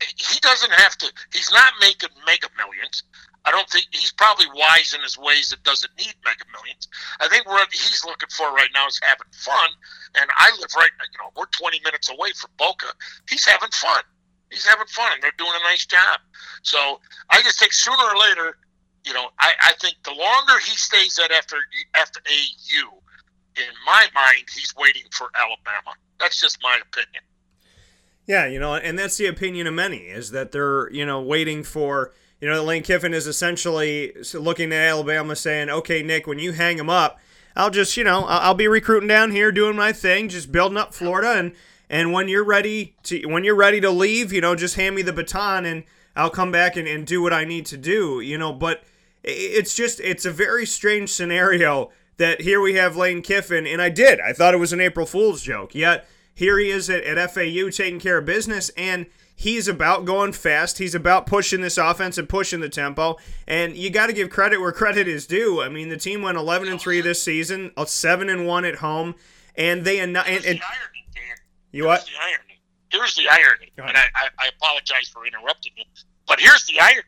he 0.00 0.38
doesn't 0.40 0.72
have 0.72 0.96
to, 0.98 1.12
he's 1.32 1.50
not 1.52 1.72
making 1.80 2.10
mega 2.26 2.48
millions. 2.56 3.02
I 3.44 3.52
don't 3.52 3.68
think 3.70 3.86
he's 3.92 4.12
probably 4.12 4.46
wise 4.54 4.92
in 4.92 5.00
his 5.02 5.16
ways 5.16 5.50
that 5.50 5.62
doesn't 5.62 5.92
need 5.96 6.14
mega 6.24 6.44
millions. 6.50 6.88
I 7.20 7.28
think 7.28 7.46
what 7.46 7.68
he's 7.72 8.04
looking 8.04 8.28
for 8.30 8.52
right 8.52 8.68
now 8.74 8.86
is 8.88 9.00
having 9.02 9.30
fun. 9.32 9.70
And 10.16 10.28
I 10.36 10.50
live 10.58 10.70
right, 10.76 10.90
you 11.12 11.18
know, 11.22 11.30
we're 11.36 11.46
20 11.52 11.80
minutes 11.84 12.10
away 12.10 12.32
from 12.32 12.50
Boca. 12.58 12.92
He's 13.30 13.46
having 13.46 13.70
fun. 13.70 14.02
He's 14.50 14.66
having 14.66 14.86
fun, 14.86 15.12
and 15.14 15.22
they're 15.22 15.34
doing 15.38 15.52
a 15.54 15.64
nice 15.64 15.86
job. 15.86 16.20
So 16.62 17.00
I 17.30 17.42
just 17.42 17.58
think 17.58 17.72
sooner 17.72 18.02
or 18.02 18.16
later 18.18 18.56
you 19.06 19.12
know, 19.12 19.28
I, 19.38 19.52
I 19.60 19.72
think 19.80 19.96
the 20.04 20.12
longer 20.12 20.58
he 20.58 20.76
stays 20.76 21.18
at 21.22 21.30
after 21.30 21.56
FAU, 21.94 22.90
in 23.56 23.72
my 23.84 24.06
mind, 24.14 24.44
he's 24.54 24.74
waiting 24.76 25.04
for 25.10 25.28
Alabama. 25.34 25.96
That's 26.18 26.40
just 26.40 26.58
my 26.62 26.78
opinion. 26.82 27.22
Yeah, 28.26 28.46
you 28.46 28.58
know, 28.58 28.74
and 28.74 28.98
that's 28.98 29.16
the 29.16 29.26
opinion 29.26 29.66
of 29.66 29.74
many 29.74 29.98
is 29.98 30.32
that 30.32 30.52
they're, 30.52 30.90
you 30.92 31.06
know, 31.06 31.20
waiting 31.20 31.62
for, 31.62 32.12
you 32.40 32.48
know, 32.48 32.62
Lane 32.64 32.82
Kiffin 32.82 33.14
is 33.14 33.26
essentially 33.26 34.12
looking 34.34 34.72
at 34.72 34.88
Alabama 34.88 35.36
saying, 35.36 35.70
okay, 35.70 36.02
Nick, 36.02 36.26
when 36.26 36.38
you 36.38 36.52
hang 36.52 36.78
him 36.78 36.90
up, 36.90 37.20
I'll 37.54 37.70
just, 37.70 37.96
you 37.96 38.04
know, 38.04 38.24
I'll 38.24 38.54
be 38.54 38.68
recruiting 38.68 39.08
down 39.08 39.30
here, 39.30 39.52
doing 39.52 39.76
my 39.76 39.92
thing, 39.92 40.28
just 40.28 40.52
building 40.52 40.76
up 40.76 40.92
Florida, 40.92 41.32
and 41.38 41.52
and 41.88 42.12
when 42.12 42.28
you're 42.28 42.44
ready 42.44 42.96
to 43.04 43.24
when 43.26 43.44
you're 43.44 43.54
ready 43.54 43.80
to 43.80 43.90
leave, 43.90 44.32
you 44.32 44.40
know, 44.40 44.54
just 44.54 44.74
hand 44.74 44.96
me 44.96 45.02
the 45.02 45.12
baton 45.12 45.64
and 45.64 45.84
I'll 46.14 46.30
come 46.30 46.50
back 46.50 46.76
and, 46.76 46.88
and 46.88 47.06
do 47.06 47.22
what 47.22 47.32
I 47.32 47.44
need 47.44 47.64
to 47.66 47.76
do, 47.76 48.20
you 48.20 48.36
know, 48.36 48.52
but 48.52 48.82
it's 49.22 49.74
just 49.74 50.00
it's 50.00 50.24
a 50.24 50.30
very 50.30 50.66
strange 50.66 51.10
scenario 51.10 51.90
that 52.18 52.40
here 52.42 52.60
we 52.60 52.74
have 52.74 52.96
Lane 52.96 53.22
Kiffin, 53.22 53.66
and 53.66 53.80
I 53.82 53.88
did. 53.90 54.20
I 54.20 54.32
thought 54.32 54.54
it 54.54 54.58
was 54.58 54.72
an 54.72 54.80
April 54.80 55.06
Fool's 55.06 55.42
joke. 55.42 55.74
Yet 55.74 56.08
here 56.34 56.58
he 56.58 56.70
is 56.70 56.88
at, 56.90 57.04
at 57.04 57.30
FAU 57.30 57.70
taking 57.70 58.00
care 58.00 58.18
of 58.18 58.24
business, 58.24 58.70
and 58.70 59.06
he's 59.34 59.68
about 59.68 60.04
going 60.04 60.32
fast. 60.32 60.78
He's 60.78 60.94
about 60.94 61.26
pushing 61.26 61.60
this 61.60 61.76
offense 61.78 62.16
and 62.18 62.28
pushing 62.28 62.60
the 62.60 62.68
tempo. 62.68 63.16
And 63.46 63.76
you 63.76 63.90
got 63.90 64.06
to 64.06 64.12
give 64.12 64.30
credit 64.30 64.60
where 64.60 64.72
credit 64.72 65.08
is 65.08 65.26
due. 65.26 65.62
I 65.62 65.68
mean, 65.68 65.88
the 65.90 65.96
team 65.98 66.22
went 66.22 66.38
11 66.38 66.68
and 66.68 66.80
3 66.80 67.00
this 67.02 67.22
season, 67.22 67.72
7 67.84 68.28
and 68.28 68.46
1 68.46 68.64
at 68.64 68.76
home. 68.76 69.14
and 69.56 69.84
they 69.84 69.98
and, 70.00 70.16
and, 70.16 70.26
and 70.26 70.42
the 70.44 70.48
irony, 70.48 71.06
Dan. 71.14 71.22
you 71.72 71.84
Here's 71.84 71.86
what? 71.86 72.06
the 72.06 72.12
irony. 72.22 72.60
Here's 72.90 73.14
the 73.16 73.28
irony, 73.28 73.72
and 73.78 73.96
I, 73.96 74.04
I, 74.14 74.28
I 74.38 74.48
apologize 74.56 75.08
for 75.12 75.26
interrupting 75.26 75.72
you, 75.76 75.84
but 76.26 76.40
here's 76.40 76.64
the 76.66 76.78
irony. 76.80 77.02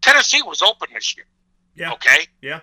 Tennessee 0.00 0.42
was 0.42 0.62
open 0.62 0.88
this 0.94 1.16
year. 1.16 1.26
Yeah. 1.74 1.92
Okay. 1.92 2.26
Yeah. 2.40 2.60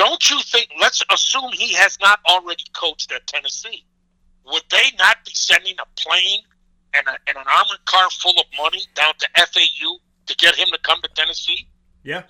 Don't 0.00 0.30
you 0.30 0.40
think? 0.40 0.70
Let's 0.80 1.04
assume 1.12 1.50
he 1.52 1.74
has 1.74 1.98
not 2.00 2.20
already 2.26 2.64
coached 2.72 3.12
at 3.12 3.26
Tennessee. 3.26 3.84
Would 4.46 4.62
they 4.70 4.96
not 4.98 5.18
be 5.26 5.32
sending 5.34 5.74
a 5.78 6.00
plane 6.00 6.40
and, 6.94 7.06
a, 7.06 7.18
and 7.28 7.36
an 7.36 7.44
armored 7.46 7.84
car 7.84 8.08
full 8.08 8.32
of 8.40 8.46
money 8.56 8.80
down 8.94 9.12
to 9.18 9.28
FAU 9.36 9.98
to 10.24 10.36
get 10.36 10.54
him 10.54 10.68
to 10.72 10.78
come 10.78 11.02
to 11.02 11.10
Tennessee? 11.14 11.68
Yeah. 12.02 12.22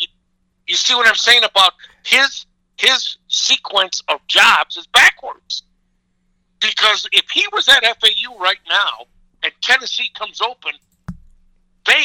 You 0.67 0.75
see 0.75 0.97
what 0.97 1.07
I'm 1.07 1.15
saying 1.15 1.45
about 1.45 1.75
his 2.05 2.45
his 2.77 3.19
sequence 3.29 4.03
of 4.09 4.19
jobs 4.27 4.77
is 4.77 4.89
backwards. 4.89 5.63
Because 6.61 7.09
if 7.13 7.31
he 7.31 7.47
was 7.53 7.69
at 7.69 7.85
FAU 7.85 8.37
right 8.41 8.59
now 8.69 9.07
and 9.45 9.53
Tennessee 9.63 10.11
comes 10.19 10.41
open, 10.41 10.73
they 11.87 12.03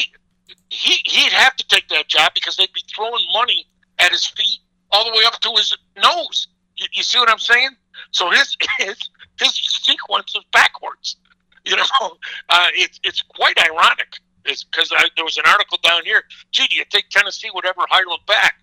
he 0.68 0.94
he'd 1.04 1.32
have 1.32 1.56
to 1.56 1.66
take 1.66 1.88
that 1.88 2.06
job 2.06 2.34
because 2.36 2.56
they'd 2.56 2.72
be 2.72 2.84
throwing 2.94 3.24
money 3.32 3.66
at 3.98 4.12
his 4.12 4.28
feet 4.28 4.60
all 4.92 5.04
the 5.04 5.12
way 5.12 5.24
up 5.26 5.40
to 5.40 5.50
his 5.50 5.76
nose. 5.96 6.48
You, 6.76 6.86
you 6.92 7.02
see 7.02 7.18
what 7.18 7.30
I'm 7.30 7.38
saying? 7.38 7.70
So 8.12 8.30
his 8.30 8.56
his 8.78 9.10
his 9.40 9.54
sequence 9.54 10.34
is 10.34 10.44
backwards. 10.52 11.16
You 11.64 11.76
know, 11.76 11.84
uh, 12.48 12.66
it's 12.74 13.00
it's 13.02 13.22
quite 13.22 13.58
ironic. 13.58 14.14
It's 14.44 14.64
because 14.64 14.90
there 14.90 15.24
was 15.24 15.36
an 15.38 15.44
article 15.46 15.78
down 15.82 16.02
here. 16.04 16.22
Gee, 16.52 16.68
do 16.68 16.76
you 16.76 16.84
think 16.92 17.06
Tennessee 17.10 17.50
would 17.52 17.66
ever 17.66 17.82
hire 17.90 18.02
him 18.02 18.20
back? 18.26 18.54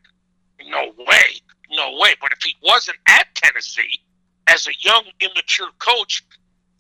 No 0.70 0.94
way, 0.98 1.42
no 1.72 1.98
way. 2.00 2.16
But 2.22 2.32
if 2.32 2.42
he 2.42 2.56
wasn't 2.64 2.98
at 3.08 3.28
Tennessee 3.36 4.00
as 4.48 4.66
a 4.68 4.72
young, 4.80 5.04
immature 5.20 5.68
coach, 5.80 6.24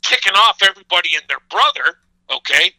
kicking 0.02 0.34
off 0.34 0.60
everybody 0.64 1.10
and 1.16 1.24
their 1.28 1.42
brother, 1.50 1.98
okay, 2.32 2.72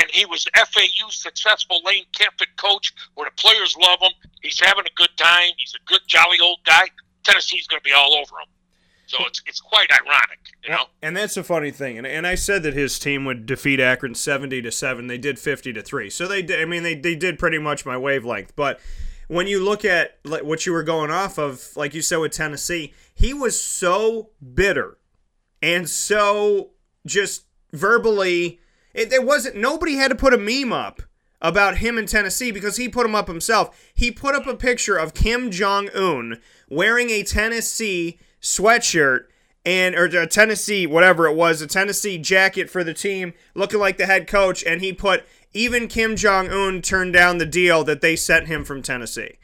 and 0.00 0.10
he 0.10 0.24
was 0.24 0.46
FAU's 0.54 1.22
successful 1.22 1.80
Lane 1.84 2.04
Kiffin 2.12 2.48
coach, 2.56 2.92
where 3.14 3.28
the 3.28 3.42
players 3.42 3.76
love 3.80 4.00
him. 4.00 4.12
He's 4.42 4.58
having 4.60 4.84
a 4.86 4.94
good 4.96 5.10
time. 5.16 5.50
He's 5.58 5.74
a 5.74 5.84
good, 5.86 6.00
jolly 6.06 6.38
old 6.42 6.58
guy. 6.64 6.88
Tennessee's 7.24 7.66
going 7.66 7.80
to 7.80 7.84
be 7.84 7.92
all 7.92 8.14
over 8.14 8.40
him. 8.40 8.48
So 9.06 9.18
it's 9.26 9.42
it's 9.44 9.60
quite 9.60 9.90
ironic, 9.90 10.38
you 10.62 10.70
know. 10.70 10.84
And 11.02 11.16
that's 11.16 11.36
a 11.36 11.42
funny 11.42 11.72
thing. 11.72 11.98
And, 11.98 12.06
and 12.06 12.28
I 12.28 12.36
said 12.36 12.62
that 12.62 12.74
his 12.74 12.96
team 12.96 13.24
would 13.24 13.44
defeat 13.44 13.80
Akron 13.80 14.14
70 14.14 14.62
to 14.62 14.70
7. 14.70 15.08
They 15.08 15.18
did 15.18 15.36
50 15.36 15.72
to 15.72 15.82
3. 15.82 16.10
So 16.10 16.28
they 16.28 16.42
did 16.42 16.60
I 16.60 16.64
mean 16.64 16.84
they, 16.84 16.94
they 16.94 17.16
did 17.16 17.36
pretty 17.36 17.58
much 17.58 17.84
my 17.84 17.96
wavelength. 17.96 18.54
But 18.54 18.78
when 19.26 19.48
you 19.48 19.64
look 19.64 19.84
at 19.84 20.18
like, 20.22 20.44
what 20.44 20.64
you 20.64 20.72
were 20.72 20.84
going 20.84 21.10
off 21.10 21.38
of, 21.38 21.76
like 21.76 21.92
you 21.92 22.02
said 22.02 22.18
with 22.18 22.30
Tennessee, 22.30 22.94
he 23.12 23.34
was 23.34 23.60
so 23.60 24.30
bitter 24.54 24.96
and 25.60 25.90
so 25.90 26.70
just 27.04 27.46
verbally 27.72 28.60
it, 28.94 29.12
it 29.12 29.24
wasn't 29.24 29.56
nobody 29.56 29.94
had 29.94 30.08
to 30.08 30.14
put 30.14 30.34
a 30.34 30.38
meme 30.38 30.72
up 30.72 31.02
about 31.42 31.78
him 31.78 31.96
in 31.96 32.06
Tennessee 32.06 32.50
because 32.50 32.76
he 32.76 32.88
put 32.88 33.06
him 33.06 33.14
up 33.14 33.28
himself. 33.28 33.90
He 33.94 34.10
put 34.10 34.34
up 34.34 34.46
a 34.46 34.56
picture 34.56 34.96
of 34.96 35.14
Kim 35.14 35.50
Jong 35.50 35.88
Un 35.94 36.38
wearing 36.68 37.10
a 37.10 37.22
Tennessee 37.22 38.18
sweatshirt 38.40 39.24
and 39.64 39.94
or 39.94 40.04
a 40.04 40.26
Tennessee 40.26 40.86
whatever 40.86 41.26
it 41.26 41.36
was, 41.36 41.60
a 41.60 41.66
Tennessee 41.66 42.18
jacket 42.18 42.70
for 42.70 42.84
the 42.84 42.94
team, 42.94 43.34
looking 43.54 43.80
like 43.80 43.98
the 43.98 44.06
head 44.06 44.26
coach, 44.26 44.64
and 44.64 44.80
he 44.80 44.92
put 44.92 45.24
even 45.52 45.88
Kim 45.88 46.16
Jong 46.16 46.48
Un 46.48 46.82
turned 46.82 47.12
down 47.12 47.38
the 47.38 47.46
deal 47.46 47.84
that 47.84 48.00
they 48.00 48.16
sent 48.16 48.46
him 48.46 48.64
from 48.64 48.82
Tennessee. 48.82 49.38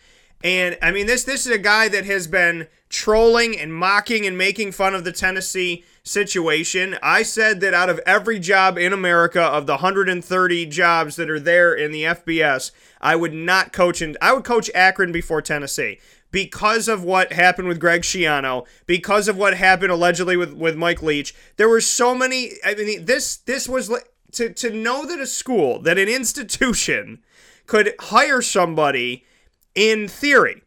And 0.44 0.78
I 0.82 0.90
mean 0.90 1.07
this 1.07 1.24
this 1.24 1.47
is 1.47 1.53
a 1.53 1.59
guy 1.59 1.88
that 1.88 2.05
has 2.05 2.26
been 2.26 2.68
trolling 2.88 3.59
and 3.59 3.74
mocking 3.74 4.26
and 4.26 4.36
making 4.36 4.72
fun 4.72 4.94
of 4.94 5.05
the 5.05 5.12
Tennessee 5.12 5.84
situation. 6.07 6.96
I 7.02 7.22
said 7.22 7.61
that 7.61 7.74
out 7.74 7.90
of 7.90 8.00
every 8.07 8.38
job 8.38 8.78
in 8.78 8.92
America 8.92 9.42
of 9.42 9.66
the 9.66 9.74
130 9.74 10.66
jobs 10.66 11.16
that 11.16 11.28
are 11.28 11.40
there 11.40 11.74
in 11.74 11.90
the 11.90 12.04
FBS, 12.04 12.70
I 13.00 13.16
would 13.16 13.34
not 13.34 13.72
coach 13.72 14.00
in 14.00 14.16
I 14.22 14.32
would 14.32 14.44
coach 14.44 14.70
Akron 14.74 15.12
before 15.12 15.42
Tennessee 15.42 15.98
because 16.30 16.86
of 16.86 17.02
what 17.02 17.32
happened 17.32 17.68
with 17.68 17.80
Greg 17.80 18.02
Schiano, 18.02 18.66
because 18.86 19.26
of 19.26 19.36
what 19.36 19.54
happened 19.54 19.90
allegedly 19.90 20.36
with, 20.36 20.52
with 20.52 20.76
Mike 20.76 21.02
Leach. 21.02 21.34
There 21.57 21.68
were 21.68 21.80
so 21.80 22.14
many 22.14 22.52
I 22.64 22.74
mean 22.74 23.04
this 23.04 23.36
this 23.38 23.68
was 23.68 23.92
to 24.32 24.52
to 24.52 24.70
know 24.70 25.04
that 25.07 25.18
a 25.18 25.26
school, 25.26 25.80
that 25.80 25.98
an 25.98 26.09
institution 26.09 27.22
could 27.66 27.94
hire 27.98 28.42
somebody 28.42 29.24
in 29.74 30.07
theory 30.07 30.62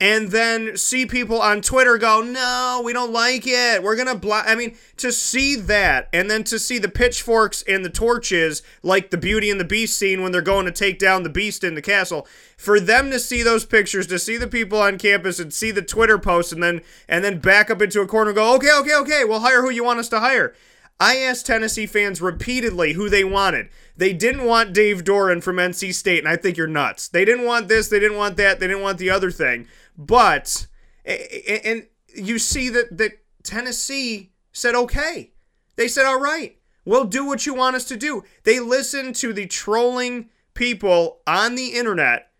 and 0.00 0.30
then 0.30 0.76
see 0.76 1.06
people 1.06 1.42
on 1.42 1.60
Twitter 1.60 1.98
go, 1.98 2.20
no, 2.20 2.80
we 2.84 2.92
don't 2.92 3.12
like 3.12 3.42
it. 3.46 3.82
We're 3.82 3.96
to 3.96 4.14
block. 4.14 4.44
I 4.46 4.54
mean, 4.54 4.76
to 4.98 5.10
see 5.10 5.56
that 5.56 6.08
and 6.12 6.30
then 6.30 6.44
to 6.44 6.58
see 6.58 6.78
the 6.78 6.88
pitchforks 6.88 7.62
and 7.62 7.84
the 7.84 7.90
torches, 7.90 8.62
like 8.84 9.10
the 9.10 9.16
Beauty 9.16 9.50
and 9.50 9.58
the 9.58 9.64
Beast 9.64 9.98
scene 9.98 10.22
when 10.22 10.30
they're 10.30 10.40
going 10.40 10.66
to 10.66 10.72
take 10.72 11.00
down 11.00 11.24
the 11.24 11.28
beast 11.28 11.64
in 11.64 11.74
the 11.74 11.82
castle, 11.82 12.28
for 12.56 12.78
them 12.78 13.10
to 13.10 13.18
see 13.18 13.42
those 13.42 13.64
pictures, 13.64 14.06
to 14.06 14.20
see 14.20 14.36
the 14.36 14.46
people 14.46 14.80
on 14.80 14.98
campus 14.98 15.40
and 15.40 15.52
see 15.52 15.72
the 15.72 15.82
Twitter 15.82 16.18
posts 16.18 16.52
and 16.52 16.62
then 16.62 16.80
and 17.08 17.24
then 17.24 17.40
back 17.40 17.68
up 17.68 17.82
into 17.82 18.00
a 18.00 18.06
corner 18.06 18.30
and 18.30 18.36
go, 18.36 18.54
okay, 18.54 18.70
okay, 18.72 18.94
okay, 18.94 19.24
we'll 19.24 19.40
hire 19.40 19.62
who 19.62 19.70
you 19.70 19.82
want 19.82 19.98
us 19.98 20.08
to 20.10 20.20
hire. 20.20 20.54
I 21.00 21.18
asked 21.18 21.46
Tennessee 21.46 21.86
fans 21.86 22.20
repeatedly 22.20 22.94
who 22.94 23.08
they 23.08 23.22
wanted. 23.22 23.68
They 23.96 24.12
didn't 24.12 24.44
want 24.44 24.72
Dave 24.72 25.04
Doeren 25.04 25.42
from 25.42 25.56
NC 25.56 25.94
State, 25.94 26.18
and 26.18 26.28
I 26.28 26.36
think 26.36 26.56
you're 26.56 26.66
nuts. 26.66 27.06
They 27.06 27.24
didn't 27.24 27.44
want 27.46 27.68
this, 27.68 27.88
they 27.88 28.00
didn't 28.00 28.16
want 28.16 28.36
that, 28.36 28.58
they 28.58 28.66
didn't 28.66 28.82
want 28.82 28.98
the 28.98 29.10
other 29.10 29.30
thing. 29.30 29.68
But 29.98 30.68
and 31.04 31.86
you 32.14 32.38
see 32.38 32.68
that 32.68 32.96
that 32.96 33.18
Tennessee 33.42 34.30
said 34.52 34.74
okay. 34.74 35.32
They 35.76 35.88
said 35.88 36.06
all 36.06 36.20
right. 36.20 36.56
We'll 36.84 37.04
do 37.04 37.26
what 37.26 37.44
you 37.44 37.52
want 37.52 37.76
us 37.76 37.84
to 37.86 37.96
do. 37.96 38.24
They 38.44 38.60
listened 38.60 39.14
to 39.16 39.32
the 39.32 39.46
trolling 39.46 40.30
people 40.54 41.20
on 41.26 41.54
the 41.54 41.74
internet 41.74 42.30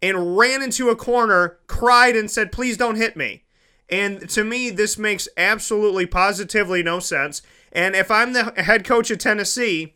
and 0.00 0.38
ran 0.38 0.62
into 0.62 0.90
a 0.90 0.96
corner, 0.96 1.58
cried 1.66 2.14
and 2.14 2.30
said, 2.30 2.52
"Please 2.52 2.76
don't 2.76 2.96
hit 2.96 3.16
me." 3.16 3.44
And 3.88 4.28
to 4.30 4.44
me, 4.44 4.70
this 4.70 4.98
makes 4.98 5.28
absolutely 5.36 6.06
positively 6.06 6.82
no 6.82 7.00
sense. 7.00 7.42
And 7.72 7.96
if 7.96 8.10
I'm 8.10 8.34
the 8.34 8.52
head 8.56 8.84
coach 8.84 9.10
of 9.10 9.18
Tennessee 9.18 9.94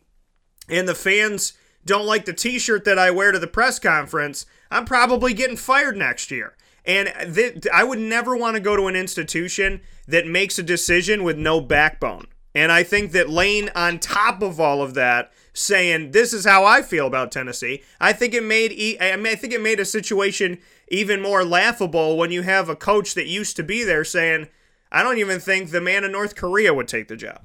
and 0.67 0.87
the 0.87 0.95
fans 0.95 1.53
don't 1.85 2.05
like 2.05 2.25
the 2.25 2.33
t 2.33 2.57
shirt 2.59 2.85
that 2.85 2.97
I 2.97 3.11
wear 3.11 3.31
to 3.31 3.39
the 3.39 3.47
press 3.47 3.79
conference, 3.79 4.45
I'm 4.71 4.85
probably 4.85 5.33
getting 5.33 5.57
fired 5.57 5.95
next 5.95 6.31
year. 6.31 6.55
And 6.85 7.11
th- 7.33 7.67
I 7.73 7.83
would 7.83 7.99
never 7.99 8.35
want 8.35 8.55
to 8.55 8.61
go 8.61 8.75
to 8.75 8.87
an 8.87 8.95
institution 8.95 9.81
that 10.07 10.27
makes 10.27 10.59
a 10.59 10.63
decision 10.63 11.23
with 11.23 11.37
no 11.37 11.61
backbone. 11.61 12.27
And 12.55 12.71
I 12.71 12.83
think 12.83 13.13
that 13.13 13.29
Lane, 13.29 13.69
on 13.75 13.99
top 13.99 14.41
of 14.41 14.59
all 14.59 14.81
of 14.81 14.93
that, 14.93 15.31
saying 15.53 16.11
this 16.11 16.33
is 16.33 16.45
how 16.45 16.65
I 16.65 16.81
feel 16.81 17.07
about 17.07 17.31
Tennessee, 17.31 17.83
I 17.99 18.13
think 18.13 18.33
it 18.33 18.43
made 18.43 18.71
e- 18.71 18.97
I, 18.99 19.15
mean, 19.15 19.27
I 19.27 19.35
think 19.35 19.53
it 19.53 19.61
made 19.61 19.79
a 19.79 19.85
situation 19.85 20.59
even 20.89 21.21
more 21.21 21.43
laughable 21.43 22.17
when 22.17 22.31
you 22.31 22.41
have 22.43 22.69
a 22.69 22.75
coach 22.75 23.15
that 23.15 23.27
used 23.27 23.55
to 23.55 23.63
be 23.63 23.83
there 23.83 24.03
saying, 24.03 24.49
"I 24.91 25.01
don't 25.01 25.17
even 25.17 25.39
think 25.39 25.71
the 25.71 25.81
man 25.81 26.03
in 26.03 26.11
North 26.11 26.35
Korea 26.35 26.73
would 26.73 26.87
take 26.87 27.07
the 27.07 27.15
job." 27.15 27.41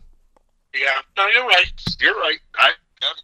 Yeah, 0.74 1.00
no, 1.16 1.26
you're 1.28 1.46
right. 1.46 1.72
You're 2.00 2.14
right. 2.14 2.38
I, 2.56 2.72
I'm, 3.02 3.14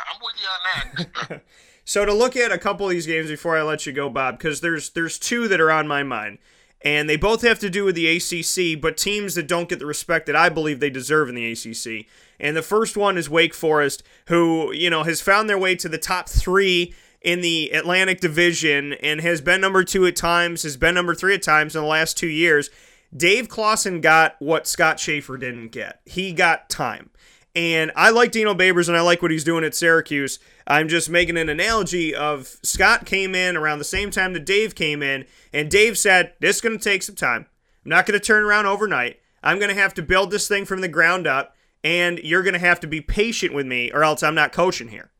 I'm 0.00 0.20
with 0.20 0.34
you 0.40 0.48
on 0.48 1.06
that. 1.28 1.42
So 1.86 2.04
to 2.04 2.12
look 2.12 2.36
at 2.36 2.50
a 2.50 2.58
couple 2.58 2.84
of 2.86 2.90
these 2.90 3.06
games 3.06 3.30
before 3.30 3.56
I 3.56 3.62
let 3.62 3.86
you 3.86 3.92
go, 3.92 4.10
Bob, 4.10 4.38
because 4.38 4.60
there's 4.60 4.90
there's 4.90 5.20
two 5.20 5.46
that 5.46 5.60
are 5.60 5.70
on 5.70 5.86
my 5.86 6.02
mind, 6.02 6.38
and 6.82 7.08
they 7.08 7.16
both 7.16 7.42
have 7.42 7.60
to 7.60 7.70
do 7.70 7.84
with 7.84 7.94
the 7.94 8.08
ACC, 8.08 8.78
but 8.80 8.96
teams 8.96 9.36
that 9.36 9.46
don't 9.46 9.68
get 9.68 9.78
the 9.78 9.86
respect 9.86 10.26
that 10.26 10.34
I 10.34 10.48
believe 10.48 10.80
they 10.80 10.90
deserve 10.90 11.28
in 11.28 11.36
the 11.36 11.52
ACC. 11.52 12.06
And 12.40 12.56
the 12.56 12.62
first 12.62 12.96
one 12.96 13.16
is 13.16 13.30
Wake 13.30 13.54
Forest, 13.54 14.02
who 14.26 14.72
you 14.72 14.90
know 14.90 15.04
has 15.04 15.20
found 15.20 15.48
their 15.48 15.56
way 15.56 15.76
to 15.76 15.88
the 15.88 15.96
top 15.96 16.28
three 16.28 16.92
in 17.22 17.40
the 17.40 17.70
Atlantic 17.70 18.20
Division 18.20 18.94
and 18.94 19.20
has 19.20 19.40
been 19.40 19.60
number 19.60 19.84
two 19.84 20.06
at 20.06 20.16
times, 20.16 20.64
has 20.64 20.76
been 20.76 20.94
number 20.96 21.14
three 21.14 21.34
at 21.34 21.42
times 21.42 21.76
in 21.76 21.82
the 21.82 21.88
last 21.88 22.18
two 22.18 22.26
years. 22.26 22.68
Dave 23.16 23.48
Clawson 23.48 24.00
got 24.00 24.34
what 24.40 24.66
Scott 24.66 24.98
Shafer 24.98 25.36
didn't 25.36 25.68
get. 25.68 26.00
He 26.04 26.32
got 26.32 26.68
time. 26.68 27.10
And 27.56 27.90
I 27.96 28.10
like 28.10 28.32
Dino 28.32 28.52
Babers 28.54 28.88
and 28.88 28.96
I 28.96 29.00
like 29.00 29.22
what 29.22 29.30
he's 29.30 29.44
doing 29.44 29.64
at 29.64 29.74
Syracuse. 29.74 30.38
I'm 30.66 30.88
just 30.88 31.08
making 31.08 31.36
an 31.36 31.48
analogy 31.48 32.14
of 32.14 32.56
Scott 32.62 33.06
came 33.06 33.34
in 33.34 33.56
around 33.56 33.78
the 33.78 33.84
same 33.84 34.10
time 34.10 34.32
that 34.32 34.44
Dave 34.44 34.74
came 34.74 35.02
in, 35.02 35.26
and 35.52 35.70
Dave 35.70 35.96
said, 35.96 36.34
This 36.40 36.56
is 36.56 36.62
going 36.62 36.76
to 36.76 36.82
take 36.82 37.02
some 37.02 37.14
time. 37.14 37.46
I'm 37.84 37.90
not 37.90 38.06
going 38.06 38.18
to 38.18 38.24
turn 38.24 38.42
around 38.42 38.66
overnight. 38.66 39.20
I'm 39.44 39.58
going 39.58 39.74
to 39.74 39.80
have 39.80 39.94
to 39.94 40.02
build 40.02 40.30
this 40.30 40.48
thing 40.48 40.64
from 40.64 40.80
the 40.80 40.88
ground 40.88 41.26
up, 41.26 41.54
and 41.84 42.18
you're 42.18 42.42
going 42.42 42.54
to 42.54 42.58
have 42.58 42.80
to 42.80 42.88
be 42.88 43.00
patient 43.00 43.54
with 43.54 43.66
me, 43.66 43.92
or 43.92 44.02
else 44.02 44.24
I'm 44.24 44.34
not 44.34 44.52
coaching 44.52 44.88
here. 44.88 45.12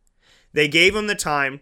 They 0.53 0.67
gave 0.67 0.97
him 0.97 1.07
the 1.07 1.15
time. 1.15 1.61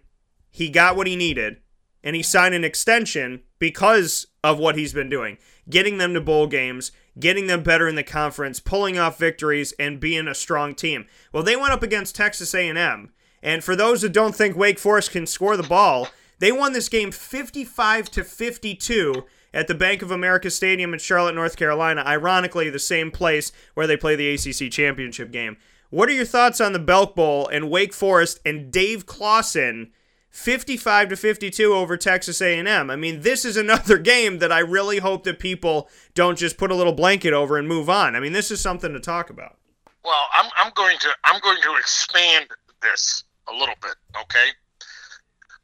He 0.50 0.70
got 0.70 0.96
what 0.96 1.06
he 1.06 1.14
needed, 1.14 1.58
and 2.02 2.16
he 2.16 2.22
signed 2.22 2.54
an 2.54 2.64
extension 2.64 3.42
because 3.58 4.28
of 4.42 4.58
what 4.58 4.76
he's 4.76 4.94
been 4.94 5.10
doing, 5.10 5.36
getting 5.68 5.98
them 5.98 6.14
to 6.14 6.20
bowl 6.22 6.46
games, 6.46 6.90
getting 7.18 7.48
them 7.48 7.62
better 7.62 7.86
in 7.86 7.96
the 7.96 8.02
conference, 8.02 8.60
pulling 8.60 8.98
off 8.98 9.18
victories, 9.18 9.72
and 9.78 10.00
being 10.00 10.26
a 10.26 10.34
strong 10.34 10.74
team. 10.74 11.06
Well, 11.32 11.42
they 11.42 11.56
went 11.56 11.72
up 11.72 11.82
against 11.82 12.16
Texas 12.16 12.54
A&M, 12.54 13.10
and 13.44 13.62
for 13.62 13.76
those 13.76 14.02
that 14.02 14.12
don't 14.12 14.34
think 14.34 14.56
Wake 14.56 14.80
Forest 14.80 15.12
can 15.12 15.26
score 15.26 15.56
the 15.56 15.62
ball, 15.62 16.08
they 16.40 16.50
won 16.50 16.72
this 16.72 16.88
game 16.88 17.12
55 17.12 18.10
to 18.10 18.24
52, 18.24 19.24
at 19.54 19.68
the 19.68 19.74
Bank 19.74 20.02
of 20.02 20.10
America 20.10 20.50
Stadium 20.50 20.92
in 20.92 20.98
Charlotte, 20.98 21.34
North 21.34 21.56
Carolina. 21.56 22.02
Ironically, 22.04 22.68
the 22.68 22.78
same 22.78 23.10
place 23.10 23.52
where 23.74 23.86
they 23.86 23.96
play 23.96 24.16
the 24.16 24.34
ACC 24.34 24.70
championship 24.70 25.30
game. 25.30 25.56
What 25.90 26.08
are 26.08 26.12
your 26.12 26.24
thoughts 26.24 26.60
on 26.60 26.72
the 26.72 26.80
Belk 26.80 27.14
Bowl 27.14 27.46
and 27.46 27.70
Wake 27.70 27.94
Forest 27.94 28.40
and 28.44 28.72
Dave 28.72 29.06
Clawson? 29.06 29.92
55 30.30 31.10
to 31.10 31.16
52 31.16 31.72
over 31.72 31.96
Texas 31.96 32.42
A&M. 32.42 32.90
I 32.90 32.96
mean, 32.96 33.20
this 33.20 33.44
is 33.44 33.56
another 33.56 33.98
game 34.12 34.40
that 34.40 34.50
I 34.50 34.58
really 34.58 34.98
hope 34.98 35.22
that 35.22 35.38
people 35.38 35.88
don't 36.14 36.36
just 36.36 36.58
put 36.58 36.72
a 36.72 36.74
little 36.74 36.92
blanket 36.92 37.32
over 37.32 37.56
and 37.56 37.68
move 37.68 37.88
on. 37.88 38.16
I 38.16 38.20
mean, 38.20 38.32
this 38.32 38.50
is 38.50 38.60
something 38.60 38.92
to 38.92 38.98
talk 38.98 39.30
about. 39.30 39.56
Well, 40.04 40.26
I'm, 40.34 40.50
I'm 40.56 40.72
going 40.74 40.98
to 40.98 41.08
I'm 41.22 41.40
going 41.40 41.62
to 41.62 41.76
expand 41.76 42.48
this 42.82 43.22
a 43.48 43.52
little 43.52 43.74
bit, 43.80 43.94
okay? 44.22 44.48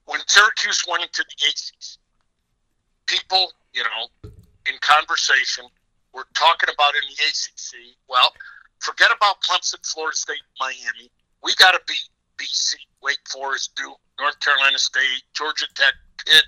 When 0.07 0.21
Syracuse 0.27 0.85
went 0.89 1.03
into 1.03 1.25
the 1.25 1.47
ACC, 1.47 1.99
people, 3.07 3.53
you 3.73 3.83
know, 3.83 4.31
in 4.67 4.75
conversation 4.81 5.65
were 6.13 6.27
talking 6.35 6.69
about 6.73 6.95
in 6.95 7.03
the 7.09 7.17
ACC, 7.23 7.97
well, 8.09 8.33
forget 8.81 9.11
about 9.17 9.41
Clemson, 9.43 9.79
Florida 9.87 10.17
State, 10.17 10.43
Miami. 10.59 11.11
We 11.43 11.55
got 11.55 11.73
to 11.73 11.81
beat 11.87 12.09
BC, 12.39 12.75
Wake 13.03 13.21
Forest, 13.29 13.75
Duke, 13.77 13.99
North 14.19 14.39
Carolina 14.41 14.79
State, 14.79 15.23
Georgia 15.35 15.67
Tech, 15.75 15.95
Pitt, 16.27 16.45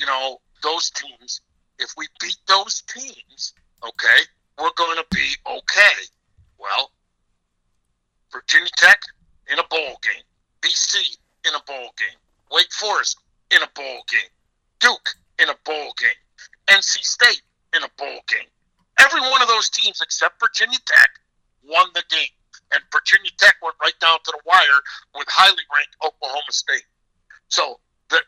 you 0.00 0.06
know, 0.06 0.40
those 0.62 0.90
teams. 0.90 1.40
If 1.78 1.90
we 1.96 2.06
beat 2.20 2.36
those 2.46 2.82
teams, 2.82 3.54
okay, 3.84 4.22
we're 4.58 4.72
going 4.76 4.96
to 4.96 5.06
be 5.14 5.34
okay. 5.46 5.96
Well, 6.58 6.90
Virginia 8.32 8.70
Tech 8.76 9.00
in 9.50 9.58
a 9.58 9.64
bowl 9.70 9.98
game, 10.02 10.24
BC 10.62 11.16
in 11.46 11.54
a 11.54 11.62
bowl 11.66 11.90
game, 11.98 12.18
Wake 12.50 12.72
Forest 12.72 13.18
in 13.50 13.62
a 13.62 13.68
bowl 13.74 14.02
game, 14.10 14.30
Duke 14.80 15.08
in 15.38 15.48
a 15.48 15.56
bowl 15.64 15.92
game, 15.98 16.20
NC 16.68 17.02
State 17.04 17.42
in 17.74 17.82
a 17.82 17.90
bowl 17.96 18.20
game. 18.28 18.48
Every 18.98 19.20
one 19.20 19.42
of 19.42 19.48
those 19.48 19.68
teams 19.68 20.00
except 20.00 20.40
Virginia 20.40 20.78
Tech 20.86 21.10
won 21.64 21.88
the 21.94 22.02
game. 22.08 22.32
And 22.72 22.82
Virginia 22.90 23.30
Tech 23.38 23.54
went 23.62 23.76
right 23.80 23.98
down 24.00 24.18
to 24.24 24.32
the 24.32 24.40
wire 24.44 24.80
with 25.14 25.28
highly 25.28 25.62
ranked 25.74 25.94
Oklahoma 26.04 26.50
State. 26.50 26.86
So 27.48 27.78
the 28.08 28.20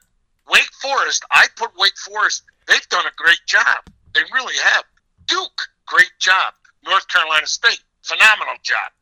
Wake 0.49 0.71
Forest, 0.81 1.25
I 1.33 1.47
put 1.57 1.71
Wake 1.77 1.97
Forest. 1.97 2.45
They've 2.67 2.89
done 2.89 3.07
a 3.07 3.15
great 3.17 3.41
job. 3.47 3.83
They 4.15 4.21
really 4.33 4.55
have. 4.63 4.85
Duke, 5.27 5.69
great 5.87 6.13
job. 6.21 6.55
North 6.85 7.09
Carolina 7.09 7.47
State, 7.47 7.81
phenomenal 8.03 8.55
job. 8.63 8.93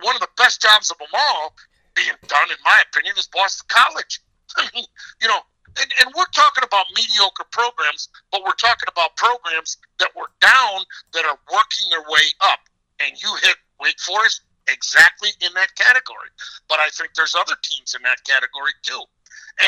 One 0.00 0.16
of 0.16 0.20
the 0.20 0.32
best 0.36 0.62
jobs 0.62 0.90
of 0.90 0.98
them 0.98 1.12
all 1.12 1.54
being 1.94 2.16
done, 2.26 2.48
in 2.50 2.60
my 2.64 2.82
opinion, 2.88 3.14
is 3.18 3.28
Boston 3.28 3.66
College. 3.68 4.20
I 4.56 4.68
mean, 4.74 4.84
you 5.20 5.28
know, 5.28 5.40
and, 5.80 5.90
and 6.00 6.14
we're 6.16 6.28
talking 6.34 6.64
about 6.64 6.86
mediocre 6.94 7.48
programs, 7.50 8.08
but 8.30 8.42
we're 8.44 8.58
talking 8.60 8.88
about 8.88 9.16
programs 9.16 9.78
that 9.98 10.10
were 10.16 10.28
down 10.40 10.84
that 11.14 11.24
are 11.24 11.38
working 11.52 11.88
their 11.90 12.04
way 12.08 12.26
up. 12.42 12.60
And 13.00 13.16
you 13.20 13.28
hit 13.42 13.56
Wake 13.80 13.98
Forest 14.00 14.42
exactly 14.68 15.30
in 15.40 15.52
that 15.54 15.74
category. 15.74 16.28
But 16.68 16.78
I 16.80 16.88
think 16.90 17.14
there's 17.14 17.34
other 17.34 17.56
teams 17.62 17.94
in 17.94 18.02
that 18.02 18.22
category 18.24 18.72
too. 18.82 19.02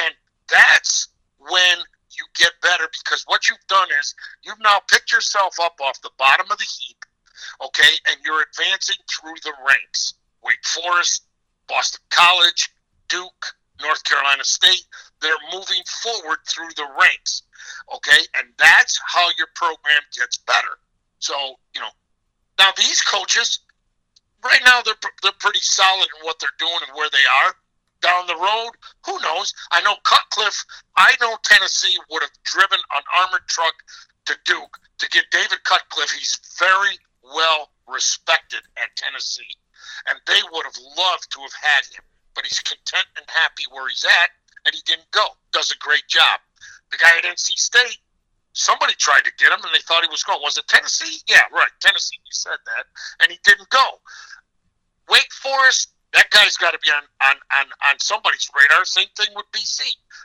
And 0.05 0.15
that's 0.49 1.09
when 1.39 1.79
you 2.11 2.25
get 2.35 2.53
better 2.63 2.87
because 2.89 3.25
what 3.27 3.49
you've 3.49 3.67
done 3.69 3.89
is 3.99 4.15
you've 4.43 4.61
now 4.63 4.81
picked 4.91 5.13
yourself 5.13 5.57
up 5.61 5.77
off 5.83 6.01
the 6.03 6.15
bottom 6.19 6.47
of 6.51 6.59
the 6.59 6.65
heap, 6.65 7.05
okay, 7.65 7.93
and 8.09 8.17
you're 8.25 8.43
advancing 8.43 8.97
through 9.11 9.35
the 9.43 9.53
ranks. 9.67 10.15
Wake 10.43 10.65
Forest, 10.65 11.24
Boston 11.69 12.01
College, 12.11 12.71
Duke, 13.09 13.55
North 13.81 14.05
Carolina 14.05 14.45
State, 14.45 14.85
they're 15.21 15.33
moving 15.53 15.83
forward 16.03 16.39
through 16.47 16.71
the 16.77 16.87
ranks, 17.01 17.43
okay, 17.95 18.23
and 18.37 18.49
that's 18.59 19.01
how 19.07 19.29
your 19.39 19.49
program 19.55 20.03
gets 20.17 20.39
better. 20.39 20.79
So, 21.19 21.35
you 21.75 21.81
know, 21.81 21.91
now 22.59 22.71
these 22.77 23.03
coaches, 23.03 23.61
right 24.45 24.61
now 24.65 24.83
they're, 24.83 24.95
they're 25.23 25.33
pretty 25.41 25.61
solid 25.61 26.09
in 26.19 26.27
what 26.27 26.39
they're 26.41 26.51
doing 26.59 26.81
and 26.87 26.97
where 26.97 27.11
they 27.11 27.25
are 27.45 27.55
down 28.05 28.27
the 28.27 28.37
road, 28.37 28.71
who 29.07 29.19
knows? 29.21 29.55
I 29.73 29.81
know 29.81 29.97
Cutcliffe, 30.05 30.65
I 30.97 31.15
know 31.21 31.37
Tennessee 31.43 31.97
would 32.11 32.23
have 32.23 32.31
driven 32.45 32.79
an 32.95 33.03
armored 33.17 33.49
truck 33.49 33.75
to 34.27 34.37
Duke 34.45 34.79
to 34.99 35.09
get 35.09 35.25
David 35.31 35.65
Cutcliffe. 35.65 36.11
He's 36.11 36.39
very 36.59 36.99
well 37.23 37.71
respected 37.89 38.61
at 38.77 38.95
Tennessee, 38.97 39.57
and 40.09 40.19
they 40.27 40.41
would 40.53 40.65
have 40.65 40.79
loved 40.97 41.31
to 41.33 41.41
have 41.41 41.57
had 41.61 41.85
him. 41.93 42.05
But 42.35 42.45
he's 42.45 42.61
content 42.61 43.07
and 43.17 43.25
happy 43.29 43.65
where 43.71 43.89
he's 43.89 44.05
at, 44.05 44.31
and 44.67 44.75
he 44.75 44.83
didn't 44.85 45.11
go. 45.11 45.25
Does 45.53 45.71
a 45.71 45.79
great 45.79 46.07
job. 46.09 46.41
The 46.91 46.99
guy 46.99 47.17
at 47.19 47.25
NC 47.25 47.59
State, 47.59 47.99
somebody 48.53 48.95
tried 48.95 49.25
to 49.25 49.33
get 49.39 49.53
him, 49.53 49.61
and 49.63 49.75
they 49.75 49.83
thought 49.83 50.03
he 50.03 50.11
was 50.11 50.23
going. 50.23 50.41
Was 50.43 50.59
it 50.59 50.67
Tennessee? 50.69 51.23
Yeah, 51.29 51.43
right, 51.53 51.71
Tennessee. 51.81 52.19
You 52.19 52.33
said 52.33 52.59
that, 52.67 52.85
and 53.21 53.31
he 53.31 53.39
didn't 53.45 53.69
go. 53.69 54.01
Wake 55.09 55.33
Forest, 55.33 55.93
that 56.15 56.31
guy's 56.31 56.57
got 56.57 56.73
to 56.73 56.79
be 56.79 56.91
on, 56.91 57.03
on, 57.23 57.37
on, 57.53 57.67
on 57.87 57.99
somebody's 57.99 58.49
radar. 58.59 58.85
Same 58.85 59.09
thing 59.17 59.29
with 59.35 59.47
BC, 59.53 59.83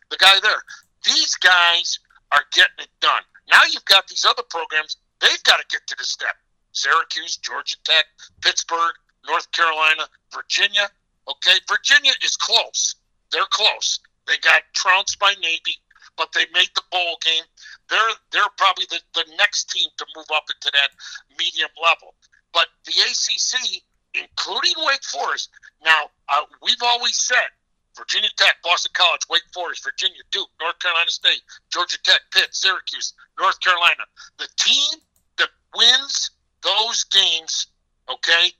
the 0.09 0.17
guy 0.17 0.39
there. 0.41 0.63
These 1.03 1.35
guys 1.35 1.99
are 2.31 2.43
getting 2.53 2.79
it 2.79 2.89
done. 3.01 3.23
Now 3.49 3.61
you've 3.69 3.85
got 3.85 4.07
these 4.07 4.25
other 4.25 4.43
programs, 4.49 4.97
they've 5.19 5.43
got 5.43 5.57
to 5.57 5.65
get 5.69 5.85
to 5.87 5.95
the 5.97 6.03
step. 6.03 6.35
Syracuse, 6.71 7.37
Georgia 7.37 7.75
Tech, 7.83 8.05
Pittsburgh, 8.41 8.93
North 9.27 9.51
Carolina, 9.51 10.07
Virginia. 10.33 10.89
Okay, 11.27 11.57
Virginia 11.67 12.11
is 12.23 12.35
close. 12.35 12.95
They're 13.31 13.49
close. 13.51 13.99
They 14.27 14.37
got 14.37 14.63
trounced 14.73 15.19
by 15.19 15.33
Navy, 15.41 15.77
but 16.17 16.31
they 16.33 16.45
made 16.53 16.69
the 16.75 16.83
bowl 16.91 17.17
game. 17.23 17.43
They're 17.89 18.15
they're 18.31 18.53
probably 18.57 18.85
the, 18.89 18.99
the 19.13 19.25
next 19.37 19.69
team 19.69 19.89
to 19.97 20.05
move 20.15 20.27
up 20.33 20.45
into 20.49 20.71
that 20.73 20.89
medium 21.37 21.69
level. 21.81 22.15
But 22.53 22.67
the 22.85 22.93
ACC 22.93 23.83
including 24.13 24.73
Wake 24.85 25.03
Forest. 25.03 25.49
Now, 25.83 26.09
uh, 26.29 26.41
we've 26.61 26.81
always 26.81 27.17
said 27.17 27.49
Virginia 27.97 28.29
Tech, 28.37 28.55
Boston 28.63 28.91
College, 28.93 29.21
Wake 29.29 29.43
Forest, 29.53 29.83
Virginia, 29.83 30.21
Duke, 30.31 30.49
North 30.61 30.79
Carolina 30.79 31.09
State, 31.11 31.41
Georgia 31.71 31.97
Tech, 32.03 32.21
Pitt, 32.31 32.49
Syracuse, 32.51 33.13
North 33.39 33.59
Carolina. 33.59 34.03
The 34.37 34.47
team 34.57 34.99
that 35.37 35.49
wins 35.75 36.31
those 36.63 37.03
games, 37.05 37.67
okay, 38.09 38.51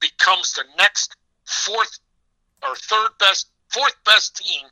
becomes 0.00 0.52
the 0.52 0.64
next 0.78 1.16
fourth 1.44 1.98
or 2.62 2.74
third 2.76 3.10
best, 3.18 3.50
fourth 3.68 3.94
best 4.04 4.36
team 4.36 4.66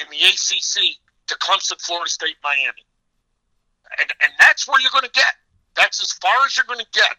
in 0.00 0.06
the 0.10 0.16
ACC 0.16 0.96
to 1.26 1.34
Clemson, 1.36 1.80
Florida 1.80 2.08
State, 2.08 2.36
Miami. 2.42 2.86
And, 3.98 4.12
and 4.22 4.32
that's 4.38 4.66
where 4.68 4.80
you're 4.80 4.90
going 4.90 5.04
to 5.04 5.10
get. 5.10 5.34
That's 5.74 6.02
as 6.02 6.12
far 6.12 6.44
as 6.46 6.56
you're 6.56 6.66
going 6.66 6.80
to 6.80 6.92
get. 6.92 7.16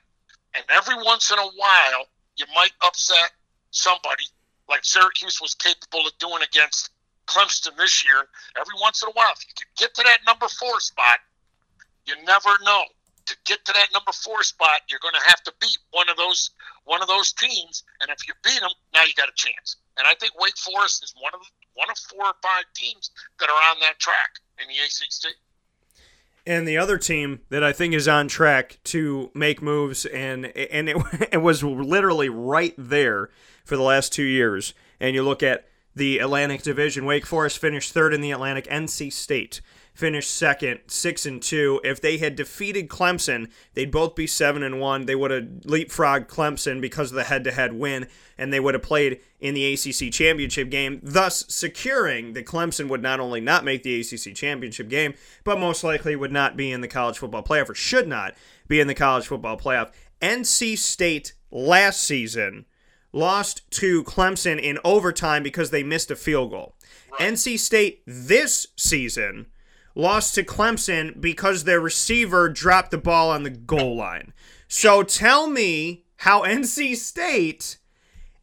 And 0.55 0.63
every 0.69 0.95
once 1.03 1.31
in 1.31 1.39
a 1.39 1.49
while, 1.55 2.07
you 2.35 2.45
might 2.55 2.71
upset 2.83 3.31
somebody 3.71 4.23
like 4.69 4.83
Syracuse 4.83 5.39
was 5.41 5.55
capable 5.55 6.05
of 6.05 6.17
doing 6.19 6.41
against 6.43 6.89
Clemson 7.27 7.75
this 7.77 8.05
year. 8.05 8.23
Every 8.59 8.75
once 8.81 9.03
in 9.03 9.09
a 9.09 9.11
while, 9.13 9.31
if 9.35 9.45
you 9.47 9.53
can 9.57 9.67
get 9.77 9.93
to 9.95 10.03
that 10.03 10.19
number 10.25 10.47
four 10.47 10.79
spot, 10.79 11.19
you 12.05 12.15
never 12.25 12.49
know. 12.63 12.83
To 13.27 13.35
get 13.45 13.63
to 13.65 13.73
that 13.73 13.89
number 13.93 14.11
four 14.11 14.41
spot, 14.43 14.81
you're 14.89 15.01
going 15.01 15.13
to 15.13 15.27
have 15.27 15.43
to 15.43 15.53
beat 15.59 15.77
one 15.91 16.09
of 16.09 16.17
those 16.17 16.51
one 16.85 17.01
of 17.01 17.07
those 17.07 17.33
teams, 17.33 17.83
and 18.01 18.09
if 18.09 18.27
you 18.27 18.33
beat 18.43 18.61
them, 18.61 18.71
now 18.93 19.03
you 19.03 19.13
got 19.15 19.27
a 19.27 19.35
chance. 19.35 19.75
And 19.97 20.07
I 20.07 20.13
think 20.15 20.39
Wake 20.39 20.57
Forest 20.57 21.03
is 21.03 21.13
one 21.19 21.33
of 21.33 21.41
the, 21.41 21.47
one 21.73 21.89
of 21.89 21.97
four 21.97 22.25
or 22.25 22.33
five 22.41 22.63
teams 22.73 23.11
that 23.39 23.49
are 23.49 23.71
on 23.71 23.79
that 23.81 23.99
track 23.99 24.39
in 24.61 24.67
the 24.67 24.75
ACC. 24.75 25.35
And 26.45 26.65
the 26.65 26.77
other 26.77 26.97
team 26.97 27.41
that 27.49 27.61
I 27.61 27.73
think 27.73 27.93
is 27.93 28.07
on 28.07 28.29
track 28.29 28.79
to 28.85 29.31
make 29.33 29.61
moves, 29.61 30.05
and 30.05 30.45
and 30.45 30.87
it, 30.87 30.97
it 31.33 31.41
was 31.41 31.63
literally 31.63 32.29
right 32.29 32.73
there 32.77 33.29
for 33.65 33.75
the 33.75 33.83
last 33.83 34.13
two 34.13 34.23
years. 34.23 34.73
And 34.99 35.13
you 35.13 35.23
look 35.23 35.43
at 35.43 35.67
the 35.93 36.19
Atlantic 36.19 36.61
Division, 36.61 37.05
Wake 37.05 37.25
Forest 37.25 37.57
finished 37.57 37.91
third 37.91 38.13
in 38.13 38.21
the 38.21 38.31
Atlantic. 38.31 38.65
NC 38.67 39.11
State 39.11 39.61
finished 39.97 40.29
second, 40.29 40.79
six 40.85 41.25
and 41.25 41.41
two. 41.41 41.81
If 41.83 41.99
they 41.99 42.19
had 42.19 42.35
defeated 42.35 42.87
Clemson, 42.87 43.49
they'd 43.73 43.91
both 43.91 44.13
be 44.13 44.27
seven 44.27 44.61
and 44.61 44.79
one. 44.79 45.07
They 45.07 45.15
would 45.15 45.31
have 45.31 45.43
leapfrogged 45.63 46.27
Clemson 46.27 46.79
because 46.79 47.11
of 47.11 47.15
the 47.15 47.23
head-to-head 47.23 47.73
win, 47.73 48.05
and 48.37 48.53
they 48.53 48.59
would 48.59 48.75
have 48.75 48.83
played 48.83 49.19
in 49.39 49.55
the 49.55 49.73
ACC 49.73 50.13
championship 50.13 50.69
game, 50.69 50.99
thus 51.01 51.45
securing 51.47 52.33
that 52.33 52.45
Clemson 52.45 52.89
would 52.89 53.01
not 53.01 53.19
only 53.19 53.41
not 53.41 53.65
make 53.65 53.81
the 53.81 53.99
ACC 53.99 54.35
championship 54.35 54.87
game, 54.87 55.15
but 55.43 55.59
most 55.59 55.83
likely 55.83 56.15
would 56.15 56.31
not 56.31 56.55
be 56.55 56.71
in 56.71 56.81
the 56.81 56.87
college 56.87 57.17
football 57.17 57.43
playoff 57.43 57.69
or 57.69 57.75
should 57.75 58.07
not 58.07 58.35
be 58.67 58.79
in 58.79 58.85
the 58.85 58.93
college 58.93 59.25
football 59.25 59.57
playoff. 59.57 59.91
NC 60.21 60.77
State 60.77 61.33
last 61.49 62.01
season 62.01 62.65
lost 63.11 63.69
to 63.71 64.03
Clemson 64.03 64.61
in 64.61 64.77
overtime 64.83 65.41
because 65.41 65.71
they 65.71 65.81
missed 65.81 66.11
a 66.11 66.15
field 66.15 66.51
goal. 66.51 66.75
Right. 67.19 67.33
NC 67.33 67.57
State 67.57 68.03
this 68.05 68.67
season 68.75 69.47
lost 69.97 70.35
to 70.35 70.43
Clemson 70.43 71.19
because 71.19 71.63
their 71.63 71.79
receiver 71.79 72.47
dropped 72.49 72.91
the 72.91 72.97
ball 72.97 73.31
on 73.31 73.43
the 73.43 73.49
goal 73.49 73.95
line. 73.95 74.31
So 74.67 75.03
tell 75.03 75.49
me 75.49 76.05
how 76.17 76.43
NC 76.45 76.95
State 76.95 77.77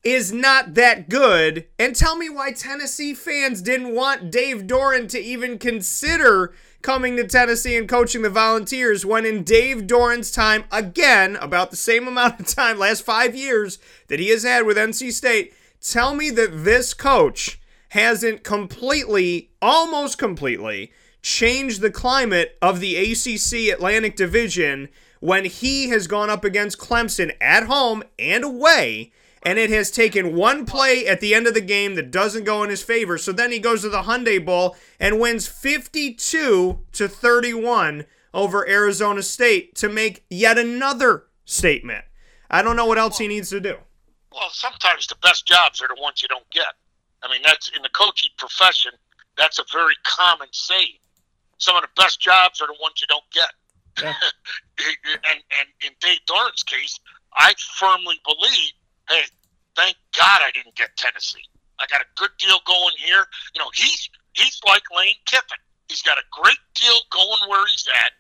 is 0.02 0.32
not 0.32 0.74
that 0.74 1.09
good. 1.09 1.66
And 1.78 1.96
tell 1.96 2.16
me 2.16 2.28
why 2.28 2.52
Tennessee 2.52 3.14
fans 3.14 3.62
didn't 3.62 3.94
want 3.94 4.30
Dave 4.30 4.66
Doeren 4.66 5.09
to 5.09 5.18
even 5.18 5.59
consider 5.59 6.52
coming 6.82 7.16
to 7.16 7.26
Tennessee 7.26 7.76
and 7.76 7.88
coaching 7.88 8.20
the 8.20 8.28
Volunteers 8.28 9.07
when 9.07 9.24
in 9.24 9.42
Dave 9.42 9.86
Doeren's 9.86 10.30
time, 10.30 10.64
again, 10.70 11.36
about 11.36 11.70
the 11.70 11.76
same 11.76 12.07
amount 12.09 12.40
of 12.40 12.46
time, 12.46 12.78
last 12.78 13.02
five 13.02 13.34
years 13.34 13.78
that 14.09 14.20
he 14.20 14.28
has 14.28 14.42
had 14.42 14.66
with 14.66 14.76
NC 14.76 15.12
State, 15.12 15.55
tell 15.80 16.14
me 16.14 16.28
that 16.30 16.64
this 16.64 16.92
coach 16.92 17.59
hasn't 17.90 18.42
completely, 18.42 19.50
almost 19.62 20.18
completely, 20.18 20.92
changed 21.24 21.80
the 21.80 21.90
climate 21.90 22.56
of 22.60 22.80
the 22.80 22.96
ACC 22.96 23.72
Atlantic 23.72 24.14
Division 24.14 24.90
when 25.20 25.46
he 25.46 25.88
has 25.88 26.06
gone 26.06 26.28
up 26.28 26.44
against 26.44 26.78
Clemson 26.78 27.34
at 27.40 27.64
home 27.64 28.04
and 28.18 28.44
away 28.44 29.10
and 29.42 29.58
it 29.58 29.70
has 29.70 29.90
taken 29.90 30.36
one 30.36 30.66
play 30.66 31.06
at 31.06 31.20
the 31.20 31.34
end 31.34 31.46
of 31.46 31.54
the 31.54 31.62
game 31.62 31.94
that 31.94 32.10
doesn't 32.10 32.44
go 32.44 32.62
in 32.62 32.68
his 32.68 32.82
favor. 32.82 33.16
So 33.16 33.32
then 33.32 33.50
he 33.50 33.58
goes 33.58 33.82
to 33.82 33.88
the 33.88 34.02
Hyundai 34.02 34.44
Bowl 34.44 34.76
and 35.00 35.18
wins 35.18 35.46
52 35.46 36.80
to 36.92 37.08
31 37.08 38.04
over 38.34 38.68
Arizona 38.68 39.22
State 39.22 39.74
to 39.76 39.88
make 39.88 40.24
yet 40.28 40.58
another 40.58 41.24
statement. 41.46 42.04
I 42.50 42.60
don't 42.60 42.76
know 42.76 42.86
what 42.86 42.98
else 42.98 43.18
he 43.18 43.28
needs 43.28 43.48
to 43.50 43.60
do. 43.60 43.76
Well, 44.30 44.50
sometimes 44.50 45.06
the 45.06 45.16
best 45.22 45.46
jobs 45.46 45.80
are 45.80 45.88
the 45.88 46.00
ones 46.00 46.20
you 46.20 46.28
don't 46.28 46.48
get. 46.50 46.74
I 47.22 47.30
mean, 47.30 47.40
that's 47.42 47.70
in 47.74 47.82
the 47.82 47.88
coaching 47.90 48.30
profession. 48.36 48.92
That's 49.38 49.58
a 49.58 49.64
very 49.72 49.94
common 50.04 50.48
saying. 50.52 50.98
Some 51.59 51.76
of 51.76 51.82
the 51.82 51.88
best 51.96 52.20
jobs 52.20 52.61
are 52.61 52.66
the 52.66 52.76
ones 52.80 53.00
you 53.00 53.07
don't 53.07 53.24
get. 53.32 53.52
Yeah. 54.02 54.14
and 55.30 55.40
and 55.61 55.68
in 55.86 55.92
Dave 56.00 56.18
Doeren's 56.26 56.62
case, 56.62 56.98
I 57.34 57.55
firmly 57.78 58.20
believe 58.24 58.72
hey, 59.09 59.22
thank 59.76 59.96
God 60.16 60.40
I 60.42 60.50
didn't 60.52 60.74
get 60.74 60.96
Tennessee. 60.96 61.44
I 61.78 61.86
got 61.86 62.00
a 62.00 62.09
good 62.16 62.30
deal 62.38 62.59
going 62.66 62.94
here. 62.98 63.26
You 63.55 63.61
know, 63.61 63.70
he's 63.74 64.09
he's 64.34 64.61
like 64.68 64.82
Lane 64.96 65.18
Kiffin. 65.26 65.59
He's 65.88 66.02
got 66.02 66.18
a 66.18 66.26
great 66.30 66.61
deal 66.74 66.98
going 67.11 67.50
where 67.50 67.66
he's 67.66 67.86
at. 68.05 68.12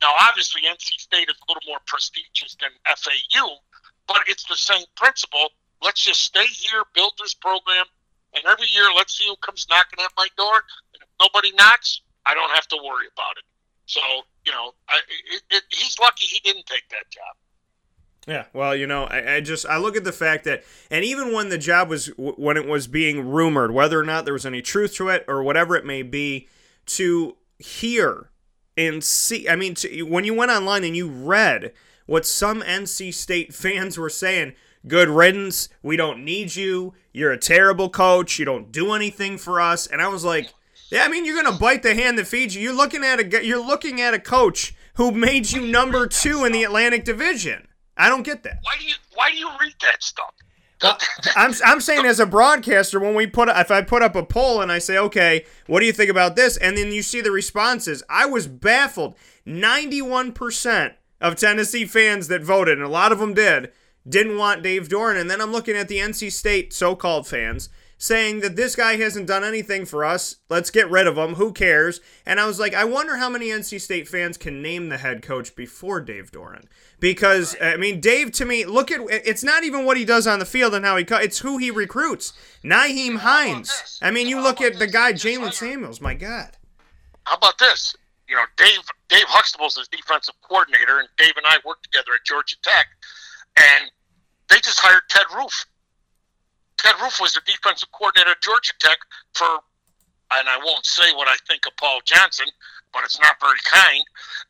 Now, 0.00 0.12
obviously, 0.28 0.62
NC 0.62 1.00
State 1.00 1.28
is 1.28 1.36
a 1.36 1.50
little 1.50 1.66
more 1.66 1.80
prestigious 1.86 2.56
than 2.60 2.70
FAU, 2.84 3.56
but 4.06 4.22
it's 4.26 4.44
the 4.44 4.56
same 4.56 4.84
principle. 4.94 5.48
Let's 5.82 6.04
just 6.04 6.22
stay 6.22 6.46
here, 6.46 6.82
build 6.94 7.12
this 7.18 7.34
program, 7.34 7.86
and 8.34 8.44
every 8.44 8.66
year, 8.68 8.88
let's 8.94 9.16
see 9.16 9.26
who 9.26 9.36
comes 9.36 9.66
knocking 9.70 10.00
at 10.04 10.12
my 10.16 10.28
door. 10.36 10.62
And 10.94 11.02
if 11.02 11.08
nobody 11.20 11.52
knocks, 11.56 12.00
I 12.26 12.34
don't 12.34 12.50
have 12.50 12.66
to 12.68 12.76
worry 12.76 13.06
about 13.14 13.36
it. 13.38 13.44
So, 13.86 14.00
you 14.44 14.52
know, 14.52 14.72
I, 14.88 14.98
it, 15.32 15.42
it, 15.50 15.62
he's 15.70 15.98
lucky 15.98 16.26
he 16.26 16.40
didn't 16.40 16.66
take 16.66 16.88
that 16.90 17.08
job. 17.10 17.36
Yeah, 18.26 18.46
well, 18.52 18.74
you 18.74 18.88
know, 18.88 19.04
I, 19.04 19.36
I, 19.36 19.40
just 19.40 19.66
I 19.66 19.78
look 19.78 19.96
at 19.96 20.02
the 20.02 20.12
fact 20.12 20.44
that, 20.44 20.64
and 20.90 21.04
even 21.04 21.32
when 21.32 21.48
the 21.48 21.58
job 21.58 21.88
was 21.88 22.08
when 22.16 22.56
it 22.56 22.66
was 22.66 22.88
being 22.88 23.28
rumored, 23.28 23.70
whether 23.70 24.00
or 24.00 24.02
not 24.02 24.24
there 24.24 24.34
was 24.34 24.44
any 24.44 24.62
truth 24.62 24.96
to 24.96 25.08
it 25.08 25.24
or 25.28 25.44
whatever 25.44 25.76
it 25.76 25.86
may 25.86 26.02
be, 26.02 26.48
to 26.86 27.36
hear 27.58 28.30
and 28.76 29.04
see. 29.04 29.48
I 29.48 29.54
mean, 29.54 29.74
to, 29.76 30.02
when 30.02 30.24
you 30.24 30.34
went 30.34 30.50
online 30.50 30.82
and 30.82 30.96
you 30.96 31.08
read 31.08 31.72
what 32.06 32.26
some 32.26 32.62
NC 32.62 33.14
State 33.14 33.54
fans 33.54 33.96
were 33.96 34.10
saying, 34.10 34.54
good 34.88 35.08
riddance. 35.08 35.68
We 35.82 35.96
don't 35.96 36.24
need 36.24 36.56
you. 36.56 36.94
You're 37.12 37.32
a 37.32 37.38
terrible 37.38 37.88
coach. 37.88 38.38
You 38.38 38.44
don't 38.44 38.72
do 38.72 38.92
anything 38.92 39.38
for 39.38 39.60
us. 39.60 39.86
And 39.86 40.02
I 40.02 40.08
was 40.08 40.24
like, 40.24 40.52
yeah, 40.90 41.04
I 41.04 41.08
mean, 41.08 41.24
you're 41.24 41.42
gonna 41.42 41.58
bite 41.58 41.82
the 41.82 41.94
hand 41.94 42.18
that 42.18 42.26
feeds 42.26 42.54
you. 42.54 42.62
You're 42.62 42.76
looking 42.76 43.04
at 43.04 43.20
a 43.20 43.46
you're 43.46 43.64
looking 43.64 44.00
at 44.00 44.14
a 44.14 44.18
coach 44.18 44.74
who 44.94 45.10
made 45.10 45.50
you 45.50 45.66
number 45.66 46.06
two 46.06 46.44
in 46.44 46.52
the 46.52 46.64
Atlantic 46.64 47.04
Division. 47.04 47.68
I 47.96 48.08
don't 48.08 48.22
get 48.22 48.42
that. 48.44 48.58
Why 48.62 48.76
do 48.78 48.84
you 48.84 48.94
Why 49.14 49.30
do 49.30 49.36
you 49.36 49.50
read 49.60 49.74
that 49.82 50.02
stuff? 50.02 50.32
I'm, 51.36 51.54
I'm 51.64 51.80
saying 51.80 52.04
as 52.04 52.20
a 52.20 52.26
broadcaster, 52.26 53.00
when 53.00 53.14
we 53.14 53.26
put 53.26 53.48
if 53.48 53.70
I 53.70 53.80
put 53.82 54.02
up 54.02 54.14
a 54.14 54.22
poll 54.22 54.60
and 54.60 54.70
I 54.70 54.78
say, 54.78 54.98
okay, 54.98 55.46
what 55.66 55.80
do 55.80 55.86
you 55.86 55.92
think 55.92 56.10
about 56.10 56.36
this, 56.36 56.56
and 56.58 56.76
then 56.76 56.92
you 56.92 57.02
see 57.02 57.22
the 57.22 57.30
responses, 57.30 58.02
I 58.10 58.26
was 58.26 58.46
baffled. 58.46 59.16
Ninety-one 59.46 60.32
percent 60.32 60.94
of 61.20 61.36
Tennessee 61.36 61.86
fans 61.86 62.28
that 62.28 62.42
voted, 62.42 62.76
and 62.76 62.86
a 62.86 62.90
lot 62.90 63.10
of 63.10 63.18
them 63.18 63.32
did, 63.32 63.72
didn't 64.06 64.36
want 64.36 64.62
Dave 64.62 64.88
Doeren. 64.88 65.18
And 65.18 65.30
then 65.30 65.40
I'm 65.40 65.52
looking 65.52 65.76
at 65.76 65.88
the 65.88 65.98
NC 65.98 66.30
State 66.30 66.72
so-called 66.72 67.26
fans 67.26 67.70
saying 67.98 68.40
that 68.40 68.56
this 68.56 68.76
guy 68.76 68.96
hasn't 68.96 69.26
done 69.26 69.42
anything 69.42 69.86
for 69.86 70.04
us. 70.04 70.36
Let's 70.48 70.70
get 70.70 70.90
rid 70.90 71.06
of 71.06 71.16
him. 71.16 71.34
Who 71.34 71.52
cares? 71.52 72.00
And 72.26 72.38
I 72.38 72.46
was 72.46 72.60
like, 72.60 72.74
I 72.74 72.84
wonder 72.84 73.16
how 73.16 73.28
many 73.28 73.46
NC 73.48 73.80
State 73.80 74.06
fans 74.06 74.36
can 74.36 74.60
name 74.60 74.88
the 74.88 74.98
head 74.98 75.22
coach 75.22 75.56
before 75.56 76.00
Dave 76.00 76.30
Doeren. 76.30 76.66
Because 77.00 77.56
I 77.60 77.76
mean, 77.76 78.00
Dave 78.00 78.32
to 78.32 78.44
me, 78.44 78.64
look 78.64 78.90
at 78.90 79.00
it's 79.10 79.44
not 79.44 79.64
even 79.64 79.84
what 79.84 79.96
he 79.96 80.04
does 80.04 80.26
on 80.26 80.38
the 80.38 80.44
field 80.44 80.74
and 80.74 80.84
how 80.84 80.96
he 80.96 81.04
it's 81.08 81.38
who 81.38 81.58
he 81.58 81.70
recruits. 81.70 82.32
Nyheim 82.62 83.18
Hines. 83.18 83.98
I 84.02 84.10
mean, 84.10 84.28
you 84.28 84.40
look 84.40 84.60
at 84.60 84.78
the 84.78 84.86
guy 84.86 85.12
Jaylen 85.12 85.52
Samuels. 85.52 86.00
My 86.00 86.14
God. 86.14 86.56
How 87.24 87.36
about 87.36 87.58
this? 87.58 87.96
You 88.28 88.36
know, 88.36 88.44
Dave 88.56 88.80
Dave 89.08 89.24
Huxtable's 89.26 89.76
his 89.76 89.88
defensive 89.88 90.34
coordinator, 90.42 90.98
and 90.98 91.08
Dave 91.16 91.36
and 91.36 91.46
I 91.46 91.58
worked 91.64 91.84
together 91.84 92.12
at 92.14 92.24
Georgia 92.24 92.56
Tech, 92.62 92.86
and 93.56 93.90
they 94.48 94.56
just 94.56 94.80
hired 94.80 95.02
Ted 95.08 95.26
Roof 95.34 95.66
Ted 96.78 96.94
Roof 97.02 97.20
was 97.20 97.32
the 97.34 97.40
defensive 97.46 97.90
coordinator 97.92 98.30
at 98.30 98.42
Georgia 98.42 98.72
Tech 98.78 98.98
for, 99.34 99.46
and 100.32 100.48
I 100.48 100.58
won't 100.58 100.86
say 100.86 101.12
what 101.14 101.28
I 101.28 101.36
think 101.48 101.66
of 101.66 101.76
Paul 101.76 102.00
Johnson, 102.04 102.46
but 102.92 103.04
it's 103.04 103.20
not 103.20 103.40
very 103.40 103.58
kind. 103.64 104.04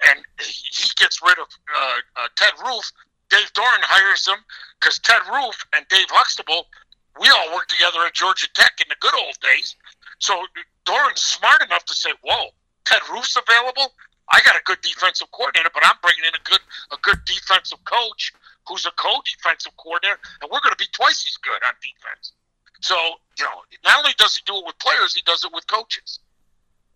And 0.09 0.21
he 0.41 0.89
gets 0.97 1.23
rid 1.23 1.39
of 1.39 1.47
uh, 1.75 1.99
uh, 2.17 2.29
Ted 2.37 2.53
Roof. 2.65 2.91
Dave 3.29 3.53
Doeren 3.55 3.83
hires 3.83 4.27
him 4.27 4.39
because 4.79 4.99
Ted 5.01 5.23
Roof 5.33 5.57
and 5.75 5.87
Dave 5.89 6.07
Huxtable, 6.11 6.67
we 7.21 7.29
all 7.29 7.55
worked 7.55 7.71
together 7.71 8.05
at 8.07 8.15
Georgia 8.15 8.47
Tech 8.55 8.79
in 8.81 8.87
the 8.89 8.97
good 9.01 9.15
old 9.15 9.39
days. 9.41 9.75
So 10.19 10.47
Doeren's 10.87 11.23
smart 11.23 11.63
enough 11.63 11.85
to 11.87 11.95
say, 11.95 12.11
"Whoa, 12.23 12.51
Ted 12.85 13.03
Roof's 13.11 13.37
available. 13.37 13.93
I 14.31 14.41
got 14.43 14.57
a 14.57 14.63
good 14.65 14.81
defensive 14.81 15.31
coordinator, 15.33 15.71
but 15.75 15.85
I'm 15.85 15.97
bringing 16.03 16.25
in 16.25 16.35
a 16.35 16.43
good 16.49 16.61
a 16.93 16.97
good 17.03 17.25
defensive 17.25 17.85
coach 17.85 18.33
who's 18.69 18.87
a 18.87 18.91
co-defensive 18.93 19.77
coordinator, 19.77 20.19
and 20.43 20.51
we're 20.51 20.61
going 20.61 20.73
to 20.73 20.79
be 20.79 20.89
twice 20.93 21.25
as 21.27 21.37
good 21.39 21.63
on 21.67 21.75
defense. 21.81 22.33
So, 22.81 22.95
you 23.39 23.45
know, 23.45 23.63
not 23.85 23.99
only 23.99 24.13
does 24.19 24.37
he 24.37 24.43
do 24.47 24.57
it 24.59 24.65
with 24.67 24.79
players, 24.79 25.15
he 25.15 25.23
does 25.23 25.45
it 25.45 25.51
with 25.53 25.67
coaches. 25.67 26.21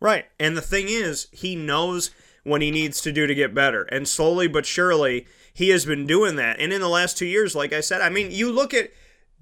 Right. 0.01 0.27
And 0.39 0.57
the 0.57 0.62
thing 0.62 0.87
is, 0.89 1.29
he 1.33 1.57
knows 1.57 2.11
what 2.43 2.62
he 2.62 2.71
needs 2.71 3.01
to 3.03 3.12
do 3.12 3.27
to 3.27 3.35
get 3.35 3.55
better. 3.55 3.83
And 3.85 4.09
slowly 4.09 4.49
but 4.49 4.66
surely, 4.66 5.27
he 5.53 5.71
has 5.71 5.85
been 5.85 6.07
doing 6.07 6.37
that. 6.37 6.59
And 6.59 6.73
in 6.73 6.81
the 6.81 6.89
last 6.89 7.18
two 7.18 7.27
years, 7.27 7.55
like 7.55 7.73
I 7.73 7.81
said, 7.81 8.01
I 8.01 8.09
mean, 8.09 8.31
you 8.31 8.51
look 8.51 8.73
at 8.73 8.91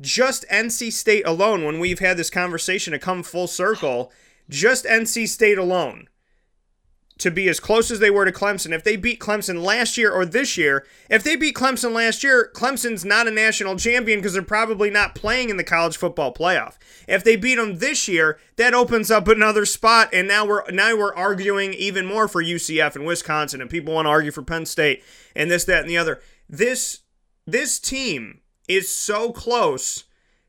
just 0.00 0.44
NC 0.48 0.92
State 0.92 1.26
alone, 1.26 1.64
when 1.64 1.78
we've 1.78 1.98
had 1.98 2.16
this 2.16 2.30
conversation 2.30 2.92
to 2.92 2.98
come 2.98 3.22
full 3.22 3.46
circle, 3.46 4.12
just 4.48 4.84
NC 4.84 5.28
State 5.28 5.58
alone 5.58 6.08
to 7.18 7.30
be 7.30 7.48
as 7.48 7.60
close 7.60 7.90
as 7.90 7.98
they 7.98 8.10
were 8.10 8.24
to 8.24 8.32
Clemson. 8.32 8.72
If 8.72 8.84
they 8.84 8.96
beat 8.96 9.20
Clemson 9.20 9.62
last 9.62 9.98
year 9.98 10.12
or 10.12 10.24
this 10.24 10.56
year, 10.56 10.86
if 11.10 11.22
they 11.22 11.36
beat 11.36 11.56
Clemson 11.56 11.92
last 11.92 12.22
year, 12.22 12.50
Clemson's 12.54 13.04
not 13.04 13.26
a 13.26 13.32
national 13.32 13.76
champion 13.76 14.20
because 14.20 14.34
they're 14.34 14.42
probably 14.42 14.90
not 14.90 15.14
playing 15.14 15.50
in 15.50 15.56
the 15.56 15.64
college 15.64 15.96
football 15.96 16.32
playoff. 16.32 16.76
If 17.06 17.24
they 17.24 17.36
beat 17.36 17.56
them 17.56 17.78
this 17.78 18.08
year, 18.08 18.38
that 18.56 18.74
opens 18.74 19.10
up 19.10 19.28
another 19.28 19.66
spot, 19.66 20.10
and 20.12 20.28
now 20.28 20.46
we're 20.46 20.68
now 20.70 20.96
we're 20.96 21.14
arguing 21.14 21.74
even 21.74 22.06
more 22.06 22.28
for 22.28 22.42
UCF 22.42 22.94
and 22.96 23.04
Wisconsin, 23.04 23.60
and 23.60 23.70
people 23.70 23.94
want 23.94 24.06
to 24.06 24.10
argue 24.10 24.30
for 24.30 24.42
Penn 24.42 24.66
State 24.66 25.02
and 25.34 25.50
this, 25.50 25.64
that, 25.64 25.80
and 25.80 25.90
the 25.90 25.98
other. 25.98 26.20
This 26.48 27.00
this 27.46 27.78
team 27.78 28.40
is 28.68 28.88
so 28.88 29.32
close 29.32 30.04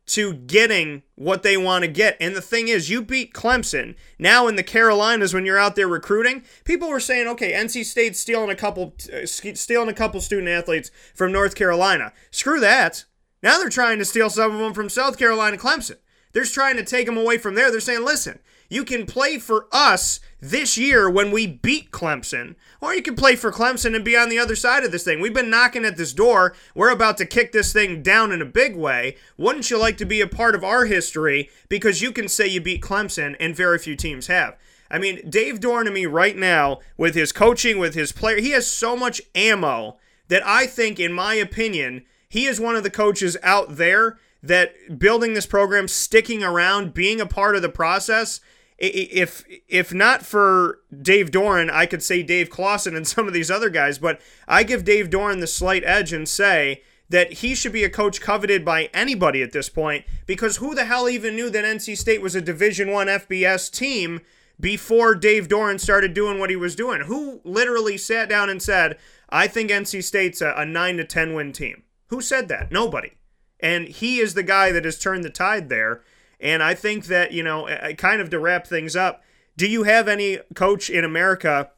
to 0.09 0.33
getting 0.33 1.03
what 1.15 1.43
they 1.43 1.55
want 1.55 1.83
to 1.83 1.87
get. 1.87 2.17
And 2.19 2.35
the 2.35 2.41
thing 2.41 2.67
is, 2.67 2.89
you 2.89 3.01
beat 3.01 3.33
Clemson. 3.33 3.95
Now 4.17 4.47
in 4.47 4.55
the 4.55 4.63
Carolinas, 4.63 5.33
when 5.33 5.45
you're 5.45 5.59
out 5.59 5.75
there 5.75 5.87
recruiting, 5.87 6.43
people 6.63 6.89
were 6.89 6.99
saying, 6.99 7.27
okay, 7.27 7.53
NC 7.53 7.85
State's 7.85 8.19
stealing 8.19 8.49
a 8.49 8.55
couple, 8.55 8.95
uh, 9.13 9.25
stealing 9.25 9.89
a 9.89 9.93
couple 9.93 10.19
student 10.19 10.49
athletes 10.49 10.89
from 11.13 11.31
North 11.31 11.53
Carolina. 11.55 12.11
Screw 12.31 12.59
that. 12.59 13.05
Now 13.43 13.59
they're 13.59 13.69
trying 13.69 13.99
to 13.99 14.05
steal 14.05 14.29
some 14.29 14.51
of 14.51 14.59
them 14.59 14.73
from 14.73 14.89
South 14.89 15.17
Carolina, 15.17 15.57
Clemson. 15.57 15.97
They're 16.31 16.43
trying 16.43 16.77
to 16.77 16.83
take 16.83 17.05
them 17.05 17.17
away 17.17 17.37
from 17.37 17.55
there. 17.55 17.71
They're 17.71 17.79
saying, 17.79 18.03
listen, 18.03 18.39
you 18.69 18.85
can 18.85 19.05
play 19.05 19.39
for 19.39 19.67
us 19.71 20.19
this 20.39 20.77
year 20.77 21.09
when 21.09 21.31
we 21.31 21.47
beat 21.47 21.91
Clemson, 21.91 22.55
or 22.79 22.93
you 22.93 23.01
can 23.01 23.15
play 23.15 23.35
for 23.35 23.51
Clemson 23.51 23.95
and 23.95 24.05
be 24.05 24.15
on 24.15 24.29
the 24.29 24.39
other 24.39 24.55
side 24.55 24.83
of 24.83 24.91
this 24.91 25.03
thing. 25.03 25.19
We've 25.19 25.33
been 25.33 25.49
knocking 25.49 25.83
at 25.85 25.97
this 25.97 26.13
door. 26.13 26.55
We're 26.75 26.91
about 26.91 27.17
to 27.17 27.25
kick 27.25 27.51
this 27.51 27.73
thing 27.73 28.01
down 28.01 28.31
in 28.31 28.41
a 28.41 28.45
big 28.45 28.75
way. 28.75 29.17
Wouldn't 29.37 29.69
you 29.69 29.77
like 29.77 29.97
to 29.97 30.05
be 30.05 30.21
a 30.21 30.27
part 30.27 30.55
of 30.55 30.63
our 30.63 30.85
history 30.85 31.49
because 31.67 32.01
you 32.01 32.11
can 32.11 32.27
say 32.27 32.47
you 32.47 32.61
beat 32.61 32.81
Clemson 32.81 33.35
and 33.39 33.55
very 33.55 33.79
few 33.79 33.95
teams 33.95 34.27
have? 34.27 34.55
I 34.91 34.97
mean, 34.97 35.29
Dave 35.29 35.63
me 35.63 36.05
right 36.05 36.35
now, 36.35 36.79
with 36.97 37.15
his 37.15 37.31
coaching, 37.31 37.77
with 37.77 37.93
his 37.93 38.11
player, 38.11 38.39
he 38.39 38.51
has 38.51 38.65
so 38.65 38.95
much 38.95 39.21
ammo 39.35 39.97
that 40.29 40.45
I 40.45 40.65
think, 40.65 40.99
in 40.99 41.13
my 41.13 41.35
opinion, 41.35 42.05
he 42.27 42.45
is 42.45 42.59
one 42.59 42.75
of 42.75 42.83
the 42.83 42.89
coaches 42.89 43.37
out 43.43 43.77
there 43.77 44.17
that 44.41 44.99
building 44.99 45.33
this 45.33 45.45
program, 45.45 45.87
sticking 45.87 46.43
around, 46.43 46.93
being 46.93 47.19
a 47.19 47.25
part 47.25 47.55
of 47.55 47.61
the 47.61 47.69
process, 47.69 48.39
if 48.79 49.45
if 49.67 49.93
not 49.93 50.25
for 50.25 50.79
Dave 51.01 51.31
Doeren, 51.31 51.69
I 51.69 51.85
could 51.85 52.01
say 52.01 52.23
Dave 52.23 52.49
Clawson 52.49 52.95
and 52.95 53.07
some 53.07 53.27
of 53.27 53.33
these 53.33 53.51
other 53.51 53.69
guys, 53.69 53.99
but 53.99 54.21
I 54.47 54.63
give 54.63 54.83
Dave 54.83 55.09
Doeren 55.09 55.39
the 55.39 55.47
slight 55.47 55.83
edge 55.83 56.13
and 56.13 56.27
say 56.27 56.83
that 57.09 57.33
he 57.33 57.55
should 57.55 57.73
be 57.73 57.83
a 57.83 57.89
coach 57.89 58.21
coveted 58.21 58.63
by 58.63 58.89
anybody 58.93 59.41
at 59.41 59.51
this 59.51 59.67
point 59.67 60.05
because 60.27 60.57
who 60.57 60.75
the 60.75 60.85
hell 60.85 61.09
even 61.09 61.35
knew 61.35 61.49
that 61.49 61.65
NC 61.65 61.97
State 61.97 62.21
was 62.21 62.35
a 62.35 62.41
Division 62.41 62.91
1 62.91 63.07
FBS 63.07 63.71
team 63.71 64.21
before 64.59 65.15
Dave 65.15 65.47
Doeren 65.47 65.79
started 65.79 66.13
doing 66.13 66.39
what 66.39 66.51
he 66.51 66.55
was 66.55 66.75
doing? 66.75 67.01
Who 67.01 67.41
literally 67.43 67.97
sat 67.97 68.29
down 68.29 68.49
and 68.49 68.61
said, 68.61 68.97
"I 69.29 69.47
think 69.47 69.71
NC 69.71 70.03
State's 70.03 70.41
a, 70.41 70.53
a 70.55 70.65
9 70.65 70.97
to 70.97 71.03
10 71.03 71.33
win 71.33 71.51
team." 71.51 71.83
Who 72.07 72.21
said 72.21 72.47
that? 72.47 72.71
Nobody. 72.71 73.11
And 73.59 73.87
he 73.87 74.19
is 74.19 74.33
the 74.33 74.43
guy 74.43 74.71
that 74.71 74.85
has 74.85 74.97
turned 74.97 75.23
the 75.23 75.29
tide 75.29 75.69
there. 75.69 76.01
And 76.39 76.63
I 76.63 76.73
think 76.73 77.05
that, 77.05 77.31
you 77.31 77.43
know, 77.43 77.67
kind 77.97 78.21
of 78.21 78.29
to 78.29 78.39
wrap 78.39 78.65
things 78.65 78.95
up, 78.95 79.23
do 79.57 79.67
you 79.67 79.83
have 79.83 80.07
any 80.07 80.39
coach 80.55 80.89
in 80.89 81.03
America 81.03 81.71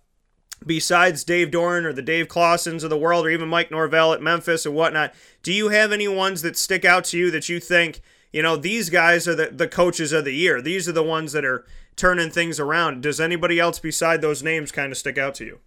besides 0.65 1.23
Dave 1.23 1.49
Doeren 1.49 1.85
or 1.85 1.93
the 1.93 2.03
Dave 2.03 2.27
Clawsons 2.27 2.83
of 2.83 2.91
the 2.91 2.97
world 2.97 3.25
or 3.25 3.29
even 3.29 3.49
Mike 3.49 3.71
Norvell 3.71 4.13
at 4.13 4.21
Memphis 4.21 4.65
or 4.65 4.71
whatnot? 4.71 5.13
Do 5.41 5.51
you 5.51 5.69
have 5.69 5.91
any 5.91 6.07
ones 6.07 6.43
that 6.43 6.57
stick 6.57 6.85
out 6.85 7.05
to 7.05 7.17
you 7.17 7.31
that 7.31 7.49
you 7.49 7.59
think, 7.59 8.01
you 8.31 8.43
know, 8.43 8.55
these 8.55 8.91
guys 8.91 9.27
are 9.27 9.33
the, 9.33 9.47
the 9.47 9.67
coaches 9.67 10.11
of 10.11 10.25
the 10.25 10.33
year? 10.33 10.61
These 10.61 10.87
are 10.87 10.91
the 10.93 11.01
ones 11.01 11.31
that 11.31 11.43
are 11.43 11.65
turning 11.95 12.29
things 12.29 12.59
around. 12.59 13.01
Does 13.01 13.19
anybody 13.19 13.59
else 13.59 13.79
beside 13.79 14.21
those 14.21 14.43
names 14.43 14.71
kind 14.71 14.91
of 14.91 14.97
stick 14.97 15.17
out 15.17 15.33
to 15.35 15.45
you? 15.45 15.59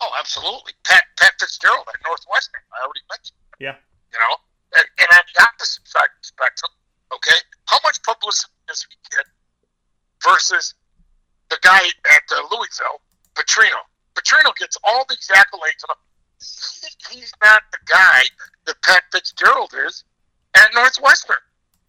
Oh, 0.00 0.10
absolutely. 0.18 0.72
Pat, 0.84 1.02
Pat 1.18 1.34
Fitzgerald 1.38 1.86
at 1.92 2.00
Northwestern. 2.06 2.62
I 2.72 2.84
already 2.84 3.00
mentioned. 3.10 3.38
Yeah. 3.60 3.76
You 4.12 4.18
know, 4.20 4.36
and, 4.76 4.86
and 4.98 5.08
on 5.12 5.22
the 5.34 5.42
opposite 5.42 5.86
side 5.86 6.04
of 6.04 6.22
the 6.22 6.26
spectrum, 6.26 6.70
okay, 7.12 7.36
how 7.68 7.78
much 7.84 8.02
publicity 8.02 8.52
does 8.66 8.86
he 8.88 8.96
get 9.14 9.26
versus 10.24 10.74
the 11.50 11.58
guy 11.62 11.80
at 11.84 12.22
uh, 12.32 12.42
Louisville, 12.50 13.00
Petrino. 13.34 13.80
Petrino 14.14 14.54
gets 14.56 14.76
all 14.84 15.04
these 15.08 15.28
accolades. 15.32 15.84
He's 17.10 17.32
not 17.44 17.62
the 17.72 17.78
guy 17.86 18.22
that 18.66 18.82
Pat 18.82 19.04
Fitzgerald 19.12 19.72
is 19.86 20.04
at 20.56 20.68
Northwestern. 20.74 21.36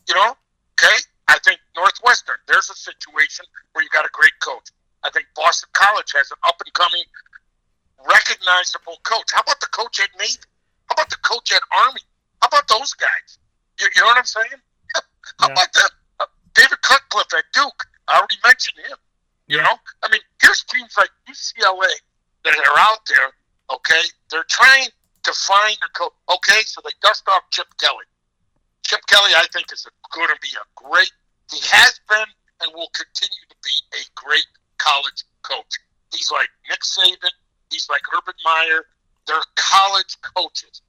You 0.08 0.16
know, 0.16 0.36
okay? 0.80 0.98
I 1.28 1.38
think 1.46 1.60
Northwestern, 1.76 2.38
there's 2.48 2.70
a 2.70 2.76
situation 2.76 3.46
where 3.74 3.84
you 3.84 3.90
got 3.92 4.06
a 4.06 4.10
great 4.12 4.34
coach. 4.42 4.70
I 5.04 5.10
think 5.12 5.28
Boston 5.36 5.70
College 5.74 6.12
has 6.16 6.32
an 6.32 6.38
up 6.48 6.60
and 6.64 6.74
coming, 6.74 7.04
recognizable 8.08 8.98
coach. 9.04 9.32
How 9.34 9.42
about 9.42 9.60
the 9.60 9.72
coach 9.72 10.00
at 10.00 10.10
Navy? 10.20 10.44
How 10.88 10.94
about 10.94 11.10
the 11.10 11.22
coach 11.22 11.52
at 11.54 11.62
Army? 11.86 12.02
How 12.42 12.48
about 12.48 12.68
those 12.68 12.94
guys? 12.94 13.38
You, 13.80 13.88
you 13.96 14.02
know 14.02 14.08
what 14.08 14.18
I'm 14.18 14.26
saying? 14.26 14.60
How 15.40 15.48
yeah. 15.48 15.54
about 15.54 15.74
the, 15.74 15.90
uh, 16.20 16.26
David 16.56 16.82
Cutcliffe 16.82 17.34
at 17.38 17.46
Duke? 17.54 17.86
I 18.08 18.18
already 18.18 18.38
mentioned 18.44 18.78
him. 18.88 18.98
You 19.48 19.58
know, 19.58 19.76
I 20.04 20.12
mean, 20.12 20.22
here's 20.42 20.64
teams 20.66 20.94
like 20.96 21.10
UCLA 21.28 21.90
that 22.46 22.54
are 22.56 22.80
out 22.80 23.00
there. 23.08 23.32
Okay, 23.74 24.02
they're 24.30 24.46
trying 24.48 24.90
to 25.24 25.34
find 25.34 25.78
a 25.82 25.90
coach. 25.98 26.14
Okay, 26.30 26.62
so 26.66 26.82
they 26.84 26.92
dust 27.02 27.24
off 27.28 27.42
Chip 27.52 27.66
Kelly. 27.80 28.06
Chip 28.86 29.02
Kelly, 29.08 29.32
I 29.36 29.46
think, 29.52 29.74
is 29.74 29.88
going 30.14 30.28
to 30.28 30.38
be 30.42 30.50
a 30.54 30.66
great. 30.76 31.12
He 31.52 31.60
has 31.64 32.00
been 32.08 32.30
and 32.62 32.72
will 32.76 32.92
continue 32.94 33.46
to 33.50 33.56
be 33.64 33.74
a 33.98 34.04
great 34.14 34.46
college 34.78 35.24
coach. 35.42 35.80
He's 36.14 36.32
like 36.32 36.50
Nick 36.70 36.82
Saban. 36.82 37.34
He's 37.72 37.90
like 37.90 38.02
Urban 38.16 38.36
Meyer. 38.46 38.86
They're 39.28 39.42
college 39.56 40.18
coaches. 40.22 40.82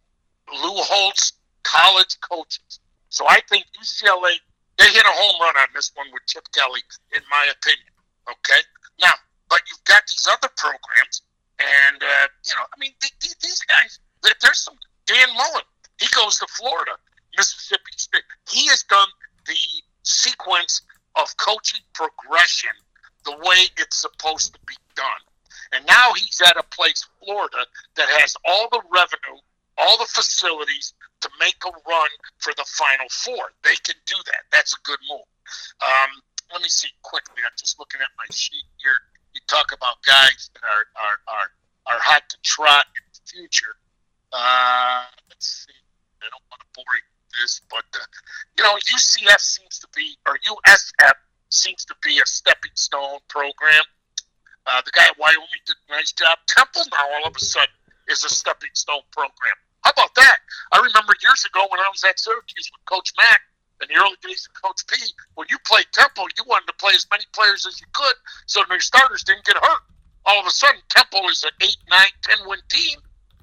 Lou 0.53 0.77
Holtz, 0.77 1.33
college 1.63 2.19
coaches. 2.21 2.81
So 3.11 3.27
I 3.29 3.41
think 3.49 3.67
UCLA 3.79 4.39
they 4.81 4.89
hit 4.89 5.05
a 5.05 5.13
home 5.13 5.37
run 5.43 5.57
on 5.61 5.69
this 5.75 5.93
one 5.95 6.07
with 6.11 6.25
Chip 6.27 6.45
Kelly, 6.57 6.81
in 7.15 7.21
my 7.31 7.53
opinion. 7.53 7.93
Okay. 8.25 8.65
Now, 9.03 9.13
but 9.51 9.61
you've 9.69 9.85
got 9.85 10.07
these 10.09 10.27
other 10.27 10.49
programs, 10.57 11.21
and 11.61 12.01
uh, 12.01 12.27
you 12.49 12.55
know, 12.57 12.65
I 12.65 12.77
mean, 12.81 12.93
th- 13.01 13.37
these 13.43 13.61
guys. 13.69 14.01
There's 14.23 14.65
some 14.65 14.77
Dan 15.07 15.29
Mullen. 15.37 15.65
He 16.01 16.07
goes 16.17 16.39
to 16.39 16.47
Florida, 16.49 16.93
Mississippi 17.37 17.93
State. 17.97 18.23
He 18.49 18.69
has 18.69 18.83
done 18.85 19.09
the 19.47 19.57
sequence 20.03 20.81
of 21.17 21.37
coaching 21.37 21.81
progression 21.93 22.73
the 23.25 23.33
way 23.33 23.69
it's 23.77 24.01
supposed 24.01 24.55
to 24.55 24.61
be 24.67 24.75
done. 24.95 25.23
And 25.73 25.85
now 25.87 26.13
he's 26.15 26.41
at 26.41 26.57
a 26.57 26.63
place, 26.75 27.07
Florida, 27.23 27.65
that 27.97 28.09
has 28.09 28.35
all 28.47 28.69
the 28.71 28.81
revenue, 28.93 29.41
all 29.79 29.99
the 29.99 30.07
facilities 30.07 30.95
to 31.21 31.31
make 31.39 31.57
a 31.67 31.73
run 31.89 32.11
for 32.39 32.53
the 32.57 32.65
Final 32.67 33.09
Four. 33.11 33.53
They 33.63 33.77
can 33.85 33.97
do 34.07 34.17
that. 34.27 34.43
That's 34.53 34.75
a 34.75 34.81
good 34.85 34.99
move. 35.09 35.27
Um, 35.81 36.11
let 36.53 36.63
me 36.63 36.69
see 36.69 36.91
quickly. 37.03 37.43
I'm 37.45 37.57
just 37.59 37.79
looking 37.79 38.01
at 38.01 38.09
my 38.19 38.27
sheet 38.31 38.65
here. 38.79 38.97
You 39.35 39.41
talk 39.47 39.73
about 39.73 40.03
guys 40.03 40.51
that 40.55 40.65
are 40.65 40.87
are 40.97 41.19
are, 41.29 41.49
are 41.87 42.01
hot 42.01 42.29
to 42.29 42.37
trot 42.43 42.87
in 42.97 43.05
the 43.13 43.21
future. 43.31 43.77
Uh, 44.33 45.05
let's 45.29 45.67
see. 45.67 45.79
I 46.23 46.29
don't 46.31 46.45
want 46.51 46.61
to 46.61 46.69
bore 46.75 46.95
you 46.95 47.07
with 47.07 47.33
this, 47.41 47.61
but 47.71 47.87
uh, 47.95 48.05
you 48.59 48.65
know, 48.65 48.77
UCF 48.77 49.41
seems 49.41 49.79
to 49.81 49.89
be, 49.95 50.17
or 50.27 50.37
USF 50.39 51.17
seems 51.49 51.85
to 51.87 51.95
be 52.03 52.19
a 52.19 52.27
stepping 52.27 52.75
stone 52.75 53.19
program. 53.29 53.83
Uh, 54.67 54.83
the 54.85 54.93
guy 54.93 55.07
at 55.07 55.19
Wyoming 55.19 55.65
did 55.67 55.77
a 55.89 55.93
nice 55.93 56.13
job. 56.13 56.39
Temple 56.47 56.83
now 56.93 57.07
all 57.17 57.29
of 57.29 57.35
a 57.35 57.41
sudden 57.41 57.75
is 58.09 58.25
a 58.25 58.29
stepping 58.29 58.71
stone 58.75 59.03
program. 59.11 59.57
How 59.83 59.91
about 59.91 60.15
that? 60.15 60.39
I 60.73 60.79
remember 60.79 61.15
years 61.23 61.45
ago 61.45 61.67
when 61.71 61.81
I 61.81 61.89
was 61.89 62.05
at 62.05 62.19
Syracuse 62.19 62.71
with 62.73 62.85
Coach 62.85 63.13
Mack 63.17 63.41
in 63.81 63.89
the 63.89 63.97
early 64.01 64.17
days 64.23 64.47
of 64.49 64.61
Coach 64.61 64.87
P, 64.87 64.97
when 65.35 65.47
you 65.51 65.57
played 65.67 65.87
Temple, 65.93 66.29
you 66.37 66.45
wanted 66.47 66.67
to 66.67 66.75
play 66.75 66.93
as 66.95 67.07
many 67.11 67.25
players 67.33 67.67
as 67.67 67.81
you 67.81 67.87
could 67.93 68.15
so 68.47 68.63
your 68.69 68.81
starters 68.81 69.25
didn't 69.25 69.45
get 69.45 69.57
hurt. 69.57 69.83
All 70.27 70.39
of 70.39 70.47
a 70.47 70.51
sudden, 70.51 70.81
Temple 70.91 71.29
is 71.31 71.43
an 71.45 71.51
8, 71.61 71.77
9, 71.91 72.01
10 72.23 72.49
win 72.49 72.59
team, 72.69 72.99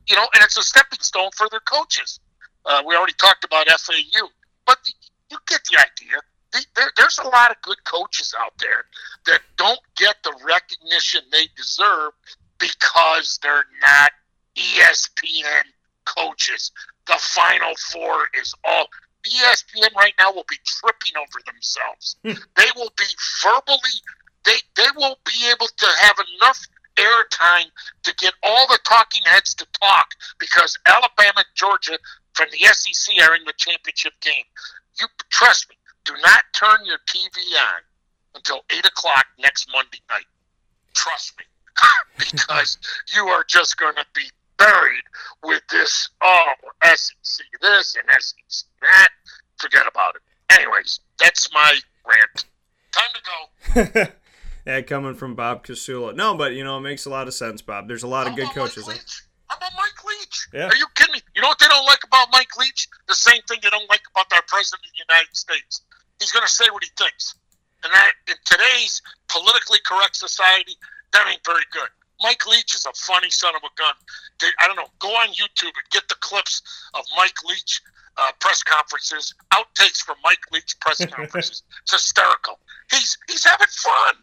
you 0.08 0.16
know, 0.16 0.28
and 0.34 0.44
it's 0.44 0.58
a 0.58 0.64
stepping 0.64 1.00
stone 1.02 1.32
for 1.36 1.48
their 1.50 1.62
coaches. 1.62 2.20
Uh, 2.66 2.84
we 2.86 2.96
already 2.96 3.14
talked 3.14 3.44
about 3.44 3.68
FAU, 3.68 4.30
but 4.66 4.78
the, 4.86 4.92
you 5.32 5.38
get 5.48 5.62
the 5.72 5.78
idea. 5.80 6.22
The, 6.52 6.66
there, 6.76 6.92
there's 6.98 7.18
a 7.18 7.28
lot 7.28 7.50
of 7.52 7.58
good 7.64 7.84
coaches 7.84 8.34
out 8.40 8.54
there 8.60 8.86
that 9.26 9.42
don't 9.58 9.80
get 9.96 10.18
the 10.24 10.34
recognition 10.46 11.22
they 11.32 11.48
deserve 11.58 12.14
because 12.60 13.40
they're 13.42 13.66
not 13.82 14.12
ESPN 14.56 15.64
coaches. 16.16 16.72
The 17.06 17.18
Final 17.20 17.74
Four 17.92 18.28
is 18.40 18.54
all 18.64 18.88
ESPN 19.26 19.94
right 19.96 20.14
now 20.20 20.32
will 20.32 20.46
be 20.48 20.58
tripping 20.66 21.14
over 21.18 21.40
themselves. 21.46 22.16
Hmm. 22.24 22.40
they 22.56 22.70
will 22.76 22.92
be 22.98 23.10
verbally, 23.44 23.98
they, 24.46 24.58
they 24.76 24.88
won't 24.96 25.20
be 25.26 25.50
able 25.52 25.68
to 25.68 25.88
have 26.00 26.16
enough 26.36 26.60
airtime 26.96 27.70
to 28.04 28.16
get 28.16 28.34
all 28.42 28.68
the 28.68 28.80
talking 28.84 29.22
heads 29.26 29.54
to 29.56 29.68
talk 29.80 30.08
because 30.40 30.78
Alabama 30.86 31.38
and 31.38 31.46
Georgia 31.56 31.98
from 32.34 32.48
the 32.52 32.66
SEC 32.74 33.16
are 33.22 33.36
in 33.36 33.44
the 33.46 33.54
championship 33.58 34.14
game. 34.22 34.46
You 35.00 35.08
trust 35.30 35.70
me, 35.70 35.76
do 36.06 36.14
not 36.24 36.44
turn 36.54 36.86
your 36.86 36.98
TV 37.08 37.38
on 37.60 37.82
until 38.36 38.62
8 38.72 38.86
o'clock 38.86 39.26
next 39.38 39.68
Monday 39.72 40.02
night. 40.10 40.26
Trust 40.94 41.34
me. 41.38 41.46
because 42.18 42.78
you 43.16 43.26
are 43.28 43.44
just 43.48 43.78
going 43.78 43.96
to 43.96 44.06
be 44.16 44.24
buried 44.58 45.04
with 45.44 45.62
this, 45.70 46.10
oh, 46.22 46.54
SEC 46.84 47.46
this 47.62 47.96
and 47.96 48.22
SEC 48.22 48.68
that. 48.82 49.10
Forget 49.58 49.88
about 49.88 50.16
it. 50.16 50.22
Anyways, 50.54 51.00
that's 51.20 51.52
my 51.54 51.80
rant. 52.08 52.46
Time 52.92 53.10
to 53.14 54.04
go. 54.06 54.12
that 54.66 54.88
coming 54.88 55.16
from 55.16 55.36
Bob 55.36 55.66
Casullo. 55.66 56.16
No, 56.16 56.36
but 56.36 56.54
you 56.54 56.64
know, 56.64 56.78
it 56.78 56.82
makes 56.82 57.06
a 57.06 57.10
lot 57.10 57.28
of 57.28 57.34
sense, 57.34 57.62
Bob. 57.62 57.88
There's 57.88 58.04
a 58.04 58.08
lot 58.08 58.28
of 58.28 58.36
good 58.36 58.50
coaches. 58.50 58.88
How 59.48 59.58
about 59.58 59.72
Mike 59.76 60.04
Leach? 60.04 60.48
Yeah. 60.54 60.68
Are 60.68 60.76
you 60.76 60.86
kidding 60.96 61.14
me? 61.14 61.22
You 61.36 61.42
know 61.42 61.48
what 61.48 61.60
they 61.60 61.68
don't 61.68 61.86
like 61.86 62.04
about 62.04 62.28
Mike 62.32 62.56
Leach? 62.58 62.88
The 63.08 63.16
same 63.16 63.42
thing 63.48 63.60
they 63.64 63.70
don't 63.70 63.90
like 63.90 64.02
about 64.12 64.26
our 64.34 64.44
president 64.48 64.86
of 64.86 64.92
the 64.92 65.14
United 65.14 65.36
States. 65.36 65.82
He's 66.20 66.32
going 66.32 66.46
to 66.46 66.52
say 66.52 66.66
what 66.72 66.84
he 66.84 66.90
thinks. 66.98 67.36
And 67.84 67.94
that 67.94 68.12
in 68.28 68.36
today's 68.44 69.02
politically 69.30 69.80
correct 69.86 70.16
society, 70.16 70.76
that 71.14 71.28
ain't 71.30 71.46
very 71.46 71.64
good. 71.72 71.90
Mike 72.22 72.46
Leach 72.48 72.74
is 72.74 72.86
a 72.86 72.94
funny 72.94 73.30
son 73.30 73.56
of 73.56 73.62
a 73.64 73.70
gun. 73.78 73.94
I 74.60 74.68
don't 74.68 74.76
know. 74.76 74.88
Go 75.00 75.10
on 75.10 75.30
YouTube 75.30 75.76
and 75.76 75.88
get 75.92 76.08
the 76.10 76.16
clips 76.20 76.62
of 76.94 77.06
Mike 77.16 77.44
Leach 77.48 77.82
uh, 78.18 78.32
press 78.40 78.64
conferences, 78.64 79.34
outtakes 79.54 80.02
from 80.02 80.16
Mike 80.24 80.40
Leach 80.52 80.80
press 80.80 81.06
conferences. 81.06 81.64
it's 81.84 81.92
hysterical. 81.92 82.60
He's 82.92 83.18
he's 83.28 83.44
having 83.46 83.68
fun. 83.68 84.16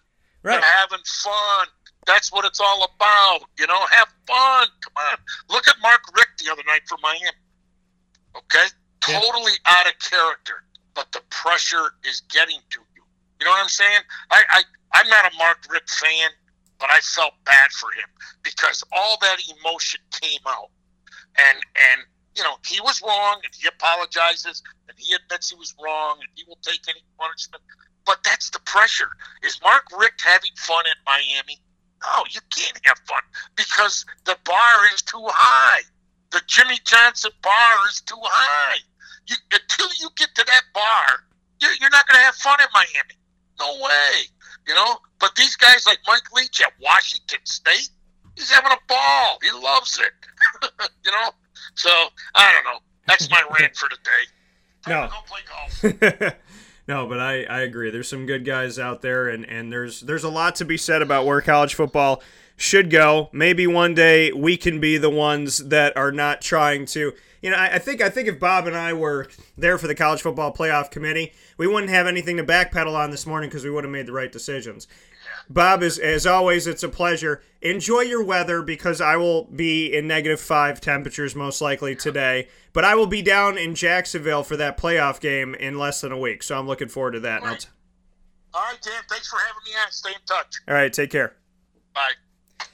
Right. 0.43 0.61
They're 0.61 0.71
having 0.79 1.05
fun. 1.05 1.67
That's 2.07 2.33
what 2.33 2.45
it's 2.45 2.61
all 2.61 2.85
about. 2.85 3.49
You 3.59 3.67
know, 3.67 3.79
have 3.91 4.09
fun. 4.27 4.69
Come 4.83 4.93
on. 5.13 5.19
Look 5.49 5.69
at 5.69 5.77
Mark 5.83 6.03
Richt 6.17 6.43
the 6.45 6.53
other 6.53 6.63
night 6.67 6.83
for 6.87 6.99
Miami. 7.03 7.31
Okay? 8.37 8.67
Yeah. 9.09 9.21
Totally 9.21 9.53
out 9.67 9.87
of 9.87 9.93
character. 10.01 10.65
But 10.95 11.13
the 11.13 11.21
pressure 11.31 11.93
is 12.07 12.23
getting 12.31 12.59
to 12.71 12.81
you. 12.95 13.03
You 13.41 13.47
know 13.47 13.53
what 13.53 13.63
I'm 13.63 13.69
saying? 13.69 14.01
I, 14.31 14.43
I 14.51 14.63
I'm 14.93 15.09
not 15.09 15.33
a 15.33 15.37
Mark 15.39 15.59
Richt 15.71 15.91
fan 15.91 16.31
but 16.79 16.91
I 16.91 17.01
felt 17.01 17.35
bad 17.45 17.71
for 17.73 17.91
him 17.93 18.09
because 18.43 18.83
all 18.93 19.19
that 19.21 19.39
emotion 19.59 20.01
came 20.11 20.41
out, 20.47 20.71
and 21.39 21.59
and 21.77 22.01
you 22.37 22.43
know 22.43 22.57
he 22.67 22.81
was 22.81 23.03
wrong, 23.03 23.41
and 23.45 23.53
he 23.55 23.69
apologizes, 23.69 24.63
and 24.89 24.97
he 24.99 25.15
admits 25.15 25.51
he 25.51 25.57
was 25.57 25.75
wrong, 25.83 26.19
and 26.21 26.29
he 26.35 26.45
will 26.47 26.59
take 26.63 26.81
any 26.89 27.03
punishment. 27.19 27.63
But 28.07 28.19
that's 28.25 28.51
the 28.51 28.61
pressure. 28.61 29.09
Is 29.43 29.61
Mark 29.63 29.85
Richt 29.99 30.21
having 30.23 30.51
fun 30.57 30.85
at 30.91 30.99
Miami? 31.07 31.59
No, 32.03 32.25
you 32.31 32.41
can't 32.55 32.79
have 32.85 32.99
fun 33.09 33.23
because 33.57 34.05
the 34.25 34.37
bar 34.45 34.77
is 34.93 35.01
too 35.03 35.25
high. 35.25 35.81
the 36.33 36.43
Jimmy 36.47 36.79
Johnson 36.85 37.31
bar 37.43 37.75
is 37.89 38.01
too 38.03 38.21
high. 38.23 38.79
You, 39.27 39.37
until 39.53 39.89
you 40.01 40.11
get 40.17 40.35
to 40.35 40.45
that 40.45 40.63
bar, 40.75 41.25
you're, 41.61 41.73
you're 41.81 41.91
not 41.91 42.07
going 42.07 42.19
to 42.19 42.25
have 42.25 42.35
fun 42.35 42.59
in 42.61 42.67
Miami. 42.75 43.17
No 43.59 43.73
way. 43.83 44.29
You 44.67 44.75
know, 44.75 44.97
but 45.21 45.35
these 45.37 45.57
guys 45.57 45.87
like 45.87 45.99
Mike 46.07 46.33
Leach 46.35 46.61
at 46.63 46.73
Washington 46.81 47.41
State, 47.45 47.91
he's 48.35 48.51
having 48.51 48.73
a 48.73 48.79
ball. 48.89 49.39
He 49.43 49.51
loves 49.51 49.99
it. 49.99 50.13
you 51.05 51.11
know, 51.11 51.31
so 51.75 51.91
I 52.35 52.53
don't 52.53 52.65
know. 52.65 52.81
That's 53.07 53.31
my 53.31 53.43
rant 53.59 53.77
for 53.77 53.89
today. 53.89 54.01
No. 54.87 55.09
Go 55.09 55.17
play 55.27 56.21
golf. 56.21 56.35
no, 56.89 57.07
but 57.07 57.19
I, 57.19 57.45
I 57.45 57.61
agree. 57.61 57.89
There's 57.89 58.07
some 58.07 58.27
good 58.27 58.45
guys 58.45 58.79
out 58.79 59.01
there, 59.01 59.31
and, 59.31 59.43
and 59.47 59.73
there's 59.73 60.03
there's 60.03 60.25
a 60.25 60.29
lot 60.29 60.57
to 60.57 60.67
be 60.67 60.77
said 60.77 61.01
about 61.01 61.25
where 61.25 61.41
college 61.41 61.75
football 61.75 62.23
should 62.59 62.91
go. 62.91 63.31
Maybe 63.33 63.67
one 63.67 63.95
day 63.95 64.31
we 64.33 64.59
can 64.59 64.81
be 64.81 64.99
the 64.99 65.09
ones 65.09 65.57
that 65.57 65.97
are 65.97 66.13
not 66.13 66.43
trying 66.43 66.85
to. 66.89 67.15
You 67.41 67.51
know, 67.51 67.57
I, 67.57 67.77
I 67.77 67.79
think 67.79 68.03
I 68.03 68.11
think 68.11 68.29
if 68.29 68.39
Bob 68.39 68.67
and 68.67 68.77
I 68.77 68.93
were 68.93 69.29
there 69.57 69.79
for 69.79 69.87
the 69.87 69.95
college 69.95 70.21
football 70.21 70.53
playoff 70.53 70.91
committee, 70.91 71.33
we 71.57 71.67
wouldn't 71.67 71.91
have 71.91 72.07
anything 72.07 72.37
to 72.37 72.45
backpedal 72.45 72.95
on 72.95 73.11
this 73.11 73.27
morning 73.27 73.51
because 73.51 73.65
we 73.65 73.71
would 73.71 73.85
have 73.85 73.93
made 73.93 74.07
the 74.07 74.13
right 74.13 74.31
decisions. 74.33 74.87
Bob, 75.49 75.83
is 75.83 75.99
as 75.99 76.27
always, 76.27 76.67
it's 76.67 76.83
a 76.83 76.89
pleasure. 76.89 77.43
Enjoy 77.61 78.01
your 78.01 78.25
weather 78.25 78.63
because 78.63 79.01
I 79.01 79.17
will 79.17 79.45
be 79.45 79.93
in 79.93 80.07
negative 80.07 80.41
five 80.41 80.81
temperatures 80.81 81.35
most 81.35 81.61
likely 81.61 81.95
today. 81.95 82.49
But 82.73 82.85
I 82.85 82.95
will 82.95 83.07
be 83.07 83.23
down 83.23 83.59
in 83.59 83.75
Jacksonville 83.75 84.43
for 84.43 84.57
that 84.57 84.79
playoff 84.79 85.21
game 85.21 85.55
in 85.55 85.79
less 85.79 86.01
than 86.01 86.13
a 86.13 86.19
week, 86.19 86.43
so 86.43 86.59
I'm 86.59 86.67
looking 86.67 86.89
forward 86.89 87.13
to 87.13 87.21
that. 87.21 87.43
And 87.43 87.51
I'll 87.51 87.57
t- 87.57 87.69
All 88.55 88.63
right, 88.63 88.81
Dan. 88.83 88.95
Thanks 89.09 89.29
for 89.29 89.37
having 89.39 89.63
me 89.65 89.71
on. 89.85 89.93
Stay 89.93 90.11
in 90.11 90.17
touch. 90.27 90.55
All 90.67 90.75
right, 90.75 90.93
take 90.93 91.11
care. 91.11 91.37
Bye. 91.95 92.67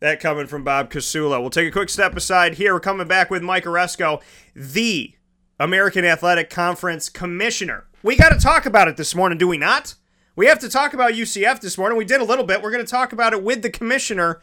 That 0.00 0.20
coming 0.20 0.46
from 0.46 0.64
Bob 0.64 0.90
Casullo. 0.90 1.40
We'll 1.40 1.50
take 1.50 1.68
a 1.68 1.72
quick 1.72 1.88
step 1.88 2.16
aside 2.16 2.54
here. 2.54 2.74
We're 2.74 2.80
coming 2.80 3.08
back 3.08 3.30
with 3.30 3.42
Mike 3.42 3.64
Aresco, 3.64 4.22
the 4.54 5.14
American 5.58 6.04
Athletic 6.04 6.50
Conference 6.50 7.08
Commissioner. 7.08 7.86
We 8.04 8.16
got 8.16 8.34
to 8.34 8.38
talk 8.38 8.66
about 8.66 8.86
it 8.86 8.98
this 8.98 9.14
morning, 9.14 9.38
do 9.38 9.48
we 9.48 9.56
not? 9.56 9.94
We 10.36 10.44
have 10.44 10.58
to 10.58 10.68
talk 10.68 10.92
about 10.92 11.14
UCF 11.14 11.62
this 11.62 11.78
morning. 11.78 11.96
We 11.96 12.04
did 12.04 12.20
a 12.20 12.24
little 12.24 12.44
bit. 12.44 12.60
We're 12.60 12.70
going 12.70 12.84
to 12.84 12.90
talk 12.90 13.14
about 13.14 13.32
it 13.32 13.42
with 13.42 13.62
the 13.62 13.70
commissioner 13.70 14.42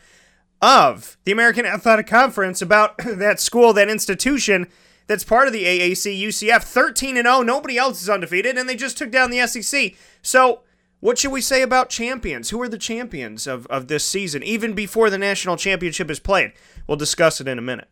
of 0.64 1.16
the 1.26 1.32
American 1.32 1.68
Athletic 1.68 2.08
Conference 2.08 2.60
about 2.64 2.98
that 3.06 3.40
school, 3.40 3.72
that 3.74 3.88
institution 3.88 4.68
that's 5.06 5.24
part 5.24 5.46
of 5.46 5.54
the 5.54 5.66
AAC 5.66 6.20
UCF 6.20 6.64
13 6.64 7.18
and 7.18 7.28
0. 7.28 7.44
Nobody 7.44 7.78
else 7.78 8.02
is 8.02 8.10
undefeated 8.10 8.58
and 8.58 8.68
they 8.68 8.76
just 8.76 8.98
took 8.98 9.12
down 9.12 9.30
the 9.30 9.46
SEC. 9.46 9.94
So, 10.24 10.62
what 11.00 11.20
should 11.20 11.32
we 11.32 11.42
say 11.42 11.62
about 11.62 11.90
champions? 11.90 12.50
Who 12.50 12.60
are 12.64 12.70
the 12.70 12.80
champions 12.80 13.46
of, 13.46 13.68
of 13.68 13.90
this 13.90 14.04
season, 14.04 14.42
even 14.42 14.74
before 14.74 15.12
the 15.12 15.20
national 15.20 15.58
championship 15.58 16.10
is 16.10 16.20
played? 16.20 16.54
We'll 16.88 16.98
discuss 16.98 17.40
it 17.40 17.48
in 17.48 17.60
a 17.60 17.62
minute. 17.62 17.90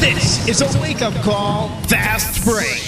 This 0.00 0.46
is 0.46 0.60
a 0.60 0.80
wake 0.82 1.00
up 1.00 1.14
call, 1.22 1.70
fast 1.84 2.44
break. 2.44 2.87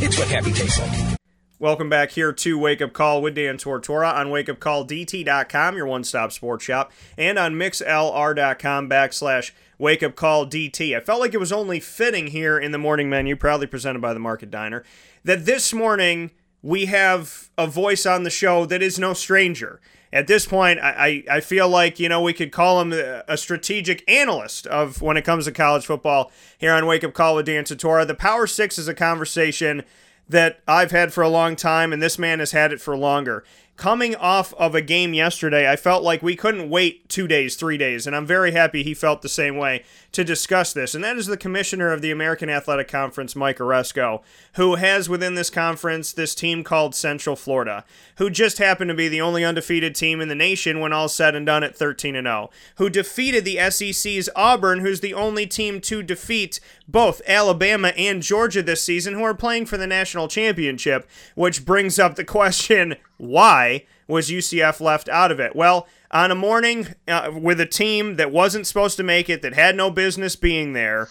It's 0.00 0.18
what 0.18 0.28
happy 0.28 0.52
tastes 0.52 0.78
like. 0.80 1.18
Welcome 1.60 1.88
back 1.88 2.12
here 2.12 2.32
to 2.32 2.58
Wake 2.58 2.80
Up 2.80 2.92
Call 2.92 3.20
with 3.20 3.34
Dan 3.34 3.58
Tortora 3.58 4.14
on 4.14 4.28
wakeupcalldt.com, 4.28 5.76
your 5.76 5.86
one 5.86 6.04
stop 6.04 6.30
sports 6.30 6.64
shop, 6.64 6.92
and 7.16 7.36
on 7.36 7.54
mixlr.com 7.54 8.88
backslash 8.88 9.50
Wake 9.76 10.04
Up 10.04 10.14
Call 10.14 10.46
DT. 10.46 10.96
I 10.96 11.00
felt 11.00 11.20
like 11.20 11.34
it 11.34 11.38
was 11.38 11.50
only 11.50 11.80
fitting 11.80 12.28
here 12.28 12.58
in 12.58 12.70
the 12.70 12.78
morning 12.78 13.10
menu, 13.10 13.34
proudly 13.34 13.66
presented 13.66 14.00
by 14.00 14.14
the 14.14 14.20
Market 14.20 14.52
Diner, 14.52 14.84
that 15.24 15.46
this 15.46 15.72
morning 15.72 16.30
we 16.62 16.86
have 16.86 17.50
a 17.58 17.66
voice 17.66 18.06
on 18.06 18.22
the 18.22 18.30
show 18.30 18.64
that 18.66 18.82
is 18.82 18.98
no 18.98 19.12
stranger. 19.12 19.80
At 20.12 20.26
this 20.26 20.46
point, 20.46 20.78
I, 20.80 21.22
I, 21.30 21.40
feel 21.40 21.68
like, 21.68 21.98
you 21.98 22.08
know, 22.08 22.22
we 22.22 22.32
could 22.32 22.50
call 22.50 22.80
him 22.80 22.92
a 22.92 23.36
strategic 23.36 24.08
analyst 24.10 24.66
of 24.66 25.02
when 25.02 25.18
it 25.18 25.22
comes 25.22 25.44
to 25.44 25.52
college 25.52 25.84
football 25.84 26.32
here 26.56 26.72
on 26.72 26.86
Wake 26.86 27.04
Up 27.04 27.12
Call 27.12 27.36
with 27.36 27.44
Dan 27.44 27.64
Tortora. 27.64 28.06
The 28.06 28.14
Power 28.14 28.46
Six 28.46 28.78
is 28.78 28.88
a 28.88 28.94
conversation 28.94 29.84
that 30.26 30.60
I've 30.66 30.92
had 30.92 31.12
for 31.12 31.22
a 31.22 31.28
long 31.28 31.56
time, 31.56 31.92
and 31.92 32.02
this 32.02 32.18
man 32.18 32.38
has 32.38 32.52
had 32.52 32.72
it 32.72 32.80
for 32.80 32.96
longer. 32.96 33.44
Coming 33.78 34.16
off 34.16 34.52
of 34.54 34.74
a 34.74 34.82
game 34.82 35.14
yesterday, 35.14 35.70
I 35.70 35.76
felt 35.76 36.02
like 36.02 36.20
we 36.20 36.34
couldn't 36.34 36.68
wait 36.68 37.08
two 37.08 37.28
days, 37.28 37.54
three 37.54 37.78
days, 37.78 38.08
and 38.08 38.16
I'm 38.16 38.26
very 38.26 38.50
happy 38.50 38.82
he 38.82 38.92
felt 38.92 39.22
the 39.22 39.28
same 39.28 39.56
way 39.56 39.84
to 40.10 40.24
discuss 40.24 40.72
this. 40.72 40.96
And 40.96 41.04
that 41.04 41.16
is 41.16 41.28
the 41.28 41.36
commissioner 41.36 41.92
of 41.92 42.02
the 42.02 42.10
American 42.10 42.50
Athletic 42.50 42.88
Conference, 42.88 43.36
Mike 43.36 43.58
Aresco, 43.58 44.20
who 44.54 44.74
has 44.74 45.08
within 45.08 45.36
this 45.36 45.48
conference 45.48 46.12
this 46.12 46.34
team 46.34 46.64
called 46.64 46.96
Central 46.96 47.36
Florida, 47.36 47.84
who 48.16 48.30
just 48.30 48.58
happened 48.58 48.88
to 48.88 48.96
be 48.96 49.06
the 49.06 49.20
only 49.20 49.44
undefeated 49.44 49.94
team 49.94 50.20
in 50.20 50.26
the 50.26 50.34
nation 50.34 50.80
when 50.80 50.92
all 50.92 51.08
said 51.08 51.36
and 51.36 51.46
done 51.46 51.62
at 51.62 51.76
13 51.76 52.16
and 52.16 52.26
0, 52.26 52.50
who 52.78 52.90
defeated 52.90 53.44
the 53.44 53.70
SEC's 53.70 54.28
Auburn, 54.34 54.80
who's 54.80 54.98
the 54.98 55.14
only 55.14 55.46
team 55.46 55.80
to 55.82 56.02
defeat 56.02 56.58
both 56.88 57.20
Alabama 57.28 57.88
and 57.88 58.22
Georgia 58.22 58.62
this 58.62 58.82
season, 58.82 59.14
who 59.14 59.22
are 59.22 59.34
playing 59.34 59.66
for 59.66 59.76
the 59.76 59.86
national 59.86 60.26
championship, 60.26 61.08
which 61.34 61.64
brings 61.64 61.98
up 61.98 62.16
the 62.16 62.24
question 62.24 62.96
why 63.18 63.84
was 64.08 64.30
UCF 64.30 64.80
left 64.80 65.08
out 65.10 65.30
of 65.30 65.38
it? 65.38 65.54
Well, 65.54 65.86
on 66.10 66.30
a 66.30 66.34
morning 66.34 66.88
uh, 67.06 67.30
with 67.38 67.60
a 67.60 67.66
team 67.66 68.16
that 68.16 68.32
wasn't 68.32 68.66
supposed 68.66 68.96
to 68.96 69.02
make 69.02 69.28
it, 69.28 69.42
that 69.42 69.52
had 69.52 69.76
no 69.76 69.90
business 69.90 70.34
being 70.34 70.72
there, 70.72 71.08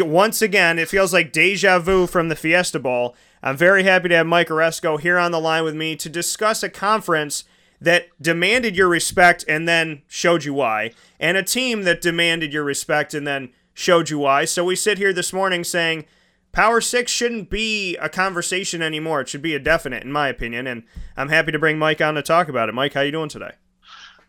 once 0.00 0.42
again, 0.42 0.78
it 0.78 0.88
feels 0.88 1.12
like 1.12 1.32
deja 1.32 1.78
vu 1.78 2.06
from 2.06 2.28
the 2.28 2.36
Fiesta 2.36 2.78
Bowl. 2.78 3.16
I'm 3.42 3.56
very 3.56 3.84
happy 3.84 4.08
to 4.08 4.16
have 4.16 4.26
Mike 4.26 4.48
Aresco 4.48 5.00
here 5.00 5.18
on 5.18 5.30
the 5.30 5.40
line 5.40 5.64
with 5.64 5.74
me 5.74 5.96
to 5.96 6.08
discuss 6.08 6.62
a 6.62 6.68
conference 6.68 7.44
that 7.80 8.08
demanded 8.20 8.76
your 8.76 8.88
respect 8.88 9.44
and 9.48 9.68
then 9.68 10.02
showed 10.08 10.44
you 10.44 10.52
why, 10.52 10.92
and 11.20 11.36
a 11.36 11.42
team 11.42 11.82
that 11.82 12.00
demanded 12.00 12.52
your 12.52 12.64
respect 12.64 13.14
and 13.14 13.26
then 13.26 13.50
showed 13.78 14.10
you 14.10 14.18
why. 14.18 14.44
So 14.44 14.64
we 14.64 14.74
sit 14.74 14.98
here 14.98 15.12
this 15.12 15.32
morning 15.32 15.62
saying, 15.62 16.04
Power 16.50 16.80
Six 16.80 17.12
shouldn't 17.12 17.48
be 17.48 17.96
a 17.98 18.08
conversation 18.08 18.82
anymore. 18.82 19.20
It 19.20 19.28
should 19.28 19.42
be 19.42 19.54
a 19.54 19.60
definite, 19.60 20.02
in 20.02 20.10
my 20.10 20.28
opinion. 20.28 20.66
And 20.66 20.82
I'm 21.16 21.28
happy 21.28 21.52
to 21.52 21.58
bring 21.58 21.78
Mike 21.78 22.00
on 22.00 22.14
to 22.14 22.22
talk 22.22 22.48
about 22.48 22.68
it. 22.68 22.74
Mike, 22.74 22.94
how 22.94 23.02
you 23.02 23.12
doing 23.12 23.28
today? 23.28 23.52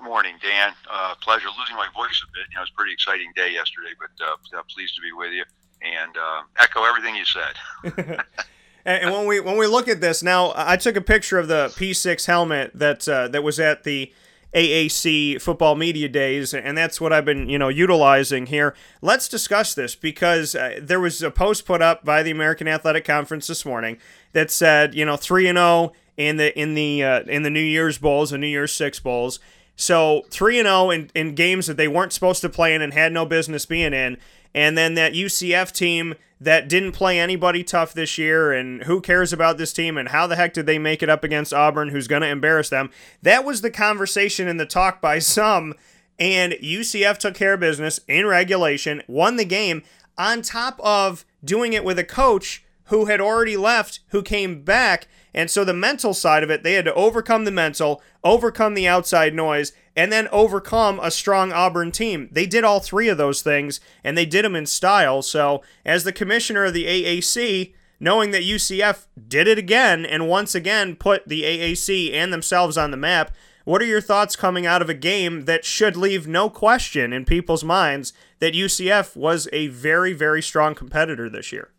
Morning, 0.02 0.36
Dan. 0.42 0.74
Uh, 0.90 1.16
pleasure. 1.22 1.48
Losing 1.58 1.76
my 1.76 1.88
voice 1.96 2.24
a 2.24 2.32
bit. 2.32 2.46
You 2.52 2.56
know, 2.56 2.60
it 2.60 2.64
was 2.64 2.70
a 2.70 2.78
pretty 2.78 2.94
exciting 2.94 3.32
day 3.36 3.52
yesterday, 3.52 3.90
but 4.00 4.26
uh, 4.26 4.64
pleased 4.74 4.96
to 4.96 5.02
be 5.02 5.12
with 5.12 5.32
you 5.32 5.44
and 5.82 6.16
uh, 6.16 6.42
echo 6.60 6.84
everything 6.84 7.16
you 7.16 7.26
said. 7.26 8.22
and 8.86 9.12
when 9.12 9.26
we 9.26 9.40
when 9.40 9.58
we 9.58 9.66
look 9.66 9.88
at 9.88 10.00
this 10.00 10.22
now, 10.22 10.54
I 10.56 10.78
took 10.78 10.96
a 10.96 11.02
picture 11.02 11.40
of 11.40 11.48
the 11.48 11.74
P6 11.76 12.26
helmet 12.26 12.72
that 12.76 13.08
uh, 13.08 13.28
that 13.30 13.44
was 13.44 13.60
at 13.60 13.84
the 13.84 14.14
AAC 14.54 15.40
football 15.42 15.76
media 15.76 16.10
days, 16.10 16.54
and 16.54 16.78
that's 16.78 17.00
what 17.00 17.14
I've 17.14 17.26
been, 17.26 17.50
you 17.50 17.60
know, 17.60 17.70
utilizing 17.70 18.48
here. 18.48 18.76
Let's 19.02 19.28
discuss 19.28 19.76
this 19.76 19.96
because 19.96 20.56
uh, 20.56 20.80
there 20.82 21.00
was 21.00 21.22
a 21.22 21.30
post 21.30 21.66
put 21.66 21.82
up 21.82 22.04
by 22.04 22.24
the 22.24 22.32
American 22.32 22.68
Athletic 22.68 23.06
Conference 23.06 23.48
this 23.48 23.64
morning 23.64 23.98
that 24.34 24.50
said, 24.50 24.96
you 24.96 25.06
know, 25.06 25.18
three 25.18 25.48
and 25.48 25.58
zero 25.58 25.94
in 26.18 26.38
the 26.38 26.58
in 26.60 26.74
the 26.74 27.04
uh, 27.04 27.22
in 27.22 27.44
the 27.44 27.50
New 27.50 27.60
Year's 27.60 28.00
bowls, 28.00 28.32
the 28.32 28.38
New 28.38 28.48
Year's 28.48 28.74
Six 28.74 29.00
bowls. 29.00 29.40
So 29.76 30.26
three 30.30 30.58
and 30.60 30.66
zero 30.66 30.90
in 30.90 31.12
in 31.14 31.36
games 31.36 31.68
that 31.68 31.78
they 31.78 31.88
weren't 31.88 32.14
supposed 32.14 32.42
to 32.42 32.50
play 32.50 32.74
in 32.74 32.82
and 32.82 32.94
had 32.94 33.14
no 33.14 33.26
business 33.26 33.68
being 33.68 33.94
in, 33.94 34.18
and 34.56 34.78
then 34.78 34.96
that 34.96 35.14
UCF 35.14 35.72
team 35.72 36.16
that 36.42 36.70
didn't 36.70 36.94
play 36.94 37.20
anybody 37.20 37.64
tough 37.64 37.94
this 37.94 38.18
year, 38.18 38.52
and 38.52 38.84
who 38.84 39.02
cares 39.02 39.34
about 39.34 39.58
this 39.58 39.74
team, 39.74 39.98
and 39.98 40.10
how 40.10 40.26
the 40.28 40.36
heck 40.36 40.54
did 40.54 40.66
they 40.66 40.80
make 40.80 41.04
it 41.04 41.10
up 41.10 41.24
against 41.24 41.54
Auburn, 41.54 41.90
who's 41.90 42.08
going 42.08 42.22
to 42.22 42.28
embarrass 42.28 42.70
them? 42.70 42.90
That 43.22 43.44
was 43.44 43.62
the 43.62 43.72
conversation 43.72 44.48
and 44.48 44.60
the 44.60 44.66
talk 44.66 45.02
by 45.02 45.20
some, 45.20 45.74
and 46.18 46.54
UCF 46.54 47.18
took 47.18 47.36
care 47.36 47.54
of 47.54 47.60
business 47.60 48.00
in 48.08 48.26
regulation, 48.26 49.04
won 49.08 49.36
the 49.36 49.46
game, 49.46 49.84
on 50.18 50.42
top 50.42 50.80
of 50.82 51.26
doing 51.44 51.74
it 51.74 51.84
with 51.84 51.98
a 51.98 52.04
coach 52.04 52.64
who 52.86 53.06
had 53.06 53.22
already 53.22 53.56
left, 53.56 54.00
who 54.10 54.22
came 54.22 54.64
back. 54.64 55.08
And 55.34 55.50
so 55.50 55.64
the 55.64 55.74
mental 55.74 56.14
side 56.14 56.44
of 56.44 56.50
it, 56.50 56.64
they 56.64 56.74
had 56.74 56.86
to 56.86 56.94
overcome 56.94 57.46
the 57.46 57.52
mental, 57.52 58.02
overcome 58.24 58.74
the 58.74 58.88
outside 58.88 59.34
noise, 59.34 59.72
and 60.00 60.14
then 60.14 60.30
overcome 60.32 60.98
a 61.04 61.12
strong 61.12 61.52
Auburn 61.52 61.92
team. 61.92 62.30
They 62.32 62.46
did 62.46 62.64
all 62.64 62.80
three 62.80 63.10
of 63.10 63.18
those 63.18 63.42
things, 63.42 63.82
and 64.02 64.18
they 64.18 64.26
did 64.26 64.46
them 64.46 64.56
in 64.56 64.66
style. 64.66 65.22
So, 65.22 65.62
as 65.86 66.06
the 66.06 66.14
commissioner 66.14 66.64
of 66.64 66.74
the 66.74 66.86
AAC, 66.86 67.74
knowing 68.00 68.32
that 68.32 68.44
UCF 68.44 69.08
did 69.28 69.46
it 69.46 69.58
again 69.58 70.06
and 70.06 70.30
once 70.30 70.56
again 70.56 70.96
put 70.96 71.28
the 71.28 71.44
AAC 71.44 72.14
and 72.14 72.32
themselves 72.32 72.78
on 72.78 72.92
the 72.92 72.98
map 72.98 73.36
What 73.66 73.82
are 73.82 73.86
your 73.86 74.00
thoughts 74.00 74.38
coming 74.38 74.66
out 74.66 74.82
of 74.82 74.88
a 74.88 74.94
game 74.94 75.44
that 75.44 75.66
should 75.66 75.98
leave 75.98 76.26
no 76.26 76.50
question 76.50 77.12
in 77.12 77.26
people's 77.26 77.66
minds 77.66 78.14
that 78.40 78.54
UCF 78.54 79.18
was 79.18 79.50
a 79.52 79.68
very, 79.68 80.14
very 80.14 80.42
strong 80.42 80.76
competitor 80.76 81.30
this 81.30 81.52
year? 81.52 81.74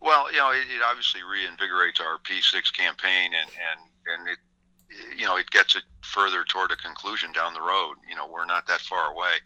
Well, 0.00 0.32
you 0.32 0.38
know, 0.38 0.50
it, 0.50 0.64
it 0.74 0.80
obviously 0.82 1.20
reinvigorates 1.20 2.00
our 2.00 2.16
P6 2.20 2.72
campaign, 2.72 3.32
and 3.34 3.50
and 3.50 3.80
and 4.06 4.28
it 4.30 4.38
you 5.16 5.24
know, 5.24 5.36
it 5.36 5.50
gets 5.50 5.76
it 5.76 5.82
further 6.02 6.44
toward 6.44 6.70
a 6.70 6.76
conclusion 6.76 7.32
down 7.32 7.54
the 7.54 7.60
road. 7.60 7.96
You 8.08 8.16
know, 8.16 8.26
we're 8.26 8.46
not 8.46 8.66
that 8.66 8.80
far 8.80 9.12
away. 9.12 9.40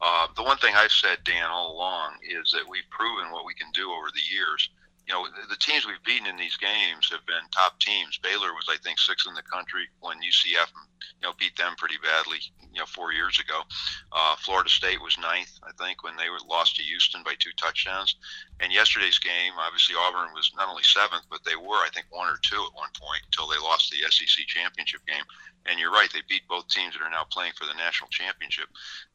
Uh, 0.00 0.28
the 0.36 0.42
one 0.42 0.58
thing 0.58 0.74
I've 0.74 0.92
said, 0.92 1.18
Dan, 1.24 1.50
all 1.50 1.72
along 1.72 2.16
is 2.22 2.52
that 2.52 2.68
we've 2.68 2.88
proven 2.90 3.32
what 3.32 3.44
we 3.44 3.54
can 3.54 3.70
do 3.72 3.90
over 3.90 4.08
the 4.12 4.34
years. 4.34 4.70
You 5.06 5.12
know, 5.12 5.26
the, 5.50 5.56
teams 5.56 5.86
we've 5.86 6.02
beaten 6.04 6.26
in 6.26 6.36
these 6.36 6.56
games 6.56 7.10
have 7.12 7.26
been 7.26 7.44
top 7.52 7.78
teams. 7.78 8.18
Baylor 8.22 8.54
was, 8.54 8.64
I 8.70 8.76
think, 8.82 8.98
sixth 8.98 9.28
in 9.28 9.34
the 9.34 9.42
country 9.42 9.84
when 10.00 10.16
UCF, 10.18 10.72
you 11.20 11.28
know, 11.28 11.34
beat 11.38 11.56
them 11.56 11.74
pretty 11.76 12.00
badly, 12.02 12.40
you 12.74 12.80
know, 12.80 12.86
four 12.86 13.12
years 13.12 13.38
ago. 13.38 13.62
Uh, 14.12 14.36
Florida 14.36 14.68
State 14.68 15.00
was 15.00 15.16
ninth, 15.18 15.58
I 15.62 15.72
think, 15.78 16.02
when 16.02 16.16
they 16.16 16.28
were 16.28 16.42
lost 16.48 16.76
to 16.76 16.82
Houston 16.82 17.22
by 17.22 17.34
two 17.38 17.52
touchdowns. 17.56 18.16
And 18.60 18.72
yesterday's 18.72 19.18
game, 19.18 19.52
obviously 19.58 19.96
Auburn 19.98 20.34
was 20.34 20.52
not 20.56 20.68
only 20.68 20.82
seventh, 20.82 21.24
but 21.30 21.44
they 21.44 21.56
were, 21.56 21.82
I 21.82 21.88
think, 21.94 22.06
one 22.10 22.28
or 22.28 22.38
two 22.42 22.58
at 22.58 22.74
one 22.74 22.90
point 22.98 23.22
until 23.26 23.48
they 23.48 23.58
lost 23.62 23.90
the 23.90 24.02
SEC 24.10 24.46
championship 24.46 25.06
game. 25.06 25.24
And 25.66 25.78
you're 25.78 25.92
right, 25.92 26.12
they 26.12 26.20
beat 26.28 26.46
both 26.48 26.68
teams 26.68 26.94
that 26.94 27.04
are 27.04 27.10
now 27.10 27.24
playing 27.30 27.52
for 27.56 27.64
the 27.64 27.74
national 27.74 28.10
championship. 28.10 28.68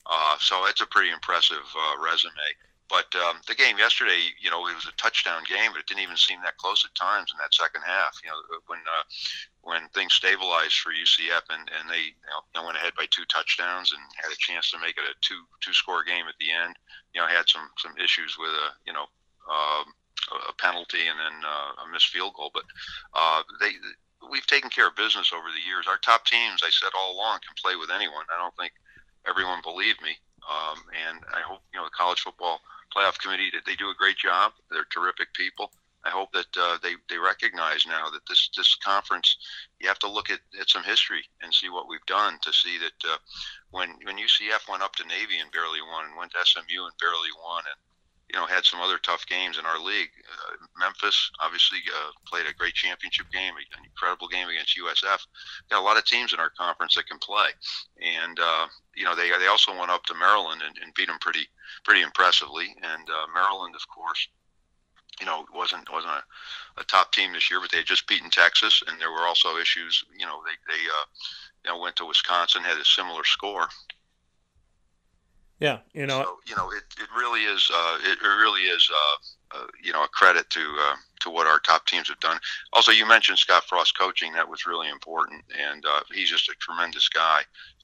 Uh, 0.05 0.35
so 0.39 0.65
it's 0.65 0.81
a 0.81 0.87
pretty 0.87 1.11
impressive 1.11 1.61
uh, 1.77 2.01
resume. 2.01 2.33
But 2.89 3.13
um, 3.21 3.37
the 3.45 3.53
game 3.53 3.77
yesterday, 3.77 4.33
you 4.41 4.49
know, 4.49 4.65
it 4.65 4.73
was 4.73 4.89
a 4.89 4.97
touchdown 4.97 5.45
game, 5.45 5.69
but 5.71 5.79
it 5.79 5.85
didn't 5.85 6.01
even 6.01 6.17
seem 6.17 6.41
that 6.41 6.57
close 6.57 6.81
at 6.83 6.97
times 6.97 7.29
in 7.29 7.37
that 7.37 7.53
second 7.53 7.85
half. 7.85 8.17
You 8.25 8.33
know, 8.33 8.41
when 8.65 8.81
uh, 8.81 9.05
when 9.61 9.87
things 9.93 10.17
stabilized 10.17 10.81
for 10.81 10.89
UCF 10.89 11.45
and, 11.53 11.69
and 11.69 11.85
they 11.85 12.17
you 12.17 12.55
know, 12.57 12.65
went 12.65 12.81
ahead 12.81 12.97
by 12.97 13.05
two 13.13 13.29
touchdowns 13.29 13.93
and 13.93 14.01
had 14.17 14.33
a 14.33 14.41
chance 14.41 14.71
to 14.71 14.81
make 14.81 14.97
it 14.97 15.05
a 15.05 15.13
two 15.21 15.45
two 15.61 15.73
score 15.73 16.03
game 16.03 16.25
at 16.25 16.33
the 16.41 16.49
end. 16.49 16.73
You 17.13 17.21
know, 17.21 17.27
had 17.29 17.45
some 17.45 17.69
some 17.77 17.93
issues 18.01 18.37
with 18.41 18.49
a 18.49 18.73
you 18.89 18.93
know 18.97 19.05
um, 19.45 19.85
a 20.49 20.53
penalty 20.57 21.05
and 21.05 21.17
then 21.21 21.37
uh, 21.45 21.85
a 21.85 21.91
missed 21.93 22.09
field 22.09 22.33
goal, 22.33 22.49
but 22.53 22.65
uh, 23.13 23.45
they 23.61 23.77
we've 24.33 24.49
taken 24.49 24.73
care 24.73 24.89
of 24.89 24.97
business 24.97 25.29
over 25.29 25.53
the 25.53 25.61
years. 25.61 25.85
Our 25.85 26.01
top 26.01 26.25
teams, 26.25 26.65
I 26.65 26.73
said 26.73 26.97
all 26.97 27.13
along, 27.13 27.45
can 27.45 27.53
play 27.61 27.77
with 27.77 27.93
anyone. 27.93 28.25
I 28.33 28.41
don't 28.41 28.57
think 28.57 28.73
everyone 29.29 29.61
believed 29.61 30.01
me, 30.01 30.17
um, 30.49 30.81
and 30.89 31.21
I 31.29 31.45
hope 31.45 31.61
you 31.69 31.77
know 31.77 31.85
the 31.85 31.93
college 31.93 32.25
football 32.25 32.65
playoff 32.95 33.19
committee 33.19 33.51
they 33.65 33.75
do 33.75 33.89
a 33.89 33.95
great 33.95 34.17
job. 34.17 34.53
They're 34.71 34.85
terrific 34.91 35.33
people. 35.33 35.71
I 36.05 36.09
hope 36.09 36.31
that 36.31 36.57
uh, 36.57 36.77
they 36.81 36.95
they 37.09 37.17
recognize 37.17 37.85
now 37.85 38.09
that 38.09 38.25
this 38.27 38.49
this 38.55 38.75
conference 38.75 39.37
you 39.79 39.87
have 39.87 39.99
to 39.99 40.09
look 40.09 40.29
at, 40.29 40.39
at 40.59 40.69
some 40.69 40.83
history 40.83 41.23
and 41.41 41.53
see 41.53 41.69
what 41.69 41.89
we've 41.89 42.05
done 42.05 42.39
to 42.41 42.53
see 42.53 42.77
that 42.77 43.09
uh, 43.11 43.17
when 43.71 43.89
when 44.03 44.17
UCF 44.17 44.69
went 44.69 44.83
up 44.83 44.95
to 44.95 45.07
Navy 45.07 45.39
and 45.39 45.51
barely 45.51 45.81
won 45.81 46.05
and 46.05 46.17
went 46.17 46.31
to 46.31 46.45
SMU 46.45 46.85
and 46.85 46.97
barely 46.99 47.33
won 47.43 47.63
and 47.67 47.79
you 48.31 48.37
know, 48.37 48.45
had 48.45 48.65
some 48.65 48.79
other 48.79 48.97
tough 48.99 49.25
games 49.25 49.57
in 49.57 49.65
our 49.65 49.79
league. 49.79 50.09
Uh, 50.29 50.53
Memphis 50.79 51.31
obviously 51.39 51.79
uh, 51.89 52.11
played 52.27 52.45
a 52.45 52.53
great 52.53 52.75
championship 52.75 53.25
game, 53.31 53.53
an 53.57 53.83
incredible 53.83 54.27
game 54.27 54.47
against 54.49 54.77
USF. 54.77 55.19
Got 55.69 55.81
a 55.81 55.85
lot 55.85 55.97
of 55.97 56.05
teams 56.05 56.33
in 56.33 56.39
our 56.39 56.51
conference 56.51 56.95
that 56.95 57.07
can 57.07 57.17
play, 57.19 57.49
and 58.01 58.39
uh, 58.39 58.67
you 58.95 59.03
know 59.03 59.15
they 59.15 59.29
they 59.39 59.47
also 59.47 59.77
went 59.77 59.91
up 59.91 60.03
to 60.05 60.13
Maryland 60.13 60.61
and, 60.65 60.75
and 60.83 60.93
beat 60.93 61.07
them 61.07 61.17
pretty 61.19 61.47
pretty 61.83 62.01
impressively. 62.01 62.67
And 62.83 63.09
uh, 63.09 63.25
Maryland, 63.33 63.75
of 63.75 63.87
course, 63.87 64.27
you 65.19 65.25
know, 65.25 65.45
wasn't 65.53 65.91
wasn't 65.91 66.13
a, 66.13 66.81
a 66.81 66.83
top 66.85 67.11
team 67.11 67.33
this 67.33 67.49
year, 67.49 67.59
but 67.59 67.71
they 67.71 67.77
had 67.77 67.85
just 67.85 68.07
beaten 68.07 68.29
Texas, 68.29 68.83
and 68.87 68.99
there 69.01 69.11
were 69.11 69.27
also 69.27 69.57
issues. 69.57 70.03
You 70.17 70.25
know, 70.25 70.41
they 70.45 70.73
they 70.73 70.81
uh, 70.85 71.05
you 71.65 71.71
know 71.71 71.79
went 71.79 71.95
to 71.97 72.05
Wisconsin, 72.05 72.63
had 72.63 72.77
a 72.77 72.85
similar 72.85 73.23
score, 73.23 73.67
yeah, 75.59 75.79
you 75.93 76.05
know, 76.05 76.23
so, 76.23 76.37
you 76.47 76.55
know, 76.55 76.69
it, 76.71 76.83
it 76.97 77.09
really 77.17 77.41
is 77.41 77.69
uh, 77.73 77.97
it, 78.03 78.21
really 78.21 78.61
is 78.61 78.89
uh, 78.91 79.57
uh, 79.57 79.67
you 79.83 79.91
know 79.91 80.03
a 80.03 80.07
credit 80.07 80.49
to 80.51 80.61
uh, 80.61 80.95
to 81.21 81.29
what 81.29 81.47
our 81.47 81.59
top 81.59 81.85
teams 81.85 82.07
have 82.07 82.19
done. 82.19 82.39
Also, 82.73 82.91
you 82.91 83.05
mentioned 83.05 83.39
Scott 83.39 83.63
Frost 83.67 83.97
coaching; 83.97 84.33
that 84.33 84.47
was 84.47 84.65
really 84.65 84.89
important, 84.89 85.43
and 85.57 85.85
uh, 85.85 86.01
he's 86.13 86.29
just 86.29 86.49
a 86.49 86.55
tremendous 86.59 87.09
guy. 87.09 87.41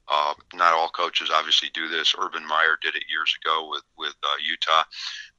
Uh, 0.08 0.34
not 0.54 0.72
all 0.72 0.88
coaches 0.88 1.30
obviously 1.34 1.68
do 1.74 1.88
this. 1.88 2.14
Urban 2.18 2.46
Meyer 2.46 2.78
did 2.80 2.94
it 2.94 3.02
years 3.10 3.36
ago 3.44 3.68
with 3.70 3.82
with 3.98 4.14
uh, 4.22 4.36
Utah, 4.48 4.84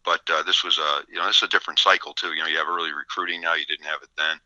but 0.03 0.21
uh, 0.29 0.43
this 0.43 0.63
was 0.63 0.77
a 0.77 1.03
you 1.09 1.17
know 1.17 1.25
this 1.25 1.37
is 1.37 1.43
a 1.43 1.47
different 1.47 1.79
cycle 1.79 2.13
too. 2.13 2.33
You 2.33 2.41
know, 2.41 2.47
you 2.47 2.57
have 2.57 2.67
early 2.67 2.91
recruiting 2.91 3.41
now; 3.41 3.55
you 3.55 3.65
didn't 3.65 3.85
have 3.85 4.03
it 4.03 4.09
then, 4.17 4.37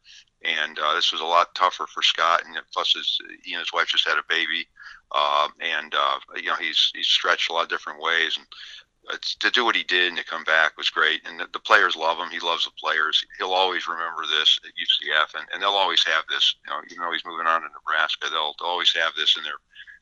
and 0.43 0.79
uh, 0.79 0.93
this 0.95 1.11
was 1.11 1.21
a 1.21 1.25
lot 1.25 1.53
tougher 1.55 1.87
for 1.87 2.03
Scott. 2.03 2.43
And 2.45 2.55
plus, 2.71 2.93
his 2.93 3.19
he 3.43 3.53
and 3.53 3.59
his 3.59 3.73
wife 3.73 3.87
just 3.87 4.07
had 4.07 4.17
a 4.17 4.23
baby. 4.29 4.67
Uh, 5.13 5.49
and 5.59 5.93
uh, 5.93 6.19
you 6.37 6.47
know 6.47 6.55
he's 6.55 6.91
he's 6.95 7.07
stretched 7.07 7.49
a 7.49 7.53
lot 7.53 7.63
of 7.63 7.69
different 7.69 8.01
ways, 8.01 8.37
and 8.37 8.47
to 9.39 9.49
do 9.51 9.65
what 9.65 9.75
he 9.75 9.83
did 9.83 10.09
and 10.09 10.17
to 10.17 10.23
come 10.23 10.43
back 10.43 10.77
was 10.77 10.89
great. 10.89 11.21
And 11.27 11.39
the, 11.39 11.47
the, 11.51 11.59
players 11.59 11.95
love 11.95 12.17
him. 12.17 12.29
He 12.29 12.39
loves 12.39 12.65
the 12.65 12.71
players. 12.79 13.25
He'll 13.37 13.51
always 13.51 13.87
remember 13.87 14.23
this 14.29 14.59
at 14.63 14.71
UCF, 14.71 15.39
and, 15.39 15.47
and 15.51 15.61
they'll 15.61 15.69
always 15.69 16.03
have 16.05 16.23
this. 16.29 16.55
You 16.65 16.71
know, 16.71 16.81
even 16.89 17.03
though 17.03 17.11
he's 17.11 17.25
moving 17.25 17.47
on 17.47 17.61
to 17.61 17.67
Nebraska, 17.67 18.27
they'll, 18.29 18.55
always 18.61 18.93
have 18.93 19.13
this 19.17 19.35
in 19.37 19.43
their 19.43 19.57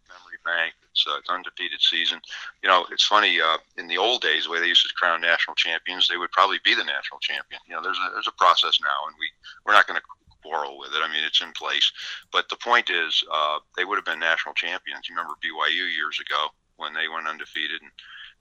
memory 0.10 0.38
bank. 0.44 0.74
It's, 0.92 1.06
it's 1.08 1.30
undefeated 1.30 1.82
season. 1.82 2.20
You 2.62 2.70
know, 2.70 2.86
it's 2.92 3.06
funny. 3.06 3.40
Uh, 3.40 3.58
in 3.78 3.88
the 3.88 3.98
old 3.98 4.22
days, 4.22 4.46
the 4.46 4.52
way 4.52 4.60
they 4.60 4.68
used 4.68 4.88
to 4.88 4.94
crown 4.96 5.22
national 5.22 5.56
champions, 5.56 6.08
they 6.08 6.18
would 6.18 6.32
probably 6.32 6.60
be 6.64 6.76
the 6.76 6.84
national 6.84 7.20
champion. 7.20 7.62
You 7.68 7.76
know, 7.76 7.82
there's 7.82 7.98
a 7.98 8.12
there's 8.14 8.28
a 8.28 8.38
process 8.38 8.80
now, 8.82 9.08
and 9.08 9.16
we 9.20 9.32
we're 9.66 9.74
not 9.74 9.88
going 9.88 10.00
to 10.00 10.06
quarrel 10.42 10.80
with 10.80 10.92
it. 10.94 11.04
I 11.04 11.12
mean, 11.12 11.24
it's 11.24 11.42
in 11.42 11.52
place. 11.54 11.92
But 12.32 12.50
the 12.50 12.58
point 12.58 12.90
is, 12.90 13.24
uh, 13.32 13.60
they 13.78 13.86
would 13.86 13.98
have 13.98 14.06
been 14.06 14.20
national 14.20 14.56
champions. 14.56 15.08
You 15.08 15.16
remember 15.16 15.40
BYU 15.44 15.88
years 15.96 16.20
ago 16.20 16.48
when 16.78 16.94
they 16.94 17.08
went 17.08 17.28
undefeated, 17.28 17.82
and 17.82 17.92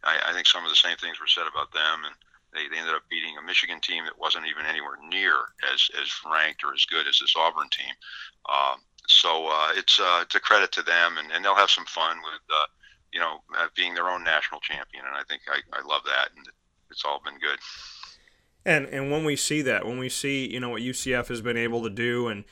I, 0.05 0.31
I 0.31 0.33
think 0.33 0.47
some 0.47 0.65
of 0.65 0.71
the 0.71 0.77
same 0.77 0.97
things 0.97 1.21
were 1.21 1.27
said 1.27 1.47
about 1.51 1.73
them. 1.73 2.05
And 2.07 2.15
they, 2.53 2.69
they 2.69 2.81
ended 2.81 2.95
up 2.95 3.09
beating 3.11 3.37
a 3.37 3.43
Michigan 3.43 3.81
team 3.81 4.05
that 4.05 4.19
wasn't 4.19 4.47
even 4.47 4.65
anywhere 4.65 4.97
near 5.09 5.35
as, 5.73 5.89
as 6.01 6.09
ranked 6.25 6.65
or 6.65 6.73
as 6.73 6.85
good 6.87 7.07
as 7.07 7.19
this 7.19 7.35
Auburn 7.37 7.69
team. 7.71 7.93
Uh, 8.49 8.77
so 9.09 9.49
uh, 9.49 9.73
it's 9.75 9.99
uh, 9.99 10.21
it's 10.23 10.35
a 10.35 10.41
credit 10.41 10.71
to 10.73 10.83
them, 10.83 11.17
and, 11.19 11.33
and 11.33 11.45
they'll 11.45 11.55
have 11.55 11.71
some 11.71 11.87
fun 11.87 12.19
with 12.19 12.43
uh, 12.53 12.67
you 13.13 13.21
know 13.21 13.41
uh, 13.57 13.69
being 13.75 13.95
their 13.95 14.11
own 14.11 14.23
national 14.23 14.61
champion. 14.61 15.05
And 15.07 15.17
I 15.17 15.25
think 15.25 15.43
I, 15.49 15.61
I 15.73 15.81
love 15.87 16.03
that, 16.05 16.29
and 16.37 16.47
it's 16.91 17.05
all 17.05 17.21
been 17.25 17.39
good. 17.39 17.59
And 18.69 18.85
and 18.89 19.11
when 19.11 19.25
we 19.25 19.35
see 19.35 19.63
that, 19.63 19.87
when 19.87 19.99
we 19.99 20.11
see 20.11 20.47
you 20.47 20.61
know 20.61 20.69
what 20.69 20.83
UCF 20.83 21.29
has 21.29 21.41
been 21.41 21.57
able 21.57 21.83
to 21.85 21.91
do, 21.91 22.29
and 22.29 22.45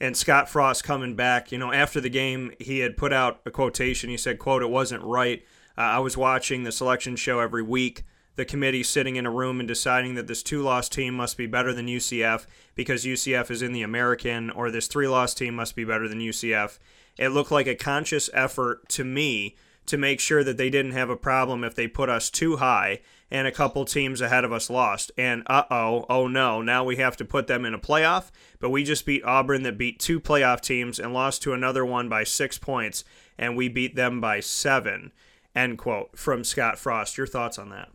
and 0.00 0.16
Scott 0.16 0.48
Frost 0.48 0.82
coming 0.82 1.14
back, 1.14 1.52
you 1.52 1.58
know 1.58 1.70
after 1.72 2.00
the 2.00 2.08
game 2.08 2.52
he 2.58 2.78
had 2.78 2.96
put 2.96 3.12
out 3.12 3.42
a 3.44 3.50
quotation. 3.50 4.08
He 4.08 4.16
said, 4.16 4.38
"quote 4.38 4.62
It 4.62 4.70
wasn't 4.70 5.02
right. 5.02 5.44
Uh, 5.76 5.82
I 5.82 5.98
was 5.98 6.16
watching 6.16 6.64
the 6.64 6.72
selection 6.72 7.14
show 7.16 7.38
every 7.38 7.62
week." 7.62 8.04
the 8.36 8.44
committee 8.44 8.84
sitting 8.84 9.16
in 9.16 9.26
a 9.26 9.30
room 9.32 9.58
and 9.58 9.66
deciding 9.66 10.14
that 10.14 10.28
this 10.28 10.44
two 10.44 10.62
loss 10.62 10.88
team 10.88 11.12
must 11.12 11.36
be 11.36 11.46
better 11.46 11.72
than 11.72 11.88
UCF 11.88 12.46
because 12.76 13.04
UCF 13.04 13.50
is 13.50 13.62
in 13.62 13.72
the 13.72 13.82
American, 13.82 14.48
or 14.50 14.70
this 14.70 14.86
three 14.86 15.08
loss 15.08 15.34
team 15.34 15.56
must 15.56 15.74
be 15.74 15.82
better 15.82 16.06
than 16.06 16.20
UCF. 16.20 16.78
It 17.18 17.30
looked 17.30 17.50
like 17.50 17.66
a 17.66 17.74
conscious 17.74 18.30
effort 18.32 18.88
to 18.90 19.02
me 19.02 19.56
to 19.86 19.98
make 19.98 20.20
sure 20.20 20.44
that 20.44 20.56
they 20.56 20.70
didn't 20.70 20.92
have 20.92 21.10
a 21.10 21.16
problem 21.16 21.64
if 21.64 21.74
they 21.74 21.88
put 21.88 22.08
us 22.08 22.30
too 22.30 22.58
high 22.58 23.00
and 23.30 23.46
a 23.46 23.52
couple 23.52 23.84
teams 23.84 24.20
ahead 24.20 24.44
of 24.44 24.52
us 24.52 24.70
lost. 24.70 25.12
And 25.16 25.42
uh 25.46 25.64
oh, 25.70 26.06
oh 26.08 26.26
no, 26.26 26.62
now 26.62 26.84
we 26.84 26.96
have 26.96 27.16
to 27.18 27.24
put 27.24 27.46
them 27.46 27.64
in 27.64 27.74
a 27.74 27.78
playoff. 27.78 28.30
But 28.58 28.70
we 28.70 28.84
just 28.84 29.06
beat 29.06 29.24
Auburn, 29.24 29.62
that 29.64 29.78
beat 29.78 29.98
two 29.98 30.20
playoff 30.20 30.60
teams, 30.60 30.98
and 30.98 31.12
lost 31.12 31.42
to 31.42 31.52
another 31.52 31.84
one 31.84 32.08
by 32.08 32.24
six 32.24 32.58
points, 32.58 33.04
and 33.38 33.56
we 33.56 33.68
beat 33.68 33.96
them 33.96 34.20
by 34.20 34.40
seven. 34.40 35.12
End 35.54 35.78
quote 35.78 36.16
from 36.16 36.44
Scott 36.44 36.78
Frost. 36.78 37.16
Your 37.16 37.26
thoughts 37.26 37.58
on 37.58 37.70
that? 37.70 37.90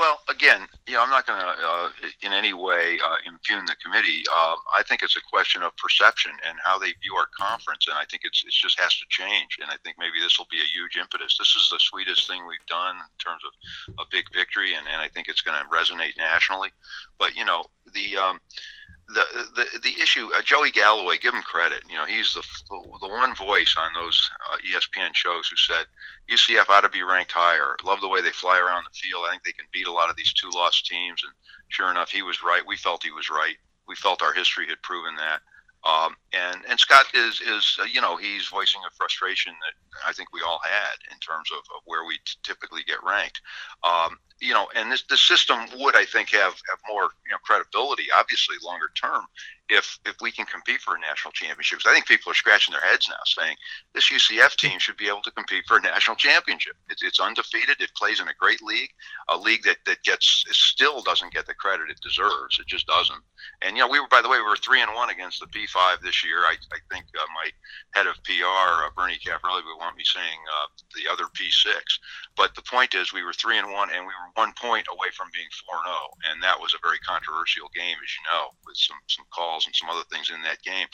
Well, 0.00 0.16
again, 0.30 0.66
you 0.88 0.94
know, 0.94 1.02
I'm 1.02 1.10
not 1.10 1.26
going 1.26 1.40
to 1.40 1.46
uh, 1.46 1.90
in 2.22 2.32
any 2.32 2.54
way 2.54 2.98
uh, 3.04 3.16
impugn 3.28 3.66
the 3.66 3.76
committee. 3.84 4.24
Uh, 4.32 4.56
I 4.74 4.82
think 4.82 5.02
it's 5.02 5.18
a 5.18 5.30
question 5.30 5.62
of 5.62 5.76
perception 5.76 6.32
and 6.48 6.56
how 6.64 6.78
they 6.78 6.94
view 7.02 7.14
our 7.16 7.26
conference, 7.38 7.86
and 7.86 7.98
I 7.98 8.06
think 8.08 8.22
it's 8.24 8.42
it 8.42 8.50
just 8.50 8.80
has 8.80 8.96
to 8.96 9.04
change. 9.10 9.58
And 9.60 9.70
I 9.70 9.76
think 9.84 9.96
maybe 9.98 10.16
this 10.18 10.38
will 10.38 10.48
be 10.50 10.56
a 10.56 10.72
huge 10.72 10.96
impetus. 10.96 11.36
This 11.36 11.54
is 11.54 11.68
the 11.70 11.78
sweetest 11.78 12.26
thing 12.26 12.46
we've 12.48 12.64
done 12.66 12.96
in 12.96 13.16
terms 13.20 13.42
of 13.44 13.52
a 14.00 14.08
big 14.10 14.24
victory, 14.32 14.72
and, 14.72 14.86
and 14.90 15.02
I 15.02 15.08
think 15.08 15.28
it's 15.28 15.42
going 15.42 15.60
to 15.60 15.68
resonate 15.68 16.16
nationally. 16.16 16.70
But 17.18 17.36
you 17.36 17.44
know, 17.44 17.66
the 17.92 18.16
um, 18.16 18.40
the 19.14 19.24
the 19.54 19.80
the 19.80 20.02
issue, 20.02 20.28
uh, 20.34 20.42
Joey 20.42 20.70
Galloway, 20.70 21.18
give 21.18 21.34
him 21.34 21.42
credit. 21.42 21.82
You 21.88 21.96
know, 21.96 22.06
he's 22.06 22.32
the 22.32 22.42
the 23.00 23.08
one 23.08 23.34
voice 23.34 23.74
on 23.78 23.90
those 23.94 24.30
uh, 24.52 24.56
ESPN 24.58 25.14
shows 25.14 25.48
who 25.48 25.56
said 25.56 25.86
UCF 26.30 26.68
ought 26.68 26.82
to 26.82 26.88
be 26.88 27.02
ranked 27.02 27.32
higher. 27.32 27.76
Love 27.84 28.00
the 28.00 28.08
way 28.08 28.20
they 28.22 28.30
fly 28.30 28.58
around 28.58 28.84
the 28.84 28.98
field. 28.98 29.24
I 29.26 29.30
think 29.30 29.44
they 29.44 29.52
can 29.52 29.66
beat 29.72 29.86
a 29.86 29.92
lot 29.92 30.10
of 30.10 30.16
these 30.16 30.32
two 30.32 30.50
lost 30.54 30.86
teams. 30.86 31.22
And 31.24 31.32
sure 31.68 31.90
enough, 31.90 32.10
he 32.10 32.22
was 32.22 32.42
right. 32.42 32.62
We 32.66 32.76
felt 32.76 33.02
he 33.02 33.10
was 33.10 33.30
right. 33.30 33.56
We 33.88 33.96
felt 33.96 34.22
our 34.22 34.32
history 34.32 34.66
had 34.68 34.82
proven 34.82 35.16
that. 35.16 35.40
Um, 35.84 36.14
and 36.34 36.60
and 36.68 36.78
Scott 36.78 37.06
is 37.14 37.40
is 37.40 37.78
uh, 37.80 37.84
you 37.84 38.00
know 38.00 38.16
he's 38.16 38.46
voicing 38.48 38.82
a 38.86 38.94
frustration 38.94 39.54
that 39.60 40.08
I 40.08 40.12
think 40.12 40.32
we 40.32 40.42
all 40.42 40.60
had 40.62 40.94
in 41.10 41.18
terms 41.20 41.48
of, 41.52 41.60
of 41.74 41.82
where 41.86 42.04
we 42.04 42.16
t- 42.16 42.36
typically 42.42 42.82
get 42.86 43.02
ranked. 43.02 43.40
Um, 43.82 44.18
you 44.40 44.52
know, 44.52 44.68
and 44.76 44.92
this 44.92 45.04
the 45.08 45.16
system 45.16 45.58
would 45.78 45.96
I 45.96 46.04
think 46.04 46.30
have 46.30 46.52
have 46.68 46.80
more 46.86 47.04
you 47.24 47.32
know 47.32 47.38
credibility, 47.44 48.04
obviously 48.14 48.56
longer 48.62 48.90
term, 48.94 49.24
if 49.70 49.98
if 50.04 50.16
we 50.20 50.32
can 50.32 50.44
compete 50.46 50.80
for 50.80 50.96
a 50.96 51.00
national 51.00 51.32
championship. 51.32 51.78
Because 51.78 51.90
I 51.90 51.94
think 51.94 52.06
people 52.06 52.30
are 52.32 52.34
scratching 52.34 52.72
their 52.72 52.82
heads 52.82 53.08
now, 53.08 53.22
saying 53.24 53.56
this 53.94 54.10
UCF 54.10 54.56
team 54.56 54.78
should 54.78 54.96
be 54.96 55.08
able 55.08 55.22
to 55.22 55.30
compete 55.30 55.64
for 55.66 55.78
a 55.78 55.82
national 55.82 56.16
championship. 56.16 56.74
It's, 56.90 57.02
it's 57.02 57.20
undefeated. 57.20 57.80
It 57.80 57.94
plays 57.96 58.20
in 58.20 58.28
a 58.28 58.34
great 58.38 58.60
league, 58.62 58.90
a 59.28 59.36
league 59.36 59.62
that 59.64 59.78
that 59.86 60.02
gets 60.02 60.44
still 60.50 61.02
doesn't 61.02 61.32
get 61.32 61.46
the 61.46 61.54
credit 61.54 61.88
it 61.88 62.00
deserves. 62.02 62.58
It 62.58 62.66
just 62.66 62.86
doesn't. 62.86 63.22
And 63.62 63.76
you 63.76 63.82
know, 63.82 63.88
we 63.88 64.00
were 64.00 64.08
by 64.10 64.20
the 64.20 64.28
way, 64.28 64.38
we 64.38 64.50
were 64.50 64.56
three 64.56 64.82
and 64.82 64.92
one 64.94 65.10
against 65.10 65.40
the 65.40 65.46
P5 65.46 66.02
this 66.02 66.24
year. 66.24 66.42
I, 66.42 66.58
I 66.74 66.78
think 66.92 67.06
uh, 67.14 67.24
my 67.32 67.48
head 67.94 68.06
of 68.06 68.18
PR, 68.24 68.84
uh, 68.84 68.90
Bernie 68.96 69.22
Cafarelli, 69.22 69.62
would 69.62 69.78
want 69.78 69.96
me 69.96 70.04
saying 70.04 70.40
uh, 70.50 70.66
the 70.98 71.10
other 71.10 71.30
P6. 71.38 71.78
But 72.36 72.54
the 72.54 72.62
point 72.62 72.94
is, 72.94 73.12
we 73.12 73.22
were 73.22 73.32
three 73.32 73.58
and 73.58 73.70
one, 73.70 73.90
and 73.94 74.02
we 74.02 74.12
were 74.12 74.34
one 74.34 74.52
point 74.58 74.86
away 74.90 75.08
from 75.14 75.30
being 75.32 75.48
four 75.62 75.78
and 75.78 75.86
zero, 75.86 76.10
oh. 76.10 76.30
and 76.30 76.42
that 76.42 76.58
was 76.58 76.74
a 76.74 76.82
very 76.82 76.98
controversial 76.98 77.70
game, 77.74 77.96
as 78.02 78.12
you 78.16 78.24
know, 78.32 78.50
with 78.66 78.76
some 78.76 78.98
some 79.06 79.24
calls 79.30 79.59
and 79.66 79.74
some 79.74 79.88
other 79.88 80.04
things 80.10 80.30
in 80.30 80.42
that 80.42 80.62
game. 80.62 80.86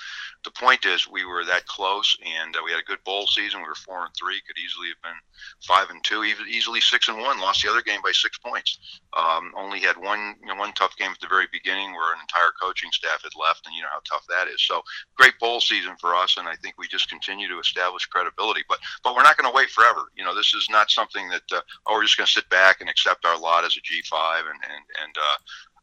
The 0.45 0.51
point 0.51 0.87
is, 0.87 1.09
we 1.09 1.25
were 1.25 1.45
that 1.45 1.67
close, 1.67 2.17
and 2.25 2.55
uh, 2.57 2.61
we 2.65 2.71
had 2.71 2.81
a 2.81 2.85
good 2.85 3.03
bowl 3.05 3.27
season. 3.27 3.61
We 3.63 3.69
were 3.69 3.75
four 3.75 4.05
and 4.05 4.15
three, 4.15 4.41
could 4.47 4.59
easily 4.59 4.89
have 4.89 5.03
been 5.03 5.21
five 5.67 5.91
and 5.91 6.03
two, 6.05 6.25
even 6.25 6.47
easily 6.49 6.81
six 6.81 7.09
and 7.09 7.19
one. 7.19 7.41
Lost 7.41 7.63
the 7.63 7.71
other 7.71 7.83
game 7.83 8.01
by 8.03 8.13
six 8.13 8.39
points. 8.39 8.79
Um, 9.17 9.53
only 9.57 9.81
had 9.81 9.97
one 9.97 10.37
you 10.41 10.49
know, 10.49 10.55
one 10.55 10.73
tough 10.73 10.97
game 10.97 11.11
at 11.11 11.21
the 11.21 11.29
very 11.29 11.47
beginning 11.53 11.93
where 11.93 12.15
an 12.15 12.21
entire 12.21 12.53
coaching 12.61 12.91
staff 12.93 13.23
had 13.23 13.33
left, 13.39 13.67
and 13.67 13.75
you 13.75 13.83
know 13.83 13.93
how 13.93 14.01
tough 14.05 14.27
that 14.29 14.49
is. 14.49 14.63
So 14.63 14.83
great 15.17 15.39
bowl 15.41 15.61
season 15.61 15.97
for 16.01 16.15
us, 16.15 16.37
and 16.37 16.49
I 16.49 16.57
think 16.57 16.77
we 16.79 16.89
just 16.89 17.09
continue 17.09 17.49
to 17.49 17.59
establish 17.59 18.07
credibility. 18.07 18.63
But 18.69 18.79
but 19.03 19.15
we're 19.15 19.23
not 19.23 19.37
going 19.37 19.51
to 19.51 19.57
wait 19.57 19.71
forever. 19.71 20.11
You 20.17 20.25
know, 20.25 20.35
this 20.35 20.55
is 20.55 20.69
not 20.71 20.91
something 20.91 21.29
that 21.31 21.47
uh, 21.53 21.61
oh 21.87 21.95
we're 21.95 22.03
just 22.03 22.17
going 22.17 22.27
to 22.27 22.33
sit 22.33 22.49
back 22.49 22.81
and 22.81 22.91
accept 22.91 23.25
our 23.25 23.39
lot 23.39 23.65
as 23.65 23.77
a 23.77 23.81
G5 23.81 24.41
and 24.41 24.61
and 24.63 24.85
and 25.03 25.15
uh, 25.17 25.37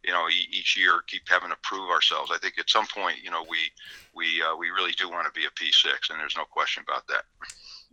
you 0.04 0.12
know 0.12 0.28
each 0.52 0.78
year 0.78 1.02
keep 1.08 1.24
having 1.28 1.50
to 1.50 1.58
prove 1.64 1.90
ourselves. 1.90 2.32
I 2.34 2.38
think 2.38 2.60
at 2.60 2.70
some 2.70 2.86
point 2.88 3.18
you 3.24 3.32
know 3.32 3.46
we 3.50 3.58
we 4.16 4.42
uh, 4.42 4.56
we 4.56 4.70
really 4.70 4.92
do 4.94 5.10
want 5.10 5.26
to 5.26 5.40
be 5.40 5.46
a 5.46 5.50
P6, 5.50 6.10
and 6.10 6.20
there's 6.20 6.38
no 6.38 6.46
question 6.46 6.84
about 6.88 7.08
that. 7.08 7.24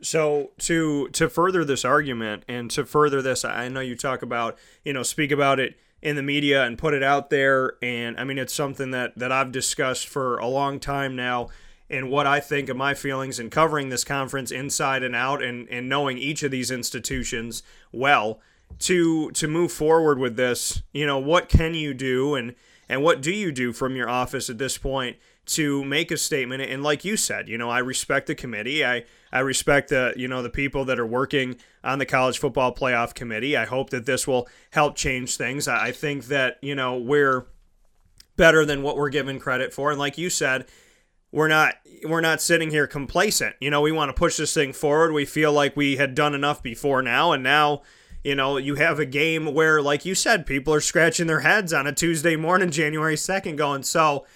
So 0.03 0.51
to 0.61 1.09
to 1.09 1.29
further 1.29 1.65
this 1.65 1.85
argument 1.85 2.45
and 2.49 2.71
to 2.73 2.85
further 2.85 3.23
this, 3.23 3.45
I 3.45 3.69
know 3.69 3.81
you 3.81 3.97
talk 3.97 4.23
about 4.23 4.59
you 4.85 4.93
know 4.93 5.03
speak 5.03 5.31
about 5.31 5.61
it 5.61 5.79
in 6.03 6.17
the 6.17 6.23
media 6.23 6.65
and 6.65 6.79
put 6.79 6.95
it 6.95 7.03
out 7.03 7.31
there, 7.31 7.75
and 7.83 8.19
I 8.19 8.25
mean 8.25 8.39
it's 8.39 8.55
something 8.55 8.91
that 8.93 9.19
that 9.19 9.33
I've 9.33 9.53
discussed 9.53 10.09
for 10.09 10.39
a 10.39 10.47
long 10.47 10.81
time 10.81 11.17
now. 11.17 11.49
And 11.89 12.09
what 12.09 12.25
I 12.25 12.39
think 12.39 12.69
of 12.69 12.77
my 12.77 12.95
feelings 12.95 13.41
in 13.41 13.51
covering 13.51 13.89
this 13.89 14.05
conference 14.05 14.53
inside 14.53 15.03
and 15.03 15.17
out, 15.17 15.43
and, 15.43 15.69
and 15.71 15.89
knowing 15.89 16.19
each 16.19 16.45
of 16.45 16.53
these 16.53 16.71
institutions 16.71 17.65
well, 17.91 18.41
to 18.79 19.31
to 19.33 19.49
move 19.49 19.73
forward 19.73 20.19
with 20.19 20.37
this, 20.37 20.83
you 20.93 21.07
know, 21.07 21.19
what 21.19 21.49
can 21.49 21.75
you 21.75 21.95
do 21.95 22.35
and 22.35 22.55
and 22.89 23.03
what 23.03 23.21
do 23.21 23.33
you 23.33 23.53
do 23.53 23.73
from 23.73 23.95
your 23.95 24.09
office 24.09 24.51
at 24.51 24.59
this 24.59 24.79
point 24.79 25.17
to 25.47 25.85
make 25.85 26.11
a 26.11 26.17
statement 26.17 26.63
and 26.63 26.83
like 26.83 27.05
you 27.05 27.17
said, 27.17 27.49
you 27.49 27.59
know, 27.59 27.69
I 27.69 27.79
respect 27.79 28.27
the 28.27 28.35
committee. 28.35 28.85
I 28.85 29.05
I 29.33 29.41
respect 29.41 29.91
the, 29.91 30.13
you 30.17 30.29
know, 30.29 30.43
the 30.43 30.51
people 30.51 30.85
that 30.87 30.99
are 30.99 31.07
working 31.07 31.57
on 31.85 31.99
the 31.99 32.07
college 32.07 32.39
football 32.39 32.75
playoff 32.75 33.15
committee. 33.15 33.57
I 33.57 33.65
hope 33.65 33.91
that 33.91 34.07
this 34.07 34.27
will 34.27 34.49
help 34.71 34.97
change 34.97 35.37
things. 35.37 35.69
I 35.69 35.93
think 35.93 36.27
that, 36.27 36.59
you 36.63 36.75
know, 36.75 36.97
we're 36.97 37.47
better 38.37 38.65
than 38.65 38.83
what 38.83 38.97
we're 38.97 39.11
given 39.11 39.39
credit 39.39 39.73
for 39.73 39.91
and 39.91 39.99
like 39.99 40.17
you 40.17 40.31
said, 40.31 40.67
we're 41.33 41.49
not 41.49 41.75
we're 42.05 42.21
not 42.21 42.41
sitting 42.41 42.71
here 42.71 42.87
complacent. 42.87 43.57
You 43.61 43.71
know, 43.71 43.81
we 43.81 43.93
want 43.93 44.09
to 44.09 44.19
push 44.19 44.37
this 44.37 44.55
thing 44.55 44.73
forward. 44.73 45.13
We 45.13 45.25
feel 45.25 45.53
like 45.53 45.77
we 45.77 45.97
had 45.97 46.15
done 46.15 46.35
enough 46.35 46.63
before 46.63 47.03
now 47.03 47.33
and 47.33 47.43
now 47.43 47.83
you 48.25 48.35
know, 48.35 48.57
you 48.57 48.75
have 48.77 48.99
a 48.99 49.07
game 49.07 49.55
where, 49.55 49.81
like 49.81 50.05
you 50.05 50.15
said, 50.15 50.47
people 50.47 50.75
are 50.75 50.81
scratching 50.81 51.27
their 51.27 51.41
heads 51.41 51.73
on 51.73 51.87
a 51.87 51.93
Tuesday 51.93 52.37
morning, 52.37 52.71
January 52.71 53.17
2nd, 53.17 53.57
going, 53.57 53.83
so 53.83 54.27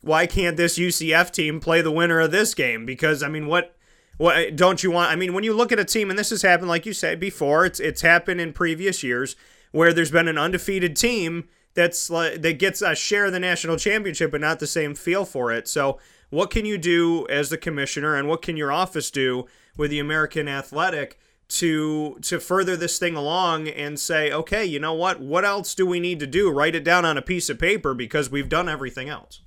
why 0.00 0.26
can't 0.26 0.56
this 0.56 0.78
UCF 0.78 1.30
team 1.30 1.60
play 1.60 1.80
the 1.80 1.90
winner 1.90 2.20
of 2.20 2.30
this 2.30 2.54
game? 2.54 2.86
Because, 2.86 3.22
I 3.22 3.28
mean, 3.28 3.46
what. 3.46 3.76
What 4.16 4.54
don't 4.54 4.80
you 4.80 4.92
want? 4.92 5.10
I 5.10 5.16
mean, 5.16 5.34
when 5.34 5.42
you 5.42 5.52
look 5.52 5.72
at 5.72 5.80
a 5.80 5.84
team, 5.84 6.08
and 6.08 6.16
this 6.16 6.30
has 6.30 6.42
happened, 6.42 6.68
like 6.68 6.86
you 6.86 6.92
said 6.92 7.18
before, 7.18 7.66
it's 7.66 7.80
it's 7.80 8.02
happened 8.02 8.40
in 8.40 8.52
previous 8.52 9.02
years 9.02 9.34
where 9.72 9.92
there's 9.92 10.12
been 10.12 10.28
an 10.28 10.38
undefeated 10.38 10.94
team 10.94 11.48
that's 11.74 12.06
that 12.06 12.58
gets 12.60 12.80
a 12.80 12.94
share 12.94 13.26
of 13.26 13.32
the 13.32 13.40
national 13.40 13.76
championship, 13.76 14.30
but 14.30 14.40
not 14.40 14.60
the 14.60 14.68
same 14.68 14.94
feel 14.94 15.24
for 15.24 15.52
it. 15.52 15.66
So, 15.66 15.98
what 16.30 16.50
can 16.50 16.64
you 16.64 16.78
do 16.78 17.26
as 17.28 17.50
the 17.50 17.58
commissioner, 17.58 18.14
and 18.14 18.28
what 18.28 18.40
can 18.40 18.56
your 18.56 18.70
office 18.70 19.10
do 19.10 19.46
with 19.76 19.90
the 19.90 19.98
American 19.98 20.46
Athletic 20.46 21.18
to 21.58 22.18
to 22.22 22.40
further 22.40 22.76
this 22.76 22.98
thing 22.98 23.16
along 23.16 23.68
and 23.68 23.98
say, 23.98 24.32
okay, 24.32 24.64
you 24.64 24.78
know 24.78 24.94
what? 24.94 25.20
What 25.20 25.44
else 25.44 25.74
do 25.74 25.86
we 25.86 26.00
need 26.00 26.20
to 26.20 26.26
do? 26.26 26.50
Write 26.50 26.74
it 26.74 26.84
down 26.84 27.04
on 27.04 27.16
a 27.16 27.22
piece 27.22 27.48
of 27.48 27.58
paper 27.58 27.94
because 27.94 28.30
we've 28.30 28.48
done 28.48 28.68
everything 28.68 29.08
else. 29.08 29.40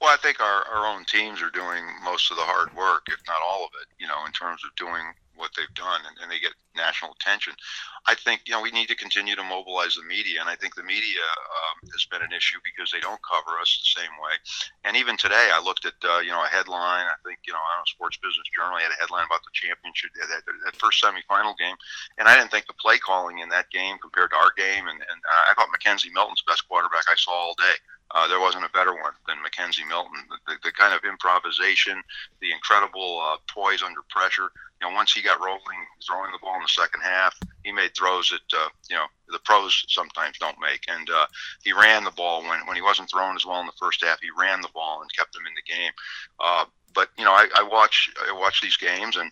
Well, 0.00 0.10
I 0.14 0.16
think 0.16 0.40
our, 0.40 0.64
our 0.72 0.86
own 0.86 1.04
teams 1.04 1.42
are 1.42 1.50
doing 1.50 1.82
most 2.04 2.30
of 2.30 2.36
the 2.36 2.44
hard 2.44 2.74
work, 2.76 3.06
if 3.08 3.20
not 3.26 3.38
all 3.44 3.64
of 3.64 3.70
it, 3.82 3.88
you 3.98 4.06
know, 4.06 4.24
in 4.26 4.32
terms 4.32 4.62
of 4.64 4.74
doing 4.76 5.02
what 5.34 5.50
they've 5.56 5.74
done 5.74 6.00
and, 6.06 6.16
and 6.22 6.30
they 6.30 6.38
get 6.38 6.52
national 6.76 7.12
attention. 7.12 7.54
I 8.08 8.16
think 8.16 8.48
you 8.48 8.56
know 8.56 8.64
we 8.64 8.72
need 8.72 8.88
to 8.88 8.96
continue 8.96 9.36
to 9.36 9.44
mobilize 9.44 9.94
the 9.94 10.02
media, 10.08 10.40
and 10.40 10.48
I 10.48 10.56
think 10.56 10.74
the 10.74 10.82
media 10.82 11.20
um, 11.20 11.92
has 11.92 12.08
been 12.08 12.24
an 12.24 12.32
issue 12.32 12.56
because 12.64 12.88
they 12.88 13.04
don't 13.04 13.20
cover 13.20 13.60
us 13.60 13.68
the 13.84 14.00
same 14.00 14.14
way. 14.16 14.32
And 14.88 14.96
even 14.96 15.20
today, 15.20 15.52
I 15.52 15.60
looked 15.60 15.84
at 15.84 15.92
uh, 16.00 16.24
you 16.24 16.32
know 16.32 16.40
a 16.40 16.48
headline. 16.48 17.04
I 17.04 17.20
think 17.20 17.44
you 17.44 17.52
know 17.52 17.60
I 17.60 17.76
don't 17.76 17.84
know 17.84 17.92
Sports 17.92 18.16
Business 18.16 18.48
Journal 18.56 18.80
had 18.80 18.96
a 18.96 18.96
headline 18.96 19.28
about 19.28 19.44
the 19.44 19.52
championship 19.52 20.16
that, 20.16 20.40
that 20.40 20.80
first 20.80 21.04
semifinal 21.04 21.52
game, 21.60 21.76
and 22.16 22.24
I 22.24 22.40
didn't 22.40 22.48
think 22.48 22.64
the 22.64 22.80
play 22.80 22.96
calling 22.96 23.44
in 23.44 23.52
that 23.52 23.68
game 23.68 24.00
compared 24.00 24.32
to 24.32 24.40
our 24.40 24.56
game, 24.56 24.88
and, 24.88 24.96
and 24.96 25.18
I 25.28 25.52
thought 25.52 25.68
McKenzie 25.68 26.08
Milton's 26.16 26.42
best 26.48 26.64
quarterback 26.64 27.04
I 27.12 27.16
saw 27.20 27.52
all 27.52 27.60
day. 27.60 27.76
Uh, 28.10 28.26
there 28.26 28.40
wasn't 28.40 28.64
a 28.64 28.70
better 28.70 28.94
one 28.94 29.12
than 29.26 29.36
McKenzie 29.38 29.86
Milton. 29.86 30.18
The, 30.28 30.52
the, 30.52 30.58
the 30.64 30.72
kind 30.72 30.94
of 30.94 31.04
improvisation, 31.04 32.02
the 32.40 32.52
incredible 32.52 33.20
uh, 33.22 33.36
poise 33.52 33.82
under 33.82 34.00
pressure. 34.08 34.50
You 34.80 34.88
know, 34.88 34.94
once 34.94 35.12
he 35.12 35.22
got 35.22 35.40
rolling, 35.40 35.60
throwing 36.06 36.32
the 36.32 36.38
ball 36.40 36.54
in 36.54 36.62
the 36.62 36.68
second 36.68 37.00
half, 37.02 37.36
he 37.64 37.72
made 37.72 37.94
throws 37.94 38.30
that 38.30 38.56
uh, 38.58 38.68
you 38.88 38.96
know 38.96 39.06
the 39.28 39.40
pros 39.40 39.84
sometimes 39.88 40.38
don't 40.38 40.56
make. 40.60 40.84
And 40.88 41.08
uh, 41.10 41.26
he 41.62 41.72
ran 41.72 42.04
the 42.04 42.12
ball 42.12 42.42
when 42.42 42.60
when 42.66 42.76
he 42.76 42.82
wasn't 42.82 43.10
throwing 43.10 43.36
as 43.36 43.44
well 43.44 43.60
in 43.60 43.66
the 43.66 43.72
first 43.78 44.02
half. 44.02 44.20
He 44.20 44.28
ran 44.38 44.62
the 44.62 44.70
ball 44.72 45.02
and 45.02 45.12
kept 45.12 45.32
them 45.32 45.42
in 45.46 45.52
the 45.54 45.72
game. 45.72 45.92
Uh, 46.40 46.64
but 46.94 47.10
you 47.18 47.24
know, 47.24 47.32
I, 47.32 47.48
I 47.56 47.62
watch 47.62 48.10
I 48.26 48.32
watch 48.32 48.60
these 48.60 48.76
games 48.76 49.16
and. 49.16 49.30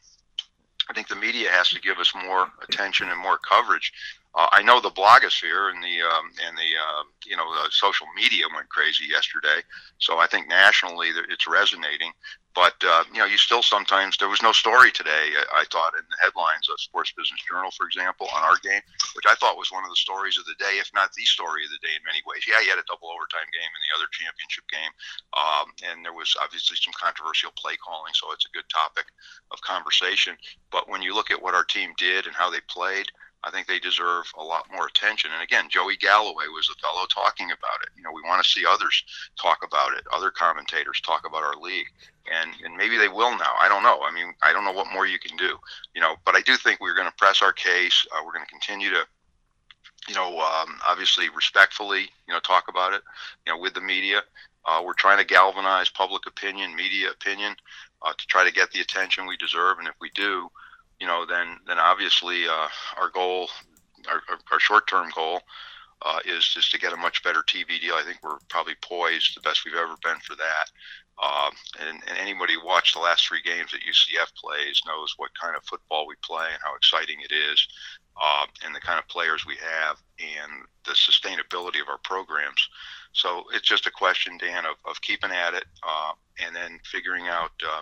I 0.88 0.92
think 0.92 1.08
the 1.08 1.16
media 1.16 1.50
has 1.50 1.68
to 1.70 1.80
give 1.80 1.98
us 1.98 2.12
more 2.14 2.46
attention 2.62 3.08
and 3.08 3.20
more 3.20 3.38
coverage 3.38 3.92
uh, 4.34 4.48
I 4.52 4.62
know 4.62 4.80
the 4.80 4.90
blogosphere 4.90 5.70
and 5.72 5.82
the 5.82 6.02
um, 6.02 6.30
and 6.46 6.56
the 6.56 6.70
uh, 6.76 7.02
you 7.24 7.36
know 7.36 7.46
the 7.62 7.70
social 7.70 8.06
media 8.14 8.44
went 8.54 8.68
crazy 8.68 9.04
yesterday, 9.08 9.62
so 9.98 10.18
I 10.18 10.26
think 10.26 10.48
nationally 10.48 11.08
it's 11.28 11.46
resonating. 11.46 12.12
But 12.56 12.80
uh, 12.80 13.04
you 13.12 13.20
know, 13.20 13.28
you 13.28 13.36
still 13.36 13.60
sometimes 13.60 14.16
there 14.16 14.32
was 14.32 14.40
no 14.40 14.52
story 14.52 14.88
today. 14.88 15.36
I, 15.52 15.68
thought 15.68 15.92
in 15.92 16.08
the 16.08 16.16
headlines 16.24 16.72
of 16.72 16.80
Sports 16.80 17.12
Business 17.12 17.44
Journal, 17.44 17.68
for 17.76 17.84
example, 17.84 18.32
on 18.32 18.40
our 18.48 18.56
game, 18.64 18.80
which 19.12 19.28
I 19.28 19.36
thought 19.36 19.60
was 19.60 19.68
one 19.68 19.84
of 19.84 19.92
the 19.92 20.00
stories 20.00 20.40
of 20.40 20.48
the 20.48 20.56
day, 20.56 20.80
if 20.80 20.88
not 20.96 21.12
the 21.12 21.28
story 21.28 21.68
of 21.68 21.70
the 21.76 21.84
day 21.84 21.92
in 21.92 22.08
many 22.08 22.24
ways. 22.24 22.48
Yeah, 22.48 22.64
you 22.64 22.72
had 22.72 22.80
a 22.80 22.88
double 22.88 23.12
overtime 23.12 23.44
game 23.52 23.68
in 23.68 23.82
the 23.84 23.92
other 23.92 24.08
championship 24.08 24.64
game, 24.72 24.92
um, 25.36 25.68
and 25.84 26.00
there 26.00 26.16
was 26.16 26.32
obviously 26.40 26.80
some 26.80 26.96
controversial 26.96 27.52
play 27.60 27.76
calling, 27.76 28.16
so 28.16 28.32
it's 28.32 28.48
a 28.48 28.56
good 28.56 28.68
topic 28.72 29.04
of 29.52 29.60
conversation. 29.60 30.32
But 30.72 30.88
when 30.88 31.04
you 31.04 31.12
look 31.12 31.28
at 31.28 31.40
what 31.44 31.52
our 31.52 31.64
team 31.64 31.92
did 32.00 32.24
and 32.24 32.34
how 32.34 32.48
they 32.48 32.64
played. 32.72 33.12
I 33.46 33.50
think 33.50 33.68
they 33.68 33.78
deserve 33.78 34.24
a 34.36 34.42
lot 34.42 34.66
more 34.74 34.88
attention. 34.88 35.30
And 35.32 35.40
again, 35.40 35.68
Joey 35.70 35.96
Galloway 35.96 36.48
was 36.52 36.66
the 36.66 36.74
fellow 36.82 37.06
talking 37.06 37.46
about 37.46 37.80
it. 37.82 37.90
You 37.96 38.02
know, 38.02 38.10
we 38.12 38.22
want 38.22 38.42
to 38.42 38.50
see 38.50 38.64
others 38.66 39.04
talk 39.40 39.58
about 39.64 39.96
it, 39.96 40.04
other 40.12 40.32
commentators 40.32 41.00
talk 41.00 41.24
about 41.24 41.44
our 41.44 41.54
league. 41.54 41.86
And, 42.26 42.50
and 42.64 42.76
maybe 42.76 42.98
they 42.98 43.06
will 43.06 43.38
now. 43.38 43.54
I 43.60 43.68
don't 43.68 43.84
know. 43.84 44.00
I 44.02 44.12
mean, 44.12 44.34
I 44.42 44.52
don't 44.52 44.64
know 44.64 44.72
what 44.72 44.92
more 44.92 45.06
you 45.06 45.20
can 45.20 45.36
do, 45.36 45.56
you 45.94 46.00
know, 46.00 46.16
but 46.24 46.34
I 46.34 46.40
do 46.40 46.56
think 46.56 46.80
we're 46.80 46.96
going 46.96 47.06
to 47.06 47.14
press 47.16 47.40
our 47.40 47.52
case. 47.52 48.04
Uh, 48.12 48.20
we're 48.26 48.32
going 48.32 48.44
to 48.44 48.50
continue 48.50 48.90
to, 48.90 49.06
you 50.08 50.16
know, 50.16 50.40
um, 50.40 50.80
obviously 50.84 51.28
respectfully, 51.28 52.10
you 52.26 52.34
know, 52.34 52.40
talk 52.40 52.64
about 52.66 52.94
it, 52.94 53.02
you 53.46 53.52
know, 53.52 53.60
with 53.60 53.74
the 53.74 53.80
media. 53.80 54.22
Uh, 54.64 54.82
we're 54.84 54.92
trying 54.94 55.18
to 55.18 55.24
galvanize 55.24 55.88
public 55.88 56.26
opinion, 56.26 56.74
media 56.74 57.10
opinion, 57.10 57.54
uh, 58.02 58.12
to 58.18 58.26
try 58.26 58.44
to 58.44 58.52
get 58.52 58.72
the 58.72 58.80
attention 58.80 59.24
we 59.24 59.36
deserve. 59.36 59.78
And 59.78 59.86
if 59.86 59.94
we 60.00 60.10
do, 60.16 60.50
you 61.00 61.06
know, 61.06 61.26
then 61.26 61.58
then 61.66 61.78
obviously 61.78 62.46
uh, 62.46 62.68
our 62.98 63.10
goal, 63.10 63.48
our, 64.08 64.22
our 64.52 64.60
short-term 64.60 65.10
goal, 65.14 65.40
uh, 66.02 66.18
is 66.24 66.46
just 66.46 66.70
to 66.72 66.78
get 66.78 66.92
a 66.92 66.96
much 66.96 67.22
better 67.22 67.42
TV 67.42 67.80
deal. 67.80 67.94
I 67.94 68.02
think 68.04 68.18
we're 68.22 68.38
probably 68.48 68.74
poised 68.82 69.36
the 69.36 69.40
best 69.40 69.64
we've 69.64 69.74
ever 69.74 69.94
been 70.02 70.18
for 70.20 70.36
that. 70.36 70.70
Um, 71.22 71.52
and, 71.80 72.02
and 72.08 72.18
anybody 72.18 72.54
who 72.54 72.66
watched 72.66 72.94
the 72.94 73.00
last 73.00 73.26
three 73.26 73.40
games 73.42 73.72
that 73.72 73.80
UCF 73.80 74.34
plays 74.34 74.82
knows 74.86 75.14
what 75.16 75.30
kind 75.40 75.56
of 75.56 75.64
football 75.64 76.06
we 76.06 76.14
play 76.22 76.46
and 76.52 76.62
how 76.62 76.76
exciting 76.76 77.20
it 77.22 77.32
is, 77.32 77.66
uh, 78.22 78.44
and 78.64 78.74
the 78.74 78.80
kind 78.80 78.98
of 78.98 79.08
players 79.08 79.46
we 79.46 79.56
have, 79.56 79.96
and 80.20 80.64
the 80.84 80.92
sustainability 80.92 81.80
of 81.80 81.88
our 81.88 81.98
programs. 82.04 82.68
So 83.12 83.44
it's 83.54 83.66
just 83.66 83.86
a 83.86 83.90
question, 83.90 84.36
Dan, 84.36 84.66
of, 84.66 84.76
of 84.84 85.00
keeping 85.00 85.30
at 85.30 85.54
it 85.54 85.64
uh, 85.86 86.12
and 86.44 86.54
then 86.54 86.78
figuring 86.84 87.28
out 87.28 87.52
uh, 87.66 87.80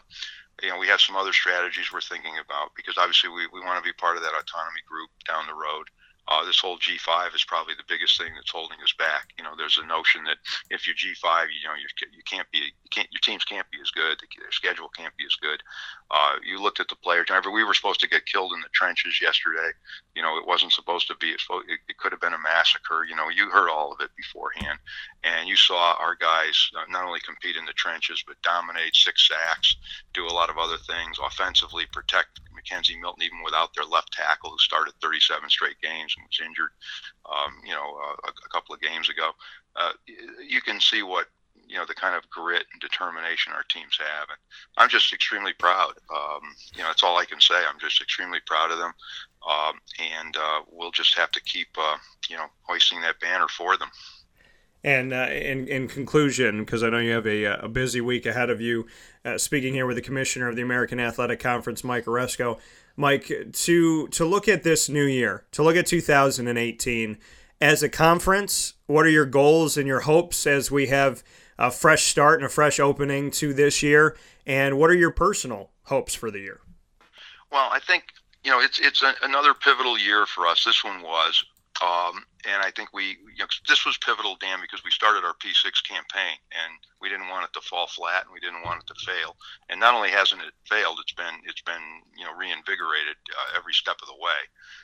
you 0.62 0.68
know, 0.68 0.78
we 0.78 0.86
have 0.86 1.00
some 1.00 1.16
other 1.16 1.32
strategies 1.32 1.92
we're 1.92 2.00
thinking 2.00 2.34
about 2.38 2.70
because 2.76 2.96
obviously 2.98 3.30
we, 3.30 3.46
we 3.52 3.60
want 3.60 3.82
to 3.82 3.88
be 3.88 3.92
part 3.94 4.16
of 4.16 4.22
that 4.22 4.38
autonomy 4.38 4.80
group 4.88 5.10
down 5.26 5.46
the 5.46 5.54
road. 5.54 5.88
Uh, 6.28 6.44
this 6.44 6.58
whole 6.58 6.78
G5 6.78 7.34
is 7.34 7.44
probably 7.44 7.74
the 7.74 7.88
biggest 7.88 8.18
thing 8.18 8.32
that's 8.34 8.50
holding 8.50 8.80
us 8.82 8.94
back. 8.98 9.32
You 9.38 9.44
know, 9.44 9.52
there's 9.56 9.78
a 9.78 9.86
notion 9.86 10.24
that 10.24 10.38
if 10.70 10.86
you're 10.86 10.96
G5, 10.96 11.46
you 11.52 11.68
know, 11.68 11.74
you 11.76 11.88
you 12.16 12.22
can't 12.24 12.50
be, 12.50 12.58
you 12.58 12.90
can't, 12.90 13.08
your 13.12 13.20
teams 13.20 13.44
can't 13.44 13.70
be 13.70 13.78
as 13.82 13.90
good, 13.90 14.18
their 14.20 14.50
schedule 14.50 14.88
can't 14.88 15.16
be 15.16 15.24
as 15.24 15.36
good. 15.36 15.62
Uh, 16.10 16.36
you 16.44 16.60
looked 16.60 16.80
at 16.80 16.88
the 16.88 16.96
player. 16.96 17.24
Remember, 17.28 17.50
we 17.50 17.64
were 17.64 17.74
supposed 17.74 18.00
to 18.00 18.08
get 18.08 18.24
killed 18.26 18.52
in 18.52 18.60
the 18.60 18.72
trenches 18.72 19.20
yesterday. 19.20 19.70
You 20.14 20.22
know, 20.22 20.38
it 20.38 20.46
wasn't 20.46 20.72
supposed 20.72 21.08
to 21.08 21.16
be. 21.16 21.28
It, 21.30 21.40
it 21.88 21.98
could 21.98 22.12
have 22.12 22.20
been 22.20 22.34
a 22.34 22.38
massacre. 22.38 23.04
You 23.04 23.16
know, 23.16 23.28
you 23.28 23.50
heard 23.50 23.68
all 23.68 23.92
of 23.92 24.00
it 24.00 24.10
beforehand, 24.16 24.78
and 25.24 25.48
you 25.48 25.56
saw 25.56 25.96
our 25.98 26.14
guys 26.14 26.70
uh, 26.76 26.84
not 26.90 27.04
only 27.04 27.20
compete 27.20 27.56
in 27.56 27.64
the 27.64 27.72
trenches 27.72 28.24
but 28.26 28.40
dominate, 28.42 28.96
six 28.96 29.28
sacks, 29.28 29.76
do 30.12 30.26
a 30.26 30.32
lot 30.32 30.50
of 30.50 30.58
other 30.58 30.78
things 30.78 31.18
offensively, 31.24 31.84
protect 31.92 32.40
McKenzie 32.64 33.00
Milton, 33.00 33.22
even 33.22 33.42
without 33.44 33.74
their 33.74 33.84
left 33.84 34.12
tackle, 34.12 34.50
who 34.50 34.58
started 34.58 34.94
37 35.02 35.48
straight 35.50 35.80
games 35.82 36.14
and 36.16 36.26
was 36.26 36.40
injured, 36.40 36.70
um, 37.26 37.54
you 37.64 37.72
know, 37.72 37.96
uh, 37.96 38.16
a, 38.24 38.28
a, 38.28 38.48
couple 38.52 38.74
of 38.74 38.80
games 38.80 39.08
ago. 39.08 39.30
Uh, 39.76 39.92
you 40.46 40.60
can 40.60 40.80
see 40.80 41.02
what 41.02 41.26
you 41.66 41.76
know 41.76 41.84
the 41.86 41.94
kind 41.94 42.14
of 42.14 42.28
grit 42.30 42.64
and 42.72 42.80
determination 42.80 43.52
our 43.52 43.64
teams 43.64 43.98
have, 43.98 44.28
and 44.28 44.38
I'm 44.76 44.88
just 44.88 45.12
extremely 45.12 45.52
proud. 45.58 45.92
Um, 46.14 46.42
you 46.74 46.82
know, 46.82 46.88
that's 46.88 47.02
all 47.02 47.16
I 47.16 47.24
can 47.24 47.40
say. 47.40 47.54
I'm 47.54 47.80
just 47.80 48.00
extremely 48.00 48.40
proud 48.46 48.70
of 48.70 48.78
them, 48.78 48.92
um, 49.48 49.80
and 49.98 50.36
uh, 50.36 50.60
we'll 50.70 50.92
just 50.92 51.16
have 51.16 51.30
to 51.32 51.42
keep 51.42 51.68
uh, 51.78 51.96
you 52.28 52.36
know 52.36 52.46
hoisting 52.62 53.00
that 53.02 53.20
banner 53.20 53.48
for 53.48 53.76
them. 53.76 53.88
And 54.84 55.14
uh, 55.14 55.28
in, 55.30 55.66
in 55.66 55.88
conclusion, 55.88 56.62
because 56.62 56.82
I 56.82 56.90
know 56.90 56.98
you 56.98 57.12
have 57.12 57.26
a, 57.26 57.44
a 57.44 57.68
busy 57.68 58.02
week 58.02 58.26
ahead 58.26 58.50
of 58.50 58.60
you, 58.60 58.86
uh, 59.24 59.38
speaking 59.38 59.74
here 59.74 59.86
with 59.86 59.96
the 59.96 60.02
commissioner 60.02 60.48
of 60.48 60.56
the 60.56 60.62
American 60.62 61.00
Athletic 61.00 61.40
Conference, 61.40 61.82
Mike 61.82 62.04
Aresco. 62.04 62.58
Mike, 62.96 63.30
to 63.52 64.08
to 64.08 64.24
look 64.24 64.48
at 64.48 64.62
this 64.62 64.88
new 64.88 65.04
year, 65.04 65.44
to 65.52 65.62
look 65.62 65.76
at 65.76 65.86
2018 65.86 67.18
as 67.60 67.82
a 67.82 67.88
conference, 67.88 68.74
what 68.86 69.06
are 69.06 69.10
your 69.10 69.24
goals 69.24 69.76
and 69.76 69.86
your 69.86 70.00
hopes 70.00 70.46
as 70.46 70.70
we 70.70 70.88
have 70.88 71.22
a 71.58 71.70
fresh 71.70 72.04
start 72.04 72.40
and 72.40 72.46
a 72.46 72.50
fresh 72.50 72.78
opening 72.78 73.30
to 73.30 73.54
this 73.54 73.82
year? 73.82 74.16
And 74.46 74.78
what 74.78 74.90
are 74.90 74.94
your 74.94 75.10
personal 75.10 75.70
hopes 75.84 76.14
for 76.14 76.30
the 76.30 76.40
year? 76.40 76.60
Well, 77.50 77.68
I 77.72 77.80
think 77.80 78.04
you 78.44 78.50
know 78.50 78.60
it's 78.60 78.78
it's 78.78 79.02
a, 79.02 79.14
another 79.22 79.54
pivotal 79.54 79.98
year 79.98 80.26
for 80.26 80.46
us. 80.46 80.64
This 80.64 80.84
one 80.84 81.02
was. 81.02 81.44
Um, 81.82 82.24
and 82.46 82.62
I 82.62 82.70
think 82.70 82.92
we, 82.92 83.16
you 83.34 83.40
know, 83.40 83.46
this 83.68 83.86
was 83.86 83.96
pivotal, 83.98 84.36
Dan, 84.40 84.58
because 84.60 84.84
we 84.84 84.90
started 84.90 85.24
our 85.24 85.34
P6 85.34 85.82
campaign 85.84 86.36
and 86.52 86.72
we 87.00 87.08
didn't 87.08 87.28
want 87.28 87.44
it 87.44 87.52
to 87.52 87.60
fall 87.60 87.86
flat 87.86 88.24
and 88.24 88.32
we 88.32 88.40
didn't 88.40 88.64
want 88.64 88.80
it 88.80 88.88
to 88.88 89.04
fail. 89.04 89.36
And 89.68 89.78
not 89.78 89.94
only 89.94 90.08
hasn't 90.08 90.40
it 90.40 90.56
failed, 90.64 90.98
it's 91.00 91.12
been 91.12 91.36
it's 91.44 91.60
been 91.60 92.00
you 92.16 92.24
know 92.24 92.32
reinvigorated 92.32 93.20
uh, 93.28 93.58
every 93.58 93.74
step 93.74 94.00
of 94.00 94.08
the 94.08 94.16
way. 94.16 94.40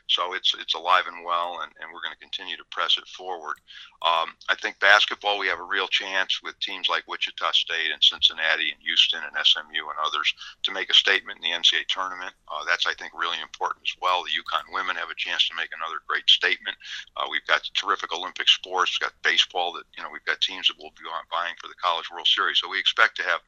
So 0.09 0.35
it's 0.35 0.53
it's 0.61 0.75
alive 0.75 1.05
and 1.09 1.25
well, 1.25 1.61
and, 1.63 1.73
and 1.81 1.89
we're 1.89 2.05
going 2.05 2.13
to 2.13 2.21
continue 2.21 2.57
to 2.57 2.73
press 2.73 2.99
it 2.99 3.09
forward. 3.09 3.57
Um, 4.03 4.37
I 4.49 4.57
think 4.61 4.81
basketball, 4.81 5.39
we 5.39 5.49
have 5.49 5.61
a 5.61 5.65
real 5.65 5.89
chance 5.89 6.43
with 6.43 6.59
teams 6.61 6.89
like 6.89 7.09
Wichita 7.09 7.53
State 7.53 7.93
and 7.93 8.03
Cincinnati 8.03 8.73
and 8.73 8.81
Houston 8.83 9.21
and 9.25 9.37
SMU 9.41 9.89
and 9.89 10.01
others 10.05 10.29
to 10.65 10.73
make 10.73 10.91
a 10.91 10.95
statement 10.95 11.41
in 11.41 11.49
the 11.49 11.57
NCAA 11.57 11.87
tournament. 11.89 12.33
Uh, 12.53 12.65
that's 12.69 12.87
I 12.87 12.95
think 12.95 13.17
really 13.17 13.41
important 13.41 13.89
as 13.89 13.97
well. 14.03 14.25
The 14.25 14.37
UConn 14.37 14.75
women 14.77 14.97
have 14.97 15.09
a 15.09 15.17
chance 15.17 15.49
to 15.49 15.57
make 15.57 15.71
another 15.73 16.05
great 16.07 16.29
statement. 16.29 16.77
Uh, 17.17 17.29
we've 17.31 17.47
got 17.51 17.69
terrific 17.75 18.15
Olympic 18.15 18.49
sports. 18.49 18.97
Got 18.99 19.13
baseball 19.23 19.73
that 19.73 19.85
you 19.97 20.03
know 20.03 20.09
we've 20.13 20.25
got 20.25 20.41
teams 20.41 20.69
that 20.69 20.79
will 20.79 20.95
be 20.97 21.05
buying 21.33 21.55
for 21.61 21.67
the 21.67 21.75
College 21.83 22.11
World 22.11 22.27
Series. 22.27 22.59
So 22.59 22.71
we 22.71 22.79
expect 22.79 23.17
to 23.17 23.25
have 23.25 23.41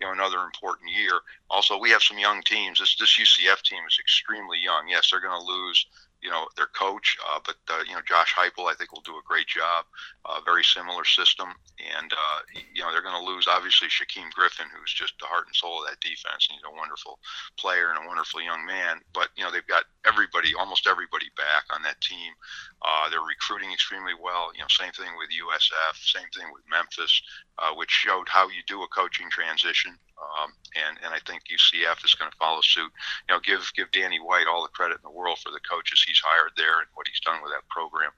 you 0.00 0.06
know 0.06 0.12
another 0.12 0.38
important 0.38 0.90
year. 0.90 1.20
Also, 1.50 1.78
we 1.78 1.90
have 1.90 2.02
some 2.02 2.18
young 2.18 2.42
teams. 2.42 2.78
This 2.78 2.96
this 2.96 3.18
UCF 3.18 3.62
team 3.62 3.82
is 3.88 3.98
extremely 3.98 4.58
young. 4.62 4.88
Yes, 4.88 5.10
they're 5.10 5.20
going 5.20 5.38
to 5.38 5.44
lose 5.44 5.86
you 6.22 6.30
know 6.30 6.46
their 6.56 6.66
coach, 6.66 7.16
uh, 7.30 7.38
but 7.44 7.56
uh, 7.70 7.82
you 7.86 7.94
know 7.94 8.02
Josh 8.06 8.34
Heupel 8.34 8.70
I 8.70 8.74
think 8.74 8.92
will 8.92 9.06
do 9.06 9.18
a 9.18 9.26
great 9.28 9.46
job. 9.46 9.84
Uh, 10.24 10.40
very 10.44 10.64
similar 10.64 11.04
system, 11.04 11.48
and 11.78 12.12
uh, 12.12 12.38
you 12.74 12.82
know 12.82 12.90
they're 12.92 13.02
going 13.02 13.18
to 13.18 13.30
lose 13.30 13.46
obviously 13.46 13.88
Shaquem 13.88 14.30
Griffin, 14.32 14.66
who's 14.74 14.92
just 14.92 15.14
the 15.20 15.26
heart 15.26 15.46
and 15.46 15.54
soul 15.54 15.82
of 15.82 15.88
that 15.88 16.00
defense, 16.00 16.48
and 16.48 16.58
he's 16.58 16.66
a 16.66 16.76
wonderful 16.76 17.18
player 17.58 17.90
and 17.90 18.04
a 18.04 18.08
wonderful 18.08 18.42
young 18.42 18.64
man. 18.66 19.00
But 19.14 19.28
you 19.36 19.44
know 19.44 19.50
they've 19.50 19.66
got 19.66 19.84
everybody, 20.06 20.54
almost 20.54 20.86
everybody 20.86 21.30
back 21.36 21.64
on 21.70 21.82
that 21.82 22.00
team. 22.00 22.32
Uh, 22.82 23.08
they're 23.10 23.22
recruiting 23.22 23.72
extremely 23.72 24.14
well. 24.14 24.50
You 24.54 24.62
know, 24.62 24.70
same 24.70 24.92
thing 24.92 25.14
with 25.18 25.30
USF, 25.30 25.94
same 25.98 26.28
thing 26.34 26.50
with 26.52 26.62
Memphis, 26.70 27.22
uh, 27.58 27.74
which 27.74 27.90
showed 27.90 28.28
how 28.28 28.48
you 28.48 28.62
do 28.66 28.82
a 28.82 28.88
coaching 28.88 29.30
transition. 29.30 29.98
Um, 30.18 30.52
and 30.74 30.98
and 31.04 31.14
I 31.14 31.18
think 31.26 31.42
UCF 31.46 32.04
is 32.04 32.14
going 32.14 32.30
to 32.30 32.36
follow 32.36 32.60
suit. 32.60 32.90
You 33.28 33.34
know, 33.34 33.40
give 33.40 33.70
give 33.74 33.90
Danny 33.90 34.18
White 34.18 34.46
all 34.46 34.62
the 34.62 34.74
credit 34.74 34.98
in 34.98 35.06
the 35.06 35.14
world 35.14 35.38
for 35.38 35.50
the 35.50 35.62
coaches 35.62 36.02
he's 36.06 36.20
hired 36.24 36.52
there 36.56 36.78
and 36.80 36.88
what 36.94 37.06
he's 37.06 37.20
done 37.20 37.40
with 37.42 37.52
that 37.52 37.68
program, 37.68 38.10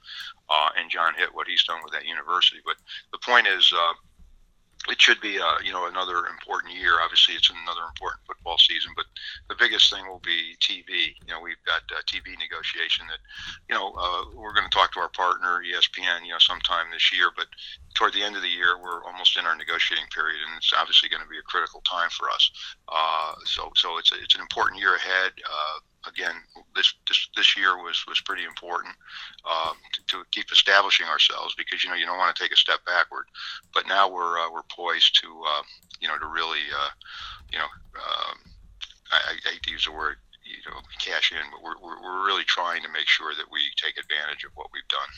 uh, 0.49 0.71
and 0.77 0.91
John 0.91 1.15
Hitt 1.15 1.35
what 1.35 1.49
he's 1.49 1.65
done 1.65 1.81
with 1.85 1.93
that 1.93 2.07
university. 2.07 2.61
But 2.65 2.77
the 3.13 3.23
point 3.25 3.47
is. 3.47 3.73
Uh, 3.73 3.95
it 4.89 5.01
should 5.01 5.21
be 5.21 5.39
uh, 5.39 5.61
you 5.63 5.73
know 5.73 5.87
another 5.87 6.25
important 6.27 6.73
year. 6.73 7.05
Obviously, 7.05 7.35
it's 7.35 7.51
another 7.51 7.85
important 7.85 8.25
football 8.27 8.57
season, 8.57 8.93
but 8.97 9.05
the 9.49 9.57
biggest 9.59 9.93
thing 9.93 10.07
will 10.09 10.23
be 10.25 10.57
TV. 10.61 11.13
You 11.21 11.35
know, 11.35 11.41
we've 11.41 11.61
got 11.67 11.85
uh, 11.93 12.01
TV 12.09 12.33
negotiation 12.39 13.07
that 13.09 13.21
you 13.69 13.75
know 13.75 13.93
uh, 13.93 14.25
we're 14.35 14.55
going 14.55 14.69
to 14.69 14.73
talk 14.77 14.93
to 14.95 15.01
our 15.01 15.11
partner 15.11 15.61
ESPN 15.61 16.25
you 16.25 16.33
know 16.33 16.41
sometime 16.41 16.87
this 16.91 17.13
year, 17.13 17.29
but 17.37 17.47
toward 17.95 18.15
the 18.15 18.23
end 18.23 18.37
of 18.37 18.43
the 18.43 18.49
year 18.49 18.81
we're 18.81 19.05
almost 19.05 19.37
in 19.37 19.45
our 19.45 19.57
negotiating 19.57 20.09
period, 20.15 20.41
and 20.49 20.57
it's 20.57 20.73
obviously 20.73 21.09
going 21.09 21.23
to 21.23 21.29
be 21.29 21.39
a 21.39 21.45
critical 21.45 21.83
time 21.85 22.09
for 22.09 22.31
us. 22.31 22.51
Uh, 22.89 23.35
so 23.45 23.69
so 23.77 23.99
it's 23.99 24.13
a, 24.13 24.17
it's 24.23 24.35
an 24.35 24.41
important 24.41 24.81
year 24.81 24.97
ahead. 24.97 25.33
Again, 26.07 26.33
this, 26.75 26.95
this 27.09 27.29
this 27.37 27.57
year 27.57 27.77
was 27.77 28.05
was 28.09 28.21
pretty 28.23 28.45
important 28.45 28.95
um, 29.45 29.77
to, 29.93 30.03
to, 30.09 30.25
keep 30.31 30.51
establishing 30.51 31.07
ourselves 31.07 31.55
because 31.57 31.85
you 31.85 31.91
know 31.91 31.97
you 31.97 32.07
don't 32.07 32.17
want 32.17 32.35
to 32.35 32.43
take 32.43 32.53
a 32.53 32.57
step 32.57 32.81
backward, 32.87 33.27
but 33.75 33.87
now 33.87 34.09
we're 34.09 34.39
uh, 34.39 34.51
we're 34.51 34.63
poised 34.71 35.21
to 35.21 35.29
uh, 35.29 35.63
you 36.01 36.09
know 36.09 36.17
to 36.17 36.27
really 36.27 36.65
uh, 36.73 36.89
you 37.53 37.59
know 37.59 37.65
um, 37.65 38.37
I, 39.13 39.33
I, 39.33 39.51
hate 39.51 39.63
to 39.65 39.71
use 39.73 39.85
the 39.85 39.93
word 39.93 40.17
you 40.43 40.71
know 40.71 40.79
cash 41.01 41.33
in, 41.33 41.51
but 41.53 41.63
we're, 41.63 41.79
we're 41.83 42.03
we're 42.03 42.27
really 42.27 42.45
trying 42.45 42.83
to 42.83 42.89
make 42.89 43.07
sure 43.07 43.35
that 43.35 43.47
we 43.53 43.61
take 43.77 43.99
advantage 43.99 44.45
of 44.45 44.53
what 44.55 44.69
we've 44.73 44.89
done. 44.89 45.11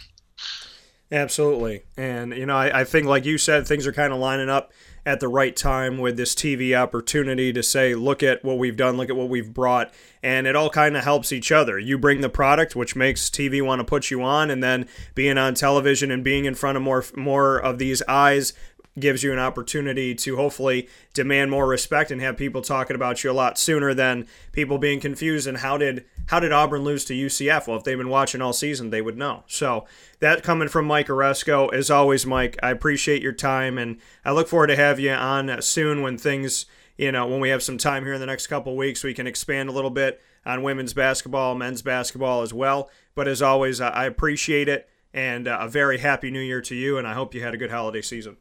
Absolutely, 1.13 1.83
and 1.97 2.33
you 2.33 2.47
know 2.47 2.57
I, 2.57 2.81
I 2.81 2.85
think 2.85 3.07
like 3.07 3.25
you 3.25 3.39
said, 3.39 3.69
things 3.69 3.87
are 3.87 3.93
kind 3.93 4.13
of 4.13 4.19
lining 4.19 4.51
up 4.51 4.73
at 5.05 5.21
the 5.21 5.29
right 5.29 5.57
time 5.57 5.99
with 5.99 6.17
this 6.17 6.35
TV 6.35 6.79
opportunity 6.79 7.53
to 7.53 7.63
say, 7.63 7.95
look 7.95 8.23
at 8.23 8.45
what 8.45 8.59
we've 8.59 8.77
done, 8.77 8.97
look 8.97 9.11
at 9.11 9.17
what 9.17 9.29
we've 9.29 9.53
brought, 9.53 9.93
and 10.23 10.47
it 10.47 10.55
all 10.55 10.71
kind 10.71 10.97
of 10.97 11.03
helps 11.03 11.33
each 11.33 11.51
other. 11.51 11.79
You 11.79 11.99
bring 11.99 12.21
the 12.21 12.29
product, 12.29 12.77
which 12.77 12.95
makes 12.95 13.29
TV 13.29 13.65
want 13.65 13.81
to 13.81 13.85
put 13.85 14.11
you 14.11 14.23
on, 14.23 14.51
and 14.51 14.63
then 14.63 14.87
being 15.15 15.39
on 15.39 15.55
television 15.55 16.11
and 16.11 16.23
being 16.23 16.45
in 16.45 16.55
front 16.55 16.77
of 16.77 16.83
more 16.83 17.05
more 17.17 17.59
of 17.59 17.79
these 17.79 18.03
eyes 18.07 18.53
gives 18.99 19.23
you 19.23 19.33
an 19.33 19.39
opportunity 19.39 20.15
to 20.15 20.37
hopefully 20.37 20.89
demand 21.15 21.51
more 21.51 21.67
respect 21.67 22.11
and 22.11 22.21
have 22.21 22.37
people 22.37 22.61
talking 22.61 22.95
about 22.95 23.25
you 23.25 23.31
a 23.31 23.33
lot 23.33 23.59
sooner 23.59 23.95
than 23.95 24.27
people 24.53 24.79
being 24.79 25.01
confused 25.01 25.47
and 25.47 25.59
how 25.59 25.79
did 25.79 26.05
how 26.27 26.39
did 26.39 26.53
Auburn 26.53 26.83
lose 26.83 27.05
to 27.07 27.15
UCF? 27.15 27.67
Well, 27.67 27.77
if 27.77 27.85
they've 27.85 27.99
been 27.99 28.09
watching 28.09 28.43
all 28.43 28.53
season, 28.53 28.91
they 28.91 29.03
would 29.03 29.17
know. 29.17 29.45
So 29.47 29.87
that 30.21 30.43
coming 30.43 30.69
from 30.69 30.87
Mike 30.87 31.09
Aresco, 31.09 31.73
as 31.73 31.91
always, 31.91 32.27
Mike, 32.27 32.59
I 32.63 32.71
appreciate 32.71 33.23
your 33.23 33.33
time 33.33 33.79
and 33.79 33.99
I 34.25 34.33
look 34.33 34.49
forward 34.49 34.69
to 34.69 34.77
have 34.77 35.01
you 35.01 35.11
on 35.13 35.61
soon 35.63 36.03
when 36.03 36.19
things, 36.19 36.67
you 36.97 37.11
know, 37.13 37.27
when 37.27 37.41
we 37.41 37.49
have 37.49 37.63
some 37.63 37.79
time 37.79 38.05
here 38.05 38.15
in 38.15 38.21
the 38.21 38.27
next 38.27 38.47
couple 38.47 38.77
weeks, 38.77 39.03
we 39.03 39.15
can 39.15 39.27
expand 39.27 39.69
a 39.69 39.73
little 39.73 39.91
bit 39.91 40.21
on 40.45 40.63
women's 40.63 40.93
basketball, 40.93 41.55
men's 41.55 41.83
basketball 41.83 42.43
as 42.43 42.53
well. 42.53 42.91
But 43.15 43.29
as 43.29 43.43
always, 43.43 43.81
I 43.81 44.05
appreciate 44.05 44.69
it 44.69 44.89
and 45.15 45.47
uh, 45.47 45.59
a 45.61 45.69
very 45.69 45.99
happy 45.99 46.31
new 46.31 46.41
year 46.41 46.61
to 46.63 46.75
you, 46.75 46.99
and 46.99 47.07
I 47.07 47.15
hope 47.15 47.35
you 47.35 47.43
had 47.43 47.55
a 47.55 47.59
good 47.59 47.71
holiday 47.71 48.01
season. 48.01 48.37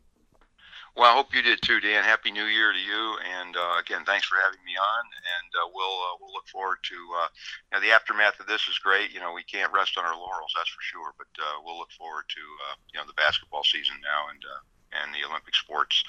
Well, 0.95 1.09
I 1.09 1.15
hope 1.15 1.33
you 1.33 1.41
did 1.41 1.61
too, 1.61 1.79
Dan. 1.79 2.03
Happy 2.03 2.31
New 2.31 2.45
Year 2.45 2.73
to 2.73 2.77
you, 2.77 3.17
and 3.23 3.55
uh, 3.55 3.79
again, 3.79 4.03
thanks 4.05 4.27
for 4.27 4.35
having 4.35 4.59
me 4.65 4.75
on. 4.75 5.03
And 5.39 5.49
uh, 5.55 5.71
we'll 5.73 5.85
uh, 5.87 6.15
we'll 6.19 6.33
look 6.33 6.47
forward 6.47 6.77
to 6.83 6.95
uh, 6.95 7.27
you 7.71 7.71
know, 7.77 7.81
the 7.81 7.95
aftermath 7.95 8.39
of 8.39 8.47
this 8.47 8.67
is 8.67 8.77
great. 8.77 9.13
You 9.13 9.21
know, 9.21 9.31
we 9.31 9.43
can't 9.43 9.71
rest 9.71 9.97
on 9.97 10.03
our 10.03 10.15
laurels, 10.15 10.51
that's 10.55 10.69
for 10.69 10.81
sure. 10.81 11.13
But 11.17 11.31
uh, 11.39 11.63
we'll 11.63 11.79
look 11.79 11.91
forward 11.91 12.25
to 12.27 12.43
uh, 12.67 12.75
you 12.93 12.99
know 12.99 13.07
the 13.07 13.13
basketball 13.13 13.63
season 13.63 13.95
now 14.03 14.27
and 14.31 14.43
and 14.91 15.15
the 15.15 15.27
Olympic 15.27 15.55
sports. 15.55 16.03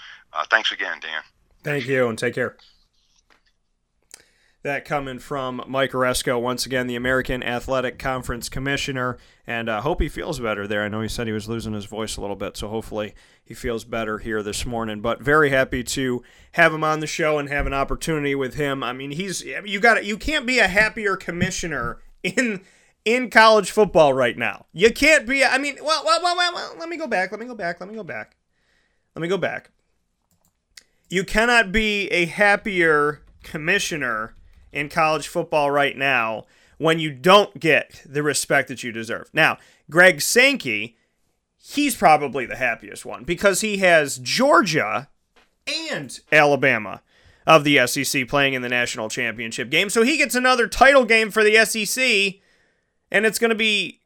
thanks 0.51 0.73
again, 0.73 0.99
Dan. 1.01 1.23
Thank 1.63 1.87
you, 1.87 2.09
and 2.09 2.19
take 2.19 2.35
care. 2.35 2.57
That 4.65 4.85
coming 4.85 5.19
from 5.19 5.65
Mike 5.67 5.91
Aresco, 5.91 6.41
once 6.41 6.67
again, 6.67 6.87
the 6.87 6.95
American 6.95 7.43
Athletic 7.43 7.99
Conference 7.99 8.49
Commissioner, 8.49 9.19
and 9.45 9.69
I 9.69 9.79
uh, 9.79 9.81
hope 9.81 10.01
he 10.01 10.09
feels 10.09 10.39
better 10.39 10.69
there. 10.69 10.85
I 10.85 10.89
know 10.89 11.01
he 11.01 11.09
said 11.09 11.27
he 11.27 11.33
was 11.33 11.49
losing 11.49 11.73
his 11.73 11.87
voice 11.87 12.17
a 12.17 12.21
little 12.21 12.37
bit, 12.37 12.57
so 12.57 12.69
hopefully 12.69 13.13
he 13.45 13.55
feels 13.55 13.85
better 13.85 14.19
here 14.19 14.41
this 14.41 14.65
morning. 14.65 15.01
But 15.01 15.21
very 15.21 15.51
happy 15.51 15.83
to 15.83 16.23
have 16.53 16.73
him 16.73 16.85
on 16.85 17.01
the 17.01 17.09
show 17.09 17.39
and 17.39 17.49
have 17.49 17.67
an 17.67 17.75
opportunity 17.75 18.37
with 18.37 18.55
him. 18.55 18.85
I 18.85 18.93
mean, 18.93 19.11
he's 19.11 19.43
you 19.43 19.81
got 19.81 20.05
you 20.05 20.17
can't 20.17 20.47
be 20.47 20.61
a 20.61 20.69
happier 20.69 21.17
commissioner 21.17 21.99
in 22.23 22.61
in 23.05 23.31
college 23.31 23.73
football 23.73 24.15
right 24.15 24.39
now. 24.39 24.67
You 24.73 24.93
can't 24.93 25.27
be. 25.27 25.45
I 25.45 25.59
mean, 25.59 25.79
well, 25.83 26.05
well, 26.05 26.21
well, 26.23 26.37
well, 26.37 26.55
well 26.55 26.77
let 26.79 26.89
me 26.89 26.97
go 26.97 27.09
back. 27.09 27.33
Let 27.33 27.41
me 27.41 27.47
go 27.47 27.57
back. 27.57 27.81
Let 27.81 27.89
me 27.89 27.97
go 27.97 28.05
back. 28.05 28.37
Let 29.17 29.23
me 29.23 29.29
go 29.29 29.39
back. 29.39 29.71
You 31.11 31.25
cannot 31.25 31.73
be 31.73 32.07
a 32.13 32.27
happier 32.27 33.23
commissioner 33.43 34.37
in 34.73 34.89
college 34.89 35.29
football 35.29 35.71
right 35.71 35.97
now 35.97 36.45
when 36.79 36.99
you 36.99 37.13
don't 37.13 37.61
get 37.61 38.03
the 38.05 38.23
respect 38.23 38.69
that 38.69 38.83
you 38.83 38.91
deserve. 38.91 39.31
Now, 39.33 39.59
Greg 39.91 40.21
Sankey, 40.21 40.97
he's 41.57 41.95
probably 41.95 42.47
the 42.47 42.57
happiest 42.57 43.05
one 43.05 43.25
because 43.25 43.61
he 43.61 43.79
has 43.79 44.19
Georgia 44.19 45.09
and 45.67 46.19
Alabama 46.33 47.03
of 47.47 47.65
the 47.65 47.87
SEC 47.87 48.27
playing 48.29 48.55
in 48.55 48.63
the 48.63 48.69
national 48.69 49.09
championship 49.09 49.71
game. 49.71 49.91
So 49.91 50.03
he 50.03 50.17
gets 50.17 50.35
another 50.35 50.67
title 50.69 51.05
game 51.05 51.31
for 51.31 51.45
the 51.45 51.65
SEC, 51.65 52.41
and 53.11 53.27
it's 53.27 53.39
going 53.39 53.51
to 53.51 53.57
be 53.57 54.01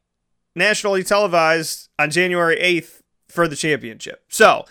nationally 0.55 1.03
televised 1.03 1.89
on 1.99 2.09
January 2.09 2.57
8th 2.57 3.01
for 3.27 3.47
the 3.47 3.55
championship. 3.55 4.23
So 4.27 4.65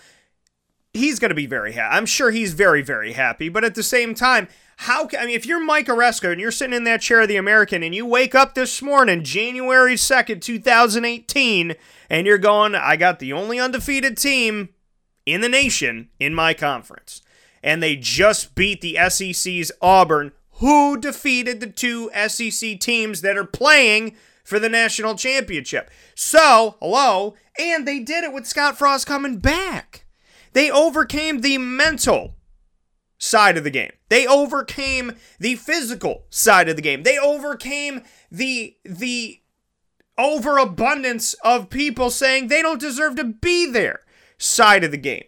he's 0.93 1.19
going 1.19 1.29
to 1.29 1.35
be 1.35 1.45
very 1.45 1.73
happy. 1.73 1.95
I'm 1.95 2.05
sure 2.05 2.31
he's 2.31 2.53
very, 2.53 2.81
very 2.81 3.13
happy. 3.13 3.49
But 3.49 3.63
at 3.63 3.75
the 3.75 3.83
same 3.83 4.13
time, 4.13 4.47
how 4.81 5.07
can, 5.07 5.19
I 5.19 5.25
mean, 5.25 5.35
if 5.35 5.47
you're 5.47 5.63
Mike 5.63 5.87
Aresco 5.87 6.31
and 6.31 6.39
you're 6.39 6.51
sitting 6.51 6.75
in 6.75 6.83
that 6.83 7.01
chair 7.01 7.21
of 7.21 7.27
the 7.27 7.35
American 7.35 7.81
and 7.81 7.95
you 7.95 8.05
wake 8.05 8.35
up 8.35 8.53
this 8.53 8.79
morning, 8.79 9.23
January 9.23 9.95
2nd, 9.95 10.39
2018, 10.39 11.73
and 12.11 12.27
you're 12.27 12.37
going, 12.37 12.75
I 12.75 12.95
got 12.95 13.17
the 13.17 13.33
only 13.33 13.59
undefeated 13.59 14.17
team 14.17 14.69
in 15.25 15.41
the 15.41 15.49
nation 15.49 16.09
in 16.19 16.35
my 16.35 16.53
conference. 16.53 17.23
And 17.63 17.81
they 17.81 17.95
just 17.95 18.53
beat 18.53 18.81
the 18.81 18.97
SEC's 19.09 19.71
Auburn, 19.81 20.31
who 20.59 20.95
defeated 20.95 21.59
the 21.59 21.71
two 21.71 22.11
SEC 22.27 22.79
teams 22.79 23.21
that 23.21 23.35
are 23.35 23.45
playing 23.45 24.15
for 24.43 24.59
the 24.59 24.69
national 24.69 25.15
championship. 25.15 25.89
So, 26.13 26.75
hello, 26.79 27.33
and 27.57 27.87
they 27.87 27.99
did 27.99 28.23
it 28.23 28.31
with 28.31 28.45
Scott 28.45 28.77
Frost 28.77 29.07
coming 29.07 29.39
back. 29.39 30.05
They 30.53 30.69
overcame 30.69 31.41
the 31.41 31.57
mental 31.57 32.35
side 33.17 33.57
of 33.57 33.63
the 33.63 33.71
game. 33.71 33.91
They 34.09 34.25
overcame 34.25 35.13
the 35.39 35.55
physical 35.55 36.23
side 36.29 36.69
of 36.69 36.75
the 36.75 36.81
game. 36.81 37.03
They 37.03 37.17
overcame 37.17 38.03
the 38.31 38.75
the 38.83 39.41
overabundance 40.17 41.33
of 41.43 41.69
people 41.69 42.09
saying 42.09 42.47
they 42.47 42.61
don't 42.61 42.81
deserve 42.81 43.15
to 43.15 43.23
be 43.23 43.69
there 43.69 44.01
side 44.37 44.83
of 44.83 44.91
the 44.91 44.97
game. 44.97 45.25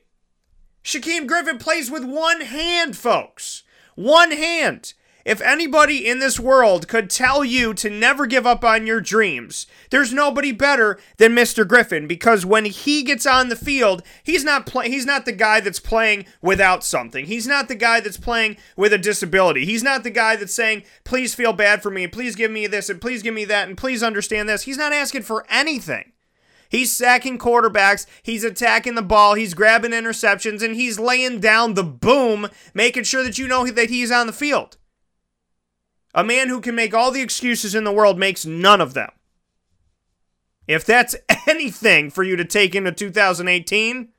Shaquem 0.83 1.27
Griffin 1.27 1.57
plays 1.57 1.91
with 1.91 2.03
one 2.03 2.41
hand, 2.41 2.97
folks. 2.97 3.63
One 3.95 4.31
hand. 4.31 4.93
If 5.25 5.41
anybody 5.41 6.07
in 6.07 6.19
this 6.19 6.39
world 6.39 6.87
could 6.87 7.09
tell 7.09 7.43
you 7.43 7.73
to 7.75 7.89
never 7.89 8.25
give 8.25 8.47
up 8.47 8.63
on 8.63 8.87
your 8.87 9.01
dreams, 9.01 9.67
there's 9.89 10.13
nobody 10.13 10.51
better 10.51 10.97
than 11.17 11.35
Mr. 11.35 11.67
Griffin 11.67 12.07
because 12.07 12.45
when 12.45 12.65
he 12.65 13.03
gets 13.03 13.25
on 13.25 13.49
the 13.49 13.55
field, 13.55 14.01
he's 14.23 14.45
not 14.45 14.65
play- 14.65 14.89
he's 14.89 15.05
not 15.05 15.25
the 15.25 15.33
guy 15.33 15.59
that's 15.59 15.79
playing 15.79 16.25
without 16.41 16.83
something. 16.85 17.25
He's 17.25 17.47
not 17.47 17.67
the 17.67 17.75
guy 17.75 17.99
that's 17.99 18.17
playing 18.17 18.57
with 18.77 18.93
a 18.93 18.97
disability. 18.97 19.65
He's 19.65 19.83
not 19.83 20.03
the 20.03 20.09
guy 20.09 20.37
that's 20.37 20.53
saying, 20.53 20.83
"Please 21.03 21.35
feel 21.35 21.53
bad 21.53 21.83
for 21.83 21.91
me, 21.91 22.07
please 22.07 22.35
give 22.35 22.51
me 22.51 22.65
this 22.65 22.89
and 22.89 23.01
please 23.01 23.21
give 23.21 23.33
me 23.33 23.45
that 23.45 23.67
and 23.67 23.77
please 23.77 24.01
understand 24.01 24.47
this." 24.47 24.63
He's 24.63 24.77
not 24.77 24.93
asking 24.93 25.23
for 25.23 25.45
anything. 25.49 26.13
He's 26.69 26.91
sacking 26.91 27.39
quarterbacks, 27.39 28.05
he's 28.21 28.43
attacking 28.43 28.95
the 28.95 29.01
ball, 29.01 29.33
he's 29.33 29.55
grabbing 29.55 29.91
interceptions, 29.91 30.61
and 30.61 30.75
he's 30.75 30.99
laying 30.99 31.39
down 31.39 31.73
the 31.73 31.83
boom, 31.83 32.47
making 32.73 33.03
sure 33.03 33.23
that 33.23 33.39
you 33.39 33.47
know 33.47 33.65
that 33.67 33.89
he's 33.89 34.11
on 34.11 34.27
the 34.27 34.33
field. 34.33 34.77
A 36.13 36.23
man 36.23 36.49
who 36.49 36.61
can 36.61 36.75
make 36.75 36.93
all 36.93 37.11
the 37.11 37.21
excuses 37.21 37.75
in 37.75 37.83
the 37.83 37.91
world 37.91 38.17
makes 38.17 38.45
none 38.45 38.81
of 38.81 38.93
them. 38.93 39.09
If 40.67 40.85
that's 40.85 41.15
anything 41.47 42.09
for 42.09 42.23
you 42.23 42.35
to 42.35 42.45
take 42.45 42.75
into 42.75 42.91
2018, 42.91 44.09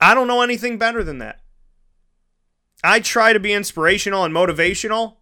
I 0.00 0.14
don't 0.14 0.28
know 0.28 0.42
anything 0.42 0.78
better 0.78 1.02
than 1.02 1.18
that. 1.18 1.40
I 2.82 3.00
try 3.00 3.32
to 3.32 3.40
be 3.40 3.52
inspirational 3.52 4.24
and 4.24 4.34
motivational. 4.34 5.16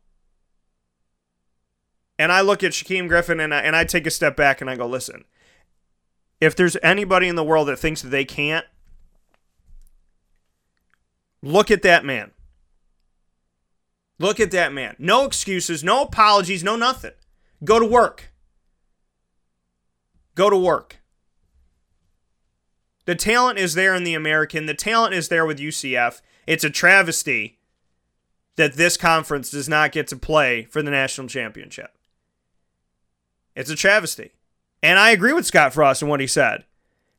And 2.18 2.32
I 2.32 2.40
look 2.40 2.62
at 2.64 2.72
Shaquem 2.72 3.08
Griffin 3.08 3.40
and 3.40 3.54
I, 3.54 3.60
and 3.60 3.76
I 3.76 3.84
take 3.84 4.06
a 4.06 4.10
step 4.10 4.36
back 4.36 4.60
and 4.60 4.68
I 4.68 4.76
go, 4.76 4.86
listen, 4.86 5.24
if 6.40 6.56
there's 6.56 6.76
anybody 6.82 7.28
in 7.28 7.36
the 7.36 7.44
world 7.44 7.68
that 7.68 7.78
thinks 7.78 8.02
that 8.02 8.08
they 8.08 8.24
can't, 8.24 8.66
look 11.42 11.70
at 11.70 11.82
that 11.82 12.04
man. 12.04 12.32
Look 14.22 14.38
at 14.38 14.52
that 14.52 14.72
man. 14.72 14.94
No 15.00 15.24
excuses, 15.24 15.82
no 15.82 16.02
apologies, 16.02 16.62
no 16.62 16.76
nothing. 16.76 17.10
Go 17.64 17.80
to 17.80 17.84
work. 17.84 18.32
Go 20.36 20.48
to 20.48 20.56
work. 20.56 20.98
The 23.04 23.16
talent 23.16 23.58
is 23.58 23.74
there 23.74 23.96
in 23.96 24.04
the 24.04 24.14
American. 24.14 24.66
The 24.66 24.74
talent 24.74 25.14
is 25.14 25.26
there 25.26 25.44
with 25.44 25.58
UCF. 25.58 26.20
It's 26.46 26.62
a 26.62 26.70
travesty 26.70 27.58
that 28.54 28.74
this 28.74 28.96
conference 28.96 29.50
does 29.50 29.68
not 29.68 29.90
get 29.90 30.06
to 30.06 30.16
play 30.16 30.68
for 30.70 30.82
the 30.82 30.92
national 30.92 31.26
championship. 31.26 31.90
It's 33.56 33.70
a 33.70 33.76
travesty. 33.76 34.30
And 34.84 35.00
I 35.00 35.10
agree 35.10 35.32
with 35.32 35.46
Scott 35.46 35.74
Frost 35.74 36.00
and 36.00 36.08
what 36.08 36.20
he 36.20 36.28
said. 36.28 36.62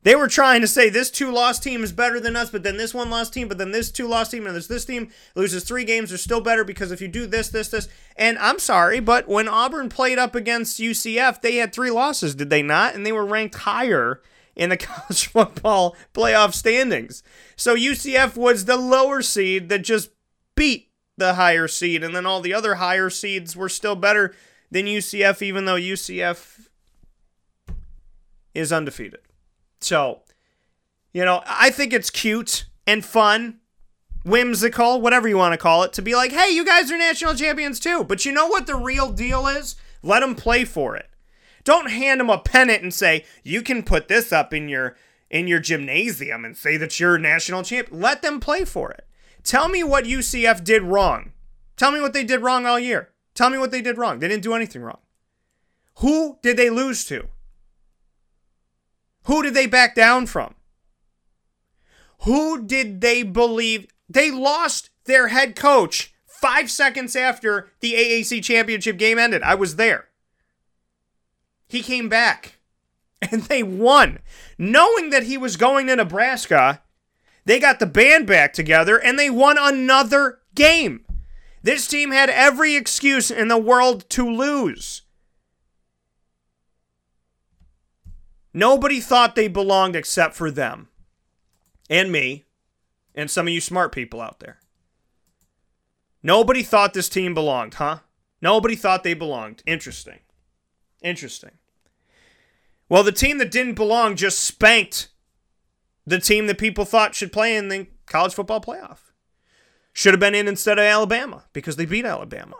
They 0.04 0.14
were 0.14 0.28
trying 0.28 0.60
to 0.60 0.66
say 0.66 0.90
this 0.90 1.10
two 1.10 1.32
loss 1.32 1.58
team 1.58 1.82
is 1.82 1.90
better 1.90 2.20
than 2.20 2.36
us, 2.36 2.50
but 2.50 2.62
then 2.62 2.76
this 2.76 2.92
one 2.92 3.08
loss 3.08 3.30
team, 3.30 3.48
but 3.48 3.56
then 3.56 3.72
this 3.72 3.90
two 3.90 4.06
loss 4.06 4.30
team, 4.30 4.46
and 4.46 4.54
there's 4.54 4.68
this 4.68 4.84
team 4.84 5.08
loses 5.34 5.64
three 5.64 5.84
games, 5.84 6.10
they're 6.10 6.18
still 6.18 6.42
better 6.42 6.62
because 6.62 6.92
if 6.92 7.00
you 7.00 7.08
do 7.08 7.26
this, 7.26 7.48
this, 7.48 7.68
this. 7.70 7.88
And 8.14 8.38
I'm 8.38 8.58
sorry, 8.58 9.00
but 9.00 9.26
when 9.28 9.48
Auburn 9.48 9.88
played 9.88 10.18
up 10.18 10.34
against 10.34 10.78
UCF, 10.78 11.40
they 11.40 11.56
had 11.56 11.72
three 11.72 11.90
losses, 11.90 12.34
did 12.34 12.50
they 12.50 12.62
not? 12.62 12.94
And 12.94 13.06
they 13.06 13.12
were 13.12 13.24
ranked 13.24 13.54
higher 13.56 14.20
in 14.54 14.68
the 14.68 14.76
college 14.76 15.26
football 15.26 15.96
playoff 16.12 16.52
standings. 16.52 17.22
So 17.56 17.74
UCF 17.74 18.36
was 18.36 18.66
the 18.66 18.76
lower 18.76 19.22
seed 19.22 19.70
that 19.70 19.84
just 19.84 20.10
beat 20.54 20.90
the 21.16 21.34
higher 21.34 21.66
seed, 21.66 22.04
and 22.04 22.14
then 22.14 22.26
all 22.26 22.42
the 22.42 22.52
other 22.52 22.74
higher 22.74 23.08
seeds 23.08 23.56
were 23.56 23.70
still 23.70 23.96
better 23.96 24.34
than 24.70 24.84
UCF, 24.84 25.40
even 25.40 25.64
though 25.64 25.76
UCF 25.76 26.68
is 28.52 28.70
undefeated. 28.70 29.20
So, 29.84 30.22
you 31.12 31.24
know, 31.24 31.42
I 31.46 31.68
think 31.68 31.92
it's 31.92 32.08
cute 32.08 32.64
and 32.86 33.04
fun, 33.04 33.60
whimsical, 34.24 35.00
whatever 35.00 35.28
you 35.28 35.36
want 35.36 35.52
to 35.52 35.58
call 35.58 35.82
it, 35.82 35.92
to 35.92 36.02
be 36.02 36.14
like, 36.14 36.32
hey, 36.32 36.50
you 36.50 36.64
guys 36.64 36.90
are 36.90 36.96
national 36.96 37.34
champions 37.34 37.78
too. 37.78 38.02
But 38.02 38.24
you 38.24 38.32
know 38.32 38.46
what 38.46 38.66
the 38.66 38.76
real 38.76 39.12
deal 39.12 39.46
is? 39.46 39.76
Let 40.02 40.20
them 40.20 40.34
play 40.34 40.64
for 40.64 40.96
it. 40.96 41.10
Don't 41.64 41.90
hand 41.90 42.20
them 42.20 42.30
a 42.30 42.38
pennant 42.38 42.82
and 42.82 42.92
say, 42.92 43.24
you 43.42 43.60
can 43.60 43.82
put 43.82 44.08
this 44.08 44.32
up 44.32 44.54
in 44.54 44.68
your 44.68 44.96
in 45.30 45.48
your 45.48 45.60
gymnasium 45.60 46.44
and 46.44 46.56
say 46.56 46.76
that 46.76 46.98
you're 46.98 47.18
national 47.18 47.62
champ. 47.62 47.88
Let 47.90 48.22
them 48.22 48.40
play 48.40 48.64
for 48.64 48.90
it. 48.90 49.06
Tell 49.42 49.68
me 49.68 49.82
what 49.82 50.04
UCF 50.04 50.64
did 50.64 50.82
wrong. 50.82 51.32
Tell 51.76 51.90
me 51.90 52.00
what 52.00 52.12
they 52.12 52.24
did 52.24 52.40
wrong 52.40 52.66
all 52.66 52.78
year. 52.78 53.10
Tell 53.34 53.50
me 53.50 53.58
what 53.58 53.70
they 53.70 53.82
did 53.82 53.98
wrong. 53.98 54.18
They 54.18 54.28
didn't 54.28 54.44
do 54.44 54.54
anything 54.54 54.82
wrong. 54.82 55.00
Who 55.96 56.38
did 56.42 56.56
they 56.56 56.70
lose 56.70 57.04
to? 57.06 57.28
Who 59.24 59.42
did 59.42 59.54
they 59.54 59.66
back 59.66 59.94
down 59.94 60.26
from? 60.26 60.54
Who 62.20 62.62
did 62.62 63.00
they 63.00 63.22
believe? 63.22 63.86
They 64.08 64.30
lost 64.30 64.90
their 65.04 65.28
head 65.28 65.56
coach 65.56 66.14
five 66.26 66.70
seconds 66.70 67.16
after 67.16 67.70
the 67.80 67.94
AAC 67.94 68.42
championship 68.42 68.98
game 68.98 69.18
ended. 69.18 69.42
I 69.42 69.54
was 69.54 69.76
there. 69.76 70.08
He 71.68 71.82
came 71.82 72.08
back 72.08 72.58
and 73.32 73.42
they 73.44 73.62
won. 73.62 74.18
Knowing 74.58 75.10
that 75.10 75.24
he 75.24 75.38
was 75.38 75.56
going 75.56 75.86
to 75.86 75.96
Nebraska, 75.96 76.82
they 77.44 77.58
got 77.58 77.78
the 77.78 77.86
band 77.86 78.26
back 78.26 78.52
together 78.52 78.98
and 78.98 79.18
they 79.18 79.30
won 79.30 79.56
another 79.58 80.40
game. 80.54 81.04
This 81.62 81.88
team 81.88 82.10
had 82.10 82.28
every 82.28 82.76
excuse 82.76 83.30
in 83.30 83.48
the 83.48 83.58
world 83.58 84.08
to 84.10 84.28
lose. 84.28 85.02
Nobody 88.54 89.00
thought 89.00 89.34
they 89.34 89.48
belonged 89.48 89.96
except 89.96 90.36
for 90.36 90.50
them 90.50 90.88
and 91.90 92.12
me 92.12 92.44
and 93.14 93.30
some 93.30 93.48
of 93.48 93.52
you 93.52 93.60
smart 93.60 93.92
people 93.92 94.20
out 94.20 94.38
there. 94.38 94.60
Nobody 96.22 96.62
thought 96.62 96.94
this 96.94 97.08
team 97.08 97.34
belonged, 97.34 97.74
huh? 97.74 97.98
Nobody 98.40 98.76
thought 98.76 99.02
they 99.02 99.14
belonged. 99.14 99.62
Interesting. 99.66 100.20
Interesting. 101.02 101.52
Well, 102.88 103.02
the 103.02 103.12
team 103.12 103.38
that 103.38 103.50
didn't 103.50 103.74
belong 103.74 104.16
just 104.16 104.40
spanked 104.40 105.08
the 106.06 106.18
team 106.18 106.46
that 106.46 106.58
people 106.58 106.84
thought 106.84 107.14
should 107.14 107.32
play 107.32 107.56
in 107.56 107.68
the 107.68 107.88
college 108.06 108.34
football 108.34 108.60
playoff. 108.60 108.98
Should 109.92 110.12
have 110.12 110.20
been 110.20 110.34
in 110.34 110.48
instead 110.48 110.78
of 110.78 110.84
Alabama 110.84 111.44
because 111.52 111.76
they 111.76 111.86
beat 111.86 112.04
Alabama. 112.04 112.56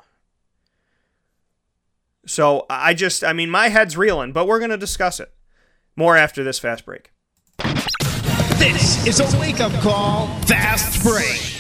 So 2.27 2.65
I 2.71 2.95
just, 2.95 3.23
I 3.23 3.33
mean, 3.33 3.51
my 3.51 3.69
head's 3.69 3.97
reeling, 3.97 4.33
but 4.33 4.47
we're 4.47 4.59
going 4.59 4.71
to 4.71 4.79
discuss 4.79 5.21
it. 5.21 5.34
More 5.97 6.16
after 6.16 6.43
this 6.43 6.59
fast 6.59 6.85
break. 6.85 7.12
This 8.59 9.07
is 9.07 9.21
a 9.21 9.39
wake 9.39 9.61
up 9.61 9.73
call, 9.81 10.27
fast 10.43 11.03
break. 11.03 11.55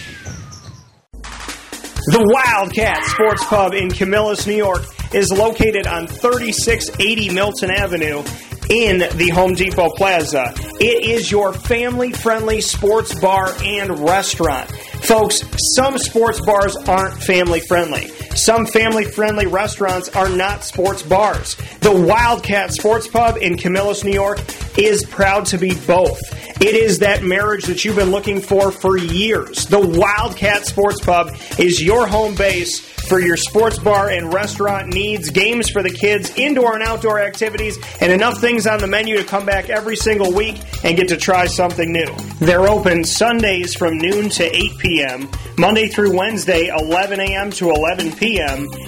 The 2.06 2.22
Wildcat 2.32 3.04
Sports 3.04 3.44
Pub 3.46 3.72
in 3.72 3.90
Camillus, 3.90 4.46
New 4.46 4.56
York 4.56 4.82
is 5.14 5.30
located 5.30 5.86
on 5.86 6.06
3680 6.06 7.32
Milton 7.32 7.70
Avenue 7.70 8.22
in 8.68 8.98
the 9.16 9.30
Home 9.34 9.54
Depot 9.54 9.90
Plaza. 9.90 10.52
It 10.80 11.04
is 11.04 11.30
your 11.30 11.52
family 11.52 12.12
friendly 12.12 12.60
sports 12.60 13.18
bar 13.20 13.54
and 13.62 14.00
restaurant. 14.00 14.70
Folks, 15.02 15.42
some 15.76 15.96
sports 15.98 16.40
bars 16.44 16.76
aren't 16.76 17.22
family 17.22 17.60
friendly. 17.60 18.10
Some 18.34 18.66
family 18.66 19.04
friendly 19.04 19.46
restaurants 19.46 20.08
are 20.08 20.28
not 20.28 20.64
sports 20.64 21.02
bars. 21.02 21.54
The 21.80 21.92
Wildcat 21.92 22.72
Sports 22.72 23.06
Pub 23.06 23.36
in 23.36 23.56
Camillus, 23.56 24.02
New 24.02 24.12
York 24.12 24.40
is 24.76 25.04
proud 25.04 25.46
to 25.46 25.58
be 25.58 25.74
both. 25.86 26.20
It 26.60 26.74
is 26.74 26.98
that 26.98 27.22
marriage 27.22 27.64
that 27.66 27.84
you've 27.84 27.96
been 27.96 28.10
looking 28.10 28.40
for 28.40 28.72
for 28.72 28.96
years. 28.96 29.66
The 29.66 29.80
Wildcat 29.80 30.66
Sports 30.66 31.00
Pub 31.04 31.30
is 31.58 31.82
your 31.82 32.06
home 32.06 32.34
base 32.34 32.80
for 33.04 33.20
your 33.20 33.36
sports 33.36 33.78
bar 33.78 34.08
and 34.08 34.32
restaurant 34.32 34.92
needs, 34.92 35.30
games 35.30 35.68
for 35.68 35.82
the 35.82 35.90
kids, 35.90 36.32
indoor 36.36 36.74
and 36.74 36.82
outdoor 36.82 37.20
activities, 37.20 37.78
and 38.00 38.10
enough 38.10 38.40
things 38.40 38.66
on 38.66 38.80
the 38.80 38.86
menu 38.86 39.16
to 39.16 39.24
come 39.24 39.44
back 39.44 39.68
every 39.68 39.96
single 39.96 40.32
week 40.32 40.60
and 40.82 40.96
get 40.96 41.08
to 41.08 41.16
try 41.16 41.46
something 41.46 41.92
new. 41.92 42.06
They're 42.40 42.66
open 42.66 43.04
Sundays 43.04 43.74
from 43.74 43.98
noon 43.98 44.30
to 44.30 44.44
8 44.44 44.78
p.m., 44.78 45.28
Monday 45.58 45.88
through 45.88 46.16
Wednesday, 46.16 46.68
11 46.68 47.20
a.m. 47.20 47.50
to 47.52 47.70
11 47.70 48.12
p.m., 48.12 48.23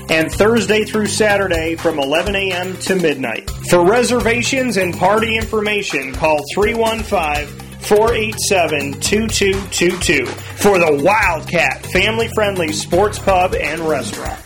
and 0.09 0.33
Thursday 0.33 0.85
through 0.85 1.07
Saturday 1.07 1.77
from 1.77 1.99
11 1.99 2.35
a.m. 2.35 2.77
to 2.79 2.97
midnight. 2.97 3.51
For 3.71 3.85
reservations 3.85 4.77
and 4.77 4.97
party 4.97 5.37
information, 5.37 6.13
call 6.13 6.43
315 6.55 7.47
487 7.81 9.01
2222 9.01 10.27
for 10.27 10.79
the 10.79 11.03
Wildcat 11.05 11.85
family 11.87 12.29
friendly 12.35 12.73
sports 12.73 13.19
pub 13.19 13.55
and 13.55 13.81
restaurant. 13.81 14.46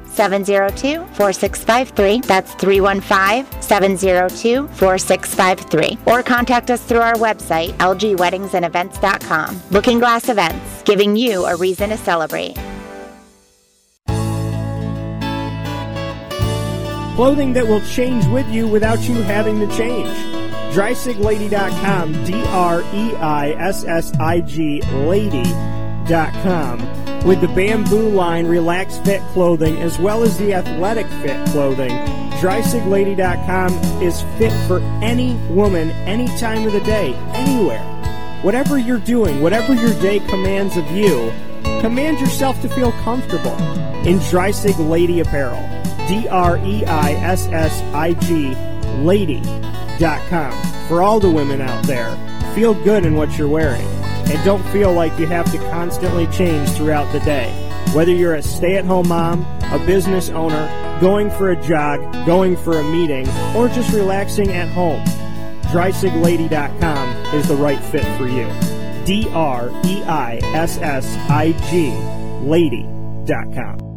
702 0.11 1.05
4653. 1.15 2.21
That's 2.21 2.53
315 2.55 3.61
702 3.61 4.67
4653. 4.67 5.97
Or 6.05 6.23
contact 6.23 6.69
us 6.69 6.83
through 6.83 6.99
our 6.99 7.15
website, 7.15 7.71
lgweddingsandevents.com. 7.77 9.61
Looking 9.71 9.99
Glass 9.99 10.29
Events, 10.29 10.83
giving 10.83 11.15
you 11.15 11.45
a 11.45 11.55
reason 11.55 11.89
to 11.89 11.97
celebrate. 11.97 12.55
Clothing 17.15 17.53
that 17.53 17.67
will 17.67 17.81
change 17.81 18.25
with 18.27 18.47
you 18.47 18.67
without 18.67 18.99
you 19.01 19.15
having 19.21 19.59
to 19.59 19.67
change. 19.77 20.09
DreissigLady.com, 20.73 22.23
D 22.23 22.33
R 22.47 22.81
E 22.81 23.15
I 23.17 23.51
S 23.59 23.83
S 23.83 24.13
I 24.19 24.39
G 24.41 24.81
Lady.com 26.11 27.25
with 27.25 27.39
the 27.39 27.47
bamboo 27.49 28.09
line 28.09 28.45
relaxed 28.45 29.03
fit 29.05 29.21
clothing 29.31 29.77
as 29.77 29.97
well 29.97 30.23
as 30.23 30.37
the 30.37 30.53
athletic 30.53 31.05
fit 31.21 31.47
clothing. 31.49 31.91
DreissigLady.com 32.41 33.73
is 34.03 34.21
fit 34.37 34.51
for 34.67 34.79
any 35.01 35.35
woman, 35.49 35.91
any 35.91 36.27
time 36.39 36.67
of 36.67 36.73
the 36.73 36.81
day, 36.81 37.13
anywhere. 37.33 37.83
Whatever 38.41 38.77
you're 38.77 38.99
doing, 38.99 39.39
whatever 39.39 39.73
your 39.73 39.93
day 40.01 40.19
commands 40.27 40.75
of 40.75 40.89
you, 40.91 41.31
command 41.79 42.19
yourself 42.19 42.61
to 42.61 42.69
feel 42.69 42.91
comfortable 43.03 43.55
in 44.05 44.17
Dreissig 44.19 44.77
Lady 44.89 45.21
Apparel. 45.21 45.61
D 46.07 46.27
R 46.27 46.57
E 46.57 46.83
I 46.85 47.11
S 47.11 47.47
S 47.47 47.81
I 47.93 48.13
G 48.13 48.53
Lady.com. 49.03 50.87
For 50.87 51.03
all 51.03 51.21
the 51.21 51.31
women 51.31 51.61
out 51.61 51.85
there, 51.85 52.13
feel 52.53 52.73
good 52.83 53.05
in 53.05 53.15
what 53.15 53.37
you're 53.37 53.47
wearing 53.47 54.00
and 54.31 54.43
don't 54.45 54.63
feel 54.71 54.93
like 54.93 55.17
you 55.19 55.27
have 55.27 55.51
to 55.51 55.57
constantly 55.69 56.25
change 56.27 56.69
throughout 56.69 57.11
the 57.11 57.19
day. 57.19 57.51
Whether 57.93 58.13
you're 58.13 58.35
a 58.35 58.41
stay 58.41 58.77
at 58.77 58.85
home 58.85 59.09
mom, 59.09 59.45
a 59.63 59.83
business 59.85 60.29
owner, 60.29 60.99
going 61.01 61.29
for 61.29 61.51
a 61.51 61.61
jog, 61.61 62.25
going 62.25 62.55
for 62.55 62.79
a 62.79 62.83
meeting, 62.83 63.27
or 63.55 63.67
just 63.67 63.93
relaxing 63.93 64.51
at 64.51 64.69
home, 64.69 65.03
DreissigLady.com 65.73 67.35
is 67.35 67.47
the 67.47 67.55
right 67.55 67.79
fit 67.79 68.05
for 68.17 68.27
you. 68.27 68.47
D 69.05 69.27
R 69.33 69.69
E 69.85 70.03
I 70.03 70.39
S 70.53 70.77
S 70.77 71.05
I 71.29 71.51
G 71.69 71.91
Lady.com. 72.47 73.90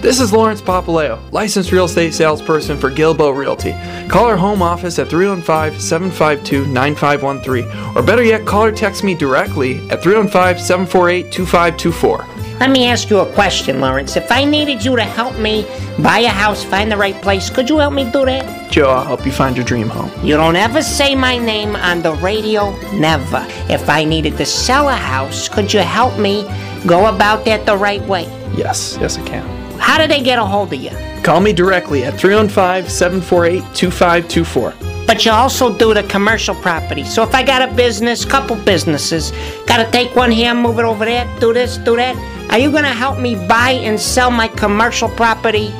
This 0.00 0.18
is 0.18 0.32
Lawrence 0.32 0.62
Papaleo, 0.62 1.20
licensed 1.30 1.72
real 1.72 1.84
estate 1.84 2.14
salesperson 2.14 2.78
for 2.78 2.90
Gilbo 2.90 3.36
Realty. 3.36 3.72
Call 4.08 4.24
our 4.24 4.36
home 4.36 4.62
office 4.62 4.98
at 4.98 5.10
315 5.10 5.78
752 5.78 6.64
9513, 6.72 7.94
or 7.94 8.02
better 8.02 8.22
yet, 8.22 8.46
call 8.46 8.64
or 8.64 8.72
text 8.72 9.04
me 9.04 9.14
directly 9.14 9.76
at 9.90 10.02
315 10.02 10.64
748 10.64 11.30
2524. 11.30 12.26
Let 12.60 12.70
me 12.70 12.86
ask 12.86 13.10
you 13.10 13.18
a 13.18 13.30
question, 13.34 13.82
Lawrence. 13.82 14.16
If 14.16 14.32
I 14.32 14.42
needed 14.46 14.82
you 14.82 14.96
to 14.96 15.02
help 15.02 15.38
me 15.38 15.66
buy 15.98 16.20
a 16.20 16.28
house, 16.28 16.64
find 16.64 16.90
the 16.90 16.96
right 16.96 17.20
place, 17.20 17.50
could 17.50 17.68
you 17.68 17.76
help 17.76 17.92
me 17.92 18.10
do 18.10 18.24
that? 18.24 18.72
Joe, 18.72 18.88
I'll 18.88 19.04
help 19.04 19.26
you 19.26 19.32
find 19.32 19.54
your 19.54 19.66
dream 19.66 19.90
home. 19.90 20.10
You 20.24 20.38
don't 20.38 20.56
ever 20.56 20.80
say 20.82 21.14
my 21.14 21.36
name 21.36 21.76
on 21.76 22.00
the 22.00 22.14
radio, 22.14 22.70
never. 22.92 23.44
If 23.68 23.90
I 23.90 24.04
needed 24.04 24.38
to 24.38 24.46
sell 24.46 24.88
a 24.88 24.94
house, 24.94 25.46
could 25.46 25.70
you 25.70 25.80
help 25.80 26.18
me 26.18 26.44
go 26.86 27.14
about 27.14 27.44
that 27.44 27.66
the 27.66 27.76
right 27.76 28.02
way? 28.06 28.24
Yes, 28.56 28.96
yes, 28.98 29.18
I 29.18 29.26
can. 29.26 29.59
How 29.80 29.98
do 29.98 30.06
they 30.06 30.22
get 30.22 30.38
a 30.38 30.44
hold 30.44 30.72
of 30.72 30.80
you? 30.80 30.90
Call 31.22 31.40
me 31.40 31.52
directly 31.52 32.04
at 32.04 32.18
315 32.18 32.88
748 32.88 33.74
2524. 33.74 34.74
But 35.06 35.24
you 35.24 35.32
also 35.32 35.76
do 35.76 35.92
the 35.92 36.04
commercial 36.04 36.54
property. 36.54 37.02
So 37.02 37.24
if 37.24 37.34
I 37.34 37.42
got 37.42 37.68
a 37.68 37.74
business, 37.74 38.24
couple 38.24 38.54
businesses, 38.56 39.32
gotta 39.66 39.90
take 39.90 40.14
one 40.14 40.30
here, 40.30 40.54
move 40.54 40.78
it 40.78 40.84
over 40.84 41.04
there, 41.04 41.26
do 41.40 41.52
this, 41.52 41.78
do 41.78 41.96
that. 41.96 42.14
Are 42.52 42.58
you 42.58 42.70
gonna 42.70 42.88
help 42.92 43.18
me 43.18 43.34
buy 43.48 43.72
and 43.72 43.98
sell 43.98 44.30
my 44.30 44.48
commercial 44.48 45.08
property 45.08 45.72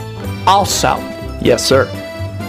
also? 0.46 0.96
Yes, 1.40 1.64
sir. 1.64 1.88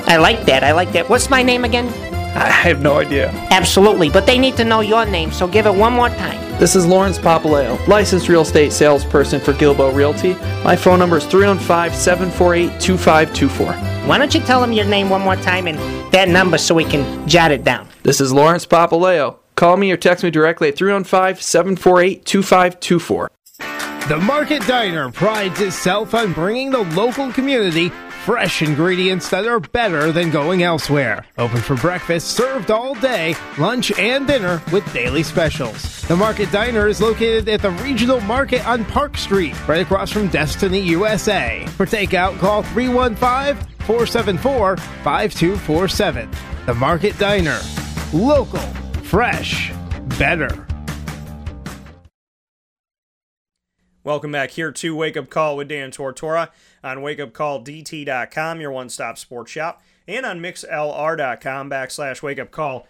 I 0.08 0.18
like 0.18 0.46
that. 0.46 0.64
I 0.64 0.72
like 0.72 0.92
that. 0.94 1.08
What's 1.10 1.30
my 1.30 1.44
name 1.44 1.66
again? 1.66 1.88
I 2.36 2.50
have 2.50 2.82
no 2.82 2.98
idea. 2.98 3.30
Absolutely, 3.52 4.10
but 4.10 4.26
they 4.26 4.40
need 4.40 4.58
to 4.58 4.64
know 4.64 4.80
your 4.82 5.06
name, 5.06 5.32
so 5.32 5.48
give 5.48 5.66
it 5.66 5.76
one 5.76 5.94
more 5.94 6.10
time. 6.10 6.51
This 6.62 6.76
is 6.76 6.86
Lawrence 6.86 7.18
Papaleo, 7.18 7.88
licensed 7.88 8.30
real 8.30 8.42
estate 8.42 8.72
salesperson 8.72 9.42
for 9.42 9.52
Gilbo 9.52 9.92
Realty. 9.96 10.36
My 10.64 10.76
phone 10.76 11.00
number 11.00 11.18
is 11.18 11.26
315 11.26 11.92
748 11.92 12.80
2524. 12.80 13.74
Why 14.08 14.20
don't 14.20 14.32
you 14.36 14.42
tell 14.42 14.62
them 14.62 14.72
your 14.72 14.86
name 14.86 15.10
one 15.10 15.22
more 15.22 15.36
time 15.38 15.66
and 15.66 15.80
that 16.14 16.30
number 16.30 16.60
so 16.60 16.76
we 16.76 16.84
can 16.86 17.28
jot 17.28 17.52
it 17.52 17.64
down? 17.64 17.88
This 18.04 18.22
is 18.22 18.32
Lawrence 18.32 18.68
Papaleo. 18.68 19.38
Call 19.56 19.76
me 19.76 19.92
or 19.92 19.98
text 19.98 20.24
me 20.24 20.30
directly 20.30 20.68
at 20.68 20.78
315 20.78 21.42
748 21.42 22.26
2524. 22.26 23.32
The 24.08 24.18
Market 24.18 24.62
Diner 24.68 25.12
prides 25.12 25.60
itself 25.62 26.14
on 26.14 26.32
bringing 26.32 26.70
the 26.70 26.84
local 26.94 27.34
community 27.34 27.92
fresh 28.26 28.62
ingredients 28.62 29.30
that 29.30 29.48
are 29.48 29.60
better 29.60 30.12
than 30.12 30.30
going 30.30 30.62
elsewhere. 30.62 31.26
Open 31.40 31.60
for 31.60 31.76
breakfast, 31.78 32.36
served 32.36 32.70
all 32.70 32.94
day, 32.96 33.36
lunch, 33.58 33.92
and 33.98 34.28
dinner 34.28 34.62
with 34.72 34.94
daily 34.94 35.24
specials. 35.24 36.04
The 36.04 36.16
Market 36.16 36.52
Diner 36.52 36.88
is 36.88 37.02
located 37.02 37.50
at 37.50 37.64
the 37.64 37.72
Regional 37.72 38.22
Market 38.22 38.66
on 38.68 38.86
Park 38.86 39.18
Street, 39.18 39.56
right 39.68 39.82
across 39.82 40.12
from 40.12 40.28
Destiny 40.28 40.80
USA. 40.82 41.66
For 41.78 41.88
takeout, 41.88 42.38
call 42.38 42.62
315 42.62 43.68
474 43.88 44.78
5247. 44.78 46.30
The 46.68 46.76
Market 46.76 47.18
Diner. 47.18 47.60
Local, 48.14 48.60
fresh, 49.02 49.72
better. 50.20 50.68
Welcome 54.04 54.32
back 54.32 54.50
here 54.52 54.72
to 54.72 54.96
Wake 54.96 55.16
Up 55.16 55.30
Call 55.30 55.58
with 55.58 55.68
Dan 55.68 55.92
Tortora 55.92 56.50
on 56.84 56.98
wakeupcalldt.com, 56.98 58.62
your 58.62 58.72
one 58.72 58.90
stop 58.90 59.18
sports 59.18 59.52
shop, 59.52 59.82
and 60.08 60.26
on 60.26 60.40
mixlr.com 60.40 61.70
backslash 61.70 62.22
wakeupcalldt. 62.22 62.86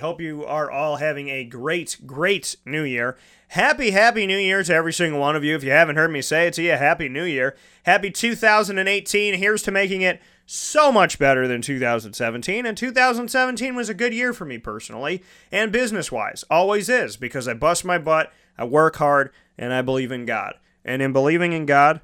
Hope 0.00 0.20
you 0.20 0.44
are 0.44 0.70
all 0.70 0.96
having 0.96 1.28
a 1.28 1.44
great, 1.44 1.98
great 2.04 2.56
new 2.64 2.82
year. 2.82 3.16
Happy, 3.48 3.92
happy 3.92 4.26
new 4.26 4.38
year 4.38 4.64
to 4.64 4.74
every 4.74 4.92
single 4.92 5.20
one 5.20 5.36
of 5.36 5.44
you. 5.44 5.54
If 5.54 5.62
you 5.62 5.70
haven't 5.70 5.96
heard 5.96 6.10
me 6.10 6.20
say 6.20 6.48
it 6.48 6.54
to 6.54 6.62
you, 6.62 6.72
happy 6.72 7.08
new 7.08 7.24
year. 7.24 7.56
Happy 7.84 8.10
2018. 8.10 9.34
Here's 9.34 9.62
to 9.62 9.70
making 9.70 10.02
it 10.02 10.20
so 10.46 10.90
much 10.90 11.18
better 11.18 11.46
than 11.46 11.62
2017. 11.62 12.66
And 12.66 12.76
2017 12.76 13.76
was 13.76 13.88
a 13.88 13.94
good 13.94 14.12
year 14.12 14.32
for 14.32 14.44
me 14.44 14.58
personally 14.58 15.22
and 15.52 15.70
business 15.70 16.10
wise. 16.10 16.44
Always 16.50 16.88
is 16.88 17.16
because 17.16 17.46
I 17.46 17.54
bust 17.54 17.84
my 17.84 17.98
butt, 17.98 18.32
I 18.58 18.64
work 18.64 18.96
hard, 18.96 19.30
and 19.56 19.72
I 19.72 19.82
believe 19.82 20.10
in 20.10 20.26
God. 20.26 20.54
And 20.84 21.02
in 21.02 21.12
believing 21.12 21.52
in 21.52 21.66
God, 21.66 22.00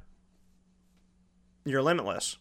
you're 1.64 1.82
limitless. 1.82 2.36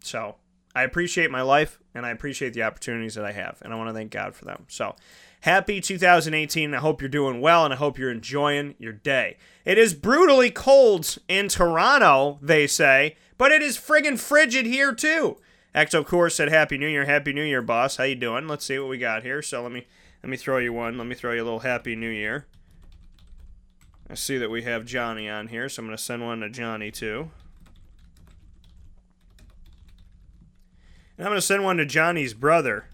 So 0.00 0.36
I 0.74 0.82
appreciate 0.82 1.30
my 1.30 1.42
life 1.42 1.78
and 1.94 2.04
I 2.04 2.10
appreciate 2.10 2.52
the 2.52 2.62
opportunities 2.62 3.14
that 3.14 3.24
I 3.24 3.32
have, 3.32 3.58
and 3.62 3.72
I 3.72 3.76
want 3.76 3.88
to 3.88 3.94
thank 3.94 4.10
God 4.10 4.34
for 4.34 4.44
them. 4.44 4.66
So, 4.68 4.94
happy 5.40 5.80
2018. 5.80 6.74
I 6.74 6.78
hope 6.78 7.00
you're 7.00 7.08
doing 7.08 7.40
well, 7.40 7.64
and 7.64 7.72
I 7.72 7.78
hope 7.78 7.98
you're 7.98 8.10
enjoying 8.10 8.74
your 8.78 8.92
day. 8.92 9.38
It 9.64 9.78
is 9.78 9.94
brutally 9.94 10.50
cold 10.50 11.16
in 11.28 11.48
Toronto, 11.48 12.38
they 12.42 12.66
say, 12.66 13.16
but 13.38 13.52
it 13.52 13.62
is 13.62 13.78
friggin' 13.78 14.18
frigid 14.18 14.66
here 14.66 14.94
too. 14.94 15.38
Ecto 15.74 16.04
Core 16.04 16.30
said, 16.30 16.50
"Happy 16.50 16.76
New 16.76 16.88
Year, 16.88 17.06
Happy 17.06 17.32
New 17.32 17.42
Year, 17.42 17.62
boss. 17.62 17.96
How 17.96 18.04
you 18.04 18.14
doing? 18.14 18.46
Let's 18.46 18.64
see 18.64 18.78
what 18.78 18.88
we 18.88 18.98
got 18.98 19.22
here. 19.22 19.40
So 19.42 19.62
let 19.62 19.72
me 19.72 19.86
let 20.22 20.30
me 20.30 20.36
throw 20.36 20.58
you 20.58 20.72
one. 20.72 20.98
Let 20.98 21.06
me 21.06 21.14
throw 21.14 21.32
you 21.32 21.42
a 21.42 21.44
little 21.44 21.60
Happy 21.60 21.96
New 21.96 22.10
Year. 22.10 22.46
I 24.08 24.14
see 24.14 24.38
that 24.38 24.50
we 24.50 24.62
have 24.62 24.84
Johnny 24.84 25.28
on 25.28 25.48
here, 25.48 25.68
so 25.68 25.80
I'm 25.80 25.86
gonna 25.86 25.98
send 25.98 26.22
one 26.22 26.40
to 26.40 26.50
Johnny 26.50 26.90
too." 26.90 27.30
And 31.16 31.26
I'm 31.26 31.30
going 31.30 31.38
to 31.38 31.42
send 31.42 31.64
one 31.64 31.78
to 31.78 31.86
Johnny's 31.86 32.34
brother, 32.34 32.86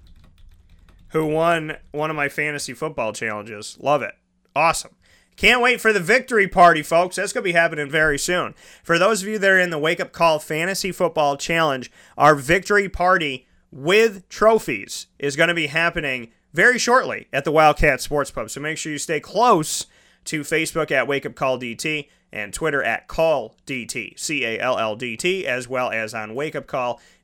who 1.08 1.26
won 1.26 1.76
one 1.90 2.10
of 2.10 2.16
my 2.16 2.28
fantasy 2.28 2.72
football 2.72 3.12
challenges. 3.12 3.76
Love 3.80 4.02
it. 4.02 4.14
Awesome. 4.54 4.94
Can't 5.36 5.62
wait 5.62 5.80
for 5.80 5.92
the 5.92 6.00
victory 6.00 6.46
party, 6.46 6.82
folks. 6.82 7.16
That's 7.16 7.32
going 7.32 7.42
to 7.42 7.48
be 7.48 7.52
happening 7.52 7.90
very 7.90 8.18
soon. 8.18 8.54
For 8.82 8.98
those 8.98 9.22
of 9.22 9.28
you 9.28 9.38
that 9.38 9.50
are 9.50 9.58
in 9.58 9.70
the 9.70 9.78
Wake 9.78 10.00
Up 10.00 10.12
Call 10.12 10.38
Fantasy 10.38 10.92
Football 10.92 11.36
Challenge, 11.36 11.90
our 12.16 12.34
victory 12.34 12.88
party 12.88 13.46
with 13.70 14.28
trophies 14.28 15.06
is 15.18 15.34
going 15.34 15.48
to 15.48 15.54
be 15.54 15.68
happening 15.68 16.30
very 16.52 16.78
shortly 16.78 17.28
at 17.32 17.44
the 17.44 17.52
Wildcat 17.52 18.00
Sports 18.00 18.30
Pub. 18.30 18.50
So 18.50 18.60
make 18.60 18.76
sure 18.76 18.92
you 18.92 18.98
stay 18.98 19.20
close 19.20 19.86
to 20.26 20.42
Facebook 20.42 20.90
at 20.90 21.08
Wake 21.08 21.26
Up 21.26 21.34
Call 21.34 21.58
DT 21.58 22.08
and 22.30 22.52
Twitter 22.52 22.82
at 22.82 23.08
Call 23.08 23.56
DT, 23.66 24.18
C 24.18 24.44
A 24.44 24.58
L 24.58 24.78
L 24.78 24.96
D 24.96 25.16
T, 25.16 25.46
as 25.46 25.66
well 25.66 25.90
as 25.90 26.14
on 26.14 26.34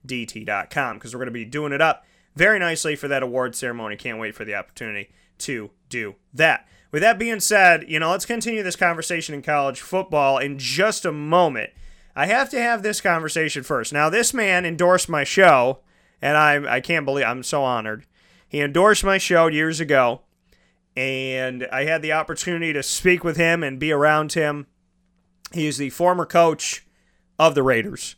wakeupcalldt.com 0.06 0.96
because 0.96 1.14
we're 1.14 1.18
going 1.18 1.26
to 1.26 1.32
be 1.32 1.44
doing 1.44 1.72
it 1.72 1.80
up 1.80 2.04
very 2.36 2.58
nicely 2.58 2.96
for 2.96 3.08
that 3.08 3.22
award 3.22 3.54
ceremony. 3.54 3.96
Can't 3.96 4.18
wait 4.18 4.34
for 4.34 4.44
the 4.44 4.54
opportunity 4.54 5.10
to 5.38 5.70
do 5.88 6.16
that. 6.34 6.66
With 6.90 7.02
that 7.02 7.18
being 7.18 7.40
said, 7.40 7.84
you 7.88 8.00
know, 8.00 8.10
let's 8.10 8.24
continue 8.24 8.62
this 8.62 8.76
conversation 8.76 9.34
in 9.34 9.42
college 9.42 9.80
football 9.80 10.38
in 10.38 10.58
just 10.58 11.04
a 11.04 11.12
moment. 11.12 11.70
I 12.16 12.26
have 12.26 12.48
to 12.50 12.60
have 12.60 12.82
this 12.82 13.00
conversation 13.00 13.62
first. 13.62 13.92
Now, 13.92 14.08
this 14.08 14.32
man 14.32 14.64
endorsed 14.64 15.08
my 15.08 15.22
show, 15.24 15.80
and 16.22 16.36
I 16.36 16.76
I 16.76 16.80
can't 16.80 17.04
believe 17.04 17.26
I'm 17.26 17.42
so 17.42 17.62
honored. 17.62 18.06
He 18.48 18.60
endorsed 18.60 19.04
my 19.04 19.18
show 19.18 19.46
years 19.46 19.78
ago, 19.78 20.22
and 20.96 21.68
I 21.70 21.84
had 21.84 22.02
the 22.02 22.12
opportunity 22.12 22.72
to 22.72 22.82
speak 22.82 23.22
with 23.22 23.36
him 23.36 23.62
and 23.62 23.78
be 23.78 23.92
around 23.92 24.32
him. 24.32 24.66
He 25.52 25.66
is 25.66 25.76
the 25.76 25.90
former 25.90 26.26
coach 26.26 26.86
of 27.38 27.54
the 27.54 27.62
Raiders, 27.62 28.16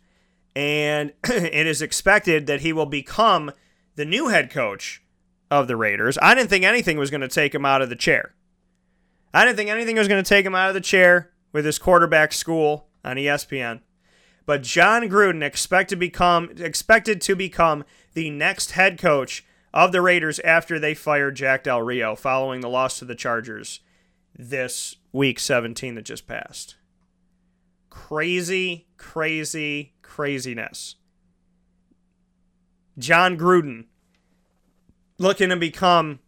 and 0.60 1.14
it 1.24 1.66
is 1.66 1.80
expected 1.80 2.46
that 2.46 2.60
he 2.60 2.70
will 2.70 2.84
become 2.84 3.50
the 3.96 4.04
new 4.04 4.28
head 4.28 4.50
coach 4.50 5.02
of 5.50 5.68
the 5.68 5.76
Raiders. 5.76 6.18
I 6.20 6.34
didn't 6.34 6.50
think 6.50 6.66
anything 6.66 6.98
was 6.98 7.10
going 7.10 7.22
to 7.22 7.28
take 7.28 7.54
him 7.54 7.64
out 7.64 7.80
of 7.80 7.88
the 7.88 7.96
chair. 7.96 8.34
I 9.32 9.46
didn't 9.46 9.56
think 9.56 9.70
anything 9.70 9.96
was 9.96 10.06
going 10.06 10.22
to 10.22 10.28
take 10.28 10.44
him 10.44 10.54
out 10.54 10.68
of 10.68 10.74
the 10.74 10.82
chair 10.82 11.30
with 11.50 11.64
his 11.64 11.78
quarterback 11.78 12.34
school 12.34 12.88
on 13.02 13.16
ESPN. 13.16 13.80
But 14.44 14.62
Jon 14.62 15.04
Gruden 15.04 15.88
to 15.88 15.96
become 15.96 16.50
expected 16.58 17.22
to 17.22 17.34
become 17.34 17.84
the 18.12 18.28
next 18.28 18.72
head 18.72 18.98
coach 18.98 19.46
of 19.72 19.92
the 19.92 20.02
Raiders 20.02 20.40
after 20.40 20.78
they 20.78 20.92
fired 20.92 21.36
Jack 21.36 21.64
Del 21.64 21.80
Rio 21.80 22.14
following 22.14 22.60
the 22.60 22.68
loss 22.68 22.98
to 22.98 23.06
the 23.06 23.14
Chargers 23.14 23.80
this 24.36 24.96
week 25.10 25.40
17 25.40 25.94
that 25.94 26.02
just 26.02 26.26
passed. 26.26 26.74
Crazy, 27.90 28.86
crazy, 28.96 29.94
craziness. 30.02 30.96
Jon 32.98 33.36
Gruden 33.36 33.86
looking 35.18 35.50
to 35.50 35.56
become 35.56 36.20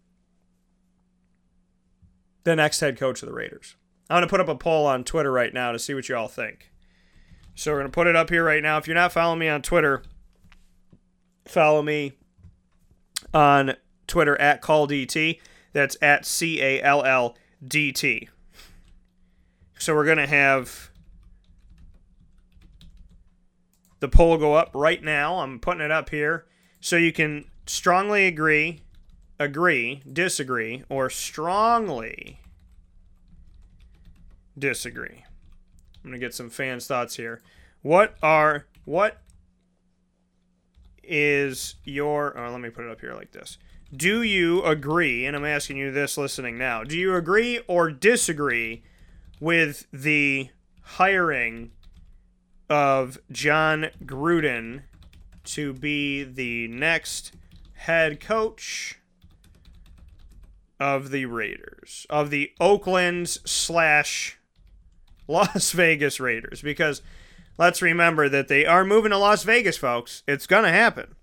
the 2.44 2.56
next 2.56 2.80
head 2.80 2.98
coach 2.98 3.22
of 3.22 3.28
the 3.28 3.34
Raiders. 3.34 3.76
I'm 4.10 4.16
going 4.16 4.22
to 4.22 4.30
put 4.30 4.40
up 4.40 4.48
a 4.48 4.54
poll 4.54 4.86
on 4.86 5.04
Twitter 5.04 5.30
right 5.32 5.54
now 5.54 5.72
to 5.72 5.78
see 5.78 5.94
what 5.94 6.08
you 6.08 6.16
all 6.16 6.28
think. 6.28 6.70
So 7.54 7.70
we're 7.70 7.78
going 7.78 7.90
to 7.90 7.94
put 7.94 8.06
it 8.06 8.16
up 8.16 8.30
here 8.30 8.44
right 8.44 8.62
now. 8.62 8.78
If 8.78 8.86
you're 8.86 8.94
not 8.94 9.12
following 9.12 9.38
me 9.38 9.48
on 9.48 9.62
Twitter, 9.62 10.02
follow 11.46 11.82
me 11.82 12.12
on 13.32 13.76
Twitter 14.06 14.38
at 14.40 14.62
CallDT. 14.62 15.40
That's 15.72 15.96
at 16.02 16.26
C 16.26 16.60
A 16.60 16.82
L 16.82 17.02
L 17.04 17.36
D 17.66 17.92
T. 17.92 18.28
So 19.78 19.94
we're 19.94 20.04
going 20.04 20.18
to 20.18 20.26
have 20.26 20.90
the 24.02 24.08
poll 24.08 24.36
go 24.36 24.54
up 24.54 24.72
right 24.74 25.00
now. 25.00 25.38
I'm 25.38 25.60
putting 25.60 25.80
it 25.80 25.92
up 25.92 26.10
here. 26.10 26.44
So 26.80 26.96
you 26.96 27.12
can 27.12 27.44
strongly 27.66 28.26
agree, 28.26 28.80
agree, 29.38 30.02
disagree, 30.12 30.82
or 30.88 31.08
strongly 31.08 32.40
disagree. 34.58 35.22
I'm 36.04 36.10
going 36.10 36.14
to 36.14 36.18
get 36.18 36.34
some 36.34 36.50
fans' 36.50 36.88
thoughts 36.88 37.14
here. 37.14 37.42
What 37.82 38.16
are, 38.24 38.66
what 38.84 39.18
is 41.04 41.76
your, 41.84 42.36
oh, 42.36 42.50
let 42.50 42.60
me 42.60 42.70
put 42.70 42.84
it 42.84 42.90
up 42.90 43.00
here 43.00 43.14
like 43.14 43.30
this. 43.30 43.56
Do 43.96 44.22
you 44.22 44.64
agree, 44.64 45.26
and 45.26 45.36
I'm 45.36 45.44
asking 45.44 45.76
you 45.76 45.92
this 45.92 46.18
listening 46.18 46.58
now, 46.58 46.82
do 46.82 46.98
you 46.98 47.14
agree 47.14 47.60
or 47.68 47.92
disagree 47.92 48.82
with 49.38 49.86
the 49.92 50.48
hiring 50.82 51.70
of 52.72 53.18
Jon 53.30 53.88
Gruden 54.02 54.84
to 55.44 55.74
be 55.74 56.24
the 56.24 56.68
next 56.68 57.32
head 57.74 58.18
coach 58.18 58.98
of 60.80 61.10
the 61.10 61.26
Raiders, 61.26 62.06
of 62.08 62.30
the 62.30 62.50
Oakland 62.58 63.28
slash 63.28 64.38
Las 65.28 65.72
Vegas 65.72 66.18
Raiders? 66.18 66.62
Because 66.62 67.02
let's 67.58 67.82
remember 67.82 68.30
that 68.30 68.48
they 68.48 68.64
are 68.64 68.84
moving 68.86 69.10
to 69.10 69.18
Las 69.18 69.42
Vegas, 69.44 69.76
folks. 69.76 70.22
It's 70.26 70.46
to 70.46 70.68
happen. 70.68 71.14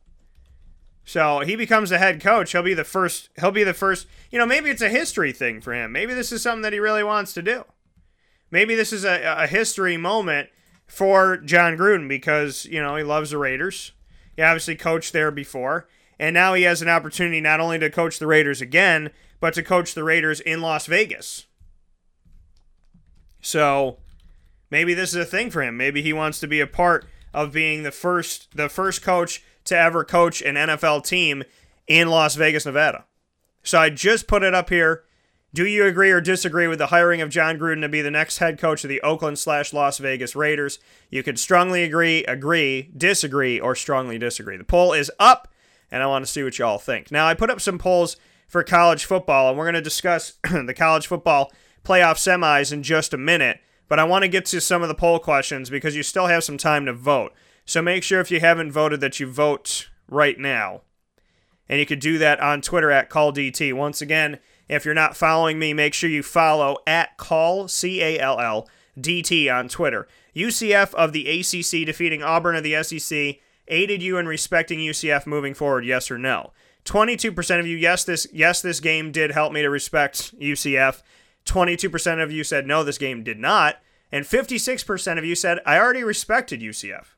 So 1.04 1.40
he 1.40 1.56
becomes 1.56 1.90
the 1.90 1.98
head 1.98 2.22
coach. 2.22 2.52
He'll 2.52 2.62
be 2.62 2.76
the 2.76 2.84
first. 2.84 3.30
He'll 3.40 3.50
be 3.50 3.64
the 3.64 3.74
first. 3.74 4.06
You 4.30 4.38
know, 4.38 4.46
maybe 4.46 4.70
it's 4.70 4.84
a 4.84 4.90
history 4.90 5.32
thing 5.32 5.62
for 5.62 5.74
him. 5.74 5.92
Maybe 5.92 6.14
this 6.14 6.32
is 6.32 6.44
something 6.44 6.62
that 6.62 6.74
he 6.74 6.80
really 6.80 7.04
wants 7.04 7.34
to 7.34 7.42
do. 7.42 7.66
Maybe 8.52 8.76
this 8.76 8.94
is 8.94 9.04
a, 9.04 9.36
a 9.40 9.48
history 9.48 9.98
moment 9.98 10.50
for 10.90 11.38
Jon 11.38 11.78
Gruden 11.78 12.10
because 12.10 12.66
you 12.66 12.82
know 12.82 12.96
he 12.96 13.04
loves 13.04 13.30
the 13.30 13.38
Raiders. 13.38 13.94
He 14.36 14.42
obviously 14.42 14.76
coached 14.76 15.14
there 15.14 15.32
before, 15.32 15.88
and 16.20 16.34
now 16.34 16.54
he 16.54 16.64
has 16.64 16.82
an 16.82 16.90
opportunity 16.90 17.40
not 17.40 17.60
only 17.60 17.80
to 17.80 17.90
coach 17.90 18.20
the 18.20 18.28
Raiders 18.28 18.62
again, 18.62 19.12
but 19.40 19.54
to 19.54 19.64
coach 19.64 19.94
the 19.94 20.04
Raiders 20.04 20.42
in 20.42 20.62
Las 20.62 20.86
Vegas. 20.86 21.46
So 23.42 24.00
maybe 24.70 24.94
this 24.94 25.10
is 25.10 25.16
a 25.16 25.26
thing 25.26 25.52
for 25.52 25.62
him. 25.62 25.78
Maybe 25.78 26.02
he 26.02 26.12
wants 26.12 26.40
to 26.40 26.48
be 26.48 26.60
a 26.60 26.68
part 26.68 27.06
of 27.34 27.54
being 27.54 27.84
the 27.84 27.92
first 27.92 28.56
the 28.56 28.70
first 28.70 29.02
coach 29.02 29.44
to 29.66 29.78
ever 29.78 30.04
coach 30.04 30.42
an 30.42 30.56
NFL 30.56 31.06
team 31.06 31.44
in 31.88 32.10
Las 32.10 32.36
Vegas, 32.36 32.66
Nevada. 32.66 33.06
So 33.64 33.80
I 33.80 33.90
just 33.90 34.28
put 34.28 34.44
it 34.44 34.54
up 34.56 34.70
here. 34.70 35.04
Do 35.52 35.66
you 35.66 35.86
agree 35.86 36.12
or 36.12 36.22
disagree 36.22 36.68
with 36.68 36.78
the 36.78 36.88
hiring 36.88 37.22
of 37.22 37.30
Jon 37.30 37.58
Gruden 37.58 37.82
to 37.82 37.90
be 37.90 38.04
the 38.04 38.12
next 38.12 38.38
head 38.38 38.60
coach 38.60 38.84
of 38.84 38.90
the 38.90 39.02
Oakland 39.02 39.40
slash 39.40 39.74
Las 39.74 39.98
Vegas 39.98 40.36
Raiders? 40.36 40.78
You 41.10 41.24
can 41.24 41.38
strongly 41.38 41.84
agree, 41.84 42.24
agree, 42.26 42.92
disagree, 42.96 43.60
or 43.60 43.74
strongly 43.74 44.20
disagree. 44.20 44.58
The 44.58 44.64
poll 44.64 44.94
is 44.94 45.12
up, 45.18 45.48
and 45.90 46.04
I 46.04 46.08
want 46.08 46.24
to 46.24 46.32
see 46.32 46.44
what 46.44 46.60
you 46.60 46.66
all 46.66 46.78
think. 46.78 47.12
Now, 47.12 47.26
I 47.28 47.34
put 47.34 47.50
up 47.50 47.62
some 47.62 47.80
polls 47.80 48.16
for 48.48 48.64
college 48.64 49.06
football, 49.06 49.50
and 49.50 49.58
we're 49.58 49.66
going 49.66 49.74
to 49.74 49.82
discuss 49.82 50.34
the 50.44 50.76
college 50.76 51.08
football 51.08 51.52
playoff 51.84 52.18
semis 52.18 52.72
in 52.72 52.84
just 52.84 53.12
a 53.16 53.18
minute. 53.18 53.60
But 53.88 53.98
I 53.98 54.04
want 54.04 54.22
to 54.22 54.30
get 54.30 54.46
to 54.48 54.62
some 54.62 54.84
of 54.84 54.88
the 54.88 54.94
poll 54.94 55.18
questions 55.18 55.72
because 55.72 55.96
you 55.96 56.04
still 56.04 56.28
have 56.28 56.44
some 56.44 56.60
time 56.60 56.86
to 56.86 56.94
vote. 56.94 57.34
So 57.66 57.82
make 57.82 58.04
sure 58.04 58.20
if 58.20 58.30
you 58.30 58.40
haven't 58.40 58.72
voted 58.72 59.02
that 59.02 59.20
you 59.20 59.26
vote 59.26 59.90
right 60.08 60.38
now. 60.38 60.82
And 61.68 61.80
you 61.80 61.88
could 61.88 62.00
do 62.00 62.20
that 62.20 62.40
on 62.40 62.62
Twitter 62.62 62.92
at 62.92 63.10
CallDT. 63.10 63.74
Once 63.74 64.00
again, 64.00 64.38
if 64.70 64.86
you're 64.86 64.94
not 64.94 65.18
following 65.18 65.58
me, 65.58 65.74
make 65.74 65.94
sure 65.94 66.10
you 66.10 66.24
follow 66.24 66.78
at 66.86 67.18
Call 67.18 67.68
C 67.68 68.02
A 68.02 68.20
L 68.20 68.40
L 68.40 68.70
D 69.00 69.22
T 69.22 69.50
on 69.50 69.68
Twitter. 69.68 70.08
UCF 70.36 70.94
of 70.94 71.12
the 71.12 71.28
ACC 71.28 71.86
defeating 71.86 72.24
Auburn 72.24 72.56
of 72.56 72.64
the 72.64 72.82
SEC 72.84 73.40
aided 73.68 74.02
you 74.02 74.18
in 74.18 74.28
respecting 74.28 74.80
UCF 74.80 75.26
moving 75.26 75.54
forward. 75.54 75.86
Yes 75.86 76.10
or 76.10 76.18
no? 76.18 76.52
22% 76.86 77.60
of 77.60 77.68
you 77.68 77.76
yes 77.76 78.04
this 78.04 78.26
yes 78.32 78.62
this 78.62 78.80
game 78.80 79.12
did 79.12 79.32
help 79.32 79.52
me 79.52 79.62
to 79.62 79.70
respect 79.70 80.38
UCF. 80.40 81.02
22% 81.46 82.24
of 82.24 82.32
you 82.32 82.44
said 82.44 82.68
no 82.68 82.84
this 82.84 82.98
game 82.98 83.24
did 83.24 83.40
not, 83.40 83.78
and 84.12 84.26
56% 84.26 85.18
of 85.18 85.26
you 85.26 85.36
said 85.36 85.60
I 85.66 85.80
already 85.80 86.04
respected 86.04 86.62
UCF. 86.62 87.16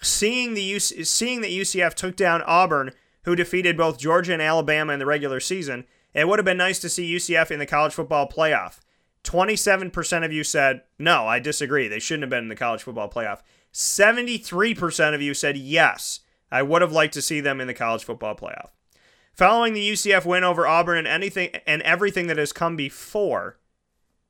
Seeing 0.00 0.54
the 0.54 0.72
UC, 0.72 1.06
seeing 1.06 1.40
that 1.40 1.50
UCF 1.50 1.94
took 1.94 2.16
down 2.16 2.42
Auburn, 2.42 2.92
who 3.24 3.36
defeated 3.36 3.76
both 3.76 3.98
Georgia 3.98 4.32
and 4.32 4.42
Alabama 4.42 4.92
in 4.92 4.98
the 4.98 5.06
regular 5.06 5.38
season, 5.38 5.84
it 6.14 6.28
would 6.28 6.38
have 6.38 6.44
been 6.44 6.56
nice 6.56 6.78
to 6.80 6.88
see 6.88 7.14
UCF 7.14 7.50
in 7.50 7.58
the 7.58 7.66
college 7.66 7.94
football 7.94 8.28
playoff. 8.28 8.80
27% 9.24 10.24
of 10.24 10.32
you 10.32 10.44
said, 10.44 10.82
no, 10.98 11.26
I 11.26 11.38
disagree. 11.38 11.88
They 11.88 11.98
shouldn't 11.98 12.24
have 12.24 12.30
been 12.30 12.44
in 12.44 12.48
the 12.48 12.56
college 12.56 12.82
football 12.82 13.08
playoff. 13.08 13.40
73% 13.72 15.14
of 15.14 15.22
you 15.22 15.32
said, 15.32 15.56
yes, 15.56 16.20
I 16.50 16.62
would 16.62 16.82
have 16.82 16.92
liked 16.92 17.14
to 17.14 17.22
see 17.22 17.40
them 17.40 17.60
in 17.60 17.66
the 17.66 17.74
college 17.74 18.04
football 18.04 18.34
playoff. 18.34 18.70
Following 19.32 19.72
the 19.72 19.90
UCF 19.90 20.26
win 20.26 20.44
over 20.44 20.66
Auburn 20.66 20.98
and 20.98 21.06
anything 21.06 21.50
and 21.66 21.80
everything 21.82 22.26
that 22.26 22.36
has 22.36 22.52
come 22.52 22.76
before, 22.76 23.58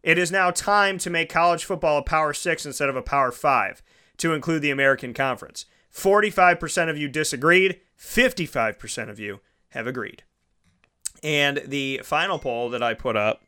it 0.03 0.19
is 0.19 0.31
now 0.31 0.51
time 0.51 0.99
to 0.99 1.11
make 1.11 1.29
college 1.29 1.65
football 1.65 1.99
a 1.99 2.03
Power 2.03 2.33
6 2.33 2.67
instead 2.67 2.89
of 2.89 2.97
a 2.97 3.03
Power 3.03 3.33
5 3.33 3.83
to 4.19 4.35
include 4.35 4.63
the 4.63 4.71
American 4.71 5.13
Conference. 5.13 5.65
45% 5.93 6.89
of 6.89 6.97
you 6.97 7.09
disagreed, 7.09 7.81
55% 7.99 9.11
of 9.11 9.19
you 9.19 9.41
have 9.71 9.87
agreed. 9.87 10.23
And 11.23 11.63
the 11.67 12.01
final 12.05 12.39
poll 12.39 12.69
that 12.71 12.83
I 12.83 12.95
put 12.95 13.17
up 13.17 13.43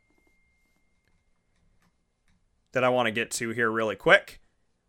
that 2.73 2.85
I 2.85 2.89
want 2.89 3.07
to 3.07 3.13
get 3.13 3.31
to 3.33 3.51
here 3.51 3.71
really 3.71 3.97
quick. 3.97 4.41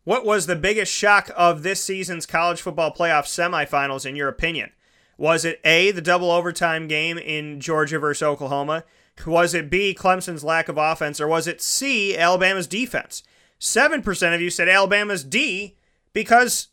What 0.04 0.24
was 0.24 0.46
the 0.46 0.54
biggest 0.54 0.92
shock 0.92 1.30
of 1.36 1.62
this 1.62 1.82
season's 1.82 2.26
college 2.26 2.60
football 2.60 2.92
playoff 2.94 3.24
semifinals, 3.24 4.06
in 4.06 4.14
your 4.14 4.28
opinion? 4.28 4.70
Was 5.18 5.44
it 5.44 5.60
A, 5.64 5.90
the 5.90 6.02
double 6.02 6.30
overtime 6.30 6.86
game 6.86 7.18
in 7.18 7.60
Georgia 7.60 7.98
versus 7.98 8.22
Oklahoma? 8.22 8.84
Was 9.26 9.54
it 9.54 9.70
B, 9.70 9.96
Clemson's 9.98 10.44
lack 10.44 10.68
of 10.68 10.76
offense? 10.76 11.20
Or 11.20 11.26
was 11.26 11.46
it 11.46 11.62
C, 11.62 12.16
Alabama's 12.16 12.66
defense? 12.66 13.22
7% 13.58 14.34
of 14.34 14.40
you 14.40 14.50
said 14.50 14.68
Alabama's 14.68 15.24
D 15.24 15.76
because 16.12 16.68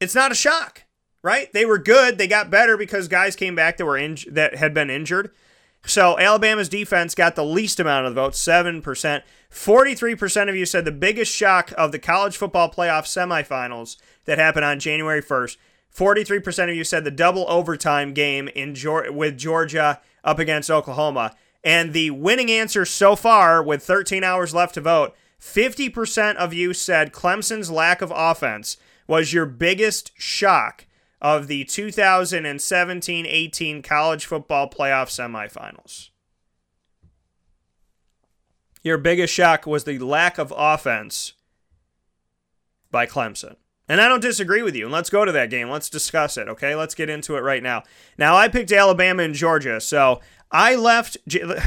it's 0.00 0.14
not 0.14 0.32
a 0.32 0.36
shock, 0.36 0.83
right? 1.24 1.50
They 1.54 1.64
were 1.64 1.78
good. 1.78 2.18
They 2.18 2.28
got 2.28 2.50
better 2.50 2.76
because 2.76 3.08
guys 3.08 3.34
came 3.34 3.54
back 3.54 3.78
that 3.78 3.86
were 3.86 3.96
in, 3.96 4.18
that 4.28 4.56
had 4.56 4.74
been 4.74 4.90
injured. 4.90 5.30
So 5.86 6.18
Alabama's 6.18 6.68
defense 6.68 7.14
got 7.14 7.34
the 7.34 7.44
least 7.44 7.80
amount 7.80 8.06
of 8.06 8.14
the 8.14 8.20
votes, 8.20 8.42
7%. 8.44 9.22
43% 9.50 10.48
of 10.48 10.54
you 10.54 10.66
said 10.66 10.84
the 10.84 10.92
biggest 10.92 11.34
shock 11.34 11.72
of 11.78 11.92
the 11.92 11.98
college 11.98 12.36
football 12.36 12.70
playoff 12.70 13.04
semifinals 13.04 13.96
that 14.26 14.38
happened 14.38 14.66
on 14.66 14.78
January 14.78 15.22
1st. 15.22 15.56
43% 15.96 16.70
of 16.70 16.76
you 16.76 16.84
said 16.84 17.04
the 17.04 17.10
double 17.10 17.46
overtime 17.48 18.12
game 18.12 18.48
in 18.48 18.74
with 19.14 19.38
Georgia 19.38 20.00
up 20.22 20.38
against 20.38 20.70
Oklahoma. 20.70 21.34
And 21.62 21.94
the 21.94 22.10
winning 22.10 22.50
answer 22.50 22.84
so 22.84 23.16
far, 23.16 23.62
with 23.62 23.82
13 23.82 24.22
hours 24.22 24.54
left 24.54 24.74
to 24.74 24.82
vote, 24.82 25.14
50% 25.40 26.36
of 26.36 26.52
you 26.52 26.74
said 26.74 27.14
Clemson's 27.14 27.70
lack 27.70 28.02
of 28.02 28.12
offense 28.14 28.76
was 29.06 29.32
your 29.32 29.46
biggest 29.46 30.12
shock 30.18 30.84
of 31.24 31.46
the 31.46 31.64
2017 31.64 33.26
18 33.26 33.82
college 33.82 34.26
football 34.26 34.68
playoff 34.68 35.08
semifinals. 35.08 36.10
Your 38.82 38.98
biggest 38.98 39.32
shock 39.32 39.66
was 39.66 39.84
the 39.84 39.98
lack 39.98 40.36
of 40.36 40.52
offense 40.54 41.32
by 42.90 43.06
Clemson. 43.06 43.56
And 43.88 44.02
I 44.02 44.08
don't 44.08 44.20
disagree 44.20 44.60
with 44.60 44.76
you. 44.76 44.84
And 44.84 44.92
let's 44.92 45.08
go 45.08 45.24
to 45.24 45.32
that 45.32 45.48
game. 45.48 45.70
Let's 45.70 45.88
discuss 45.88 46.36
it, 46.36 46.46
okay? 46.46 46.74
Let's 46.74 46.94
get 46.94 47.08
into 47.08 47.36
it 47.36 47.40
right 47.40 47.62
now. 47.62 47.84
Now, 48.18 48.36
I 48.36 48.48
picked 48.48 48.70
Alabama 48.70 49.22
and 49.22 49.34
Georgia. 49.34 49.80
So 49.80 50.20
I 50.50 50.74
left. 50.74 51.16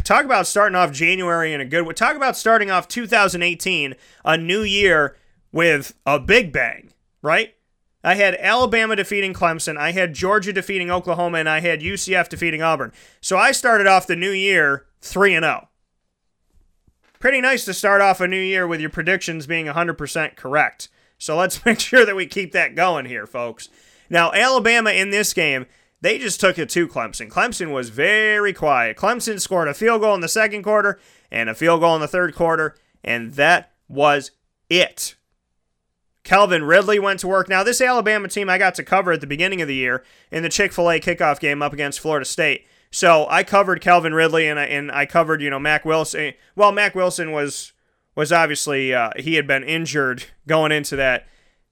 Talk 0.04 0.26
about 0.26 0.46
starting 0.46 0.76
off 0.76 0.92
January 0.92 1.52
in 1.52 1.62
a 1.62 1.66
good 1.66 1.88
way. 1.88 1.96
Talk 1.96 2.16
about 2.16 2.38
starting 2.38 2.70
off 2.70 2.88
2018, 2.88 3.96
a 4.24 4.38
new 4.38 4.62
year, 4.62 5.18
with 5.52 5.96
a 6.06 6.20
big 6.20 6.54
bang, 6.54 6.92
right? 7.24 7.56
I 8.08 8.16
had 8.16 8.36
Alabama 8.36 8.96
defeating 8.96 9.34
Clemson, 9.34 9.76
I 9.76 9.92
had 9.92 10.14
Georgia 10.14 10.54
defeating 10.54 10.90
Oklahoma, 10.90 11.40
and 11.40 11.50
I 11.50 11.60
had 11.60 11.82
UCF 11.82 12.30
defeating 12.30 12.62
Auburn. 12.62 12.94
So 13.20 13.38
I 13.38 13.52
started 13.52 13.86
off 13.86 14.08
the 14.08 14.16
new 14.16 14.32
year 14.32 14.86
3 15.02 15.36
and 15.36 15.44
0. 15.44 15.68
Pretty 17.20 17.42
nice 17.42 17.66
to 17.66 17.74
start 17.74 18.02
off 18.02 18.22
a 18.22 18.28
new 18.30 18.40
year 18.40 18.66
with 18.66 18.80
your 18.80 18.90
predictions 18.90 19.46
being 19.46 19.66
100% 19.66 20.38
correct. 20.38 20.88
So 21.18 21.36
let's 21.36 21.66
make 21.66 21.82
sure 21.82 22.06
that 22.06 22.16
we 22.16 22.28
keep 22.28 22.54
that 22.54 22.76
going 22.76 23.08
here, 23.08 23.28
folks. 23.28 23.68
Now, 24.10 24.32
Alabama 24.32 24.92
in 24.92 25.10
this 25.10 25.34
game, 25.34 25.66
they 26.00 26.18
just 26.18 26.40
took 26.40 26.58
it 26.58 26.70
to 26.70 26.88
Clemson. 26.88 27.30
Clemson 27.30 27.74
was 27.74 27.90
very 27.90 28.54
quiet. 28.54 28.96
Clemson 28.96 29.42
scored 29.42 29.68
a 29.68 29.74
field 29.74 30.00
goal 30.00 30.16
in 30.16 30.22
the 30.22 30.30
second 30.30 30.64
quarter 30.64 30.98
and 31.30 31.50
a 31.50 31.54
field 31.54 31.82
goal 31.82 31.96
in 31.96 32.00
the 32.00 32.08
third 32.08 32.34
quarter, 32.34 32.78
and 33.04 33.34
that 33.34 33.74
was 33.90 34.32
it. 34.70 35.17
Calvin 36.28 36.66
Ridley 36.66 37.00
went 37.00 37.22
to 37.22 37.28
work. 37.30 37.48
Now, 37.48 37.64
this 37.64 37.80
Alabama 37.80 38.28
team 38.28 38.50
I 38.50 38.58
got 38.58 38.76
to 38.76 38.84
cover 38.84 39.14
at 39.14 39.22
the 39.22 39.28
beginning 39.28 39.62
of 39.62 39.70
the 39.70 39.76
year 39.76 40.04
in 40.30 40.44
the 40.44 40.50
Chick 40.50 40.74
fil 40.74 40.92
A 40.92 41.00
kickoff 41.00 41.40
game 41.40 41.62
up 41.62 41.72
against 41.72 42.02
Florida 42.02 42.26
State. 42.26 42.68
So 42.92 43.26
I 43.30 43.46
covered 43.46 43.80
Calvin 43.80 44.14
Ridley 44.14 44.46
and 44.46 44.60
I, 44.60 44.66
and 44.66 44.92
I 44.92 45.06
covered, 45.06 45.42
you 45.42 45.50
know, 45.50 45.58
Mac 45.58 45.86
Wilson. 45.86 46.34
Well, 46.54 46.74
Mac 46.74 46.96
Wilson 46.96 47.32
was 47.32 47.72
was 48.14 48.34
obviously 48.34 48.94
uh, 48.94 49.12
he 49.16 49.36
had 49.36 49.48
been 49.48 49.64
injured 49.64 50.26
going 50.48 50.74
into 50.74 50.98
that 50.98 51.30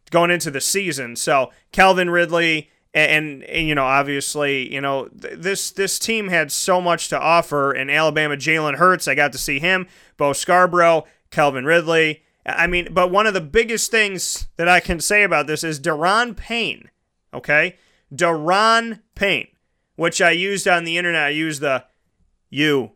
going 0.09 0.31
into 0.31 0.49
the 0.49 0.61
season. 0.61 1.17
So 1.17 1.51
Calvin 1.73 2.09
Ridley 2.09 2.69
and, 2.93 3.43
and, 3.43 3.67
you 3.67 3.75
know 3.75 3.83
obviously 3.83 4.73
you 4.73 4.79
know 4.79 5.09
th- 5.09 5.33
this 5.37 5.71
this 5.71 5.99
team 5.99 6.29
had 6.29 6.49
so 6.49 6.79
much 6.79 7.09
to 7.09 7.19
offer. 7.19 7.73
And 7.73 7.91
Alabama 7.91 8.37
Jalen 8.37 8.75
Hurts, 8.75 9.09
I 9.09 9.15
got 9.15 9.33
to 9.33 9.37
see 9.37 9.59
him. 9.59 9.87
Bo 10.15 10.31
Scarborough, 10.31 11.03
Calvin 11.29 11.65
Ridley. 11.65 12.21
I 12.45 12.67
mean, 12.67 12.89
but 12.91 13.11
one 13.11 13.25
of 13.25 13.33
the 13.33 13.41
biggest 13.41 13.89
things 13.89 14.47
that 14.57 14.67
I 14.67 14.79
can 14.79 14.99
say 14.99 15.23
about 15.23 15.47
this 15.47 15.63
is 15.63 15.79
Daron 15.79 16.37
Payne. 16.37 16.89
Okay? 17.33 17.77
Daron 18.13 19.01
Payne, 19.15 19.47
which 19.95 20.21
I 20.21 20.31
used 20.31 20.67
on 20.67 20.83
the 20.83 20.97
internet. 20.97 21.23
I 21.23 21.29
used 21.29 21.61
the 21.61 21.85
you. 22.49 22.91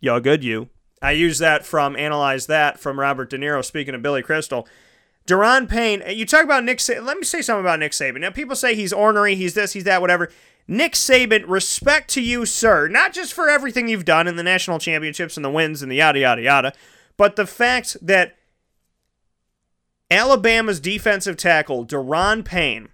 Y'all 0.00 0.20
good 0.20 0.44
you. 0.44 0.68
I 1.02 1.12
used 1.12 1.40
that 1.40 1.66
from 1.66 1.96
Analyze 1.96 2.46
That 2.46 2.78
from 2.78 2.98
Robert 2.98 3.30
De 3.30 3.38
Niro, 3.38 3.64
speaking 3.64 3.94
of 3.94 4.02
Billy 4.02 4.22
Crystal. 4.22 4.66
Daron 5.26 5.68
Payne, 5.68 6.02
you 6.08 6.24
talk 6.24 6.44
about 6.44 6.64
Nick 6.64 6.78
Saban. 6.78 7.04
Let 7.04 7.16
me 7.16 7.24
say 7.24 7.42
something 7.42 7.64
about 7.64 7.80
Nick 7.80 7.92
Saban. 7.92 8.20
Now, 8.20 8.30
people 8.30 8.54
say 8.54 8.74
he's 8.74 8.92
ornery, 8.92 9.34
he's 9.34 9.54
this, 9.54 9.72
he's 9.72 9.84
that, 9.84 10.00
whatever. 10.00 10.30
Nick 10.68 10.92
Saban, 10.92 11.44
respect 11.46 12.08
to 12.10 12.22
you, 12.22 12.46
sir. 12.46 12.88
Not 12.88 13.12
just 13.12 13.32
for 13.34 13.48
everything 13.48 13.88
you've 13.88 14.04
done 14.04 14.26
in 14.28 14.36
the 14.36 14.42
national 14.42 14.78
championships 14.78 15.36
and 15.36 15.44
the 15.44 15.50
wins 15.50 15.82
and 15.82 15.90
the 15.90 15.96
yada, 15.96 16.20
yada, 16.20 16.42
yada, 16.42 16.72
but 17.16 17.36
the 17.36 17.46
fact 17.46 17.96
that 18.02 18.36
Alabama's 20.10 20.80
defensive 20.80 21.36
tackle, 21.36 21.84
Daron 21.86 22.44
Payne, 22.44 22.88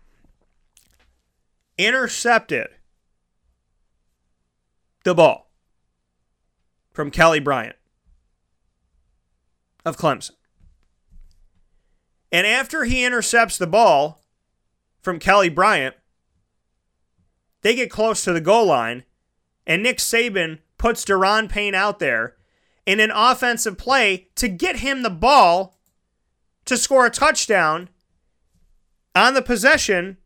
intercepted 1.77 2.69
the 5.05 5.15
ball 5.15 5.51
from 6.93 7.11
Kelly 7.11 7.41
Bryant 7.41 7.77
of 9.85 9.97
Clemson. 9.97 10.33
And 12.31 12.47
after 12.47 12.85
he 12.85 13.05
intercepts 13.05 13.59
the 13.59 13.67
ball 13.67 14.23
from 15.01 15.19
Kelly 15.19 15.49
Bryant, 15.49 15.97
they 17.63 17.75
get 17.75 17.91
close 17.91 18.25
to 18.25 18.33
the 18.33 18.41
goal 18.41 18.67
line, 18.67 19.05
and 19.67 19.83
Nick 19.83 19.99
Saban 19.99 20.61
puts 20.79 21.05
Daron 21.05 21.49
Payne 21.49 21.75
out 21.75 21.99
there 21.99 22.37
in 22.87 23.01
an 23.01 23.13
offensive 23.15 23.79
play 23.79 24.29
to 24.37 24.49
get 24.49 24.77
him 24.77 25.03
the 25.03 25.11
ball 25.11 25.79
to 26.65 26.77
score 26.77 27.07
a 27.07 27.11
touchdown 27.11 27.89
on 29.15 29.35
the 29.35 29.43
possession 29.43 30.17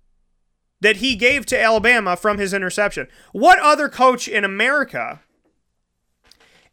that 0.80 0.96
he 0.96 1.16
gave 1.16 1.46
to 1.46 1.60
Alabama 1.60 2.16
from 2.16 2.38
his 2.38 2.52
interception. 2.52 3.08
What 3.32 3.58
other 3.58 3.88
coach 3.88 4.28
in 4.28 4.44
America 4.44 5.20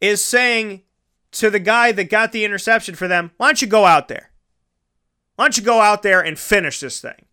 is 0.01 0.23
saying 0.23 0.83
to 1.31 1.49
the 1.49 1.59
guy 1.59 1.91
that 1.93 2.09
got 2.09 2.31
the 2.31 2.45
interception 2.45 2.95
for 2.95 3.07
them, 3.07 3.31
why 3.37 3.47
don't 3.47 3.61
you 3.61 3.67
go 3.67 3.85
out 3.85 4.07
there? 4.07 4.31
Why 5.35 5.45
don't 5.45 5.57
you 5.57 5.63
go 5.63 5.81
out 5.81 6.03
there 6.03 6.21
and 6.21 6.37
finish 6.37 6.79
this 6.79 6.99
thing? 6.99 7.25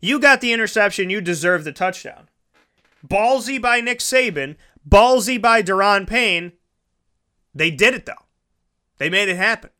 You 0.00 0.20
got 0.20 0.40
the 0.40 0.52
interception, 0.52 1.10
you 1.10 1.20
deserve 1.20 1.64
the 1.64 1.72
touchdown. 1.72 2.28
Ballsy 3.06 3.60
by 3.60 3.80
Nick 3.80 3.98
Saban, 3.98 4.56
ballsy 4.88 5.40
by 5.40 5.62
Daron 5.62 6.06
Payne, 6.06 6.52
they 7.58 7.70
did 7.70 7.94
it, 7.94 8.06
though. 8.06 8.26
They 8.98 9.08
made 9.08 9.28
it 9.28 9.36
happen. 9.36 9.70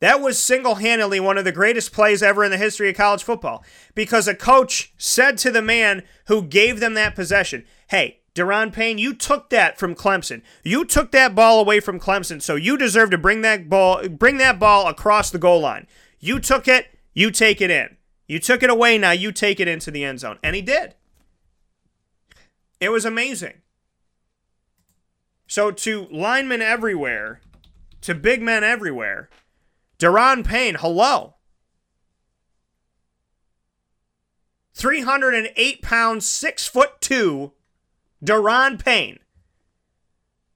That 0.00 0.20
was 0.20 0.36
single 0.36 0.76
handedly 0.76 1.20
one 1.20 1.38
of 1.38 1.44
the 1.44 1.52
greatest 1.52 1.92
plays 1.92 2.24
ever 2.24 2.42
in 2.42 2.50
the 2.50 2.56
history 2.56 2.88
of 2.90 2.96
college 2.96 3.22
football 3.22 3.64
because 3.94 4.26
a 4.26 4.34
coach 4.34 4.92
said 4.98 5.38
to 5.38 5.50
the 5.52 5.62
man 5.62 6.02
who 6.26 6.42
gave 6.42 6.80
them 6.80 6.94
that 6.94 7.14
possession, 7.14 7.64
Hey, 7.88 8.18
Daron 8.34 8.72
Payne, 8.72 8.98
you 8.98 9.14
took 9.14 9.50
that 9.50 9.78
from 9.78 9.94
Clemson. 9.94 10.42
You 10.64 10.84
took 10.84 11.12
that 11.12 11.36
ball 11.36 11.60
away 11.60 11.78
from 11.78 12.00
Clemson, 12.00 12.42
so 12.42 12.56
you 12.56 12.76
deserve 12.76 13.10
to 13.10 13.18
bring 13.18 13.42
that 13.42 13.68
ball 13.68 14.08
bring 14.08 14.38
that 14.38 14.58
ball 14.58 14.88
across 14.88 15.30
the 15.30 15.38
goal 15.38 15.60
line. 15.60 15.86
You 16.18 16.40
took 16.40 16.66
it, 16.66 16.86
you 17.14 17.30
take 17.30 17.60
it 17.60 17.70
in. 17.70 17.96
You 18.26 18.38
took 18.38 18.62
it 18.62 18.70
away, 18.70 18.98
now 18.98 19.10
you 19.10 19.30
take 19.30 19.60
it 19.60 19.68
into 19.68 19.90
the 19.90 20.04
end 20.04 20.20
zone. 20.20 20.38
And 20.42 20.56
he 20.56 20.62
did. 20.62 20.94
It 22.80 22.88
was 22.88 23.04
amazing. 23.04 23.60
So 25.46 25.70
to 25.70 26.06
linemen 26.10 26.62
everywhere, 26.62 27.40
to 28.02 28.14
big 28.14 28.42
men 28.42 28.64
everywhere, 28.64 29.28
Daron 29.98 30.44
Payne, 30.44 30.76
hello. 30.76 31.34
308 34.74 35.82
pounds, 35.82 36.26
6 36.26 36.66
foot 36.66 37.00
2, 37.00 37.52
Daron 38.24 38.82
Payne 38.82 39.18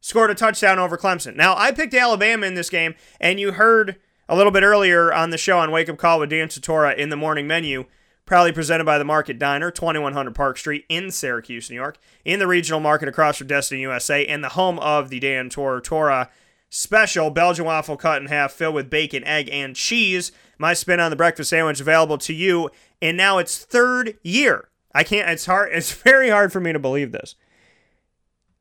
scored 0.00 0.30
a 0.30 0.34
touchdown 0.34 0.78
over 0.78 0.96
Clemson. 0.96 1.36
Now, 1.36 1.56
I 1.56 1.72
picked 1.72 1.94
Alabama 1.94 2.46
in 2.46 2.54
this 2.54 2.70
game, 2.70 2.94
and 3.20 3.38
you 3.40 3.52
heard 3.52 3.96
a 4.28 4.36
little 4.36 4.52
bit 4.52 4.62
earlier 4.62 5.12
on 5.12 5.30
the 5.30 5.38
show 5.38 5.58
on 5.58 5.70
Wake 5.70 5.88
Up 5.88 5.98
Call 5.98 6.20
with 6.20 6.30
Dan 6.30 6.48
Tortora 6.48 6.96
in 6.96 7.08
the 7.10 7.16
morning 7.16 7.46
menu. 7.46 7.86
Proudly 8.26 8.52
presented 8.52 8.84
by 8.84 8.98
the 8.98 9.04
Market 9.04 9.38
Diner, 9.38 9.70
2100 9.70 10.34
Park 10.34 10.58
Street 10.58 10.84
in 10.88 11.10
Syracuse, 11.10 11.70
New 11.70 11.76
York, 11.76 11.96
in 12.24 12.40
the 12.40 12.46
regional 12.46 12.80
market 12.80 13.08
across 13.08 13.38
from 13.38 13.46
Destiny 13.46 13.80
USA, 13.80 14.26
and 14.26 14.42
the 14.44 14.50
home 14.50 14.78
of 14.80 15.08
the 15.08 15.20
Dan 15.20 15.48
Tortora 15.48 16.28
special 16.68 17.30
Belgian 17.30 17.64
waffle 17.64 17.96
cut 17.96 18.20
in 18.20 18.28
half, 18.28 18.52
filled 18.52 18.74
with 18.74 18.90
bacon, 18.90 19.24
egg, 19.24 19.48
and 19.50 19.76
cheese. 19.76 20.32
My 20.58 20.74
spin 20.74 21.00
on 21.00 21.10
the 21.10 21.16
breakfast 21.16 21.50
sandwich 21.50 21.80
available 21.80 22.18
to 22.18 22.34
you 22.34 22.70
and 23.00 23.16
now 23.16 23.38
its 23.38 23.58
third 23.58 24.18
year. 24.22 24.68
I 24.94 25.04
can't. 25.04 25.30
It's 25.30 25.46
hard. 25.46 25.70
It's 25.72 25.92
very 26.02 26.30
hard 26.30 26.52
for 26.52 26.60
me 26.60 26.72
to 26.72 26.78
believe 26.78 27.12
this. 27.12 27.34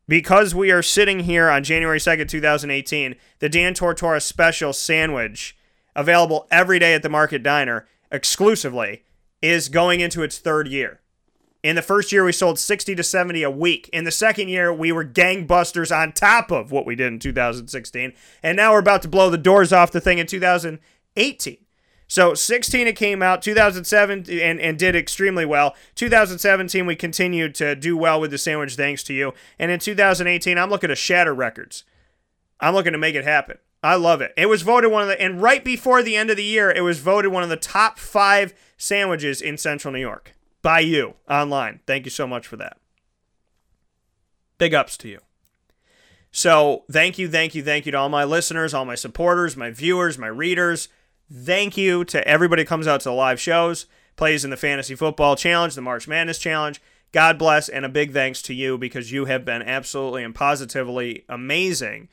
Because 0.08 0.54
we 0.54 0.72
are 0.72 0.84
sitting 0.84 1.22
here 1.22 1.50
on 1.50 1.64
January 1.64 1.98
2nd, 1.98 2.30
2018, 2.30 3.16
the 3.40 3.50
Dan 3.50 3.74
Tortora 3.74 4.22
special 4.22 4.72
sandwich, 4.72 5.58
available 5.96 6.46
every 6.52 6.78
day 6.78 6.94
at 6.94 7.02
the 7.02 7.10
Market 7.10 7.42
Diner 7.42 7.88
exclusively, 8.12 9.05
is 9.46 9.70
going 9.70 10.00
into 10.00 10.24
its 10.24 10.38
third 10.38 10.68
year. 10.68 11.02
In 11.64 11.76
the 11.76 11.82
first 11.82 12.12
year, 12.12 12.24
we 12.24 12.32
sold 12.32 12.60
60 12.60 12.94
to 12.94 13.04
70 13.04 13.42
a 13.42 13.50
week. 13.50 13.90
In 13.92 14.04
the 14.04 14.12
second 14.12 14.50
year, 14.50 14.72
we 14.72 14.92
were 14.92 15.04
gangbusters 15.04 15.96
on 15.96 16.12
top 16.12 16.52
of 16.52 16.72
what 16.72 16.86
we 16.86 16.96
did 16.96 17.08
in 17.08 17.20
2016. 17.20 18.14
And 18.44 18.56
now 18.56 18.72
we're 18.72 18.80
about 18.80 19.02
to 19.02 19.08
blow 19.08 19.32
the 19.32 19.38
doors 19.38 19.74
off 19.74 19.92
the 19.92 20.00
thing 20.00 20.20
in 20.20 20.28
2018. 20.28 21.58
So 22.08 22.36
16 22.36 22.88
it 22.88 22.96
came 22.96 23.24
out, 23.24 23.42
2007 23.42 24.26
and, 24.30 24.60
and 24.60 24.78
did 24.78 24.96
extremely 24.96 25.46
well. 25.46 25.76
2017 25.96 26.86
we 26.86 26.96
continued 26.96 27.56
to 27.56 27.76
do 27.76 27.98
well 27.98 28.22
with 28.22 28.32
the 28.32 28.38
sandwich 28.38 28.76
thanks 28.76 29.02
to 29.04 29.14
you. 29.14 29.34
And 29.58 29.72
in 29.72 29.80
2018 29.80 30.58
I'm 30.58 30.70
looking 30.70 30.90
to 30.90 30.96
shatter 30.96 31.34
records. 31.34 31.84
I'm 32.60 32.76
looking 32.76 32.94
to 32.94 33.00
make 33.00 33.16
it 33.16 33.24
happen. 33.24 33.58
I 33.82 33.96
love 33.96 34.22
it. 34.22 34.34
It 34.38 34.48
was 34.48 34.62
voted 34.62 34.92
one 34.92 35.02
of 35.02 35.08
the 35.08 35.20
and 35.20 35.42
right 35.42 35.64
before 35.64 36.04
the 36.04 36.16
end 36.16 36.30
of 36.30 36.38
the 36.38 36.44
year 36.44 36.70
it 36.70 36.82
was 36.82 37.00
voted 37.00 37.32
one 37.32 37.44
of 37.44 37.50
the 37.50 37.58
top 37.58 37.98
5 37.98 38.54
sandwiches 38.78 39.42
in 39.42 39.58
Central 39.58 39.94
New 39.94 40.00
York 40.00 40.36
by 40.62 40.80
you 40.80 41.16
online. 41.30 41.82
Thank 41.86 42.06
you 42.06 42.12
so 42.12 42.28
much 42.28 42.48
for 42.48 42.58
that. 42.58 42.78
Big 44.58 44.74
ups 44.74 44.98
to 44.98 45.10
you. 45.10 45.20
So, 46.32 46.84
thank 46.92 47.18
you, 47.18 47.30
thank 47.30 47.56
you, 47.56 47.64
thank 47.64 47.86
you 47.86 47.94
to 47.94 47.98
all 47.98 48.10
my 48.10 48.26
listeners, 48.26 48.74
all 48.74 48.84
my 48.84 48.96
supporters, 48.96 49.56
my 49.56 49.72
viewers, 49.72 50.18
my 50.18 50.28
readers 50.28 50.90
Thank 51.32 51.76
you 51.76 52.06
to 52.06 52.28
everybody 52.28 52.62
who 52.62 52.68
comes 52.68 52.88
out 52.88 53.02
to 53.02 53.10
the 53.10 53.16
live 53.16 53.40
shows, 53.40 53.88
plays 54.16 54.44
in 54.44 54.52
the 54.52 54.58
Fantasy 54.58 54.94
Football 54.94 55.36
Challenge, 55.36 55.74
the 55.74 55.82
March 55.82 56.08
Madness 56.08 56.38
Challenge. 56.38 56.80
God 57.12 57.40
bless, 57.40 57.68
and 57.68 57.84
a 57.84 57.90
big 57.90 58.14
thanks 58.14 58.44
to 58.44 58.54
you 58.54 58.78
because 58.78 59.12
you 59.12 59.26
have 59.26 59.44
been 59.44 59.64
absolutely 59.64 60.24
and 60.24 60.36
positively 60.36 61.26
amazing 61.28 62.10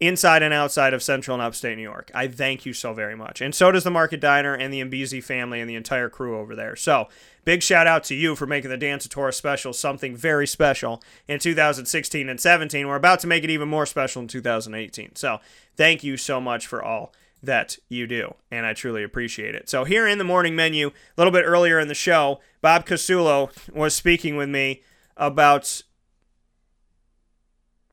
inside 0.00 0.42
and 0.42 0.54
outside 0.54 0.94
of 0.94 1.02
Central 1.02 1.34
and 1.34 1.42
Upstate 1.42 1.76
New 1.76 1.82
York. 1.82 2.10
I 2.14 2.26
thank 2.26 2.64
you 2.64 2.72
so 2.72 2.94
very 2.94 3.14
much. 3.14 3.42
And 3.42 3.54
so 3.54 3.70
does 3.70 3.84
the 3.84 3.90
Market 3.90 4.20
Diner 4.20 4.54
and 4.54 4.72
the 4.72 4.80
Mbizi 4.80 5.22
family 5.22 5.60
and 5.60 5.68
the 5.68 5.74
entire 5.74 6.08
crew 6.08 6.38
over 6.38 6.56
there. 6.56 6.74
So, 6.74 7.08
big 7.44 7.62
shout 7.62 7.86
out 7.86 8.04
to 8.04 8.14
you 8.14 8.34
for 8.34 8.46
making 8.46 8.70
the 8.70 8.78
Dan 8.78 8.98
Tortora 8.98 9.34
special 9.34 9.74
something 9.74 10.16
very 10.16 10.46
special 10.46 11.02
in 11.28 11.38
2016 11.38 12.28
and 12.28 12.40
17. 12.40 12.88
We're 12.88 12.96
about 12.96 13.20
to 13.20 13.26
make 13.26 13.44
it 13.44 13.50
even 13.50 13.68
more 13.68 13.86
special 13.86 14.22
in 14.22 14.28
2018. 14.28 15.16
So, 15.16 15.38
thank 15.76 16.02
you 16.02 16.16
so 16.16 16.40
much 16.40 16.66
for 16.66 16.82
all 16.82 17.12
that 17.42 17.78
you 17.88 18.06
do, 18.06 18.34
and 18.50 18.66
I 18.66 18.74
truly 18.74 19.02
appreciate 19.02 19.54
it. 19.54 19.68
So, 19.68 19.84
here 19.84 20.06
in 20.06 20.18
the 20.18 20.24
morning 20.24 20.56
menu, 20.56 20.88
a 20.88 20.92
little 21.18 21.32
bit 21.32 21.44
earlier 21.44 21.78
in 21.78 21.88
the 21.88 21.94
show, 21.94 22.40
Bob 22.62 22.86
Casullo 22.86 23.50
was 23.74 23.94
speaking 23.94 24.36
with 24.36 24.48
me 24.48 24.82
about 25.16 25.82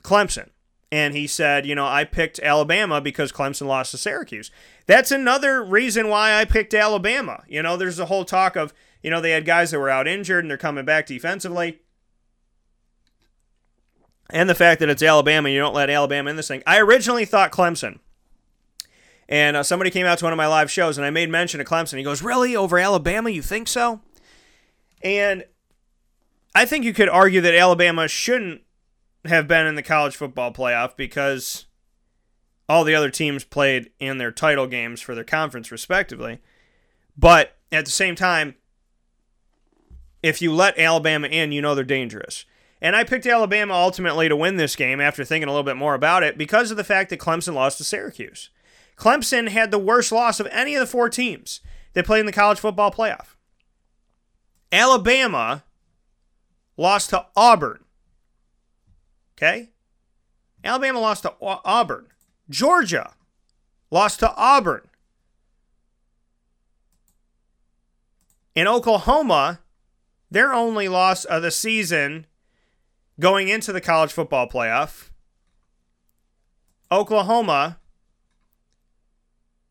Clemson. 0.03 0.49
And 0.91 1.13
he 1.13 1.27
said, 1.27 1.65
you 1.65 1.75
know, 1.75 1.85
I 1.85 2.05
picked 2.05 2.39
Alabama 2.39 3.01
because 3.01 3.31
Clemson 3.31 3.67
lost 3.67 3.91
to 3.91 3.97
Syracuse. 3.97 4.51
That's 4.85 5.11
another 5.11 5.63
reason 5.63 6.07
why 6.07 6.33
I 6.33 6.45
picked 6.45 6.73
Alabama. 6.73 7.43
You 7.47 7.61
know, 7.61 7.75
there's 7.75 7.99
a 7.99 8.05
whole 8.05 8.23
talk 8.23 8.55
of, 8.55 8.73
you 9.03 9.09
know, 9.09 9.19
they 9.19 9.31
had 9.31 9.45
guys 9.45 9.71
that 9.71 9.79
were 9.79 9.89
out 9.89 10.07
injured 10.07 10.43
and 10.43 10.49
they're 10.49 10.57
coming 10.57 10.85
back 10.85 11.05
defensively. 11.05 11.79
And 14.29 14.49
the 14.49 14.55
fact 14.55 14.79
that 14.79 14.89
it's 14.89 15.03
Alabama, 15.03 15.49
you 15.49 15.59
don't 15.59 15.75
let 15.75 15.89
Alabama 15.89 16.29
in 16.29 16.35
this 16.37 16.47
thing. 16.47 16.63
I 16.65 16.79
originally 16.79 17.25
thought 17.25 17.51
Clemson 17.51 17.99
and 19.29 19.57
uh, 19.57 19.63
somebody 19.63 19.91
came 19.91 20.05
out 20.05 20.19
to 20.19 20.25
one 20.25 20.33
of 20.33 20.37
my 20.37 20.47
live 20.47 20.71
shows, 20.71 20.97
and 20.97 21.05
I 21.05 21.09
made 21.09 21.29
mention 21.29 21.59
of 21.59 21.67
Clemson. 21.67 21.97
He 21.97 22.03
goes, 22.03 22.21
Really? 22.21 22.55
Over 22.55 22.79
Alabama? 22.79 23.29
You 23.29 23.41
think 23.41 23.67
so? 23.67 24.01
And 25.01 25.43
I 26.55 26.65
think 26.65 26.85
you 26.85 26.93
could 26.93 27.09
argue 27.09 27.41
that 27.41 27.53
Alabama 27.53 28.07
shouldn't 28.07 28.61
have 29.27 29.47
been 29.47 29.65
in 29.65 29.75
the 29.75 29.83
college 29.83 30.15
football 30.15 30.51
playoff 30.51 30.95
because 30.95 31.65
all 32.69 32.83
the 32.83 32.95
other 32.95 33.09
teams 33.09 33.43
played 33.43 33.91
in 33.99 34.17
their 34.17 34.31
title 34.31 34.67
games 34.67 35.01
for 35.01 35.15
their 35.15 35.23
conference, 35.23 35.71
respectively. 35.71 36.39
But 37.17 37.55
at 37.71 37.85
the 37.85 37.91
same 37.91 38.15
time, 38.15 38.55
if 40.21 40.41
you 40.41 40.53
let 40.53 40.77
Alabama 40.77 41.27
in, 41.27 41.51
you 41.51 41.61
know 41.61 41.75
they're 41.75 41.83
dangerous. 41.83 42.45
And 42.81 42.95
I 42.95 43.03
picked 43.03 43.25
Alabama 43.25 43.73
ultimately 43.73 44.29
to 44.29 44.35
win 44.35 44.57
this 44.57 44.75
game 44.75 45.01
after 45.01 45.23
thinking 45.23 45.47
a 45.47 45.51
little 45.51 45.63
bit 45.63 45.77
more 45.77 45.95
about 45.95 46.23
it 46.23 46.37
because 46.37 46.69
of 46.69 46.77
the 46.77 46.83
fact 46.83 47.09
that 47.09 47.19
Clemson 47.19 47.53
lost 47.53 47.77
to 47.79 47.83
Syracuse. 47.83 48.49
Clemson 48.97 49.49
had 49.49 49.71
the 49.71 49.79
worst 49.79 50.11
loss 50.11 50.39
of 50.39 50.47
any 50.51 50.75
of 50.75 50.79
the 50.79 50.87
four 50.87 51.09
teams 51.09 51.61
that 51.93 52.05
played 52.05 52.19
in 52.19 52.25
the 52.25 52.31
college 52.31 52.59
football 52.59 52.91
playoff. 52.91 53.35
Alabama 54.71 55.63
lost 56.75 57.09
to 57.11 57.25
Auburn. 57.35 57.83
Okay? 59.37 59.69
Alabama 60.63 60.99
lost 60.99 61.23
to 61.23 61.33
Auburn. 61.41 62.07
Georgia 62.49 63.13
lost 63.91 64.19
to 64.19 64.33
Auburn. 64.35 64.87
In 68.55 68.67
Oklahoma, 68.67 69.59
their 70.31 70.51
only 70.53 70.87
loss 70.87 71.25
of 71.25 71.43
the 71.43 71.51
season 71.51 72.25
going 73.19 73.49
into 73.49 73.71
the 73.71 73.81
college 73.81 74.11
football 74.11 74.47
playoff, 74.49 75.09
Oklahoma 76.91 77.77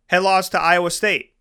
had 0.07 0.23
lost 0.23 0.53
to 0.53 0.61
Iowa 0.61 0.91
State, 0.91 1.35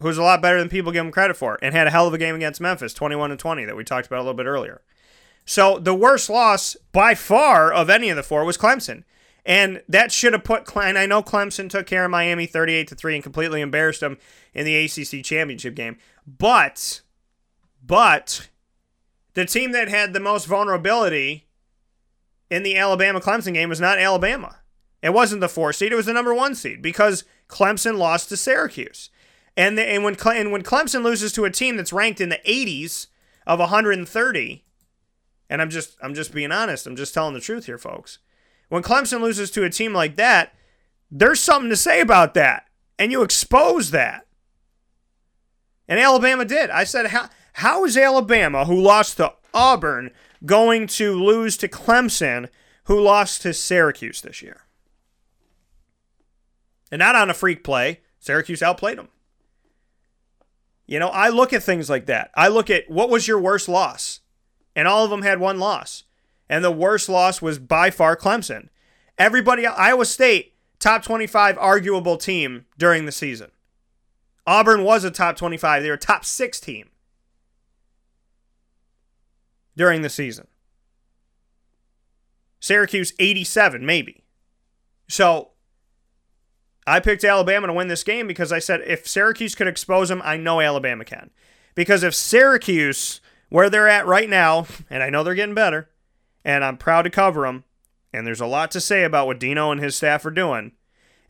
who's 0.00 0.18
a 0.18 0.22
lot 0.22 0.42
better 0.42 0.58
than 0.58 0.68
people 0.68 0.92
give 0.92 1.04
them 1.04 1.12
credit 1.12 1.36
for, 1.36 1.58
and 1.62 1.74
had 1.74 1.86
a 1.86 1.90
hell 1.90 2.06
of 2.06 2.12
a 2.12 2.18
game 2.18 2.34
against 2.34 2.60
Memphis, 2.60 2.92
21 2.92 3.30
to 3.30 3.36
20, 3.36 3.64
that 3.64 3.76
we 3.76 3.84
talked 3.84 4.06
about 4.06 4.18
a 4.18 4.24
little 4.24 4.34
bit 4.34 4.46
earlier. 4.46 4.82
So 5.44 5.78
the 5.78 5.94
worst 5.94 6.30
loss 6.30 6.76
by 6.92 7.14
far 7.14 7.72
of 7.72 7.90
any 7.90 8.08
of 8.08 8.16
the 8.16 8.22
four 8.22 8.44
was 8.44 8.56
Clemson. 8.56 9.04
And 9.44 9.82
that 9.88 10.12
should 10.12 10.34
have 10.34 10.44
put 10.44 10.64
Klein. 10.64 10.96
I 10.96 11.06
know 11.06 11.22
Clemson 11.22 11.68
took 11.68 11.86
care 11.86 12.04
of 12.04 12.10
Miami 12.10 12.46
38 12.46 12.88
to 12.88 12.94
3 12.94 13.14
and 13.16 13.22
completely 13.24 13.60
embarrassed 13.60 14.00
them 14.00 14.18
in 14.54 14.64
the 14.64 14.76
ACC 14.76 15.24
championship 15.24 15.74
game. 15.74 15.96
But 16.26 17.00
but 17.84 18.48
the 19.34 19.44
team 19.44 19.72
that 19.72 19.88
had 19.88 20.12
the 20.12 20.20
most 20.20 20.46
vulnerability 20.46 21.48
in 22.50 22.62
the 22.62 22.76
Alabama 22.76 23.20
Clemson 23.20 23.54
game 23.54 23.68
was 23.68 23.80
not 23.80 23.98
Alabama. 23.98 24.58
It 25.02 25.12
wasn't 25.12 25.40
the 25.40 25.48
4 25.48 25.72
seed, 25.72 25.92
it 25.92 25.96
was 25.96 26.06
the 26.06 26.12
number 26.12 26.32
1 26.32 26.54
seed 26.54 26.80
because 26.80 27.24
Clemson 27.48 27.98
lost 27.98 28.28
to 28.28 28.36
Syracuse. 28.36 29.10
And, 29.56 29.76
the, 29.76 29.82
and, 29.82 30.04
when, 30.04 30.16
and 30.26 30.52
when 30.52 30.62
Clemson 30.62 31.02
loses 31.02 31.32
to 31.32 31.44
a 31.44 31.50
team 31.50 31.76
that's 31.76 31.92
ranked 31.92 32.20
in 32.20 32.28
the 32.28 32.40
80s 32.46 33.08
of 33.46 33.58
130, 33.58 34.64
and 35.52 35.60
I'm 35.60 35.68
just 35.68 35.98
I'm 36.00 36.14
just 36.14 36.32
being 36.32 36.50
honest, 36.50 36.86
I'm 36.86 36.96
just 36.96 37.12
telling 37.12 37.34
the 37.34 37.40
truth 37.40 37.66
here, 37.66 37.76
folks. 37.76 38.18
When 38.70 38.82
Clemson 38.82 39.20
loses 39.20 39.50
to 39.50 39.64
a 39.64 39.70
team 39.70 39.92
like 39.92 40.16
that, 40.16 40.54
there's 41.10 41.40
something 41.40 41.68
to 41.68 41.76
say 41.76 42.00
about 42.00 42.32
that. 42.32 42.68
And 42.98 43.12
you 43.12 43.20
expose 43.20 43.90
that. 43.90 44.26
And 45.86 46.00
Alabama 46.00 46.46
did. 46.46 46.70
I 46.70 46.84
said, 46.84 47.08
how, 47.08 47.28
how 47.52 47.84
is 47.84 47.98
Alabama, 47.98 48.64
who 48.64 48.80
lost 48.80 49.18
to 49.18 49.34
Auburn, 49.52 50.10
going 50.46 50.86
to 50.86 51.22
lose 51.22 51.58
to 51.58 51.68
Clemson, 51.68 52.48
who 52.84 52.98
lost 52.98 53.42
to 53.42 53.52
Syracuse 53.52 54.22
this 54.22 54.40
year? 54.40 54.62
And 56.90 57.00
not 57.00 57.14
on 57.14 57.28
a 57.28 57.34
freak 57.34 57.62
play. 57.62 58.00
Syracuse 58.20 58.62
outplayed 58.62 58.96
them. 58.96 59.08
You 60.86 60.98
know, 60.98 61.08
I 61.08 61.28
look 61.28 61.52
at 61.52 61.62
things 61.62 61.90
like 61.90 62.06
that. 62.06 62.30
I 62.34 62.48
look 62.48 62.70
at 62.70 62.90
what 62.90 63.10
was 63.10 63.28
your 63.28 63.38
worst 63.38 63.68
loss? 63.68 64.21
And 64.74 64.88
all 64.88 65.04
of 65.04 65.10
them 65.10 65.22
had 65.22 65.40
one 65.40 65.58
loss. 65.58 66.04
And 66.48 66.64
the 66.64 66.70
worst 66.70 67.08
loss 67.08 67.40
was 67.40 67.58
by 67.58 67.90
far 67.90 68.16
Clemson. 68.16 68.68
Everybody, 69.18 69.66
Iowa 69.66 70.04
State, 70.04 70.54
top 70.78 71.02
25 71.02 71.56
arguable 71.58 72.16
team 72.16 72.66
during 72.78 73.06
the 73.06 73.12
season. 73.12 73.50
Auburn 74.46 74.82
was 74.82 75.04
a 75.04 75.10
top 75.10 75.36
25. 75.36 75.82
They 75.82 75.90
were 75.90 75.96
top 75.96 76.24
six 76.24 76.58
team 76.60 76.90
during 79.76 80.02
the 80.02 80.10
season. 80.10 80.46
Syracuse, 82.60 83.12
87, 83.18 83.84
maybe. 83.84 84.22
So 85.08 85.50
I 86.86 87.00
picked 87.00 87.24
Alabama 87.24 87.68
to 87.68 87.72
win 87.72 87.88
this 87.88 88.04
game 88.04 88.26
because 88.26 88.52
I 88.52 88.58
said 88.58 88.82
if 88.86 89.06
Syracuse 89.06 89.54
could 89.54 89.66
expose 89.66 90.08
them, 90.08 90.22
I 90.24 90.36
know 90.36 90.60
Alabama 90.60 91.04
can. 91.04 91.30
Because 91.74 92.02
if 92.02 92.14
Syracuse, 92.14 93.20
where 93.52 93.68
they're 93.68 93.86
at 93.86 94.06
right 94.06 94.30
now, 94.30 94.66
and 94.88 95.02
I 95.02 95.10
know 95.10 95.22
they're 95.22 95.34
getting 95.34 95.54
better, 95.54 95.90
and 96.42 96.64
I'm 96.64 96.78
proud 96.78 97.02
to 97.02 97.10
cover 97.10 97.42
them, 97.42 97.64
and 98.10 98.26
there's 98.26 98.40
a 98.40 98.46
lot 98.46 98.70
to 98.70 98.80
say 98.80 99.04
about 99.04 99.26
what 99.26 99.38
Dino 99.38 99.70
and 99.70 99.78
his 99.78 99.94
staff 99.94 100.24
are 100.24 100.30
doing. 100.30 100.72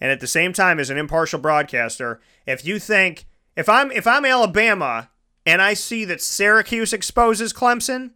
And 0.00 0.12
at 0.12 0.20
the 0.20 0.28
same 0.28 0.52
time, 0.52 0.78
as 0.78 0.88
an 0.88 0.98
impartial 0.98 1.40
broadcaster, 1.40 2.20
if 2.46 2.64
you 2.64 2.78
think 2.78 3.26
if 3.56 3.68
I'm 3.68 3.90
if 3.90 4.06
I'm 4.06 4.24
Alabama 4.24 5.10
and 5.44 5.60
I 5.60 5.74
see 5.74 6.04
that 6.04 6.22
Syracuse 6.22 6.92
exposes 6.92 7.52
Clemson, 7.52 8.12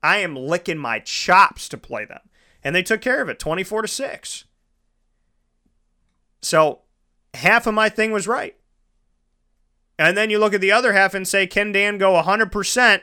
I 0.00 0.18
am 0.18 0.36
licking 0.36 0.78
my 0.78 1.00
chops 1.00 1.68
to 1.70 1.76
play 1.76 2.04
them. 2.04 2.20
And 2.62 2.74
they 2.74 2.84
took 2.84 3.00
care 3.00 3.20
of 3.20 3.28
it 3.28 3.40
24 3.40 3.82
to 3.82 3.88
6. 3.88 4.44
So 6.40 6.82
half 7.34 7.66
of 7.66 7.74
my 7.74 7.88
thing 7.88 8.12
was 8.12 8.28
right. 8.28 8.56
And 9.98 10.16
then 10.16 10.30
you 10.30 10.38
look 10.38 10.54
at 10.54 10.60
the 10.60 10.72
other 10.72 10.92
half 10.92 11.14
and 11.14 11.26
say, 11.26 11.48
can 11.48 11.72
Dan 11.72 11.98
go 11.98 12.12
100%? 12.12 13.00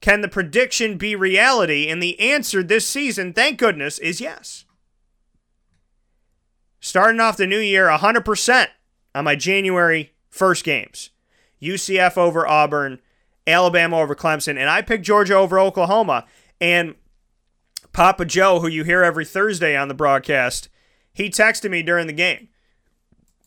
Can 0.00 0.20
the 0.20 0.28
prediction 0.28 0.98
be 0.98 1.16
reality? 1.16 1.88
And 1.88 2.02
the 2.02 2.18
answer 2.20 2.62
this 2.62 2.86
season, 2.86 3.32
thank 3.32 3.58
goodness, 3.58 3.98
is 3.98 4.20
yes. 4.20 4.64
Starting 6.80 7.20
off 7.20 7.36
the 7.36 7.46
new 7.46 7.58
year 7.58 7.88
100% 7.88 8.66
on 9.14 9.24
my 9.24 9.34
January 9.34 10.12
1st 10.32 10.64
games. 10.64 11.10
UCF 11.60 12.16
over 12.16 12.46
Auburn, 12.46 13.00
Alabama 13.46 13.98
over 13.98 14.14
Clemson, 14.14 14.58
and 14.58 14.68
I 14.68 14.82
picked 14.82 15.04
Georgia 15.04 15.34
over 15.34 15.58
Oklahoma. 15.58 16.26
And 16.60 16.94
Papa 17.92 18.24
Joe, 18.26 18.60
who 18.60 18.68
you 18.68 18.84
hear 18.84 19.02
every 19.02 19.24
Thursday 19.24 19.76
on 19.76 19.88
the 19.88 19.94
broadcast, 19.94 20.68
he 21.12 21.30
texted 21.30 21.70
me 21.70 21.82
during 21.82 22.06
the 22.06 22.12
game. 22.12 22.48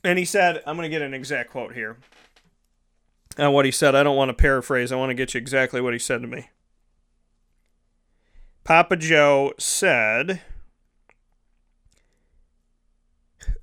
And 0.03 0.17
he 0.17 0.25
said, 0.25 0.63
I'm 0.65 0.75
going 0.75 0.89
to 0.89 0.89
get 0.89 1.03
an 1.03 1.13
exact 1.13 1.51
quote 1.51 1.73
here. 1.73 1.97
And 3.39 3.53
what 3.53 3.63
he 3.63 3.71
said, 3.71 3.95
I 3.95 4.03
don't 4.03 4.17
want 4.17 4.27
to 4.27 4.33
paraphrase, 4.33 4.91
I 4.91 4.97
want 4.97 5.11
to 5.11 5.13
get 5.13 5.33
you 5.33 5.37
exactly 5.37 5.79
what 5.79 5.93
he 5.93 5.99
said 5.99 6.21
to 6.21 6.27
me. 6.27 6.49
Papa 8.65 8.97
Joe 8.97 9.53
said, 9.57 10.41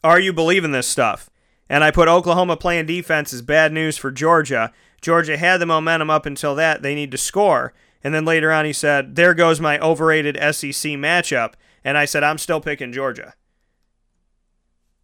Are 0.02 0.18
you 0.18 0.32
believing 0.32 0.72
this 0.72 0.88
stuff? 0.88 1.28
And 1.68 1.84
I 1.84 1.90
put 1.90 2.08
Oklahoma 2.08 2.56
playing 2.56 2.86
defense 2.86 3.34
is 3.34 3.42
bad 3.42 3.70
news 3.70 3.98
for 3.98 4.10
Georgia. 4.10 4.72
Georgia 5.02 5.36
had 5.36 5.58
the 5.58 5.66
momentum 5.66 6.08
up 6.08 6.24
until 6.24 6.54
that. 6.54 6.80
They 6.80 6.94
need 6.94 7.10
to 7.10 7.18
score. 7.18 7.74
And 8.02 8.14
then 8.14 8.24
later 8.24 8.50
on, 8.50 8.64
he 8.64 8.72
said, 8.72 9.14
There 9.14 9.34
goes 9.34 9.60
my 9.60 9.78
overrated 9.80 10.36
SEC 10.36 10.92
matchup. 10.92 11.52
And 11.84 11.98
I 11.98 12.06
said, 12.06 12.24
I'm 12.24 12.38
still 12.38 12.62
picking 12.62 12.94
Georgia. 12.94 13.34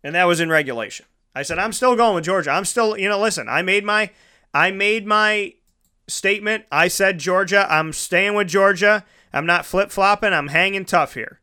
And 0.02 0.14
that 0.14 0.24
was 0.24 0.40
in 0.40 0.48
regulation. 0.48 1.04
I 1.34 1.42
said, 1.42 1.58
I'm 1.58 1.74
still 1.74 1.94
going 1.94 2.14
with 2.14 2.24
Georgia. 2.24 2.52
I'm 2.52 2.64
still, 2.64 2.96
you 2.96 3.10
know, 3.10 3.20
listen, 3.20 3.50
I 3.50 3.60
made 3.60 3.84
my 3.84 4.10
I 4.54 4.70
made 4.70 5.06
my 5.06 5.54
statement. 6.08 6.64
I 6.70 6.88
said 6.88 7.18
Georgia. 7.18 7.66
I'm 7.70 7.92
staying 7.92 8.34
with 8.34 8.48
Georgia. 8.48 9.04
I'm 9.32 9.46
not 9.46 9.66
flip 9.66 9.90
flopping. 9.90 10.32
I'm 10.32 10.48
hanging 10.48 10.84
tough 10.84 11.14
here. 11.14 11.40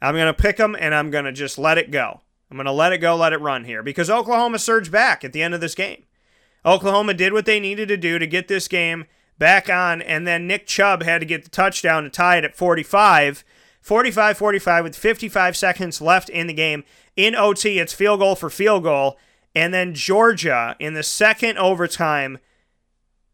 I'm 0.00 0.14
going 0.14 0.26
to 0.26 0.34
pick 0.34 0.58
them 0.58 0.76
and 0.78 0.94
I'm 0.94 1.10
going 1.10 1.24
to 1.24 1.32
just 1.32 1.58
let 1.58 1.78
it 1.78 1.90
go. 1.90 2.20
I'm 2.50 2.56
going 2.56 2.66
to 2.66 2.72
let 2.72 2.92
it 2.92 2.98
go, 2.98 3.16
let 3.16 3.32
it 3.32 3.40
run 3.40 3.64
here 3.64 3.82
because 3.82 4.08
Oklahoma 4.08 4.58
surged 4.58 4.92
back 4.92 5.24
at 5.24 5.32
the 5.32 5.42
end 5.42 5.54
of 5.54 5.60
this 5.60 5.74
game. 5.74 6.04
Oklahoma 6.64 7.14
did 7.14 7.32
what 7.32 7.46
they 7.46 7.60
needed 7.60 7.88
to 7.88 7.96
do 7.96 8.18
to 8.18 8.26
get 8.26 8.48
this 8.48 8.68
game 8.68 9.06
back 9.38 9.70
on, 9.70 10.02
and 10.02 10.26
then 10.26 10.46
Nick 10.46 10.66
Chubb 10.66 11.02
had 11.02 11.20
to 11.20 11.26
get 11.26 11.44
the 11.44 11.50
touchdown 11.50 12.02
to 12.02 12.10
tie 12.10 12.38
it 12.38 12.44
at 12.44 12.56
45. 12.56 13.44
45 13.80 14.36
45 14.36 14.84
with 14.84 14.96
55 14.96 15.56
seconds 15.56 16.00
left 16.00 16.28
in 16.28 16.46
the 16.46 16.52
game. 16.52 16.84
In 17.16 17.34
OT, 17.34 17.78
it's 17.78 17.94
field 17.94 18.20
goal 18.20 18.34
for 18.34 18.50
field 18.50 18.82
goal. 18.82 19.18
And 19.54 19.72
then 19.72 19.94
Georgia 19.94 20.76
in 20.78 20.94
the 20.94 21.02
second 21.02 21.58
overtime, 21.58 22.38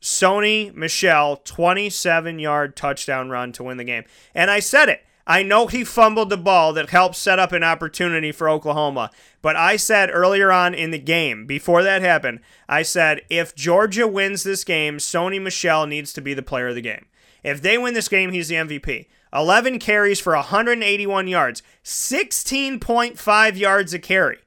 Sony 0.01 0.74
Michel 0.74 1.36
27 1.39 2.39
yard 2.39 2.77
touchdown 2.77 3.31
run 3.31 3.53
to 3.53 3.65
win 3.65 3.77
the 3.77 3.85
game. 3.85 4.05
And 4.35 4.51
I 4.51 4.61
said 4.61 4.89
it. 4.89 5.03
I 5.27 5.43
know 5.43 5.66
he 5.66 5.85
fumbled 5.85 6.28
the 6.28 6.36
ball 6.36 6.74
that 6.74 6.91
helped 6.91 7.16
set 7.16 7.39
up 7.39 7.53
an 7.53 7.65
opportunity 7.65 8.31
for 8.31 8.49
Oklahoma. 8.49 9.11
But 9.41 9.57
I 9.57 9.77
said 9.77 10.11
earlier 10.12 10.53
on 10.53 10.74
in 10.74 10.91
the 10.91 10.99
game, 10.99 11.47
before 11.47 11.82
that 11.82 12.03
happened, 12.03 12.41
I 12.69 12.82
said 12.82 13.23
if 13.31 13.55
Georgia 13.55 14.07
wins 14.07 14.43
this 14.43 14.65
game, 14.65 14.99
Sony 14.99 15.41
Michel 15.41 15.86
needs 15.86 16.12
to 16.12 16.20
be 16.20 16.35
the 16.35 16.43
player 16.43 16.69
of 16.69 16.74
the 16.74 16.82
game. 16.82 17.07
If 17.43 17.62
they 17.62 17.78
win 17.78 17.95
this 17.95 18.09
game, 18.09 18.32
he's 18.32 18.49
the 18.49 18.57
MVP. 18.57 19.07
11 19.32 19.78
carries 19.78 20.20
for 20.20 20.35
181 20.35 21.27
yards, 21.27 21.62
16.5 21.82 23.57
yards 23.57 23.95
a 23.95 23.99
carry. 23.99 24.39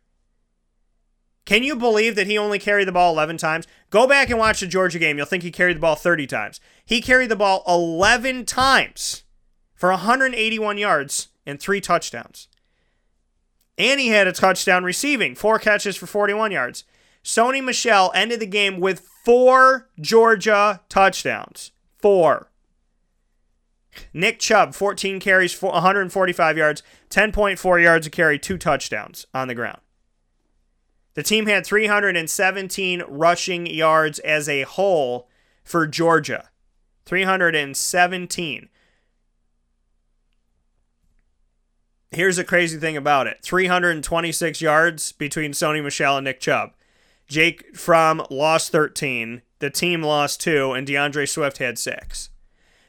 Can 1.47 1.63
you 1.63 1.77
believe 1.77 2.15
that 2.15 2.27
he 2.27 2.37
only 2.37 2.59
carried 2.59 2.89
the 2.89 2.91
ball 2.91 3.13
11 3.13 3.37
times? 3.37 3.65
Go 3.89 4.05
back 4.05 4.29
and 4.29 4.37
watch 4.37 4.59
the 4.59 4.67
Georgia 4.67 4.99
game. 4.99 5.15
You'll 5.15 5.25
think 5.25 5.43
he 5.43 5.49
carried 5.49 5.77
the 5.77 5.81
ball 5.81 5.95
30 5.95 6.27
times. 6.27 6.59
He 6.85 6.99
carried 6.99 7.29
the 7.29 7.37
ball 7.37 7.63
11 7.65 8.43
times 8.43 9.23
for 9.73 9.89
181 9.89 10.77
yards 10.77 11.29
and 11.45 11.57
three 11.57 11.79
touchdowns. 11.79 12.49
And 13.77 13.97
he 13.97 14.09
had 14.09 14.27
a 14.27 14.33
touchdown 14.33 14.83
receiving, 14.83 15.35
four 15.35 15.57
catches 15.57 15.95
for 15.95 16.05
41 16.05 16.51
yards. 16.51 16.83
Sony 17.23 17.63
Michel 17.63 18.11
ended 18.13 18.41
the 18.41 18.45
game 18.45 18.81
with 18.81 19.07
four 19.23 19.87
Georgia 20.01 20.81
touchdowns. 20.89 21.71
Four. 21.97 22.51
Nick 24.13 24.39
Chubb, 24.39 24.75
14 24.75 25.21
carries, 25.21 25.59
145 25.61 26.57
yards, 26.57 26.83
10.4 27.09 27.81
yards 27.81 28.05
a 28.05 28.09
carry, 28.09 28.37
two 28.37 28.57
touchdowns 28.57 29.25
on 29.33 29.47
the 29.47 29.55
ground. 29.55 29.79
The 31.17 31.23
team 31.23 31.47
had 31.47 31.65
317 31.65 33.01
rushing 33.07 33.65
yards 33.65 34.19
as 34.19 34.47
a 34.47 34.61
whole 34.61 35.27
for 35.63 35.87
Georgia. 35.87 36.51
317. 37.05 38.69
Here's 42.11 42.35
the 42.35 42.43
crazy 42.43 42.77
thing 42.77 42.95
about 42.95 43.25
it 43.25 43.39
326 43.41 44.61
yards 44.61 45.11
between 45.11 45.53
Sony 45.53 45.83
Michel 45.83 46.17
and 46.17 46.25
Nick 46.25 46.39
Chubb. 46.39 46.73
Jake 47.27 47.75
Fromm 47.75 48.21
lost 48.29 48.71
13, 48.71 49.41
the 49.57 49.71
team 49.71 50.03
lost 50.03 50.39
two, 50.39 50.73
and 50.73 50.85
D'Andre 50.85 51.25
Swift 51.25 51.57
had 51.57 51.79
six. 51.79 52.29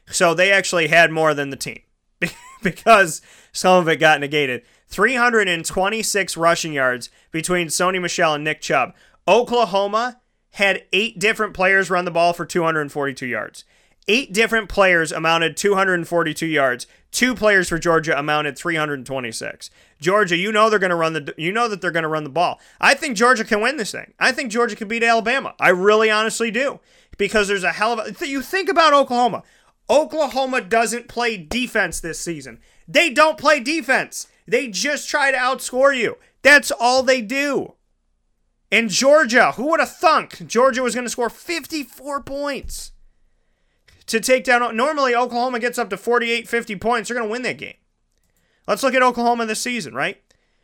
So 0.05 0.35
they 0.35 0.51
actually 0.51 0.89
had 0.89 1.09
more 1.09 1.33
than 1.33 1.49
the 1.49 1.57
team 1.57 1.81
because 2.61 3.23
some 3.51 3.79
of 3.79 3.89
it 3.89 3.95
got 3.95 4.21
negated. 4.21 4.61
326 4.89 6.37
rushing 6.37 6.73
yards 6.73 7.09
between 7.31 7.67
Sony 7.67 8.01
Michel 8.01 8.33
and 8.33 8.43
Nick 8.43 8.61
Chubb. 8.61 8.93
Oklahoma 9.27 10.19
had 10.53 10.83
eight 10.91 11.19
different 11.19 11.53
players 11.53 11.89
run 11.89 12.05
the 12.05 12.11
ball 12.11 12.33
for 12.33 12.45
242 12.45 13.27
yards. 13.27 13.63
Eight 14.07 14.33
different 14.33 14.69
players 14.69 15.11
amounted 15.11 15.55
242 15.55 16.47
yards. 16.47 16.87
Two 17.11 17.35
players 17.35 17.69
for 17.69 17.77
Georgia 17.77 18.17
amounted 18.17 18.57
326. 18.57 19.69
Georgia, 20.01 20.35
you 20.35 20.51
know 20.51 20.67
they're 20.67 20.79
going 20.79 20.89
to 20.89 20.95
run 20.95 21.13
the 21.13 21.35
you 21.37 21.51
know 21.51 21.67
that 21.67 21.79
they're 21.79 21.91
going 21.91 22.03
to 22.03 22.09
run 22.09 22.23
the 22.23 22.29
ball. 22.31 22.59
I 22.81 22.95
think 22.95 23.15
Georgia 23.15 23.43
can 23.43 23.61
win 23.61 23.77
this 23.77 23.91
thing. 23.91 24.13
I 24.19 24.31
think 24.31 24.51
Georgia 24.51 24.75
can 24.75 24.87
beat 24.87 25.03
Alabama. 25.03 25.53
I 25.59 25.69
really 25.69 26.09
honestly 26.09 26.49
do. 26.49 26.79
Because 27.19 27.47
there's 27.47 27.63
a 27.63 27.73
hell 27.73 27.99
of 27.99 28.21
a 28.21 28.27
you 28.27 28.41
think 28.41 28.67
about 28.67 28.93
Oklahoma. 28.93 29.43
Oklahoma 29.89 30.61
doesn't 30.61 31.07
play 31.07 31.37
defense 31.37 31.99
this 31.99 32.19
season. 32.19 32.59
They 32.87 33.11
don't 33.11 33.37
play 33.37 33.59
defense. 33.59 34.27
They 34.49 34.67
just 34.67 35.09
try 35.09 35.31
to 35.31 35.37
outscore 35.37 35.97
you. 35.97 36.17
That's 36.41 36.71
all 36.71 37.03
they 37.03 37.21
do. 37.21 37.73
And 38.71 38.89
Georgia, 38.89 39.53
who 39.53 39.69
would 39.69 39.79
have 39.79 39.95
thunk 39.95 40.45
Georgia 40.47 40.83
was 40.83 40.93
going 40.93 41.05
to 41.05 41.09
score 41.09 41.29
54 41.29 42.21
points? 42.21 42.91
to 44.09 44.19
take 44.19 44.43
down. 44.43 44.75
Normally, 44.75 45.15
Oklahoma 45.15 45.59
gets 45.59 45.77
up 45.77 45.89
to 45.91 45.97
48, 45.97 46.47
50 46.47 46.75
points. 46.75 47.07
They're 47.07 47.17
going 47.17 47.27
to 47.27 47.31
win 47.31 47.43
that 47.43 47.57
game. 47.57 47.75
Let's 48.67 48.83
look 48.83 48.93
at 48.93 49.01
Oklahoma 49.01 49.45
this 49.45 49.61
season, 49.61 49.93
right? 49.93 50.21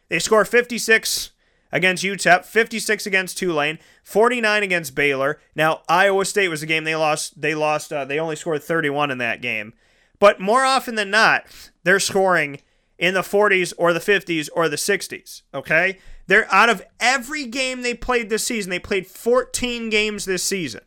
They 0.09 0.19
score 0.19 0.45
56 0.45 1.31
against 1.71 2.03
UTEP, 2.03 2.45
56 2.45 3.05
against 3.05 3.37
Tulane, 3.37 3.79
49 4.03 4.63
against 4.63 4.95
Baylor. 4.95 5.39
Now, 5.55 5.81
Iowa 5.87 6.25
State 6.25 6.49
was 6.49 6.61
a 6.61 6.67
game 6.67 6.83
they 6.83 6.95
lost. 6.95 7.39
They 7.39 7.55
lost. 7.55 7.93
Uh, 7.93 8.05
they 8.05 8.19
only 8.19 8.35
scored 8.35 8.63
31 8.63 9.11
in 9.11 9.17
that 9.19 9.41
game. 9.41 9.73
But 10.19 10.39
more 10.39 10.63
often 10.63 10.95
than 10.95 11.09
not, 11.09 11.45
they're 11.83 11.99
scoring 11.99 12.61
in 12.97 13.13
the 13.13 13.21
40s 13.21 13.73
or 13.77 13.93
the 13.93 13.99
50s 13.99 14.49
or 14.53 14.69
the 14.69 14.75
60s. 14.75 15.41
Okay? 15.53 15.99
They're 16.27 16.51
out 16.53 16.69
of 16.69 16.83
every 16.99 17.45
game 17.45 17.81
they 17.81 17.93
played 17.93 18.29
this 18.29 18.45
season, 18.45 18.69
they 18.69 18.79
played 18.79 19.07
14 19.07 19.89
games 19.89 20.25
this 20.25 20.43
season. 20.43 20.81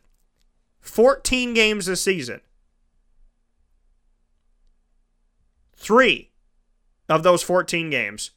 14 0.81 1.53
games 1.53 1.85
this 1.85 2.01
season. 2.01 2.41
Three 5.75 6.31
of 7.07 7.23
those 7.23 7.41
14 7.41 7.89
games, 7.89 8.31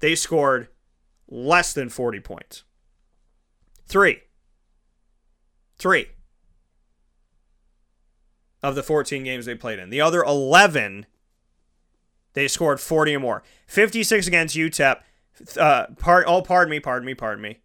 they 0.00 0.14
scored 0.14 0.68
less 1.28 1.72
than 1.72 1.88
40 1.88 2.20
points. 2.20 2.62
Three. 3.86 4.20
Three 5.76 6.08
of 8.62 8.74
the 8.74 8.82
14 8.82 9.24
games 9.24 9.44
they 9.44 9.54
played 9.54 9.78
in. 9.78 9.90
The 9.90 10.00
other 10.00 10.22
11, 10.22 11.04
they 12.34 12.48
scored 12.48 12.80
40 12.80 13.16
or 13.16 13.20
more. 13.20 13.42
56 13.66 14.26
against 14.26 14.56
UTEP. 14.56 15.00
Uh, 15.58 15.86
part, 15.98 16.24
oh, 16.28 16.42
pardon 16.42 16.70
me, 16.70 16.80
pardon 16.80 17.06
me, 17.06 17.14
pardon 17.14 17.42
me. 17.42 17.58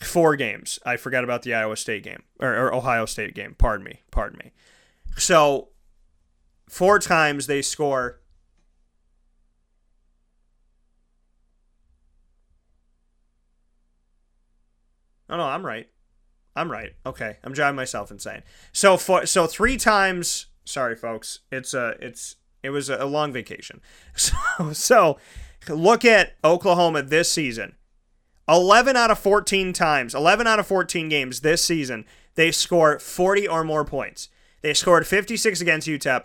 Four 0.00 0.36
games. 0.36 0.78
I 0.84 0.96
forgot 0.96 1.24
about 1.24 1.42
the 1.42 1.54
Iowa 1.54 1.76
State 1.76 2.02
game 2.02 2.22
or, 2.40 2.54
or 2.54 2.74
Ohio 2.74 3.04
State 3.06 3.34
game. 3.34 3.54
Pardon 3.58 3.84
me, 3.84 4.02
pardon 4.10 4.38
me. 4.42 4.52
So 5.16 5.68
four 6.68 6.98
times 6.98 7.46
they 7.46 7.62
score. 7.62 8.20
Oh 15.28 15.36
no, 15.36 15.42
I'm 15.42 15.66
right. 15.66 15.88
I'm 16.54 16.70
right. 16.70 16.92
Okay, 17.04 17.38
I'm 17.42 17.52
driving 17.52 17.76
myself 17.76 18.10
insane. 18.10 18.42
So 18.72 18.96
for 18.96 19.26
so 19.26 19.46
three 19.46 19.76
times. 19.76 20.46
Sorry, 20.64 20.94
folks. 20.94 21.40
It's 21.50 21.74
a 21.74 21.96
it's 22.00 22.36
it 22.62 22.70
was 22.70 22.88
a 22.88 23.04
long 23.04 23.32
vacation. 23.32 23.80
So 24.16 24.72
so 24.72 25.18
look 25.68 26.04
at 26.04 26.34
Oklahoma 26.44 27.02
this 27.02 27.30
season. 27.30 27.74
11 28.48 28.96
out 28.96 29.10
of 29.10 29.18
14 29.18 29.72
times, 29.74 30.14
11 30.14 30.46
out 30.46 30.58
of 30.58 30.66
14 30.66 31.08
games 31.08 31.40
this 31.40 31.62
season, 31.62 32.06
they 32.34 32.50
score 32.50 32.98
40 32.98 33.46
or 33.46 33.62
more 33.62 33.84
points. 33.84 34.30
They 34.62 34.72
scored 34.72 35.06
56 35.06 35.60
against 35.60 35.86
UTEP, 35.86 36.24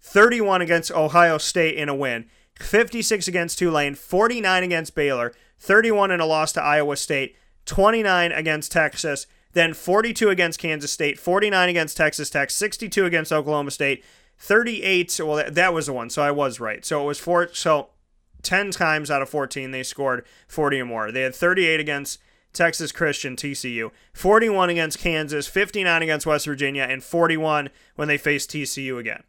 31 0.00 0.62
against 0.62 0.90
Ohio 0.90 1.36
State 1.36 1.76
in 1.76 1.88
a 1.88 1.94
win, 1.94 2.26
56 2.58 3.28
against 3.28 3.58
Tulane, 3.58 3.94
49 3.94 4.62
against 4.64 4.94
Baylor, 4.94 5.34
31 5.58 6.10
in 6.10 6.20
a 6.20 6.26
loss 6.26 6.52
to 6.52 6.62
Iowa 6.62 6.96
State, 6.96 7.36
29 7.66 8.32
against 8.32 8.72
Texas, 8.72 9.26
then 9.52 9.74
42 9.74 10.30
against 10.30 10.58
Kansas 10.58 10.92
State, 10.92 11.18
49 11.18 11.68
against 11.68 11.96
Texas 11.96 12.30
Tech, 12.30 12.50
62 12.50 13.04
against 13.04 13.32
Oklahoma 13.32 13.70
State, 13.70 14.04
38. 14.38 15.20
Well, 15.22 15.36
that, 15.36 15.54
that 15.54 15.74
was 15.74 15.86
the 15.86 15.92
one, 15.92 16.10
so 16.10 16.22
I 16.22 16.30
was 16.30 16.60
right. 16.60 16.84
So 16.84 17.02
it 17.02 17.06
was 17.06 17.18
four. 17.18 17.48
So 17.52 17.88
10 18.42 18.70
times 18.70 19.10
out 19.10 19.22
of 19.22 19.28
14 19.28 19.70
they 19.72 19.82
scored 19.82 20.24
40 20.46 20.80
or 20.80 20.84
more. 20.84 21.12
They 21.12 21.22
had 21.22 21.34
38 21.34 21.80
against 21.80 22.20
Texas 22.52 22.92
Christian 22.92 23.36
TCU, 23.36 23.90
41 24.14 24.70
against 24.70 24.98
Kansas, 24.98 25.46
59 25.46 26.02
against 26.02 26.26
West 26.26 26.46
Virginia, 26.46 26.82
and 26.82 27.04
41 27.04 27.68
when 27.96 28.08
they 28.08 28.18
faced 28.18 28.50
TCU 28.50 28.98
again. 28.98 29.22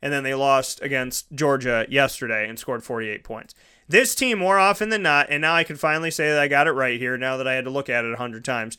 And 0.00 0.12
then 0.12 0.24
they 0.24 0.34
lost 0.34 0.82
against 0.82 1.32
Georgia 1.32 1.86
yesterday 1.88 2.48
and 2.48 2.58
scored 2.58 2.82
48 2.82 3.24
points. 3.24 3.54
This 3.88 4.14
team, 4.14 4.38
more 4.38 4.58
often 4.58 4.88
than 4.88 5.02
not, 5.02 5.26
and 5.28 5.42
now 5.42 5.54
I 5.54 5.64
can 5.64 5.76
finally 5.76 6.10
say 6.10 6.28
that 6.30 6.40
I 6.40 6.48
got 6.48 6.66
it 6.66 6.72
right 6.72 6.98
here 6.98 7.18
now 7.18 7.36
that 7.36 7.48
I 7.48 7.54
had 7.54 7.64
to 7.64 7.70
look 7.70 7.88
at 7.88 8.04
it 8.04 8.08
100 8.08 8.44
times. 8.44 8.78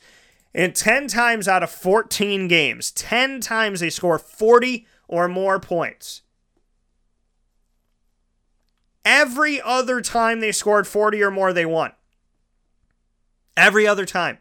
And 0.54 0.74
10 0.74 1.08
times 1.08 1.48
out 1.48 1.62
of 1.62 1.70
14 1.70 2.46
games, 2.46 2.92
10 2.92 3.40
times 3.40 3.80
they 3.80 3.90
score 3.90 4.18
40 4.18 4.86
or 5.08 5.26
more 5.26 5.58
points. 5.58 6.22
Every 9.04 9.60
other 9.60 10.00
time 10.00 10.40
they 10.40 10.52
scored 10.52 10.86
40 10.86 11.22
or 11.22 11.30
more, 11.30 11.52
they 11.52 11.66
won. 11.66 11.92
Every 13.56 13.86
other 13.86 14.06
time. 14.06 14.38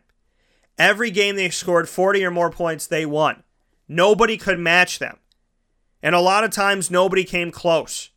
Every 0.78 1.12
game 1.12 1.36
they 1.36 1.50
scored 1.50 1.90
40 1.90 2.24
or 2.26 2.32
more 2.32 2.50
points, 2.50 2.88
they 2.88 3.06
won. 3.06 3.44
Nobody 3.88 4.38
could 4.38 4.60
match 4.60 5.00
them. 5.00 5.18
And 6.02 6.16
a 6.16 6.20
lot 6.20 6.44
of 6.44 6.52
times, 6.52 6.90
nobody 6.90 7.24
came 7.24 7.52
close. 7.52 8.10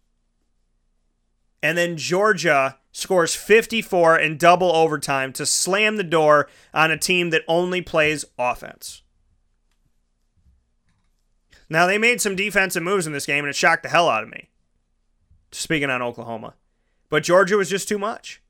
And 1.62 1.77
then 1.77 1.97
Georgia 1.97 2.78
scores 2.97 3.35
54 3.35 4.18
in 4.18 4.39
double 4.39 4.74
overtime 4.74 5.31
to 5.31 5.44
slam 5.44 5.97
the 5.97 6.02
door 6.02 6.48
on 6.73 6.90
a 6.90 6.97
team 6.97 7.28
that 7.28 7.43
only 7.47 7.82
plays 7.82 8.24
offense. 8.39 9.02
Now, 11.68 11.86
they 11.86 11.98
made 11.98 12.23
some 12.23 12.35
defensive 12.35 12.82
moves 12.82 13.06
in 13.06 13.12
this 13.12 13.27
game, 13.27 13.44
and 13.44 13.51
it 13.51 13.55
shocked 13.56 13.82
the 13.82 13.90
hell 13.90 14.09
out 14.09 14.23
of 14.23 14.31
me. 14.31 14.48
Speaking 15.52 15.90
on 15.90 16.01
Oklahoma. 16.01 16.55
But 17.10 17.23
Georgia 17.23 17.59
was 17.59 17.68
just 17.68 17.86
too 17.86 17.98
much. 17.98 18.40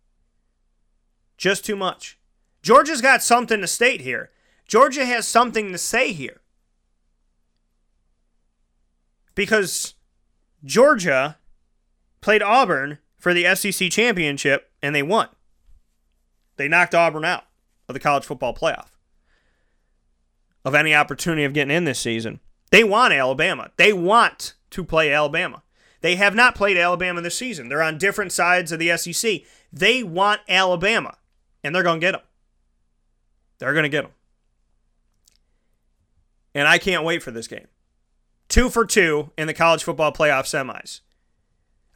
Just 1.36 1.64
too 1.64 1.76
much. 1.76 2.16
Georgia's 2.62 3.02
got 3.02 3.24
something 3.24 3.60
to 3.60 3.66
state 3.66 4.02
here. 4.02 4.30
Georgia 4.68 5.04
has 5.06 5.26
something 5.26 5.72
to 5.72 5.78
say 5.78 6.12
here. 6.12 6.40
Because 9.34 9.94
Georgia 10.64 11.36
played 12.20 12.42
Auburn 12.42 12.98
for 13.26 13.34
the 13.34 13.56
SEC 13.56 13.90
championship 13.90 14.70
and 14.80 14.94
they 14.94 15.02
won. 15.02 15.28
They 16.58 16.68
knocked 16.68 16.94
Auburn 16.94 17.24
out 17.24 17.42
of 17.88 17.94
the 17.94 17.98
college 17.98 18.24
football 18.24 18.54
playoff, 18.54 18.90
of 20.64 20.76
any 20.76 20.94
opportunity 20.94 21.42
of 21.42 21.52
getting 21.52 21.76
in 21.76 21.86
this 21.86 21.98
season. 21.98 22.38
They 22.70 22.84
want 22.84 23.12
Alabama. 23.12 23.72
They 23.78 23.92
want 23.92 24.54
to 24.70 24.84
play 24.84 25.12
Alabama. 25.12 25.64
They 26.02 26.14
have 26.14 26.36
not 26.36 26.54
played 26.54 26.76
Alabama 26.76 27.20
this 27.20 27.36
season. 27.36 27.68
They're 27.68 27.82
on 27.82 27.98
different 27.98 28.30
sides 28.30 28.70
of 28.70 28.78
the 28.78 28.96
SEC. 28.96 29.40
They 29.72 30.04
want 30.04 30.40
Alabama, 30.48 31.16
and 31.64 31.74
they're 31.74 31.82
going 31.82 31.98
to 32.00 32.06
get 32.06 32.12
them. 32.12 32.20
They're 33.58 33.72
going 33.72 33.82
to 33.82 33.88
get 33.88 34.02
them. 34.02 34.12
And 36.54 36.68
I 36.68 36.78
can't 36.78 37.02
wait 37.02 37.24
for 37.24 37.32
this 37.32 37.48
game. 37.48 37.66
Two 38.48 38.70
for 38.70 38.86
two 38.86 39.32
in 39.36 39.48
the 39.48 39.52
college 39.52 39.82
football 39.82 40.12
playoff 40.12 40.44
semis. 40.44 41.00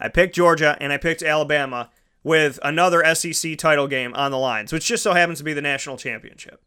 I 0.01 0.09
picked 0.09 0.35
Georgia 0.35 0.77
and 0.81 0.93
I 0.93 0.97
picked 0.97 1.23
Alabama 1.23 1.91
with 2.23 2.59
another 2.63 3.15
SEC 3.15 3.57
title 3.59 3.87
game 3.87 4.15
on 4.15 4.31
the 4.31 4.39
lines, 4.39 4.73
which 4.73 4.87
just 4.87 5.03
so 5.03 5.13
happens 5.13 5.39
to 5.39 5.45
be 5.45 5.53
the 5.53 5.63
national 5.63 5.97
championship. 5.97 6.63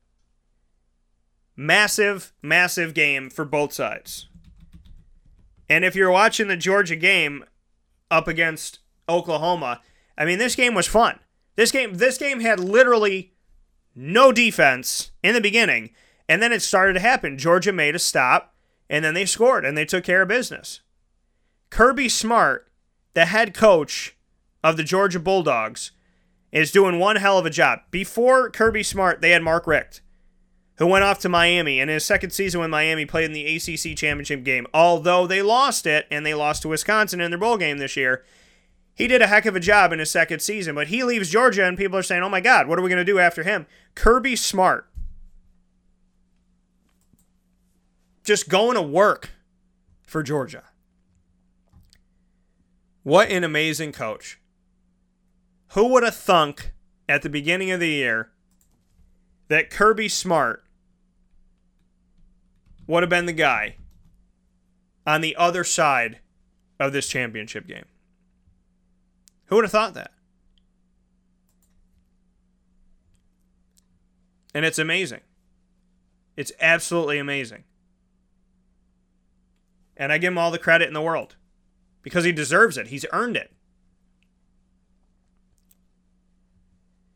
Massive, 1.55 2.33
massive 2.41 2.93
game 2.93 3.29
for 3.29 3.45
both 3.45 3.73
sides. 3.73 4.27
And 5.69 5.83
if 5.83 5.95
you're 5.95 6.11
watching 6.11 6.47
the 6.47 6.57
Georgia 6.57 6.95
game 6.95 7.45
up 8.09 8.27
against 8.27 8.79
Oklahoma, 9.07 9.81
I 10.17 10.25
mean 10.25 10.39
this 10.39 10.55
game 10.55 10.73
was 10.73 10.87
fun. 10.87 11.19
This 11.55 11.71
game 11.71 11.95
this 11.95 12.17
game 12.17 12.39
had 12.39 12.59
literally 12.59 13.33
no 13.95 14.31
defense 14.31 15.11
in 15.23 15.35
the 15.35 15.41
beginning, 15.41 15.91
and 16.27 16.41
then 16.41 16.51
it 16.51 16.61
started 16.61 16.93
to 16.93 16.99
happen. 16.99 17.37
Georgia 17.37 17.71
made 17.71 17.95
a 17.95 17.99
stop, 17.99 18.55
and 18.89 19.05
then 19.05 19.13
they 19.13 19.25
scored 19.25 19.65
and 19.65 19.77
they 19.77 19.85
took 19.85 20.03
care 20.03 20.23
of 20.23 20.27
business. 20.27 20.81
Kirby 21.69 22.09
Smart, 22.09 22.67
the 23.13 23.25
head 23.25 23.53
coach 23.53 24.15
of 24.63 24.77
the 24.77 24.83
Georgia 24.83 25.19
Bulldogs, 25.19 25.91
is 26.51 26.71
doing 26.71 26.99
one 26.99 27.15
hell 27.15 27.37
of 27.37 27.45
a 27.45 27.49
job. 27.49 27.79
Before 27.89 28.49
Kirby 28.49 28.83
Smart, 28.83 29.21
they 29.21 29.31
had 29.31 29.41
Mark 29.41 29.65
Richt 29.65 30.01
who 30.77 30.87
went 30.87 31.03
off 31.03 31.19
to 31.19 31.29
Miami. 31.29 31.79
And 31.79 31.89
his 31.89 32.05
second 32.05 32.31
season 32.31 32.59
when 32.61 32.69
Miami 32.69 33.05
played 33.05 33.25
in 33.25 33.33
the 33.33 33.55
ACC 33.55 33.95
championship 33.97 34.43
game, 34.43 34.67
although 34.73 35.27
they 35.27 35.41
lost 35.41 35.85
it 35.85 36.07
and 36.09 36.25
they 36.25 36.33
lost 36.33 36.63
to 36.63 36.67
Wisconsin 36.67 37.21
in 37.21 37.31
their 37.31 37.39
bowl 37.39 37.57
game 37.57 37.77
this 37.77 37.95
year, 37.95 38.23
he 38.95 39.07
did 39.07 39.21
a 39.21 39.27
heck 39.27 39.45
of 39.45 39.55
a 39.55 39.59
job 39.59 39.91
in 39.91 39.99
his 39.99 40.11
second 40.11 40.41
season. 40.41 40.75
But 40.75 40.87
he 40.87 41.03
leaves 41.03 41.29
Georgia, 41.29 41.65
and 41.65 41.77
people 41.77 41.97
are 41.97 42.03
saying, 42.03 42.23
oh 42.23 42.29
my 42.29 42.41
God, 42.41 42.67
what 42.67 42.77
are 42.77 42.81
we 42.81 42.89
going 42.89 43.03
to 43.03 43.11
do 43.11 43.19
after 43.19 43.43
him? 43.43 43.65
Kirby 43.95 44.35
Smart. 44.35 44.87
Just 48.23 48.49
going 48.49 48.75
to 48.75 48.81
work 48.81 49.31
for 50.05 50.23
Georgia. 50.23 50.63
What 53.03 53.29
an 53.29 53.43
amazing 53.43 53.91
coach. 53.91 54.39
Who 55.69 55.87
would 55.89 56.03
have 56.03 56.15
thunk 56.15 56.71
at 57.07 57.21
the 57.21 57.29
beginning 57.29 57.71
of 57.71 57.79
the 57.79 57.89
year 57.89 58.31
that 59.49 59.69
Kirby 59.69 60.07
Smart 60.07 60.63
would 62.87 63.03
have 63.03 63.09
been 63.09 63.25
the 63.25 63.33
guy 63.33 63.75
on 65.05 65.21
the 65.21 65.35
other 65.35 65.63
side 65.63 66.19
of 66.79 66.93
this 66.93 67.07
championship 67.07 67.67
game. 67.67 67.85
Who 69.45 69.55
would 69.55 69.65
have 69.65 69.71
thought 69.71 69.93
that? 69.93 70.11
And 74.55 74.65
it's 74.65 74.79
amazing. 74.79 75.21
It's 76.37 76.51
absolutely 76.59 77.19
amazing. 77.19 77.63
And 79.97 80.11
I 80.11 80.17
give 80.17 80.31
him 80.31 80.37
all 80.37 80.51
the 80.51 80.59
credit 80.59 80.87
in 80.87 80.93
the 80.93 81.01
world 81.01 81.35
because 82.03 82.25
he 82.25 82.31
deserves 82.31 82.77
it. 82.77 82.87
He's 82.87 83.05
earned 83.11 83.35
it. 83.35 83.51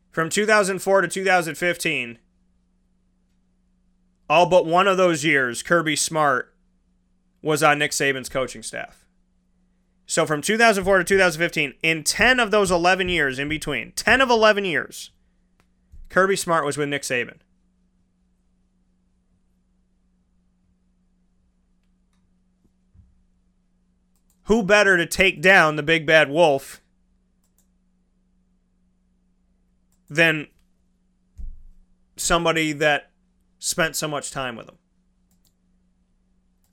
From 0.09 0.29
2004 0.29 1.01
to 1.01 1.07
2015, 1.07 2.17
all 4.27 4.47
but 4.47 4.65
one 4.65 4.87
of 4.87 4.97
those 4.97 5.23
years, 5.23 5.61
Kirby 5.61 5.95
Smart 5.95 6.55
was 7.43 7.61
on 7.61 7.77
Nick 7.77 7.91
Saban's 7.91 8.29
coaching 8.29 8.63
staff. 8.63 9.05
So 10.07 10.25
from 10.25 10.41
2004 10.41 10.97
to 10.97 11.03
2015, 11.03 11.73
in 11.83 12.03
10 12.03 12.39
of 12.39 12.49
those 12.49 12.71
11 12.71 13.09
years 13.09 13.37
in 13.37 13.47
between, 13.47 13.91
10 13.91 14.21
of 14.21 14.29
11 14.29 14.65
years, 14.65 15.11
Kirby 16.09 16.35
Smart 16.35 16.65
was 16.65 16.77
with 16.77 16.89
Nick 16.89 17.03
Saban. 17.03 17.37
Who 24.47 24.63
better 24.63 24.97
to 24.97 25.05
take 25.05 25.41
down 25.41 25.75
the 25.75 25.83
big 25.83 26.05
bad 26.05 26.29
wolf 26.29 26.81
than 30.09 30.47
somebody 32.15 32.71
that 32.73 33.11
spent 33.59 33.95
so 33.95 34.07
much 34.07 34.31
time 34.31 34.55
with 34.55 34.67
him. 34.67 34.77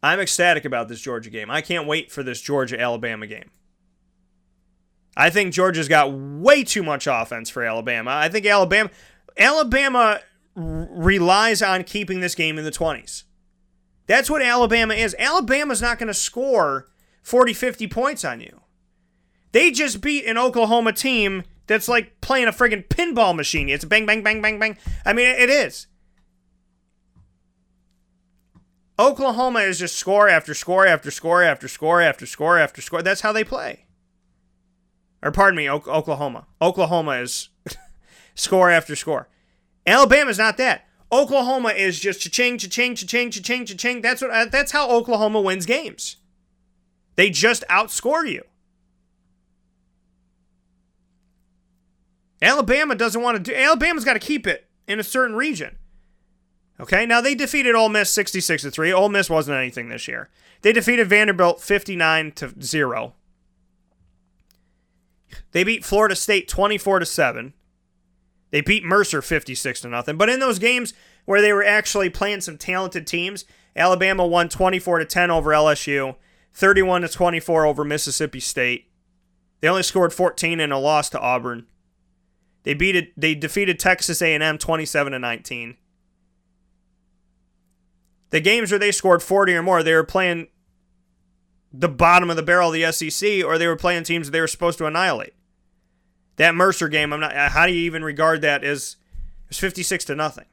I'm 0.03 0.21
ecstatic 0.21 0.65
about 0.65 0.89
this 0.89 1.01
Georgia 1.01 1.31
game. 1.31 1.51
I 1.51 1.63
can't 1.63 1.87
wait 1.87 2.13
for 2.13 2.23
this 2.23 2.41
Georgia 2.41 2.79
Alabama 2.79 3.27
game. 3.27 3.51
I 5.17 5.31
think 5.31 5.55
Georgia's 5.55 5.89
got 5.89 6.13
way 6.13 6.65
too 6.65 6.83
much 6.83 7.07
offense 7.07 7.49
for 7.49 7.63
Alabama. 7.63 8.11
I 8.11 8.29
think 8.29 8.45
Alabama 8.47 8.91
Alabama 9.39 10.21
relies 10.55 11.63
on 11.63 11.85
keeping 11.85 12.21
this 12.21 12.35
game 12.35 12.59
in 12.59 12.65
the 12.65 12.71
20s. 12.71 13.25
That's 14.07 14.29
what 14.29 14.43
Alabama 14.43 14.95
is. 14.95 15.17
Alabama's 15.19 15.81
not 15.81 15.99
going 15.99 16.09
to 16.09 16.15
score 16.15 16.89
40, 17.25 17.55
50 17.55 17.89
points 17.89 18.25
on 18.25 18.41
you. 18.41 18.61
They 19.53 19.71
just 19.71 20.01
beat 20.01 20.27
an 20.27 20.39
Oklahoma 20.39 20.93
team 20.93 21.43
that's 21.67 21.89
like 21.89 22.21
playing 22.21 22.49
a 22.49 22.53
friggin' 22.53 22.87
pinball 22.87 23.35
machine. 23.35 23.69
It's 23.69 23.85
bang, 23.85 24.07
bang, 24.07 24.23
bang, 24.23 24.43
bang, 24.43 24.61
bang. 24.61 24.77
I 25.05 25.15
mean, 25.15 25.27
it 25.27 25.49
is. 25.49 25.87
Oklahoma 28.99 29.61
is 29.61 29.79
just 29.79 29.97
score 29.97 30.29
after 30.29 30.55
score 30.55 30.87
after 30.87 31.11
score 31.11 31.43
after 31.43 31.67
score 31.67 32.01
after 32.01 32.27
score 32.27 32.59
after 32.59 32.83
score. 32.83 33.03
That's 33.03 33.23
how 33.23 33.33
they 33.33 33.43
play. 33.43 33.87
Or 35.23 35.33
pardon 35.33 35.57
me, 35.57 35.69
Oklahoma. 35.69 36.47
Oklahoma 36.61 37.13
is 37.13 37.49
score 38.35 38.71
after 38.71 38.95
score. 38.95 39.29
Alabama's 39.87 40.39
not 40.39 40.59
that. 40.59 40.87
Oklahoma 41.11 41.71
is 41.71 41.99
just 41.99 42.21
cha-ching, 42.21 42.59
cha-ching, 42.59 42.95
cha-ching, 42.95 43.31
cha-ching, 43.31 43.67
cha-ching. 43.67 44.03
That's 44.03 44.21
what. 44.21 44.31
Uh, 44.31 44.45
that's 44.47 44.73
how 44.73 44.91
Oklahoma 44.91 45.41
wins 45.41 45.65
games. 45.65 46.17
They 47.17 47.31
just 47.31 47.65
outscore 47.71 48.29
you. 48.29 48.43
Alabama 52.43 52.95
doesn't 52.95 53.23
want 53.23 53.37
to 53.37 53.43
do. 53.43 53.57
Alabama's 53.57 54.05
got 54.05 54.15
to 54.15 54.19
keep 54.19 54.47
it 54.47 54.67
in 54.87 55.01
a 55.01 55.05
certain 55.05 55.37
region. 55.37 55.79
Okay, 56.79 57.07
now 57.07 57.21
they 57.21 57.35
defeated 57.35 57.75
Ole 57.75 57.89
Miss 57.89 58.11
66 58.11 58.63
to 58.63 58.71
3. 58.71 58.93
Ole 58.93 59.09
Miss 59.09 59.31
wasn't 59.31 59.57
anything 59.57 59.89
this 59.89 60.09
year. 60.09 60.29
They 60.63 60.73
defeated 60.73 61.09
Vanderbilt 61.09 61.61
59 61.61 62.33
to 62.33 62.53
0. 62.61 63.15
They 65.53 65.65
beat 65.65 65.85
Florida 65.85 66.17
State 66.17 66.49
24 66.49 67.01
to 67.01 67.07
7. 67.07 67.55
They 68.51 68.61
beat 68.61 68.85
Mercer 68.85 69.23
56 69.23 69.81
to 69.83 69.89
nothing. 69.89 70.17
But 70.17 70.29
in 70.29 70.41
those 70.41 70.59
games 70.59 70.95
where 71.25 71.41
they 71.41 71.53
were 71.53 71.65
actually 71.65 72.11
playing 72.11 72.41
some 72.41 72.59
talented 72.59 73.07
teams, 73.07 73.45
Alabama 73.77 74.27
won 74.27 74.49
24 74.49 74.99
to 74.99 75.05
10 75.05 75.31
over 75.31 75.51
LSU, 75.51 76.17
31 76.55 77.03
to 77.03 77.09
24 77.09 77.67
over 77.67 77.85
Mississippi 77.85 78.41
State. 78.41 78.89
They 79.61 79.69
only 79.69 79.83
scored 79.83 80.13
14 80.13 80.61
in 80.61 80.73
a 80.73 80.79
loss 80.79 81.11
to 81.11 81.21
Auburn. 81.21 81.67
They 82.63 82.75
beat 82.75 82.97
it, 82.97 83.13
they 83.17 83.35
defeated 83.35 83.79
Texas 83.79 84.23
A&M 84.23 84.59
27 84.59 85.13
to 85.13 85.19
19. 85.19 85.77
The 88.31 88.41
games 88.41 88.71
where 88.71 88.79
they 88.79 88.93
scored 88.93 89.23
40 89.23 89.55
or 89.55 89.63
more, 89.63 89.83
they 89.83 89.95
were 89.95 90.05
playing 90.05 90.49
the 91.73 91.89
bottom 91.89 92.31
of 92.31 92.37
the 92.37 92.43
barrel 92.43 92.73
of 92.73 92.75
the 92.75 92.91
SEC 92.93 93.45
or 93.45 93.59
they 93.59 93.67
were 93.67 93.77
playing 93.77 94.05
teams 94.05 94.31
they 94.31 94.41
were 94.41 94.47
supposed 94.47 94.79
to 94.79 94.87
annihilate. 94.87 95.35
That 96.37 96.55
Mercer 96.55 96.89
game, 96.89 97.13
I'm 97.13 97.21
not. 97.21 97.37
Uh, 97.37 97.49
how 97.49 97.67
do 97.67 97.73
you 97.73 97.85
even 97.85 98.03
regard 98.03 98.41
that 98.43 98.65
as? 98.65 98.97
It's 99.49 99.59
56 99.59 100.05
to 100.07 100.15
nothing. 100.17 100.47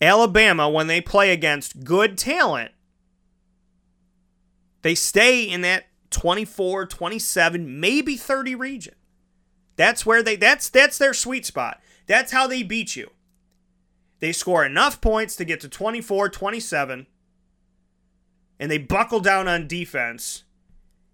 Alabama, 0.00 0.70
when 0.70 0.86
they 0.86 1.02
play 1.02 1.32
against 1.32 1.84
good 1.84 2.16
talent, 2.16 2.72
they 4.82 4.94
stay 4.94 5.42
in 5.44 5.60
that 5.62 5.84
24, 6.10 6.86
27, 6.86 7.80
maybe 7.80 8.16
30 8.16 8.54
region. 8.54 8.94
That's 9.76 10.04
where 10.04 10.22
they 10.22 10.36
that's 10.36 10.68
that's 10.68 10.98
their 10.98 11.14
sweet 11.14 11.46
spot. 11.46 11.80
That's 12.06 12.32
how 12.32 12.46
they 12.46 12.62
beat 12.62 12.96
you. 12.96 13.10
They 14.18 14.32
score 14.32 14.64
enough 14.64 15.00
points 15.00 15.36
to 15.36 15.44
get 15.44 15.60
to 15.60 15.68
24, 15.68 16.28
27 16.28 17.06
and 18.60 18.70
they 18.70 18.78
buckle 18.78 19.20
down 19.20 19.48
on 19.48 19.66
defense 19.66 20.44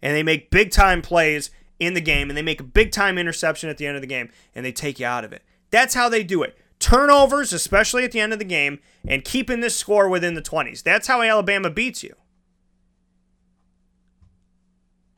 and 0.02 0.14
they 0.14 0.24
make 0.24 0.50
big 0.50 0.72
time 0.72 1.00
plays 1.00 1.50
in 1.78 1.94
the 1.94 2.00
game 2.00 2.28
and 2.28 2.36
they 2.36 2.42
make 2.42 2.60
a 2.60 2.64
big 2.64 2.90
time 2.90 3.16
interception 3.16 3.70
at 3.70 3.78
the 3.78 3.86
end 3.86 3.96
of 3.96 4.02
the 4.02 4.08
game 4.08 4.30
and 4.54 4.66
they 4.66 4.72
take 4.72 4.98
you 4.98 5.06
out 5.06 5.24
of 5.24 5.32
it. 5.32 5.42
That's 5.70 5.94
how 5.94 6.08
they 6.08 6.24
do 6.24 6.42
it. 6.42 6.58
Turnovers, 6.78 7.52
especially 7.52 8.04
at 8.04 8.12
the 8.12 8.20
end 8.20 8.32
of 8.32 8.38
the 8.38 8.44
game, 8.44 8.80
and 9.06 9.24
keeping 9.24 9.60
this 9.60 9.76
score 9.76 10.08
within 10.08 10.34
the 10.34 10.42
20s. 10.42 10.82
That's 10.82 11.06
how 11.06 11.22
Alabama 11.22 11.70
beats 11.70 12.02
you. 12.02 12.14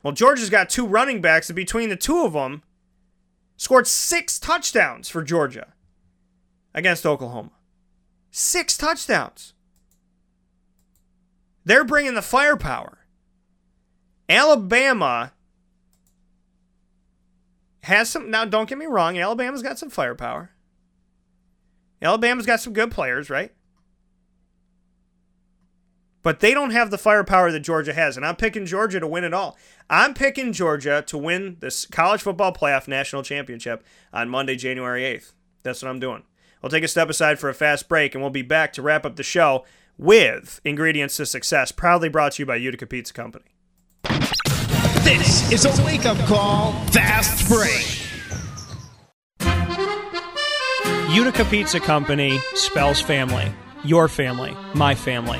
Well, 0.01 0.13
Georgia's 0.13 0.49
got 0.49 0.69
two 0.69 0.87
running 0.87 1.21
backs, 1.21 1.49
and 1.49 1.55
between 1.55 1.89
the 1.89 1.95
two 1.95 2.23
of 2.23 2.33
them, 2.33 2.63
scored 3.57 3.87
six 3.87 4.39
touchdowns 4.39 5.09
for 5.09 5.21
Georgia 5.21 5.73
against 6.73 7.05
Oklahoma. 7.05 7.51
Six 8.31 8.77
touchdowns. 8.77 9.53
They're 11.65 11.83
bringing 11.83 12.15
the 12.15 12.21
firepower. 12.21 12.99
Alabama 14.29 15.33
has 17.83 18.09
some. 18.09 18.29
Now, 18.29 18.45
don't 18.45 18.69
get 18.69 18.77
me 18.77 18.85
wrong. 18.85 19.17
Alabama's 19.17 19.63
got 19.63 19.79
some 19.79 19.89
firepower. 19.89 20.51
Alabama's 22.01 22.45
got 22.45 22.61
some 22.61 22.73
good 22.73 22.91
players, 22.91 23.29
right? 23.29 23.51
But 26.21 26.41
they 26.41 26.53
don't 26.53 26.71
have 26.71 26.91
the 26.91 26.97
firepower 26.97 27.51
that 27.51 27.61
Georgia 27.61 27.93
has. 27.93 28.17
And 28.17 28.25
I'm 28.25 28.35
picking 28.35 28.65
Georgia 28.65 28.99
to 28.99 29.07
win 29.07 29.23
it 29.23 29.33
all. 29.33 29.57
I'm 29.89 30.13
picking 30.13 30.51
Georgia 30.51 31.03
to 31.07 31.17
win 31.17 31.57
this 31.59 31.85
college 31.85 32.21
football 32.21 32.53
playoff 32.53 32.87
national 32.87 33.23
championship 33.23 33.83
on 34.11 34.29
Monday, 34.29 34.55
January 34.55 35.03
8th. 35.03 35.31
That's 35.63 35.81
what 35.81 35.89
I'm 35.89 35.99
doing. 35.99 36.23
We'll 36.61 36.69
take 36.69 36.83
a 36.83 36.89
step 36.89 37.09
aside 37.09 37.39
for 37.39 37.49
a 37.49 37.53
fast 37.53 37.87
break, 37.87 38.13
and 38.13 38.21
we'll 38.21 38.31
be 38.31 38.41
back 38.41 38.73
to 38.73 38.81
wrap 38.81 39.05
up 39.05 39.15
the 39.15 39.23
show 39.23 39.65
with 39.97 40.59
Ingredients 40.65 41.17
to 41.17 41.25
Success, 41.25 41.71
proudly 41.71 42.09
brought 42.09 42.33
to 42.33 42.41
you 42.41 42.45
by 42.45 42.57
Utica 42.57 42.85
Pizza 42.85 43.13
Company. 43.13 43.45
This 45.03 45.51
is 45.51 45.65
a 45.65 45.85
wake 45.85 46.05
up 46.05 46.17
call, 46.27 46.73
fast 46.87 47.47
break. 47.47 48.05
Utica 51.09 51.45
Pizza 51.45 51.79
Company 51.79 52.39
spells 52.53 53.01
family. 53.01 53.51
Your 53.83 54.07
family, 54.07 54.55
my 54.75 54.93
family, 54.93 55.39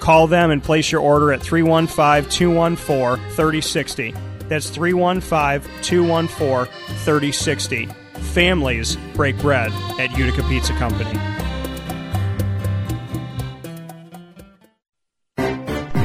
Call 0.00 0.26
them 0.26 0.50
and 0.50 0.62
place 0.62 0.90
your 0.90 1.02
order 1.02 1.32
at 1.32 1.42
315 1.42 2.28
214 2.30 3.24
3060. 3.30 4.14
That's 4.48 4.68
315 4.70 5.70
214 5.82 6.72
3060. 7.04 7.86
Families 8.32 8.96
break 9.14 9.38
bread 9.38 9.70
at 9.98 10.16
Utica 10.16 10.42
Pizza 10.48 10.72
Company. 10.74 11.18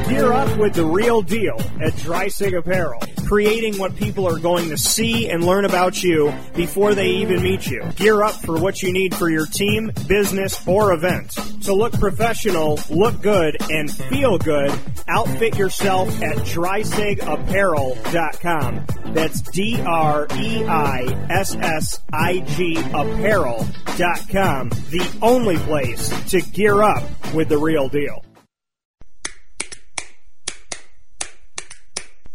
Gear 0.08 0.32
up 0.32 0.56
with 0.58 0.74
the 0.74 0.84
real 0.84 1.22
deal 1.22 1.58
at 1.80 1.92
Dreissig 1.94 2.56
Apparel, 2.56 3.00
creating 3.26 3.76
what 3.78 3.96
people 3.96 4.26
are 4.26 4.38
going 4.38 4.70
to 4.70 4.78
see 4.78 5.28
and 5.28 5.44
learn 5.44 5.64
about 5.64 6.02
you 6.02 6.32
before 6.54 6.94
they 6.94 7.08
even 7.08 7.42
meet 7.42 7.66
you. 7.66 7.82
Gear 7.96 8.22
up 8.22 8.34
for 8.34 8.60
what 8.60 8.82
you 8.82 8.92
need 8.92 9.14
for 9.14 9.28
your 9.28 9.46
team, 9.46 9.90
business, 10.06 10.64
or 10.66 10.92
event. 10.92 11.30
To 11.62 11.74
look 11.74 11.92
professional, 11.94 12.78
look 12.90 13.20
good, 13.22 13.56
and 13.70 13.90
feel 13.90 14.38
good, 14.38 14.72
outfit 15.08 15.58
yourself 15.58 16.08
at 16.22 16.36
dreissigapparel.com. 16.36 18.86
That's 19.14 19.40
D 19.40 19.80
R 19.80 20.28
E 20.36 20.64
I 20.64 21.26
S 21.30 21.56
S 21.56 22.00
I 22.12 22.40
G 22.40 22.76
apparel.com. 22.76 24.68
The 24.68 25.18
only 25.22 25.56
place 25.58 26.30
to 26.30 26.40
gear 26.40 26.82
up 26.82 27.02
with 27.34 27.48
the 27.48 27.58
real 27.58 27.88
deal. 27.88 28.25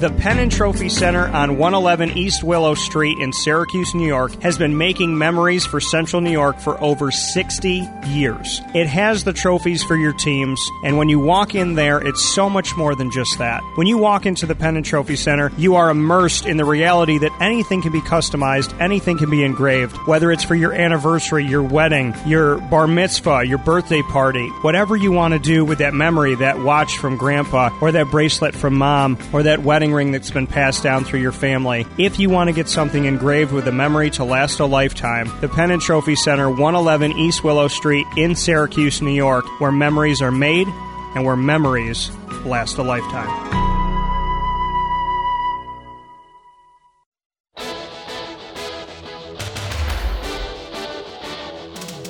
The 0.00 0.10
Penn 0.10 0.40
and 0.40 0.50
Trophy 0.50 0.88
Center 0.88 1.28
on 1.28 1.56
111 1.56 2.18
East 2.18 2.42
Willow 2.42 2.74
Street 2.74 3.16
in 3.20 3.32
Syracuse, 3.32 3.94
New 3.94 4.08
York 4.08 4.32
has 4.42 4.58
been 4.58 4.76
making 4.76 5.16
memories 5.16 5.64
for 5.64 5.80
Central 5.80 6.20
New 6.20 6.32
York 6.32 6.58
for 6.58 6.78
over 6.82 7.12
60 7.12 7.88
years. 8.08 8.60
It 8.74 8.88
has 8.88 9.22
the 9.22 9.32
trophies 9.32 9.84
for 9.84 9.96
your 9.96 10.12
teams, 10.12 10.60
and 10.82 10.98
when 10.98 11.08
you 11.08 11.20
walk 11.20 11.54
in 11.54 11.76
there, 11.76 12.04
it's 12.04 12.24
so 12.24 12.50
much 12.50 12.76
more 12.76 12.96
than 12.96 13.12
just 13.12 13.38
that. 13.38 13.62
When 13.76 13.86
you 13.86 13.96
walk 13.96 14.26
into 14.26 14.46
the 14.46 14.56
Penn 14.56 14.76
and 14.76 14.84
Trophy 14.84 15.14
Center, 15.14 15.52
you 15.56 15.76
are 15.76 15.90
immersed 15.90 16.44
in 16.44 16.56
the 16.56 16.64
reality 16.64 17.18
that 17.18 17.30
anything 17.40 17.80
can 17.80 17.92
be 17.92 18.00
customized, 18.00 18.78
anything 18.80 19.16
can 19.16 19.30
be 19.30 19.44
engraved, 19.44 19.96
whether 20.08 20.32
it's 20.32 20.44
for 20.44 20.56
your 20.56 20.72
anniversary, 20.72 21.46
your 21.46 21.62
wedding, 21.62 22.16
your 22.26 22.58
bar 22.58 22.88
mitzvah, 22.88 23.44
your 23.46 23.58
birthday 23.58 24.02
party, 24.02 24.48
whatever 24.62 24.96
you 24.96 25.12
want 25.12 25.34
to 25.34 25.38
do 25.38 25.64
with 25.64 25.78
that 25.78 25.94
memory, 25.94 26.34
that 26.34 26.58
watch 26.58 26.98
from 26.98 27.16
grandpa, 27.16 27.70
or 27.80 27.92
that 27.92 28.10
bracelet 28.10 28.56
from 28.56 28.74
mom, 28.74 29.16
or 29.32 29.44
that 29.44 29.62
wedding 29.62 29.83
wedding 29.84 29.94
ring 29.94 30.12
that's 30.12 30.30
been 30.30 30.46
passed 30.46 30.82
down 30.82 31.04
through 31.04 31.20
your 31.20 31.32
family. 31.32 31.86
If 31.98 32.18
you 32.18 32.30
want 32.30 32.48
to 32.48 32.54
get 32.54 32.70
something 32.70 33.04
engraved 33.04 33.52
with 33.52 33.68
a 33.68 33.72
memory 33.72 34.08
to 34.12 34.24
last 34.24 34.58
a 34.60 34.64
lifetime, 34.64 35.30
the 35.42 35.48
Pen 35.48 35.70
and 35.70 35.82
Trophy 35.82 36.16
Center, 36.16 36.48
111 36.48 37.12
East 37.12 37.44
Willow 37.44 37.68
Street 37.68 38.06
in 38.16 38.34
Syracuse, 38.34 39.02
New 39.02 39.12
York, 39.12 39.44
where 39.60 39.72
memories 39.72 40.22
are 40.22 40.32
made 40.32 40.68
and 41.14 41.26
where 41.26 41.36
memories 41.36 42.10
last 42.46 42.78
a 42.78 42.82
lifetime. 42.82 43.73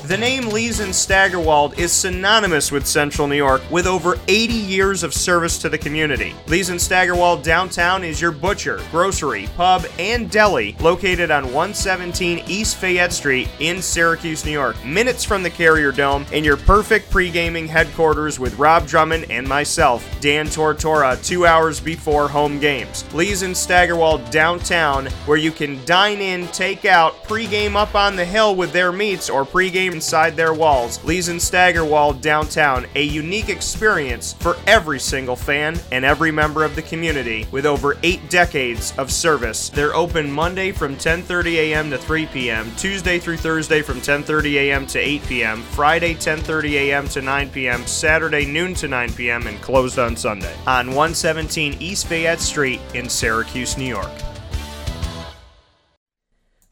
The 0.06 0.18
name 0.18 0.50
Lees 0.50 0.80
and 0.80 0.94
Staggerwald 0.94 1.78
is 1.78 1.90
synonymous 1.90 2.70
with 2.70 2.86
Central 2.86 3.26
New 3.26 3.36
York 3.36 3.62
with 3.70 3.86
over 3.86 4.18
80 4.28 4.52
years 4.52 5.02
of 5.02 5.14
service 5.14 5.56
to 5.60 5.70
the 5.70 5.78
community. 5.78 6.34
Lees 6.46 6.68
and 6.68 6.78
Staggerwald 6.78 7.42
downtown 7.42 8.04
is 8.04 8.20
your 8.20 8.30
butcher, 8.30 8.82
grocery, 8.90 9.48
pub, 9.56 9.86
and 9.98 10.30
deli 10.30 10.76
located 10.78 11.30
on 11.30 11.44
117 11.44 12.44
East 12.46 12.76
Fayette 12.76 13.14
Street 13.14 13.48
in 13.60 13.80
Syracuse, 13.80 14.44
New 14.44 14.50
York, 14.50 14.76
minutes 14.84 15.24
from 15.24 15.42
the 15.42 15.48
Carrier 15.48 15.90
Dome, 15.90 16.26
and 16.34 16.44
your 16.44 16.58
perfect 16.58 17.10
pre-gaming 17.10 17.66
headquarters 17.66 18.38
with 18.38 18.58
Rob 18.58 18.86
Drummond 18.86 19.24
and 19.30 19.48
myself, 19.48 20.06
Dan 20.20 20.48
Tortora, 20.48 21.16
two 21.26 21.46
hours 21.46 21.80
before 21.80 22.28
home 22.28 22.60
games. 22.60 23.06
Lees 23.14 23.40
and 23.40 23.56
Staggerwald 23.56 24.30
downtown, 24.30 25.06
where 25.24 25.38
you 25.38 25.50
can 25.50 25.82
dine 25.86 26.20
in, 26.20 26.46
take 26.48 26.84
out, 26.84 27.24
pre-game 27.24 27.74
up 27.74 27.94
on 27.94 28.16
the 28.16 28.24
hill 28.24 28.54
with 28.54 28.70
their 28.70 28.92
meats, 28.92 29.30
or 29.30 29.46
pre-game 29.46 29.93
inside 29.94 30.34
their 30.34 30.52
walls. 30.52 31.02
Lees 31.04 31.28
and 31.28 31.40
Staggerwald 31.40 32.20
downtown, 32.20 32.84
a 32.96 33.02
unique 33.02 33.48
experience 33.48 34.32
for 34.34 34.56
every 34.66 34.98
single 34.98 35.36
fan 35.36 35.78
and 35.92 36.04
every 36.04 36.32
member 36.32 36.64
of 36.64 36.74
the 36.74 36.82
community 36.82 37.46
with 37.52 37.64
over 37.64 37.96
eight 38.02 38.28
decades 38.28 38.92
of 38.98 39.12
service. 39.12 39.68
They're 39.68 39.94
open 39.94 40.30
Monday 40.30 40.72
from 40.72 40.96
10:30 40.96 41.54
a.m. 41.54 41.90
to 41.90 41.98
3 41.98 42.26
p.m., 42.26 42.72
Tuesday 42.76 43.20
through 43.20 43.36
Thursday 43.36 43.82
from 43.82 44.00
10:30 44.00 44.54
a.m. 44.54 44.86
to 44.88 44.98
8 44.98 45.22
p.m., 45.28 45.62
Friday 45.62 46.14
10:30 46.14 46.72
a.m. 46.72 47.08
to 47.08 47.22
9 47.22 47.50
p.m., 47.50 47.86
Saturday 47.86 48.44
noon 48.44 48.74
to 48.74 48.88
9 48.88 49.12
p.m., 49.12 49.46
and 49.46 49.60
closed 49.62 49.98
on 50.00 50.16
Sunday. 50.16 50.54
On 50.66 50.88
117 50.88 51.76
East 51.78 52.08
Fayette 52.08 52.40
Street 52.40 52.80
in 52.94 53.08
Syracuse, 53.08 53.78
New 53.78 53.86
York. 53.86 54.10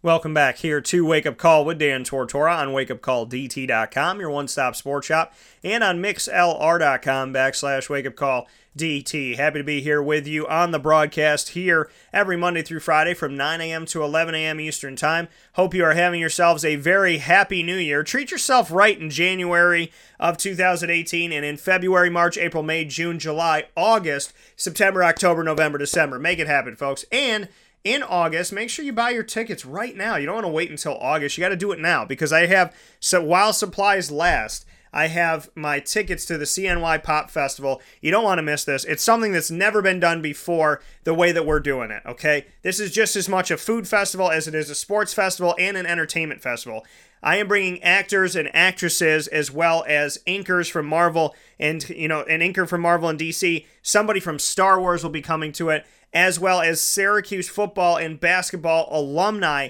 Welcome 0.04 0.34
back 0.34 0.56
here 0.56 0.80
to 0.80 1.06
Wake 1.06 1.26
Up 1.26 1.38
Call 1.38 1.64
with 1.64 1.78
Dan 1.78 2.02
Tortora 2.02 2.58
on 2.58 2.70
wakeupcalldt.com, 2.70 4.18
your 4.18 4.30
one 4.30 4.48
stop 4.48 4.74
sports 4.74 5.06
shop, 5.06 5.32
and 5.62 5.84
on 5.84 6.02
mixlr.com 6.02 7.32
backslash 7.32 7.86
wakeupcalldt. 7.86 9.36
Happy 9.36 9.58
to 9.60 9.64
be 9.64 9.80
here 9.80 10.02
with 10.02 10.26
you 10.26 10.48
on 10.48 10.72
the 10.72 10.80
broadcast 10.80 11.50
here 11.50 11.88
every 12.12 12.36
Monday 12.36 12.62
through 12.62 12.80
Friday 12.80 13.14
from 13.14 13.36
9 13.36 13.60
a.m. 13.60 13.86
to 13.86 14.02
11 14.02 14.34
a.m. 14.34 14.58
Eastern 14.58 14.96
Time. 14.96 15.28
Hope 15.52 15.72
you 15.72 15.84
are 15.84 15.94
having 15.94 16.18
yourselves 16.18 16.64
a 16.64 16.74
very 16.74 17.18
happy 17.18 17.62
new 17.62 17.76
year. 17.76 18.02
Treat 18.02 18.32
yourself 18.32 18.72
right 18.72 18.98
in 18.98 19.08
January 19.08 19.92
of 20.18 20.36
2018 20.36 21.30
and 21.30 21.44
in 21.44 21.56
February, 21.56 22.10
March, 22.10 22.36
April, 22.36 22.64
May, 22.64 22.84
June, 22.84 23.20
July, 23.20 23.66
August, 23.76 24.32
September, 24.56 25.04
October, 25.04 25.44
November, 25.44 25.78
December. 25.78 26.18
Make 26.18 26.40
it 26.40 26.48
happen, 26.48 26.74
folks. 26.74 27.04
And 27.12 27.48
in 27.84 28.02
August. 28.02 28.52
Make 28.52 28.70
sure 28.70 28.84
you 28.84 28.92
buy 28.92 29.10
your 29.10 29.22
tickets 29.22 29.64
right 29.64 29.96
now. 29.96 30.16
You 30.16 30.26
don't 30.26 30.36
want 30.36 30.46
to 30.46 30.52
wait 30.52 30.70
until 30.70 30.96
August. 30.98 31.36
You 31.36 31.42
got 31.42 31.50
to 31.50 31.56
do 31.56 31.72
it 31.72 31.78
now 31.78 32.04
because 32.04 32.32
I 32.32 32.46
have 32.46 32.74
so 33.00 33.22
while 33.22 33.52
supplies 33.52 34.10
last. 34.10 34.66
I 34.92 35.06
have 35.06 35.48
my 35.54 35.80
tickets 35.80 36.26
to 36.26 36.36
the 36.36 36.44
CNY 36.44 37.02
Pop 37.02 37.30
Festival. 37.30 37.80
You 38.02 38.10
don't 38.10 38.24
want 38.24 38.38
to 38.38 38.42
miss 38.42 38.64
this. 38.64 38.84
It's 38.84 39.02
something 39.02 39.32
that's 39.32 39.50
never 39.50 39.80
been 39.80 40.00
done 40.00 40.20
before 40.20 40.82
the 41.04 41.14
way 41.14 41.32
that 41.32 41.46
we're 41.46 41.60
doing 41.60 41.90
it, 41.90 42.02
okay? 42.04 42.46
This 42.62 42.78
is 42.78 42.92
just 42.92 43.16
as 43.16 43.26
much 43.26 43.50
a 43.50 43.56
food 43.56 43.88
festival 43.88 44.30
as 44.30 44.46
it 44.46 44.54
is 44.54 44.68
a 44.68 44.74
sports 44.74 45.14
festival 45.14 45.54
and 45.58 45.78
an 45.78 45.86
entertainment 45.86 46.42
festival. 46.42 46.84
I 47.22 47.36
am 47.36 47.46
bringing 47.46 47.82
actors 47.82 48.34
and 48.34 48.54
actresses 48.54 49.28
as 49.28 49.50
well 49.50 49.84
as 49.86 50.18
anchors 50.26 50.68
from 50.68 50.86
Marvel 50.86 51.34
and, 51.58 51.88
you 51.88 52.08
know, 52.08 52.22
an 52.22 52.42
anchor 52.42 52.66
from 52.66 52.80
Marvel 52.80 53.08
and 53.08 53.18
DC. 53.18 53.64
Somebody 53.80 54.18
from 54.18 54.38
Star 54.38 54.80
Wars 54.80 55.02
will 55.02 55.10
be 55.10 55.22
coming 55.22 55.52
to 55.52 55.70
it 55.70 55.86
as 56.12 56.40
well 56.40 56.60
as 56.60 56.80
Syracuse 56.80 57.48
football 57.48 57.96
and 57.96 58.18
basketball 58.18 58.88
alumni. 58.90 59.68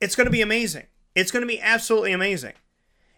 It's 0.00 0.14
going 0.14 0.26
to 0.26 0.30
be 0.30 0.42
amazing. 0.42 0.86
It's 1.14 1.30
going 1.30 1.42
to 1.42 1.46
be 1.46 1.60
absolutely 1.60 2.12
amazing. 2.12 2.52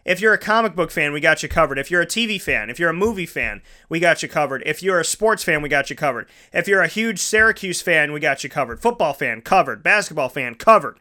If 0.03 0.21
you're 0.21 0.33
a 0.33 0.39
comic 0.39 0.75
book 0.75 0.91
fan, 0.91 1.13
we 1.13 1.19
got 1.19 1.41
you 1.41 1.49
covered. 1.49 1.79
If 1.79 1.89
you're 1.89 2.01
a 2.01 2.07
TV 2.07 2.39
fan, 2.39 2.69
if 2.69 2.79
you're 2.79 2.91
a 2.91 2.93
movie 2.93 3.25
fan, 3.25 3.63
we 3.89 3.99
got 3.99 4.21
you 4.21 4.29
covered. 4.29 4.61
If 4.65 4.83
you're 4.83 4.99
a 4.99 5.05
sports 5.05 5.43
fan, 5.43 5.63
we 5.63 5.69
got 5.69 5.89
you 5.89 5.95
covered. 5.95 6.27
If 6.53 6.67
you're 6.67 6.83
a 6.83 6.87
huge 6.87 7.19
Syracuse 7.19 7.81
fan, 7.81 8.13
we 8.13 8.19
got 8.19 8.43
you 8.43 8.49
covered. 8.49 8.79
Football 8.79 9.13
fan, 9.13 9.41
covered. 9.41 9.81
Basketball 9.81 10.29
fan, 10.29 10.55
covered. 10.55 10.99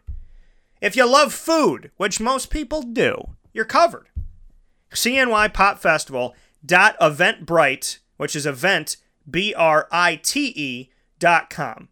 If 0.85 0.95
you 0.97 1.11
love 1.11 1.33
food, 1.33 1.91
which 1.97 2.21
most 2.21 2.51
people 2.51 2.83
do, 2.83 3.31
you're 3.55 3.65
covered. 3.65 4.11
CNY 4.91 5.55
Pop 5.55 5.79
Festival 5.79 6.35
dot 6.63 6.95
Eventbrite, 7.01 8.01
which 8.19 8.37
is 8.37 8.45
event 8.45 8.99
B 9.29 9.55
R 9.55 9.89
I 9.91 10.17
T 10.17 10.53
E 10.55 10.91
dot 11.19 11.49
com. 11.49 11.89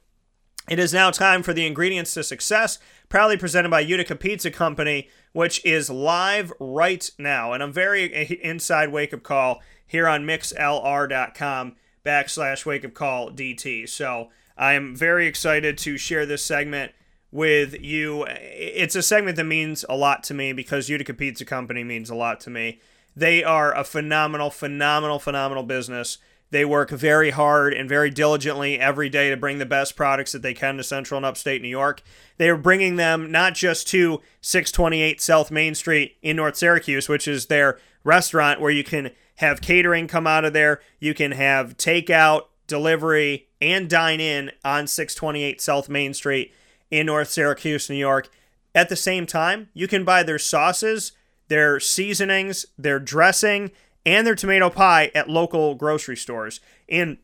It 0.69 0.79
is 0.79 0.93
now 0.93 1.11
time 1.11 1.43
for 1.43 1.53
the 1.53 1.65
ingredients 1.65 2.13
to 2.15 2.23
success, 2.23 2.77
proudly 3.07 3.37
presented 3.37 3.69
by 3.69 3.79
Utica 3.79 4.15
Pizza 4.15 4.51
Company, 4.51 5.07
which 5.31 5.65
is 5.65 5.89
live 5.89 6.51
right 6.59 7.09
now. 7.17 7.53
And 7.53 7.63
I'm 7.63 7.71
very 7.71 8.13
inside 8.43 8.91
wake 8.91 9.13
up 9.13 9.23
call 9.23 9.61
here 9.85 10.07
on 10.07 10.25
mixlr.com 10.25 11.75
backslash 12.05 12.65
wake 12.65 12.83
up 12.83 12.93
call 12.93 13.31
DT. 13.31 13.87
So 13.87 14.29
I 14.57 14.73
am 14.73 14.93
very 14.95 15.25
excited 15.25 15.77
to 15.79 15.97
share 15.97 16.25
this 16.25 16.43
segment 16.43 16.91
with 17.31 17.79
you. 17.81 18.25
It's 18.27 18.95
a 18.95 19.03
segment 19.03 19.35
that 19.37 19.43
means 19.43 19.85
a 19.89 19.95
lot 19.95 20.23
to 20.25 20.33
me 20.33 20.53
because 20.53 20.89
Utica 20.89 21.13
Pizza 21.13 21.45
Company 21.45 21.83
means 21.83 22.09
a 22.09 22.15
lot 22.15 22.39
to 22.41 22.49
me. 22.49 22.79
They 23.15 23.43
are 23.43 23.75
a 23.75 23.83
phenomenal, 23.83 24.49
phenomenal, 24.49 25.19
phenomenal 25.19 25.63
business. 25.63 26.19
They 26.49 26.63
work 26.63 26.91
very 26.91 27.31
hard 27.31 27.73
and 27.73 27.89
very 27.89 28.09
diligently 28.09 28.79
every 28.79 29.09
day 29.09 29.29
to 29.29 29.35
bring 29.35 29.57
the 29.57 29.65
best 29.65 29.95
products 29.95 30.31
that 30.31 30.41
they 30.41 30.53
can 30.53 30.77
to 30.77 30.83
Central 30.83 31.17
and 31.17 31.25
Upstate 31.25 31.61
New 31.61 31.67
York. 31.67 32.01
They 32.37 32.47
are 32.49 32.55
bringing 32.57 32.95
them 32.95 33.31
not 33.31 33.53
just 33.53 33.87
to 33.89 34.21
628 34.41 35.19
South 35.19 35.51
Main 35.51 35.75
Street 35.75 36.15
in 36.21 36.37
North 36.37 36.55
Syracuse, 36.55 37.09
which 37.09 37.27
is 37.27 37.47
their 37.47 37.79
restaurant 38.03 38.61
where 38.61 38.71
you 38.71 38.83
can 38.83 39.11
have 39.37 39.61
catering 39.61 40.07
come 40.07 40.25
out 40.25 40.45
of 40.45 40.53
there, 40.53 40.79
you 40.99 41.13
can 41.13 41.31
have 41.31 41.77
takeout, 41.77 42.43
delivery, 42.65 43.47
and 43.59 43.89
dine 43.89 44.19
in 44.19 44.51
on 44.63 44.87
628 44.87 45.59
South 45.59 45.89
Main 45.89 46.13
Street 46.13 46.53
in 46.91 47.05
North 47.05 47.29
Syracuse, 47.29 47.89
New 47.89 47.95
York. 47.95 48.29
At 48.73 48.89
the 48.89 48.95
same 48.95 49.25
time, 49.25 49.69
you 49.73 49.87
can 49.87 50.03
buy 50.03 50.23
their 50.23 50.39
sauces, 50.39 51.13
their 51.47 51.79
seasonings, 51.79 52.65
their 52.77 52.99
dressing, 52.99 53.71
and 54.05 54.25
their 54.25 54.35
tomato 54.35 54.69
pie 54.69 55.11
at 55.15 55.29
local 55.29 55.75
grocery 55.75 56.17
stores 56.17 56.59
in 56.87 57.17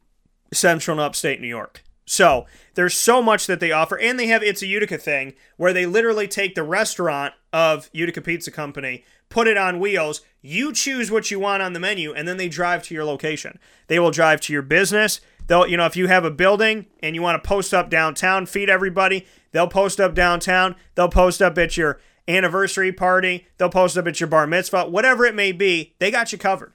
central 0.52 0.96
and 0.96 1.06
upstate 1.06 1.40
New 1.40 1.48
York. 1.48 1.84
So 2.06 2.46
there's 2.76 2.94
so 2.94 3.22
much 3.22 3.48
that 3.48 3.60
they 3.60 3.72
offer, 3.72 3.98
and 3.98 4.20
they 4.20 4.28
have 4.28 4.44
It's 4.44 4.62
a 4.62 4.68
Utica 4.68 4.98
thing 4.98 5.34
where 5.56 5.72
they 5.72 5.86
literally 5.86 6.28
take 6.28 6.56
the 6.56 6.64
restaurant 6.64 7.34
of 7.54 7.90
Utica 7.94 8.22
Pizza 8.22 8.52
Company, 8.52 9.06
put 9.30 9.48
it 9.48 9.58
on 9.58 9.80
wheels. 9.80 10.22
You 10.42 10.74
choose 10.74 11.10
what 11.10 11.32
you 11.32 11.40
want 11.40 11.64
on 11.64 11.74
the 11.74 11.80
menu, 11.80 12.14
and 12.14 12.28
then 12.28 12.38
they 12.38 12.50
drive 12.50 12.84
to 12.84 12.94
your 12.94 13.06
location. 13.06 13.58
They 13.88 14.00
will 14.00 14.12
drive 14.12 14.42
to 14.42 14.54
your 14.54 14.62
business. 14.62 15.22
They'll, 15.48 15.68
you 15.68 15.78
know, 15.78 15.86
if 15.86 15.96
you 15.96 16.08
have 16.08 16.26
a 16.26 16.32
building 16.32 16.88
and 17.02 17.16
you 17.16 17.22
want 17.22 17.42
to 17.42 17.48
post 17.48 17.74
up 17.74 17.90
downtown, 17.90 18.46
feed 18.46 18.70
everybody, 18.70 19.26
they'll 19.52 19.68
post 19.68 20.00
up 20.00 20.14
downtown. 20.14 20.76
They'll 20.96 21.10
post 21.10 21.42
up 21.42 21.58
at 21.58 21.78
your 21.78 22.00
anniversary 22.28 22.92
party. 22.92 23.48
They'll 23.58 23.70
post 23.70 23.98
up 23.98 24.08
at 24.08 24.20
your 24.20 24.28
bar 24.28 24.48
mitzvah, 24.48 24.90
whatever 24.90 25.26
it 25.26 25.36
may 25.36 25.52
be. 25.52 25.96
They 26.00 26.12
got 26.12 26.32
you 26.32 26.38
covered. 26.38 26.74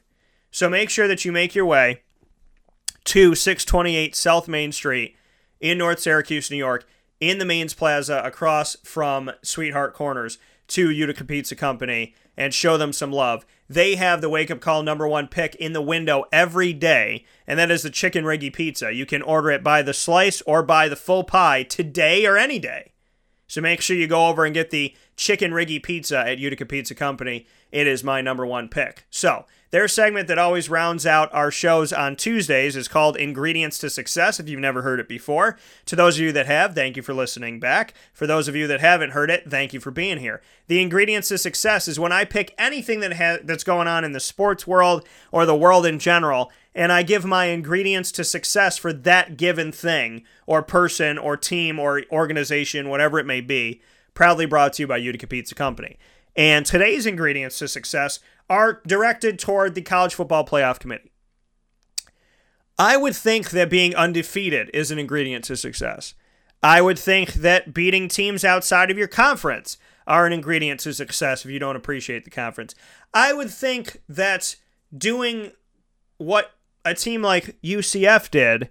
So 0.50 0.68
make 0.68 0.90
sure 0.90 1.08
that 1.08 1.24
you 1.24 1.32
make 1.32 1.54
your 1.54 1.66
way 1.66 2.02
to 3.04 3.34
628 3.34 4.14
South 4.14 4.48
Main 4.48 4.72
Street 4.72 5.16
in 5.60 5.78
North 5.78 6.00
Syracuse, 6.00 6.50
New 6.50 6.56
York, 6.56 6.86
in 7.20 7.38
the 7.38 7.44
Mains 7.44 7.74
Plaza 7.74 8.22
across 8.24 8.76
from 8.84 9.30
Sweetheart 9.42 9.94
Corners 9.94 10.38
to 10.68 10.90
Utica 10.90 11.24
Pizza 11.24 11.56
Company 11.56 12.14
and 12.38 12.54
show 12.54 12.78
them 12.78 12.92
some 12.92 13.12
love. 13.12 13.44
They 13.68 13.96
have 13.96 14.22
the 14.22 14.30
wake 14.30 14.50
up 14.50 14.60
call 14.60 14.82
number 14.82 15.06
one 15.06 15.26
pick 15.26 15.56
in 15.56 15.74
the 15.74 15.82
window 15.82 16.24
every 16.32 16.72
day, 16.72 17.26
and 17.46 17.58
that 17.58 17.70
is 17.70 17.82
the 17.82 17.90
Chicken 17.90 18.24
Riggy 18.24 18.50
Pizza. 18.50 18.94
You 18.94 19.04
can 19.04 19.20
order 19.20 19.50
it 19.50 19.64
by 19.64 19.82
the 19.82 19.92
slice 19.92 20.40
or 20.42 20.62
by 20.62 20.88
the 20.88 20.96
full 20.96 21.24
pie 21.24 21.64
today 21.64 22.24
or 22.24 22.38
any 22.38 22.58
day. 22.58 22.92
So 23.48 23.60
make 23.60 23.80
sure 23.80 23.96
you 23.96 24.06
go 24.06 24.28
over 24.28 24.44
and 24.44 24.54
get 24.54 24.70
the 24.70 24.94
Chicken 25.16 25.50
Riggy 25.50 25.82
Pizza 25.82 26.18
at 26.18 26.38
Utica 26.38 26.64
Pizza 26.64 26.94
Company. 26.94 27.46
It 27.72 27.86
is 27.86 28.04
my 28.04 28.20
number 28.20 28.46
one 28.46 28.68
pick. 28.68 29.04
So 29.10 29.44
their 29.70 29.88
segment 29.88 30.28
that 30.28 30.38
always 30.38 30.70
rounds 30.70 31.04
out 31.04 31.32
our 31.34 31.50
shows 31.50 31.92
on 31.92 32.16
Tuesdays 32.16 32.74
is 32.74 32.88
called 32.88 33.16
Ingredients 33.16 33.78
to 33.78 33.90
Success, 33.90 34.40
if 34.40 34.48
you've 34.48 34.60
never 34.60 34.82
heard 34.82 35.00
it 35.00 35.08
before. 35.08 35.58
To 35.86 35.96
those 35.96 36.16
of 36.16 36.22
you 36.22 36.32
that 36.32 36.46
have, 36.46 36.74
thank 36.74 36.96
you 36.96 37.02
for 37.02 37.12
listening 37.12 37.60
back. 37.60 37.92
For 38.14 38.26
those 38.26 38.48
of 38.48 38.56
you 38.56 38.66
that 38.66 38.80
haven't 38.80 39.10
heard 39.10 39.30
it, 39.30 39.50
thank 39.50 39.74
you 39.74 39.80
for 39.80 39.90
being 39.90 40.18
here. 40.18 40.40
The 40.68 40.80
Ingredients 40.80 41.28
to 41.28 41.38
Success 41.38 41.86
is 41.86 42.00
when 42.00 42.12
I 42.12 42.24
pick 42.24 42.54
anything 42.56 43.00
that 43.00 43.14
ha- 43.14 43.38
that's 43.44 43.64
going 43.64 43.88
on 43.88 44.04
in 44.04 44.12
the 44.12 44.20
sports 44.20 44.66
world 44.66 45.06
or 45.32 45.44
the 45.44 45.54
world 45.54 45.84
in 45.84 45.98
general, 45.98 46.50
and 46.74 46.90
I 46.92 47.02
give 47.02 47.24
my 47.24 47.46
ingredients 47.46 48.12
to 48.12 48.24
success 48.24 48.78
for 48.78 48.92
that 48.92 49.36
given 49.36 49.72
thing 49.72 50.22
or 50.46 50.62
person 50.62 51.18
or 51.18 51.36
team 51.36 51.78
or 51.78 52.04
organization, 52.10 52.88
whatever 52.88 53.18
it 53.18 53.26
may 53.26 53.40
be. 53.40 53.82
Proudly 54.14 54.46
brought 54.46 54.74
to 54.74 54.82
you 54.82 54.86
by 54.86 54.96
Utica 54.96 55.26
Pizza 55.26 55.54
Company. 55.54 55.98
And 56.36 56.64
today's 56.64 57.04
ingredients 57.04 57.58
to 57.58 57.66
success 57.66 58.20
are 58.48 58.80
directed 58.86 59.38
toward 59.38 59.74
the 59.74 59.82
College 59.82 60.14
Football 60.14 60.46
Playoff 60.46 60.78
Committee. 60.78 61.12
I 62.78 62.96
would 62.96 63.16
think 63.16 63.50
that 63.50 63.70
being 63.70 63.94
undefeated 63.94 64.70
is 64.72 64.90
an 64.90 64.98
ingredient 64.98 65.44
to 65.44 65.56
success. 65.56 66.14
I 66.62 66.80
would 66.80 66.98
think 66.98 67.34
that 67.34 67.74
beating 67.74 68.08
teams 68.08 68.44
outside 68.44 68.90
of 68.90 68.98
your 68.98 69.08
conference 69.08 69.78
are 70.06 70.26
an 70.26 70.32
ingredient 70.32 70.80
to 70.80 70.94
success 70.94 71.44
if 71.44 71.50
you 71.50 71.58
don't 71.58 71.76
appreciate 71.76 72.24
the 72.24 72.30
conference. 72.30 72.74
I 73.12 73.32
would 73.32 73.50
think 73.50 74.00
that 74.08 74.56
doing 74.96 75.52
what 76.16 76.52
a 76.84 76.94
team 76.94 77.22
like 77.22 77.60
UCF 77.62 78.30
did, 78.30 78.70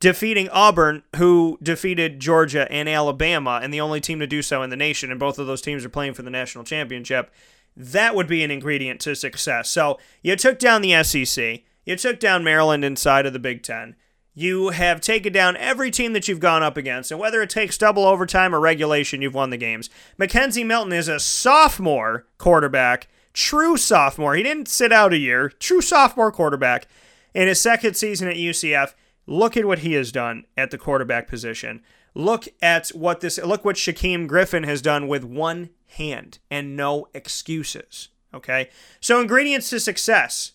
defeating 0.00 0.48
Auburn, 0.48 1.02
who 1.16 1.58
defeated 1.62 2.18
Georgia 2.18 2.70
and 2.72 2.88
Alabama, 2.88 3.60
and 3.62 3.72
the 3.72 3.80
only 3.80 4.00
team 4.00 4.18
to 4.18 4.26
do 4.26 4.42
so 4.42 4.62
in 4.62 4.70
the 4.70 4.76
nation, 4.76 5.10
and 5.10 5.20
both 5.20 5.38
of 5.38 5.46
those 5.46 5.62
teams 5.62 5.84
are 5.84 5.90
playing 5.90 6.14
for 6.14 6.22
the 6.22 6.30
national 6.30 6.64
championship, 6.64 7.30
that 7.76 8.14
would 8.14 8.26
be 8.26 8.42
an 8.42 8.50
ingredient 8.50 9.00
to 9.00 9.14
success. 9.14 9.70
So 9.70 9.98
you 10.22 10.36
took 10.36 10.58
down 10.58 10.82
the 10.82 11.02
SEC, 11.02 11.62
you 11.84 11.96
took 11.96 12.20
down 12.20 12.44
Maryland 12.44 12.84
inside 12.84 13.26
of 13.26 13.32
the 13.32 13.38
Big 13.38 13.62
Ten. 13.62 13.96
You 14.34 14.70
have 14.70 15.02
taken 15.02 15.32
down 15.32 15.58
every 15.58 15.90
team 15.90 16.14
that 16.14 16.26
you've 16.26 16.40
gone 16.40 16.62
up 16.62 16.78
against, 16.78 17.10
and 17.10 17.20
whether 17.20 17.42
it 17.42 17.50
takes 17.50 17.76
double 17.76 18.06
overtime 18.06 18.54
or 18.54 18.60
regulation, 18.60 19.20
you've 19.20 19.34
won 19.34 19.50
the 19.50 19.58
games. 19.58 19.90
McKenzie 20.18 20.64
Milton 20.64 20.92
is 20.92 21.08
a 21.08 21.20
sophomore 21.20 22.26
quarterback, 22.38 23.08
true 23.34 23.76
sophomore. 23.76 24.34
He 24.34 24.42
didn't 24.42 24.68
sit 24.68 24.90
out 24.90 25.12
a 25.12 25.18
year, 25.18 25.50
true 25.50 25.82
sophomore 25.82 26.32
quarterback. 26.32 26.86
In 27.34 27.46
his 27.48 27.60
second 27.60 27.94
season 27.94 28.28
at 28.28 28.36
UCF, 28.36 28.94
look 29.26 29.56
at 29.56 29.66
what 29.66 29.80
he 29.80 29.92
has 29.94 30.12
done 30.12 30.44
at 30.56 30.70
the 30.70 30.78
quarterback 30.78 31.28
position. 31.28 31.82
Look 32.14 32.48
at 32.60 32.88
what 32.88 33.20
this 33.20 33.38
look 33.38 33.64
what 33.64 33.76
Shaquem 33.76 34.26
Griffin 34.26 34.64
has 34.64 34.82
done 34.82 35.08
with 35.08 35.24
one 35.24 35.70
hand 35.92 36.38
and 36.50 36.76
no 36.76 37.08
excuses. 37.14 38.08
Okay? 38.34 38.68
So 39.00 39.20
ingredients 39.20 39.70
to 39.70 39.80
success: 39.80 40.52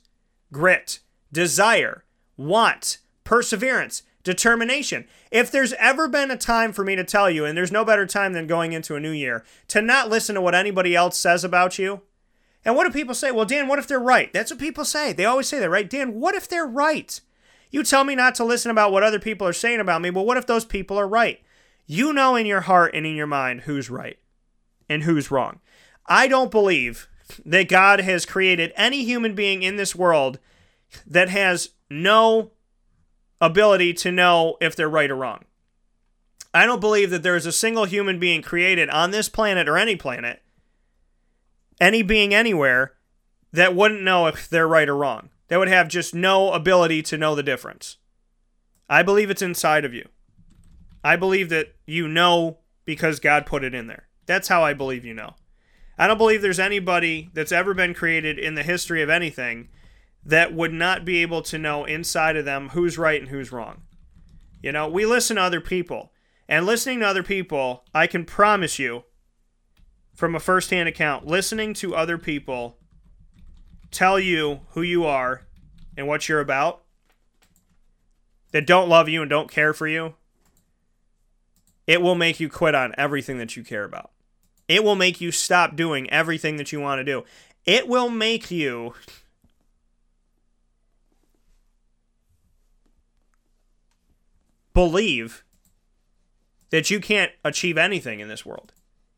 grit, 0.52 1.00
desire, 1.32 2.04
want, 2.36 3.00
perseverance, 3.24 4.04
determination. 4.24 5.06
If 5.32 5.52
there's 5.52 5.74
ever 5.74 6.08
been 6.08 6.32
a 6.32 6.38
time 6.38 6.74
for 6.74 6.84
me 6.84 6.96
to 6.96 7.04
tell 7.04 7.30
you, 7.30 7.46
and 7.46 7.58
there's 7.58 7.72
no 7.72 7.86
better 7.86 8.06
time 8.06 8.34
than 8.34 8.48
going 8.48 8.74
into 8.74 8.96
a 8.96 9.00
new 9.00 9.12
year, 9.12 9.44
to 9.70 9.82
not 9.82 10.10
listen 10.10 10.36
to 10.36 10.42
what 10.42 10.56
anybody 10.56 10.96
else 10.96 11.18
says 11.18 11.44
about 11.44 11.80
you. 11.80 12.02
And 12.66 12.76
what 12.76 12.86
do 12.86 12.92
people 12.92 13.16
say? 13.16 13.32
Well, 13.32 13.46
Dan, 13.46 13.68
what 13.68 13.80
if 13.80 13.88
they're 13.88 14.00
right? 14.00 14.32
That's 14.34 14.52
what 14.52 14.60
people 14.60 14.84
say. 14.84 15.14
They 15.14 15.24
always 15.24 15.48
say 15.48 15.60
that, 15.60 15.70
right? 15.70 15.90
Dan, 15.90 16.20
what 16.20 16.36
if 16.36 16.50
they're 16.50 16.68
right? 16.68 17.20
You 17.72 17.84
tell 17.84 18.04
me 18.04 18.16
not 18.16 18.36
to 18.36 18.44
listen 18.44 18.72
about 18.72 18.92
what 18.92 19.04
other 19.04 19.20
people 19.20 19.48
are 19.48 19.54
saying 19.54 19.80
about 19.80 20.02
me, 20.02 20.10
but 20.10 20.26
what 20.26 20.38
if 20.38 20.48
those 20.48 20.66
people 20.66 20.98
are 21.00 21.08
right? 21.08 21.42
You 21.86 22.12
know 22.12 22.36
in 22.36 22.46
your 22.46 22.62
heart 22.62 22.92
and 22.94 23.06
in 23.06 23.16
your 23.16 23.28
mind 23.28 23.62
who's 23.62 23.90
right 23.90 24.18
and 24.90 25.04
who's 25.04 25.32
wrong. 25.32 25.60
I 26.06 26.28
don't 26.28 26.52
believe 26.52 27.08
that 27.46 27.70
God 27.70 28.00
has 28.02 28.26
created 28.26 28.72
any 28.76 29.04
human 29.04 29.36
being 29.36 29.64
in 29.64 29.76
this 29.76 29.96
world 29.96 30.40
that 31.06 31.30
has 31.30 31.70
no 31.90 32.52
ability 33.42 33.94
to 33.94 34.12
know 34.12 34.58
if 34.62 34.76
they're 34.76 34.90
right 34.90 35.12
or 35.12 35.16
wrong. 35.16 35.44
I 36.54 36.66
don't 36.66 36.80
believe 36.80 37.10
that 37.12 37.24
there 37.24 37.36
is 37.36 37.46
a 37.46 37.52
single 37.52 37.86
human 37.86 38.20
being 38.20 38.42
created 38.42 38.90
on 38.90 39.12
this 39.12 39.30
planet 39.30 39.68
or 39.68 39.78
any 39.78 39.96
planet, 39.96 40.42
any 41.80 42.02
being 42.02 42.34
anywhere, 42.34 42.94
that 43.52 43.76
wouldn't 43.76 44.02
know 44.02 44.28
if 44.28 44.50
they're 44.50 44.68
right 44.68 44.90
or 44.90 44.96
wrong. 44.96 45.30
They 45.48 45.58
would 45.58 45.68
have 45.68 45.88
just 45.88 46.14
no 46.14 46.52
ability 46.52 47.02
to 47.04 47.18
know 47.18 47.36
the 47.36 47.44
difference. 47.44 47.98
I 48.90 49.04
believe 49.04 49.30
it's 49.30 49.42
inside 49.42 49.86
of 49.86 49.94
you. 49.94 50.08
I 51.04 51.16
believe 51.16 51.50
that 51.50 51.76
you 51.86 52.08
know 52.08 52.60
because 52.86 53.20
God 53.20 53.46
put 53.46 53.64
it 53.64 53.74
in 53.74 53.88
there. 53.88 54.07
That's 54.28 54.50
how 54.50 54.64
I 54.64 54.74
believe 54.74 55.04
you 55.04 55.16
know. 55.16 55.36
I 55.98 56.06
don't 56.06 56.20
believe 56.20 56.44
there's 56.44 56.60
anybody 56.60 57.32
that's 57.34 57.52
ever 57.52 57.74
been 57.74 57.96
created 57.96 58.38
in 58.38 58.54
the 58.54 58.62
history 58.62 59.02
of 59.02 59.10
anything 59.10 59.70
that 60.24 60.54
would 60.54 60.74
not 60.74 61.06
be 61.06 61.22
able 61.24 61.42
to 61.42 61.58
know 61.58 61.86
inside 61.86 62.36
of 62.36 62.46
them 62.46 62.70
who's 62.70 62.98
right 62.98 63.20
and 63.20 63.32
who's 63.32 63.52
wrong. 63.52 63.82
You 64.62 64.72
know, 64.72 64.88
we 64.88 65.06
listen 65.06 65.38
to 65.38 65.42
other 65.42 65.62
people, 65.62 66.12
and 66.48 66.66
listening 66.66 67.00
to 67.00 67.08
other 67.08 67.24
people, 67.24 67.86
I 67.96 68.06
can 68.06 68.26
promise 68.26 68.78
you 68.78 69.06
from 70.14 70.36
a 70.36 70.40
first 70.40 70.70
hand 70.70 70.90
account, 70.90 71.26
listening 71.26 71.74
to 71.76 71.96
other 71.96 72.18
people 72.18 72.78
tell 73.92 74.20
you 74.20 74.62
who 74.70 74.82
you 74.82 75.06
are 75.06 75.48
and 75.96 76.08
what 76.08 76.28
you're 76.28 76.40
about 76.40 76.84
that 78.52 78.68
don't 78.68 78.90
love 78.90 79.08
you 79.08 79.22
and 79.22 79.30
don't 79.30 79.52
care 79.52 79.74
for 79.74 79.88
you, 79.88 80.16
it 81.86 82.02
will 82.02 82.16
make 82.16 82.40
you 82.40 82.50
quit 82.50 82.76
on 82.76 82.94
everything 82.98 83.38
that 83.38 83.56
you 83.56 83.64
care 83.64 83.84
about. 83.84 84.12
It 84.68 84.84
will 84.84 84.96
make 84.96 85.22
you 85.22 85.32
stop 85.32 85.76
doing 85.76 86.10
everything 86.10 86.58
that 86.58 86.72
you 86.72 86.80
want 86.80 87.00
to 87.00 87.04
do. 87.04 87.24
It 87.66 87.88
will 87.88 88.10
make 88.10 88.52
you 88.52 88.94
believe 94.74 95.44
that 96.70 96.92
you 96.92 97.00
can't 97.00 97.32
achieve 97.44 97.78
anything 97.78 98.20
in 98.20 98.28
this 98.28 98.46
world. 98.46 98.74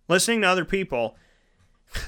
Listening 0.07 0.41
to 0.41 0.47
other 0.47 0.65
people 0.65 1.17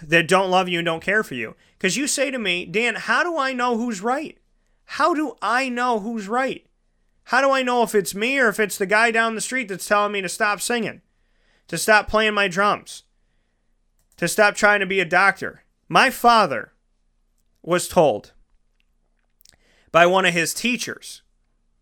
that 0.04 0.28
don't 0.28 0.52
love 0.52 0.70
you 0.70 0.80
and 0.80 0.86
don't 0.86 1.04
care 1.04 1.24
for 1.24 1.34
you. 1.34 1.56
Because 1.78 1.98
you 1.98 2.08
say 2.08 2.32
to 2.32 2.40
me, 2.40 2.66
Dan, 2.66 2.96
how 2.96 3.24
do 3.24 3.38
I 3.38 3.54
know 3.54 3.78
who's 3.78 4.02
right? 4.02 4.38
How 4.86 5.14
do 5.14 5.36
I 5.42 5.70
know 5.70 6.00
who's 6.00 6.28
right? 6.28 6.66
How 7.26 7.42
do 7.42 7.52
I 7.52 7.64
know 7.64 7.84
if 7.84 7.96
it's 7.96 8.14
me 8.16 8.40
or 8.40 8.50
if 8.50 8.60
it's 8.60 8.78
the 8.78 8.86
guy 8.86 9.12
down 9.12 9.36
the 9.36 9.42
street 9.42 9.68
that's 9.68 9.88
telling 9.88 10.12
me 10.12 10.22
to 10.22 10.30
stop 10.30 10.62
singing, 10.62 11.02
to 11.68 11.78
stop 11.78 12.08
playing 12.08 12.34
my 12.34 12.48
drums, 12.48 13.04
to 14.22 14.28
stop 14.28 14.54
trying 14.54 14.80
to 14.80 14.86
be 14.86 15.00
a 15.00 15.06
doctor? 15.06 15.64
My 15.90 16.12
father 16.12 16.74
was 17.64 17.88
told 17.88 18.34
by 19.92 20.06
one 20.06 20.26
of 20.26 20.34
his 20.36 20.54
teachers 20.54 21.24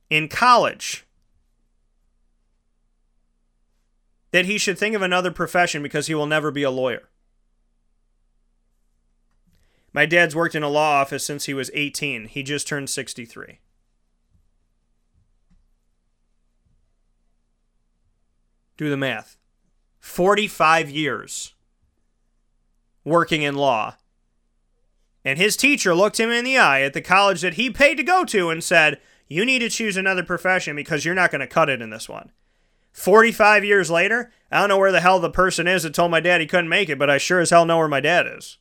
in 0.10 0.30
college 0.30 1.06
that 4.32 4.46
he 4.46 4.58
should 4.58 4.78
think 4.78 4.96
of 4.96 5.02
another 5.02 5.32
profession 5.32 5.84
because 5.84 6.08
he 6.08 6.16
will 6.16 6.26
never 6.26 6.50
be 6.50 6.64
a 6.64 6.72
lawyer. 6.72 7.10
My 9.92 10.06
dad's 10.06 10.34
worked 10.34 10.56
in 10.56 10.64
a 10.64 10.70
law 10.70 11.02
office 11.02 11.26
since 11.26 11.44
he 11.44 11.54
was 11.54 11.70
18. 11.74 12.28
He 12.28 12.42
just 12.42 12.70
turned 12.70 12.90
63. 12.90 13.60
Do 18.78 18.90
the 18.90 18.96
math. 18.96 19.36
45 20.00 20.90
years 20.90 21.54
working 23.10 23.42
in 23.42 23.56
law. 23.56 23.96
And 25.26 25.38
his 25.38 25.58
teacher 25.58 25.94
looked 25.94 26.20
him 26.20 26.30
in 26.30 26.46
the 26.46 26.58
eye 26.58 26.82
at 26.82 26.94
the 26.94 27.02
college 27.02 27.42
that 27.42 27.56
he 27.56 27.70
paid 27.70 27.96
to 27.96 28.04
go 28.04 28.24
to 28.26 28.50
and 28.50 28.64
said, 28.64 29.00
You 29.28 29.46
need 29.46 29.60
to 29.60 29.70
choose 29.70 29.98
another 29.98 30.24
profession 30.24 30.76
because 30.76 31.04
you're 31.04 31.16
not 31.16 31.32
going 31.32 31.42
to 31.42 31.48
cut 31.48 31.70
it 31.70 31.82
in 31.82 31.90
this 31.90 32.08
one. 32.08 32.32
45 32.94 33.64
years 33.64 33.92
later, 33.92 34.32
I 34.52 34.60
don't 34.60 34.70
know 34.70 34.78
where 34.78 34.92
the 34.92 35.02
hell 35.02 35.20
the 35.20 35.30
person 35.30 35.68
is 35.68 35.84
that 35.84 35.94
told 35.94 36.12
my 36.12 36.20
dad 36.20 36.42
he 36.42 36.48
couldn't 36.48 36.70
make 36.70 36.90
it, 36.90 36.98
but 36.98 37.10
I 37.10 37.18
sure 37.18 37.40
as 37.40 37.50
hell 37.50 37.66
know 37.66 37.78
where 37.78 37.88
my 37.88 38.00
dad 38.00 38.26
is. 38.28 38.58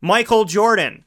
Michael 0.00 0.44
Jordan 0.44 1.04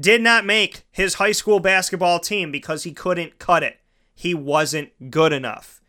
did 0.00 0.22
not 0.22 0.46
make 0.46 0.84
his 0.90 1.14
high 1.14 1.32
school 1.32 1.60
basketball 1.60 2.18
team 2.18 2.50
because 2.50 2.84
he 2.84 2.92
couldn't 2.92 3.38
cut 3.38 3.62
it. 3.62 3.78
He 4.14 4.34
wasn't 4.34 5.10
good 5.10 5.32
enough. 5.32 5.81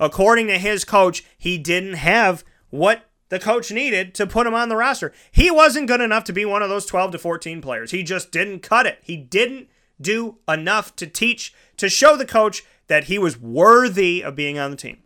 According 0.00 0.48
to 0.48 0.58
his 0.58 0.84
coach, 0.84 1.24
he 1.36 1.58
didn't 1.58 1.94
have 1.94 2.44
what 2.70 3.08
the 3.28 3.38
coach 3.38 3.70
needed 3.70 4.14
to 4.14 4.26
put 4.26 4.46
him 4.46 4.54
on 4.54 4.68
the 4.68 4.76
roster. 4.76 5.12
He 5.32 5.50
wasn't 5.50 5.88
good 5.88 6.00
enough 6.00 6.24
to 6.24 6.32
be 6.32 6.44
one 6.44 6.62
of 6.62 6.68
those 6.68 6.86
12 6.86 7.12
to 7.12 7.18
14 7.18 7.60
players. 7.60 7.90
He 7.90 8.02
just 8.02 8.30
didn't 8.30 8.60
cut 8.60 8.86
it. 8.86 8.98
He 9.02 9.16
didn't 9.16 9.68
do 10.00 10.38
enough 10.48 10.94
to 10.96 11.06
teach, 11.06 11.54
to 11.76 11.88
show 11.88 12.16
the 12.16 12.26
coach 12.26 12.64
that 12.86 13.04
he 13.04 13.18
was 13.18 13.38
worthy 13.38 14.22
of 14.22 14.36
being 14.36 14.58
on 14.58 14.70
the 14.70 14.76
team. 14.76 14.98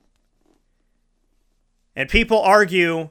And 1.95 2.09
people 2.09 2.41
argue 2.41 3.11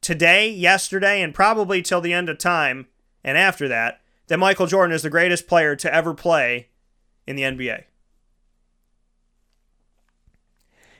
today, 0.00 0.50
yesterday, 0.50 1.22
and 1.22 1.34
probably 1.34 1.82
till 1.82 2.00
the 2.00 2.12
end 2.12 2.28
of 2.28 2.38
time 2.38 2.86
and 3.24 3.38
after 3.38 3.66
that, 3.68 4.00
that 4.28 4.38
Michael 4.38 4.66
Jordan 4.66 4.94
is 4.94 5.02
the 5.02 5.10
greatest 5.10 5.48
player 5.48 5.74
to 5.76 5.92
ever 5.92 6.14
play 6.14 6.68
in 7.26 7.36
the 7.36 7.42
NBA. 7.42 7.84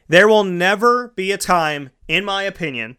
There 0.09 0.29
will 0.29 0.45
never 0.45 1.09
be 1.09 1.33
a 1.33 1.39
time, 1.39 1.91
in 2.09 2.25
my 2.25 2.43
opinion, 2.43 2.99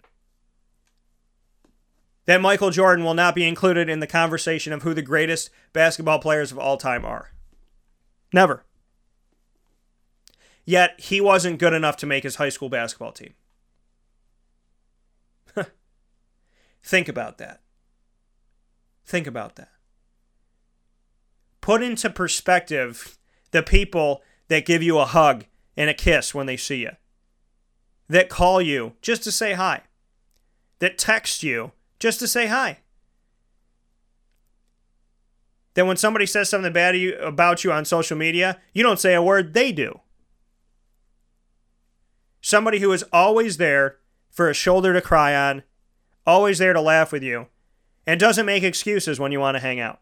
that 2.26 2.42
Michael 2.42 2.72
Jordan 2.72 3.06
will 3.06 3.14
not 3.14 3.36
be 3.36 3.48
included 3.48 3.90
in 3.90 4.00
the 4.00 4.08
conversation 4.08 4.74
of 4.74 4.82
who 4.82 4.94
the 4.94 5.02
greatest 5.02 5.50
basketball 5.74 6.20
players 6.20 6.52
of 6.52 6.58
all 6.58 6.78
time 6.78 7.06
are. 7.06 7.32
Never. 8.34 8.64
Yet 10.66 11.00
he 11.00 11.22
wasn't 11.22 11.60
good 11.60 11.74
enough 11.74 11.98
to 11.98 12.08
make 12.08 12.24
his 12.24 12.38
high 12.38 12.50
school 12.50 12.70
basketball 12.70 13.12
team. 13.12 13.34
Think 16.84 17.08
about 17.08 17.38
that. 17.40 17.62
Think 19.06 19.28
about 19.28 19.56
that. 19.56 19.70
Put 21.62 21.82
into 21.82 22.10
perspective 22.10 23.18
the 23.52 23.64
people 23.64 24.22
that 24.50 24.66
give 24.66 24.84
you 24.84 25.00
a 25.00 25.06
hug 25.06 25.46
and 25.78 25.90
a 25.90 25.94
kiss 25.94 26.34
when 26.34 26.46
they 26.46 26.58
see 26.58 26.82
you, 26.82 26.92
that 28.08 28.30
call 28.30 28.62
you 28.62 28.94
just 29.02 29.24
to 29.24 29.32
say 29.32 29.54
hi, 29.54 29.82
that 30.80 30.98
text 30.98 31.44
you 31.44 31.72
just 32.00 32.20
to 32.20 32.28
say 32.28 32.48
hi. 32.48 32.80
That 35.74 35.86
when 35.86 35.98
somebody 35.98 36.26
says 36.26 36.50
something 36.50 36.72
bad 36.72 36.96
about 37.20 37.64
you 37.64 37.72
on 37.72 37.84
social 37.84 38.18
media, 38.18 38.62
you 38.74 38.82
don't 38.82 39.00
say 39.00 39.14
a 39.14 39.22
word, 39.22 39.54
they 39.54 39.74
do. 39.74 40.00
Somebody 42.40 42.80
who 42.80 42.92
is 42.94 43.04
always 43.12 43.58
there 43.58 43.98
for 44.30 44.50
a 44.50 44.54
shoulder 44.54 44.94
to 44.94 45.02
cry 45.02 45.36
on, 45.36 45.64
always 46.26 46.60
there 46.60 46.74
to 46.74 46.80
laugh 46.80 47.12
with 47.12 47.24
you, 47.24 47.48
and 48.08 48.20
doesn't 48.20 48.46
make 48.46 48.64
excuses 48.64 49.20
when 49.20 49.32
you 49.32 49.40
want 49.40 49.56
to 49.56 49.62
hang 49.62 49.80
out. 49.80 50.00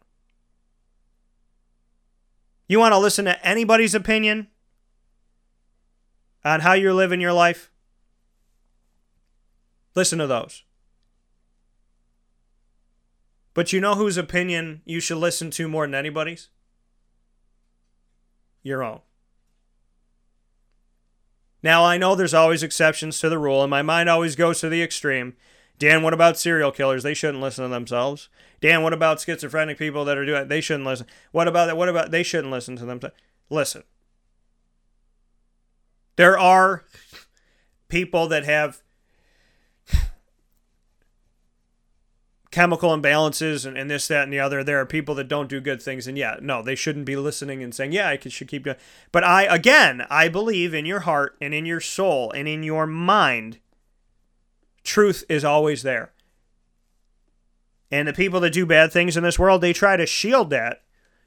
You 2.68 2.78
want 2.78 2.92
to 2.92 2.98
listen 2.98 3.24
to 3.24 3.46
anybody's 3.46 3.94
opinion 3.94 4.48
on 6.44 6.60
how 6.60 6.72
you're 6.74 6.92
living 6.92 7.20
your 7.20 7.32
life? 7.32 7.70
Listen 9.94 10.18
to 10.18 10.26
those. 10.26 10.64
But 13.54 13.72
you 13.72 13.80
know 13.80 13.94
whose 13.94 14.16
opinion 14.16 14.82
you 14.84 14.98
should 15.00 15.18
listen 15.18 15.50
to 15.52 15.68
more 15.68 15.86
than 15.86 15.94
anybody's? 15.94 16.48
Your 18.62 18.82
own. 18.82 19.00
Now, 21.62 21.84
I 21.84 21.96
know 21.96 22.14
there's 22.14 22.34
always 22.34 22.62
exceptions 22.62 23.20
to 23.20 23.28
the 23.28 23.38
rule, 23.38 23.62
and 23.62 23.70
my 23.70 23.80
mind 23.80 24.08
always 24.08 24.36
goes 24.36 24.60
to 24.60 24.68
the 24.68 24.82
extreme. 24.82 25.34
Dan, 25.78 26.02
what 26.02 26.12
about 26.12 26.36
serial 26.36 26.72
killers? 26.72 27.02
They 27.02 27.14
shouldn't 27.14 27.42
listen 27.42 27.64
to 27.64 27.70
themselves. 27.70 28.28
Dan, 28.60 28.82
what 28.82 28.92
about 28.92 29.20
schizophrenic 29.20 29.78
people 29.78 30.04
that 30.04 30.18
are 30.18 30.26
doing? 30.26 30.48
They 30.48 30.60
shouldn't 30.60 30.84
listen. 30.84 31.06
What 31.32 31.48
about 31.48 31.66
that? 31.66 31.76
What 31.76 31.88
about 31.88 32.10
they 32.10 32.22
shouldn't 32.22 32.52
listen 32.52 32.76
to 32.76 32.84
them? 32.84 33.00
Listen. 33.48 33.84
There 36.16 36.38
are 36.38 36.84
people 37.88 38.28
that 38.28 38.44
have 38.44 38.82
chemical 42.54 42.96
imbalances 42.96 43.66
and, 43.66 43.76
and 43.76 43.90
this, 43.90 44.06
that, 44.06 44.22
and 44.22 44.32
the 44.32 44.38
other. 44.38 44.62
There 44.62 44.80
are 44.80 44.86
people 44.86 45.16
that 45.16 45.26
don't 45.26 45.48
do 45.48 45.60
good 45.60 45.82
things, 45.82 46.06
and 46.06 46.16
yeah, 46.16 46.36
no, 46.40 46.62
they 46.62 46.76
shouldn't 46.76 47.04
be 47.04 47.16
listening 47.16 47.64
and 47.64 47.74
saying, 47.74 47.90
yeah, 47.90 48.08
I 48.08 48.18
should 48.28 48.46
keep 48.46 48.62
doing. 48.62 48.76
But 49.10 49.24
I, 49.24 49.42
again, 49.42 50.06
I 50.08 50.28
believe 50.28 50.72
in 50.72 50.86
your 50.86 51.00
heart 51.00 51.36
and 51.40 51.52
in 51.52 51.66
your 51.66 51.80
soul 51.80 52.30
and 52.30 52.46
in 52.46 52.62
your 52.62 52.86
mind, 52.86 53.58
truth 54.84 55.24
is 55.28 55.44
always 55.44 55.82
there. 55.82 56.12
And 57.90 58.06
the 58.06 58.12
people 58.12 58.38
that 58.40 58.52
do 58.52 58.64
bad 58.64 58.92
things 58.92 59.16
in 59.16 59.24
this 59.24 59.38
world, 59.38 59.60
they 59.60 59.72
try 59.72 59.96
to 59.96 60.06
shield 60.06 60.50
that. 60.50 60.83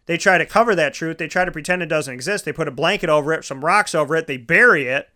They 0.08 0.18
try 0.18 0.38
to 0.38 0.46
cover 0.46 0.74
that 0.74 0.94
truth. 0.94 1.18
They 1.18 1.28
try 1.28 1.46
to 1.46 1.52
pretend 1.52 1.84
it 1.84 1.88
doesn't 1.88 2.14
exist. 2.14 2.46
They 2.46 2.54
put 2.54 2.68
a 2.68 2.72
blanket 2.72 3.10
over 3.10 3.34
it, 3.34 3.46
some 3.46 3.64
rocks 3.64 3.94
over 3.94 4.16
it, 4.16 4.26
they 4.26 4.38
bury 4.38 4.88
it. 4.88 5.10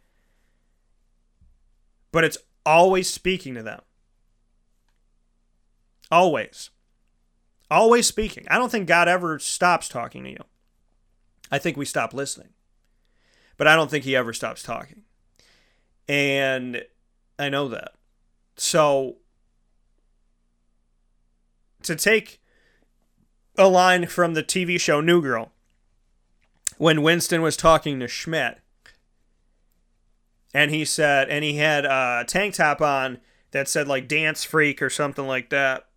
But 2.11 2.25
it's 2.25 2.37
always 2.65 3.09
speaking 3.09 3.55
to 3.55 3.63
them. 3.63 3.81
Always. 6.11 6.69
Always 7.71 8.05
speaking. 8.05 8.45
I 8.49 8.57
don't 8.57 8.69
think 8.69 8.85
God 8.85 9.07
ever 9.07 9.39
stops 9.39 9.87
talking 9.87 10.25
to 10.25 10.29
you. 10.29 10.43
I 11.49 11.57
think 11.57 11.77
we 11.77 11.85
stop 11.85 12.13
listening. 12.13 12.49
But 13.55 13.67
I 13.67 13.77
don't 13.77 13.89
think 13.89 14.03
he 14.03 14.15
ever 14.15 14.33
stops 14.33 14.61
talking. 14.61 15.03
And 16.09 16.83
I 17.39 17.47
know 17.47 17.69
that. 17.69 17.93
So 18.57 19.17
to 21.83 21.95
take 21.95 22.40
a 23.57 23.67
line 23.67 24.07
from 24.07 24.33
the 24.33 24.43
TV 24.43 24.79
show 24.79 25.01
New 25.01 25.21
Girl 25.21 25.51
when 26.77 27.01
Winston 27.01 27.41
was 27.41 27.57
talking 27.57 27.99
to 27.99 28.07
Schmidt 28.07 28.59
and 30.53 30.71
he 30.71 30.85
said 30.85 31.29
and 31.29 31.43
he 31.43 31.57
had 31.57 31.85
a 31.85 32.23
tank 32.27 32.55
top 32.55 32.81
on 32.81 33.19
that 33.51 33.67
said 33.67 33.87
like 33.87 34.07
dance 34.07 34.43
freak 34.43 34.81
or 34.81 34.89
something 34.89 35.27
like 35.27 35.49
that 35.49 35.87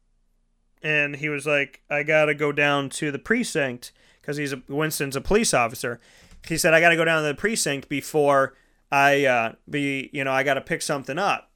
and 0.84 1.16
he 1.16 1.30
was 1.30 1.46
like, 1.46 1.80
I 1.88 2.02
gotta 2.02 2.34
go 2.34 2.52
down 2.52 2.90
to 2.90 3.10
the 3.10 3.18
precinct 3.18 3.90
because 4.20 4.36
he's 4.36 4.52
a, 4.52 4.62
Winston's 4.68 5.16
a 5.16 5.20
police 5.20 5.54
officer. 5.54 5.98
He 6.46 6.58
said, 6.58 6.74
I 6.74 6.80
gotta 6.80 6.96
go 6.96 7.06
down 7.06 7.22
to 7.22 7.28
the 7.28 7.34
precinct 7.34 7.88
before 7.88 8.54
I 8.92 9.24
uh, 9.24 9.52
be, 9.68 10.10
you 10.12 10.22
know, 10.22 10.32
I 10.32 10.42
gotta 10.42 10.60
pick 10.60 10.82
something 10.82 11.18
up. 11.18 11.50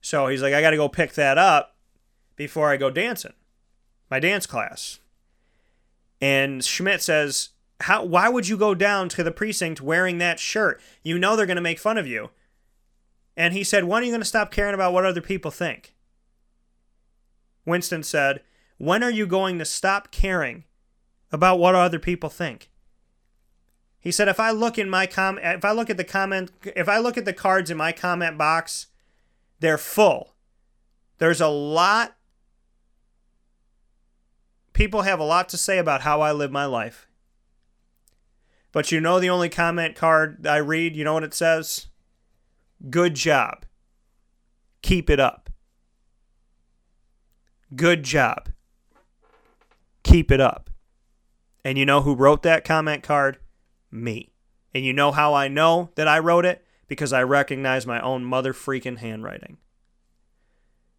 So 0.00 0.26
he's 0.26 0.42
like, 0.42 0.52
I 0.52 0.60
gotta 0.60 0.76
go 0.76 0.88
pick 0.88 1.14
that 1.14 1.38
up 1.38 1.73
before 2.36 2.70
I 2.70 2.76
go 2.76 2.90
dancing, 2.90 3.34
my 4.10 4.20
dance 4.20 4.46
class. 4.46 4.98
And 6.20 6.64
Schmidt 6.64 7.02
says, 7.02 7.50
How? 7.80 8.04
Why 8.04 8.28
would 8.28 8.48
you 8.48 8.56
go 8.56 8.74
down 8.74 9.08
to 9.10 9.22
the 9.22 9.32
precinct 9.32 9.80
wearing 9.80 10.18
that 10.18 10.40
shirt? 10.40 10.80
You 11.02 11.18
know 11.18 11.36
they're 11.36 11.46
gonna 11.46 11.60
make 11.60 11.78
fun 11.78 11.98
of 11.98 12.06
you. 12.06 12.30
And 13.36 13.52
he 13.52 13.64
said, 13.64 13.84
When 13.84 14.02
are 14.02 14.06
you 14.06 14.12
going 14.12 14.20
to 14.20 14.26
stop 14.26 14.50
caring 14.50 14.74
about 14.74 14.92
what 14.92 15.04
other 15.04 15.20
people 15.20 15.50
think? 15.50 15.94
Winston 17.66 18.02
said, 18.02 18.42
When 18.78 19.02
are 19.02 19.10
you 19.10 19.26
going 19.26 19.58
to 19.58 19.64
stop 19.64 20.10
caring 20.10 20.64
about 21.32 21.58
what 21.58 21.74
other 21.74 21.98
people 21.98 22.30
think? 22.30 22.70
He 23.98 24.12
said, 24.12 24.28
if 24.28 24.38
I 24.38 24.50
look 24.50 24.78
in 24.78 24.90
my 24.90 25.06
com 25.06 25.38
if 25.38 25.64
I 25.64 25.72
look 25.72 25.88
at 25.88 25.96
the 25.96 26.04
comment 26.04 26.50
if 26.76 26.90
I 26.90 26.98
look 26.98 27.16
at 27.16 27.24
the 27.24 27.32
cards 27.32 27.70
in 27.70 27.78
my 27.78 27.90
comment 27.90 28.36
box, 28.36 28.88
they're 29.60 29.78
full. 29.78 30.34
There's 31.16 31.40
a 31.40 31.48
lot 31.48 32.14
people 34.74 35.02
have 35.02 35.20
a 35.20 35.24
lot 35.24 35.48
to 35.48 35.56
say 35.56 35.78
about 35.78 36.02
how 36.02 36.20
I 36.20 36.32
live 36.32 36.52
my 36.52 36.66
life. 36.66 37.08
But 38.72 38.92
you 38.92 39.00
know 39.00 39.18
the 39.18 39.30
only 39.30 39.48
comment 39.48 39.94
card 39.94 40.46
I 40.46 40.56
read, 40.56 40.94
you 40.94 41.04
know 41.04 41.14
what 41.14 41.24
it 41.24 41.32
says? 41.32 41.86
Good 42.90 43.14
job. 43.14 43.64
Keep 44.82 45.08
it 45.08 45.20
up. 45.20 45.48
Good 47.74 48.02
job. 48.02 48.50
Keep 50.02 50.30
it 50.30 50.40
up. 50.40 50.68
And 51.64 51.78
you 51.78 51.86
know 51.86 52.02
who 52.02 52.14
wrote 52.14 52.42
that 52.42 52.64
comment 52.64 53.02
card? 53.02 53.38
Me. 53.90 54.32
And 54.74 54.84
you 54.84 54.92
know 54.92 55.12
how 55.12 55.32
I 55.34 55.48
know 55.48 55.90
that 55.94 56.08
I 56.08 56.18
wrote 56.18 56.44
it? 56.44 56.64
Because 56.88 57.12
I 57.12 57.22
recognize 57.22 57.86
my 57.86 58.00
own 58.00 58.24
mother 58.24 58.52
freaking 58.52 58.98
handwriting. 58.98 59.56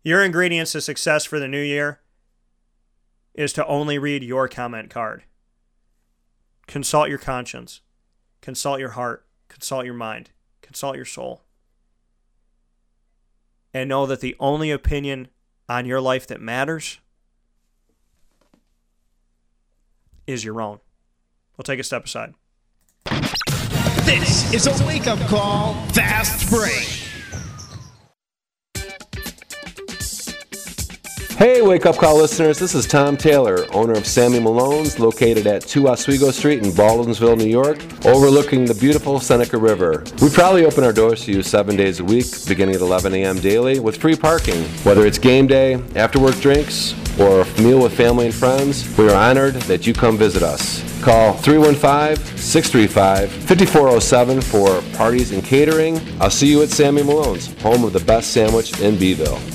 Your 0.01 0.23
ingredients 0.23 0.71
to 0.71 0.81
success 0.81 1.25
for 1.25 1.39
the 1.39 1.47
new 1.47 1.61
year 1.61 1.99
is 3.35 3.53
to 3.53 3.65
only 3.67 3.99
read 3.99 4.23
your 4.23 4.47
comment 4.47 4.89
card. 4.89 5.23
Consult 6.67 7.09
your 7.09 7.19
conscience. 7.19 7.81
consult 8.45 8.79
your 8.79 8.89
heart, 8.89 9.25
consult 9.49 9.85
your 9.85 9.95
mind, 9.95 10.29
consult 10.61 10.95
your 10.95 11.03
soul. 11.03 11.41
And 13.73 13.89
know 13.89 14.05
that 14.05 14.21
the 14.21 14.35
only 14.39 14.69
opinion 14.69 15.29
on 15.67 15.87
your 15.87 15.99
life 15.99 16.27
that 16.27 16.39
matters 16.39 16.99
is 20.27 20.43
your 20.43 20.61
own. 20.61 20.79
We'll 21.57 21.63
take 21.63 21.79
a 21.79 21.83
step 21.83 22.05
aside. 22.05 22.35
This 24.05 24.53
is 24.53 24.67
a 24.67 24.85
wake 24.85 25.07
up 25.07 25.17
call, 25.27 25.73
fast 25.87 26.47
break. 26.51 26.94
Hey, 31.37 31.61
Wake 31.61 31.85
Up 31.85 31.97
Call 31.97 32.15
listeners, 32.15 32.59
this 32.59 32.73
is 32.73 32.87
Tom 32.87 33.17
Taylor, 33.17 33.65
owner 33.73 33.91
of 33.91 34.07
Sammy 34.07 34.39
Malone's, 34.39 34.99
located 34.99 35.45
at 35.47 35.63
2 35.63 35.89
Oswego 35.89 36.31
Street 36.31 36.63
in 36.63 36.71
Baldwinsville, 36.71 37.37
New 37.37 37.43
York, 37.43 37.77
overlooking 38.05 38.63
the 38.63 38.73
beautiful 38.73 39.19
Seneca 39.19 39.57
River. 39.57 40.05
We 40.21 40.29
proudly 40.29 40.63
open 40.63 40.85
our 40.85 40.93
doors 40.93 41.25
to 41.25 41.33
you 41.33 41.43
seven 41.43 41.75
days 41.75 41.99
a 41.99 42.05
week, 42.05 42.25
beginning 42.47 42.75
at 42.75 42.81
11 42.81 43.13
a.m. 43.15 43.39
daily, 43.39 43.81
with 43.81 43.97
free 43.97 44.15
parking. 44.15 44.63
Whether 44.85 45.05
it's 45.05 45.17
game 45.17 45.45
day, 45.45 45.73
after 45.97 46.21
work 46.21 46.39
drinks, 46.39 46.95
or 47.19 47.41
a 47.41 47.61
meal 47.61 47.83
with 47.83 47.93
family 47.93 48.27
and 48.27 48.33
friends, 48.33 48.97
we 48.97 49.09
are 49.09 49.15
honored 49.15 49.55
that 49.63 49.85
you 49.85 49.93
come 49.93 50.17
visit 50.17 50.41
us. 50.41 50.81
Call 51.03 51.33
315 51.33 52.37
635 52.37 53.29
5407 53.29 54.39
for 54.39 54.81
parties 54.97 55.33
and 55.33 55.43
catering. 55.43 55.99
I'll 56.21 56.31
see 56.31 56.47
you 56.47 56.63
at 56.63 56.69
Sammy 56.69 57.03
Malone's, 57.03 57.53
home 57.61 57.83
of 57.83 57.91
the 57.91 57.99
best 57.99 58.31
sandwich 58.31 58.79
in 58.79 58.95
Beeville. 58.95 59.54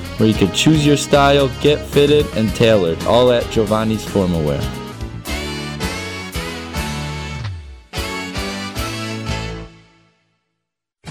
where 0.17 0.29
you 0.29 0.35
can 0.35 0.51
choose 0.53 0.85
your 0.85 0.97
style, 0.97 1.49
get 1.61 1.79
fitted, 1.85 2.25
and 2.35 2.53
tailored, 2.55 3.01
all 3.03 3.31
at 3.31 3.49
Giovanni's 3.51 4.05
Formal 4.05 4.43
Wear. 4.43 4.80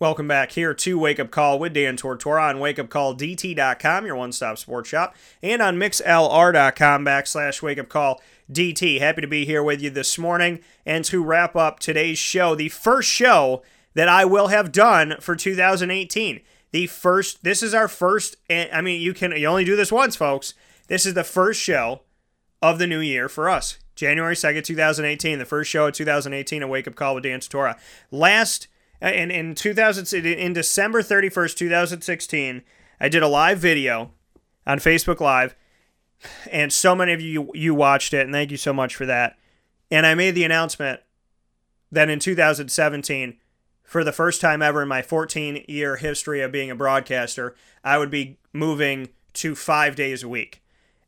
Welcome 0.00 0.28
back 0.28 0.52
here 0.52 0.72
to 0.72 0.98
Wake 0.98 1.20
Up 1.20 1.30
Call 1.30 1.58
with 1.58 1.74
Dan 1.74 1.98
Tortora 1.98 2.48
on 2.48 2.56
wakeupcalldt.com, 2.56 4.06
your 4.06 4.16
one 4.16 4.32
stop 4.32 4.56
sports 4.56 4.88
shop, 4.88 5.14
and 5.42 5.60
on 5.60 5.76
mixlr.com 5.76 7.04
backslash 7.04 7.60
wake 7.60 7.78
up 7.78 7.90
call 7.90 8.22
DT. 8.50 8.98
Happy 8.98 9.20
to 9.20 9.26
be 9.26 9.44
here 9.44 9.62
with 9.62 9.82
you 9.82 9.90
this 9.90 10.16
morning 10.16 10.60
and 10.86 11.04
to 11.04 11.22
wrap 11.22 11.54
up 11.54 11.80
today's 11.80 12.16
show, 12.16 12.54
the 12.54 12.70
first 12.70 13.10
show 13.10 13.62
that 13.92 14.08
I 14.08 14.24
will 14.24 14.46
have 14.46 14.72
done 14.72 15.16
for 15.20 15.36
2018. 15.36 16.40
The 16.70 16.86
first, 16.86 17.44
this 17.44 17.62
is 17.62 17.74
our 17.74 17.86
first, 17.86 18.36
I 18.48 18.80
mean, 18.80 19.02
you 19.02 19.12
can, 19.12 19.32
you 19.32 19.48
only 19.48 19.66
do 19.66 19.76
this 19.76 19.92
once, 19.92 20.16
folks. 20.16 20.54
This 20.86 21.04
is 21.04 21.12
the 21.12 21.24
first 21.24 21.60
show 21.60 22.00
of 22.62 22.78
the 22.78 22.86
new 22.86 23.00
year 23.00 23.28
for 23.28 23.50
us. 23.50 23.78
January 23.96 24.34
2nd, 24.34 24.64
2018, 24.64 25.38
the 25.38 25.44
first 25.44 25.70
show 25.70 25.88
of 25.88 25.92
2018, 25.92 26.62
a 26.62 26.66
wake 26.66 26.88
up 26.88 26.94
call 26.94 27.16
with 27.16 27.24
Dan 27.24 27.40
Tortora. 27.40 27.78
Last, 28.10 28.66
Uh, 29.02 29.08
in, 29.08 29.30
in 29.30 29.54
2000, 29.54 30.24
in 30.26 30.52
December 30.52 31.02
31st, 31.02 31.56
2016, 31.56 32.62
I 33.00 33.08
did 33.08 33.22
a 33.22 33.28
live 33.28 33.58
video 33.58 34.12
on 34.66 34.78
Facebook 34.78 35.20
Live, 35.20 35.54
and 36.50 36.72
so 36.72 36.94
many 36.94 37.12
of 37.12 37.20
you 37.20 37.50
you 37.54 37.74
watched 37.74 38.12
it, 38.12 38.24
and 38.24 38.32
thank 38.32 38.50
you 38.50 38.58
so 38.58 38.72
much 38.72 38.94
for 38.94 39.06
that. 39.06 39.38
And 39.90 40.06
I 40.06 40.14
made 40.14 40.32
the 40.32 40.44
announcement 40.44 41.00
that 41.90 42.10
in 42.10 42.18
2017, 42.18 43.38
for 43.82 44.04
the 44.04 44.12
first 44.12 44.40
time 44.40 44.62
ever 44.62 44.82
in 44.82 44.88
my 44.88 45.02
14 45.02 45.64
year 45.66 45.96
history 45.96 46.42
of 46.42 46.52
being 46.52 46.70
a 46.70 46.76
broadcaster, 46.76 47.56
I 47.82 47.98
would 47.98 48.10
be 48.10 48.38
moving 48.52 49.08
to 49.34 49.54
five 49.54 49.96
days 49.96 50.22
a 50.22 50.28
week. 50.28 50.62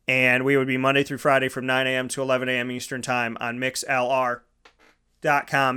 And 0.05 0.43
we 0.43 0.57
would 0.57 0.67
be 0.67 0.75
Monday 0.75 1.03
through 1.03 1.19
Friday 1.19 1.47
from 1.47 1.65
9 1.65 1.87
a.m. 1.87 2.09
to 2.09 2.21
11 2.21 2.49
a.m. 2.49 2.71
Eastern 2.71 3.01
Time 3.01 3.37
on 3.39 3.57
mixlr.com 3.57 4.41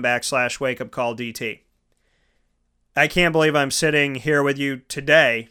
backslash 0.02 0.58
wake 0.58 0.80
up 0.80 0.90
call 0.90 1.14
DT. 1.14 1.60
I 2.96 3.08
can't 3.08 3.32
believe 3.32 3.54
I'm 3.54 3.70
sitting 3.70 4.14
here 4.14 4.42
with 4.42 4.56
you 4.56 4.78
today 4.88 5.48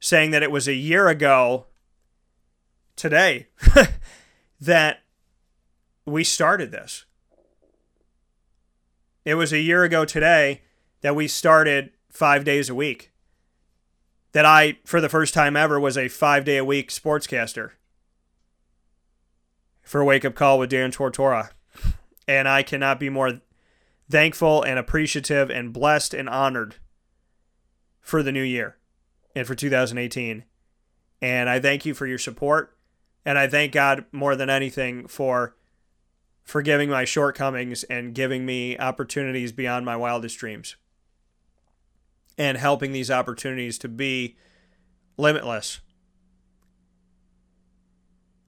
saying 0.00 0.30
that 0.30 0.42
it 0.42 0.50
was 0.50 0.66
a 0.66 0.72
year 0.72 1.08
ago 1.08 1.66
today 2.96 3.48
that 4.60 5.00
we 6.06 6.24
started 6.24 6.72
this. 6.72 7.04
It 9.26 9.34
was 9.34 9.52
a 9.52 9.60
year 9.60 9.84
ago 9.84 10.06
today 10.06 10.62
that 11.02 11.14
we 11.14 11.28
started 11.28 11.90
five 12.08 12.44
days 12.44 12.70
a 12.70 12.74
week. 12.74 13.12
That 14.32 14.46
I, 14.46 14.78
for 14.84 15.00
the 15.00 15.08
first 15.10 15.34
time 15.34 15.56
ever, 15.56 15.78
was 15.78 15.98
a 15.98 16.08
five 16.08 16.46
day 16.46 16.56
a 16.56 16.64
week 16.64 16.90
sportscaster 16.90 17.72
for 19.82 20.02
Wake 20.02 20.24
Up 20.24 20.34
Call 20.34 20.58
with 20.58 20.70
Dan 20.70 20.90
Tortora. 20.90 21.50
And 22.26 22.48
I 22.48 22.62
cannot 22.62 22.98
be 22.98 23.10
more 23.10 23.40
thankful 24.10 24.62
and 24.62 24.78
appreciative 24.78 25.50
and 25.50 25.72
blessed 25.72 26.14
and 26.14 26.28
honored 26.28 26.76
for 28.00 28.22
the 28.22 28.32
new 28.32 28.42
year 28.42 28.76
and 29.34 29.46
for 29.46 29.54
2018. 29.54 30.44
And 31.20 31.50
I 31.50 31.60
thank 31.60 31.84
you 31.84 31.94
for 31.94 32.06
your 32.06 32.18
support. 32.18 32.76
And 33.24 33.38
I 33.38 33.46
thank 33.46 33.72
God 33.72 34.06
more 34.12 34.36
than 34.36 34.48
anything 34.48 35.06
for 35.06 35.56
forgiving 36.42 36.88
my 36.88 37.04
shortcomings 37.04 37.84
and 37.84 38.14
giving 38.14 38.46
me 38.46 38.78
opportunities 38.78 39.52
beyond 39.52 39.84
my 39.84 39.96
wildest 39.96 40.38
dreams. 40.38 40.76
And 42.38 42.56
helping 42.56 42.92
these 42.92 43.10
opportunities 43.10 43.78
to 43.78 43.88
be 43.88 44.36
limitless. 45.16 45.80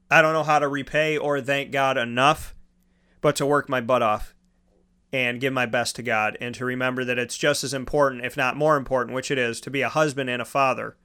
I 0.09 0.23
don't 0.23 0.33
know 0.33 0.45
how 0.45 0.61
to 0.61 0.69
repay 0.69 1.19
or 1.19 1.41
thank 1.41 1.73
God 1.73 1.99
enough, 1.99 2.55
but 3.21 3.37
to 3.37 3.47
work 3.47 3.69
my 3.69 3.81
butt 3.81 4.03
off 4.03 4.35
and 5.13 5.41
give 5.41 5.53
my 5.53 5.67
best 5.67 5.97
to 5.97 6.03
God 6.03 6.37
and 6.41 6.55
to 6.55 6.65
remember 6.65 7.05
that 7.05 7.19
it's 7.19 7.37
just 7.37 7.65
as 7.65 7.75
important, 7.75 8.25
if 8.25 8.37
not 8.37 8.57
more 8.57 8.77
important, 8.77 9.15
which 9.15 9.31
it 9.31 9.39
is, 9.39 9.61
to 9.63 9.71
be 9.71 9.83
a 9.83 9.89
husband 9.89 10.31
and 10.31 10.41
a 10.41 10.45
father 10.45 10.97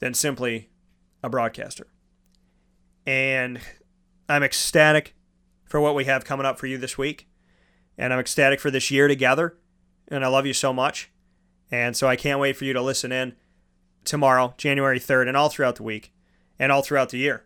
than 0.00 0.14
simply 0.14 0.70
a 1.22 1.30
broadcaster. 1.30 1.86
And 3.06 3.60
I'm 4.28 4.42
ecstatic 4.42 5.14
for 5.64 5.80
what 5.80 5.94
we 5.94 6.04
have 6.04 6.24
coming 6.24 6.46
up 6.46 6.58
for 6.58 6.66
you 6.66 6.78
this 6.78 6.98
week. 6.98 7.28
And 7.96 8.12
I'm 8.12 8.18
ecstatic 8.18 8.58
for 8.60 8.70
this 8.70 8.90
year 8.90 9.06
together. 9.06 9.56
And 10.08 10.24
I 10.24 10.28
love 10.28 10.46
you 10.46 10.54
so 10.54 10.72
much. 10.72 11.10
And 11.70 11.96
so 11.96 12.08
I 12.08 12.16
can't 12.16 12.40
wait 12.40 12.56
for 12.56 12.64
you 12.64 12.72
to 12.72 12.82
listen 12.82 13.12
in 13.12 13.34
tomorrow, 14.04 14.54
January 14.56 14.98
3rd, 14.98 15.28
and 15.28 15.36
all 15.36 15.48
throughout 15.48 15.76
the 15.76 15.82
week 15.82 16.12
and 16.58 16.70
all 16.70 16.82
throughout 16.82 17.10
the 17.10 17.18
year. 17.18 17.44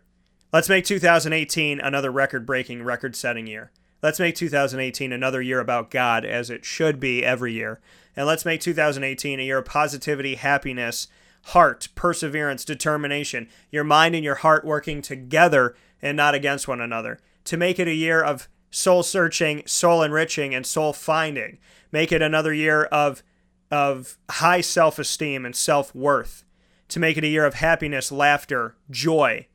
Let's 0.51 0.69
make 0.69 0.85
2018 0.85 1.79
another 1.79 2.11
record 2.11 2.45
breaking, 2.45 2.83
record 2.83 3.15
setting 3.15 3.47
year. 3.47 3.71
Let's 4.01 4.19
make 4.19 4.35
2018 4.35 5.11
another 5.11 5.41
year 5.41 5.59
about 5.59 5.89
God 5.89 6.23
as 6.23 6.49
it 6.49 6.65
should 6.65 6.99
be 6.99 7.23
every 7.23 7.53
year. 7.53 7.79
And 8.15 8.27
let's 8.27 8.45
make 8.45 8.61
2018 8.61 9.39
a 9.39 9.43
year 9.43 9.57
of 9.57 9.65
positivity, 9.65 10.35
happiness, 10.35 11.07
heart, 11.45 11.87
perseverance, 11.95 12.65
determination, 12.65 13.47
your 13.71 13.83
mind 13.83 14.15
and 14.15 14.23
your 14.23 14.35
heart 14.35 14.65
working 14.65 15.01
together 15.01 15.75
and 16.01 16.15
not 16.15 16.35
against 16.35 16.67
one 16.67 16.81
another. 16.81 17.19
To 17.45 17.57
make 17.57 17.79
it 17.79 17.87
a 17.87 17.93
year 17.93 18.21
of 18.21 18.47
soul 18.69 19.03
searching, 19.03 19.63
soul 19.65 20.03
enriching, 20.03 20.53
and 20.53 20.65
soul 20.65 20.93
finding. 20.93 21.57
Make 21.91 22.11
it 22.11 22.21
another 22.21 22.53
year 22.53 22.83
of, 22.85 23.23
of 23.71 24.17
high 24.29 24.61
self 24.61 24.99
esteem 24.99 25.45
and 25.45 25.55
self 25.55 25.95
worth. 25.95 26.43
To 26.89 26.99
make 26.99 27.17
it 27.17 27.23
a 27.23 27.29
year 27.29 27.45
of 27.45 27.55
happiness, 27.55 28.11
laughter, 28.11 28.75
joy. 28.89 29.47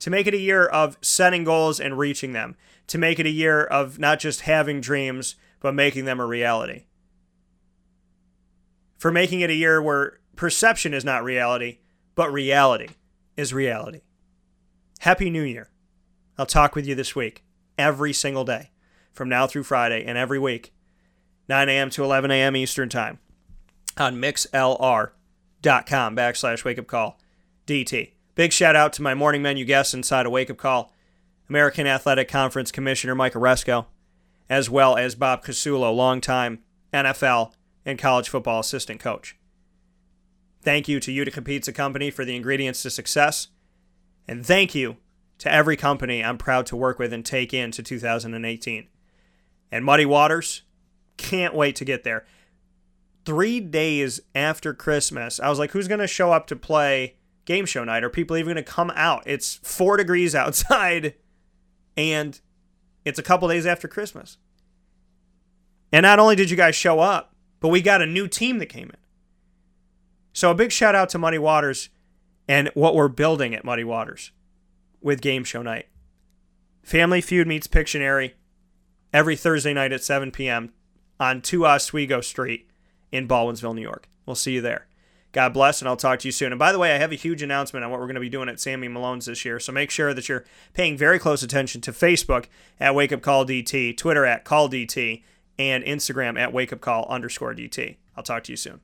To 0.00 0.10
make 0.10 0.26
it 0.26 0.34
a 0.34 0.38
year 0.38 0.66
of 0.66 0.96
setting 1.00 1.44
goals 1.44 1.80
and 1.80 1.98
reaching 1.98 2.32
them. 2.32 2.56
To 2.88 2.98
make 2.98 3.18
it 3.18 3.26
a 3.26 3.30
year 3.30 3.64
of 3.64 3.98
not 3.98 4.18
just 4.18 4.42
having 4.42 4.80
dreams, 4.80 5.36
but 5.60 5.74
making 5.74 6.04
them 6.04 6.20
a 6.20 6.26
reality. 6.26 6.84
For 8.98 9.12
making 9.12 9.40
it 9.40 9.50
a 9.50 9.54
year 9.54 9.80
where 9.80 10.18
perception 10.36 10.94
is 10.94 11.04
not 11.04 11.22
reality, 11.22 11.78
but 12.14 12.32
reality 12.32 12.88
is 13.36 13.54
reality. 13.54 14.00
Happy 15.00 15.30
New 15.30 15.42
Year. 15.42 15.70
I'll 16.36 16.46
talk 16.46 16.74
with 16.74 16.86
you 16.86 16.94
this 16.94 17.14
week, 17.14 17.44
every 17.76 18.12
single 18.12 18.44
day, 18.44 18.70
from 19.12 19.28
now 19.28 19.46
through 19.46 19.64
Friday, 19.64 20.04
and 20.04 20.16
every 20.18 20.38
week, 20.38 20.72
9 21.48 21.68
a.m. 21.68 21.90
to 21.90 22.04
11 22.04 22.30
a.m. 22.30 22.56
Eastern 22.56 22.88
Time, 22.88 23.18
on 23.96 24.16
mixlr.com 24.16 25.12
backslash 26.16 26.64
wake 26.64 26.78
up 26.78 26.86
call 26.86 27.20
DT. 27.66 28.12
Big 28.34 28.52
shout 28.52 28.76
out 28.76 28.92
to 28.94 29.02
my 29.02 29.14
morning 29.14 29.42
menu 29.42 29.64
guests 29.64 29.94
inside 29.94 30.26
a 30.26 30.30
wake 30.30 30.50
up 30.50 30.56
call, 30.56 30.92
American 31.48 31.86
Athletic 31.86 32.28
Conference 32.28 32.70
Commissioner 32.70 33.14
Mike 33.14 33.34
Aresco, 33.34 33.86
as 34.48 34.68
well 34.68 34.96
as 34.96 35.14
Bob 35.14 35.42
Casullo, 35.42 35.92
longtime 35.94 36.60
NFL 36.92 37.52
and 37.84 37.98
college 37.98 38.28
football 38.28 38.60
assistant 38.60 39.00
coach. 39.00 39.36
Thank 40.62 40.88
you 40.88 41.00
to 41.00 41.12
Utica 41.12 41.42
Pizza 41.42 41.72
Company 41.72 42.10
for 42.10 42.24
the 42.24 42.36
ingredients 42.36 42.82
to 42.82 42.90
success. 42.90 43.48
And 44.26 44.44
thank 44.44 44.74
you 44.74 44.96
to 45.38 45.52
every 45.52 45.76
company 45.76 46.22
I'm 46.22 46.36
proud 46.36 46.66
to 46.66 46.76
work 46.76 46.98
with 46.98 47.12
and 47.12 47.24
take 47.24 47.54
into 47.54 47.82
2018. 47.82 48.88
And 49.70 49.84
Muddy 49.84 50.06
Waters, 50.06 50.62
can't 51.16 51.54
wait 51.54 51.76
to 51.76 51.84
get 51.84 52.04
there. 52.04 52.24
Three 53.24 53.60
days 53.60 54.20
after 54.34 54.72
Christmas, 54.72 55.38
I 55.38 55.50
was 55.50 55.58
like, 55.58 55.72
who's 55.72 55.88
going 55.88 56.00
to 56.00 56.06
show 56.06 56.32
up 56.32 56.46
to 56.46 56.56
play 56.56 57.16
game 57.44 57.66
show 57.66 57.84
night? 57.84 58.04
Are 58.04 58.10
people 58.10 58.36
even 58.36 58.54
going 58.54 58.64
to 58.64 58.70
come 58.70 58.90
out? 58.94 59.22
It's 59.26 59.56
four 59.62 59.96
degrees 59.96 60.34
outside, 60.34 61.14
and 61.98 62.40
it's 63.04 63.18
a 63.18 63.24
couple 63.24 63.48
days 63.48 63.66
after 63.66 63.88
Christmas. 63.88 64.38
And 65.92 66.04
not 66.04 66.20
only 66.20 66.36
did 66.36 66.48
you 66.48 66.56
guys 66.56 66.76
show 66.76 67.00
up, 67.00 67.34
but 67.58 67.68
we 67.68 67.82
got 67.82 68.00
a 68.00 68.06
new 68.06 68.28
team 68.28 68.58
that 68.58 68.66
came 68.66 68.88
in. 68.88 68.96
So 70.32 70.52
a 70.52 70.54
big 70.54 70.70
shout 70.70 70.94
out 70.94 71.08
to 71.10 71.18
Muddy 71.18 71.38
Waters 71.38 71.88
and 72.46 72.70
what 72.74 72.94
we're 72.94 73.08
building 73.08 73.52
at 73.52 73.64
Muddy 73.64 73.82
Waters 73.82 74.30
with 75.00 75.20
Game 75.20 75.42
Show 75.42 75.60
Night. 75.60 75.86
Family 76.84 77.20
Feud 77.20 77.48
meets 77.48 77.66
Pictionary 77.66 78.34
every 79.12 79.34
Thursday 79.34 79.74
night 79.74 79.92
at 79.92 80.04
7 80.04 80.30
p.m. 80.30 80.72
on 81.18 81.42
2 81.42 81.66
Oswego 81.66 82.20
Street 82.20 82.70
in 83.10 83.26
Baldwinsville, 83.26 83.74
New 83.74 83.82
York. 83.82 84.08
We'll 84.24 84.36
see 84.36 84.52
you 84.52 84.60
there. 84.60 84.86
God 85.32 85.52
bless, 85.52 85.80
and 85.80 85.88
I'll 85.88 85.96
talk 85.96 86.20
to 86.20 86.28
you 86.28 86.32
soon. 86.32 86.52
And 86.52 86.58
by 86.58 86.72
the 86.72 86.78
way, 86.78 86.94
I 86.94 86.98
have 86.98 87.12
a 87.12 87.16
huge 87.16 87.42
announcement 87.42 87.84
on 87.84 87.90
what 87.90 88.00
we're 88.00 88.06
going 88.06 88.14
to 88.14 88.20
be 88.20 88.30
doing 88.30 88.48
at 88.48 88.60
Sammy 88.60 88.88
Malone's 88.88 89.26
this 89.26 89.44
year. 89.44 89.60
So 89.60 89.72
make 89.72 89.90
sure 89.90 90.14
that 90.14 90.28
you're 90.28 90.44
paying 90.72 90.96
very 90.96 91.18
close 91.18 91.42
attention 91.42 91.80
to 91.82 91.92
Facebook 91.92 92.46
at 92.80 92.94
Wake 92.94 93.12
Up 93.12 93.20
Call 93.20 93.44
DT, 93.44 93.96
Twitter 93.96 94.24
at 94.24 94.44
Call 94.44 94.70
DT, 94.70 95.22
and 95.58 95.84
Instagram 95.84 96.38
at 96.38 96.52
Wake 96.52 96.72
Up 96.72 96.80
Call 96.80 97.06
underscore 97.10 97.54
DT. 97.54 97.96
I'll 98.16 98.22
talk 98.22 98.44
to 98.44 98.52
you 98.52 98.56
soon. 98.56 98.80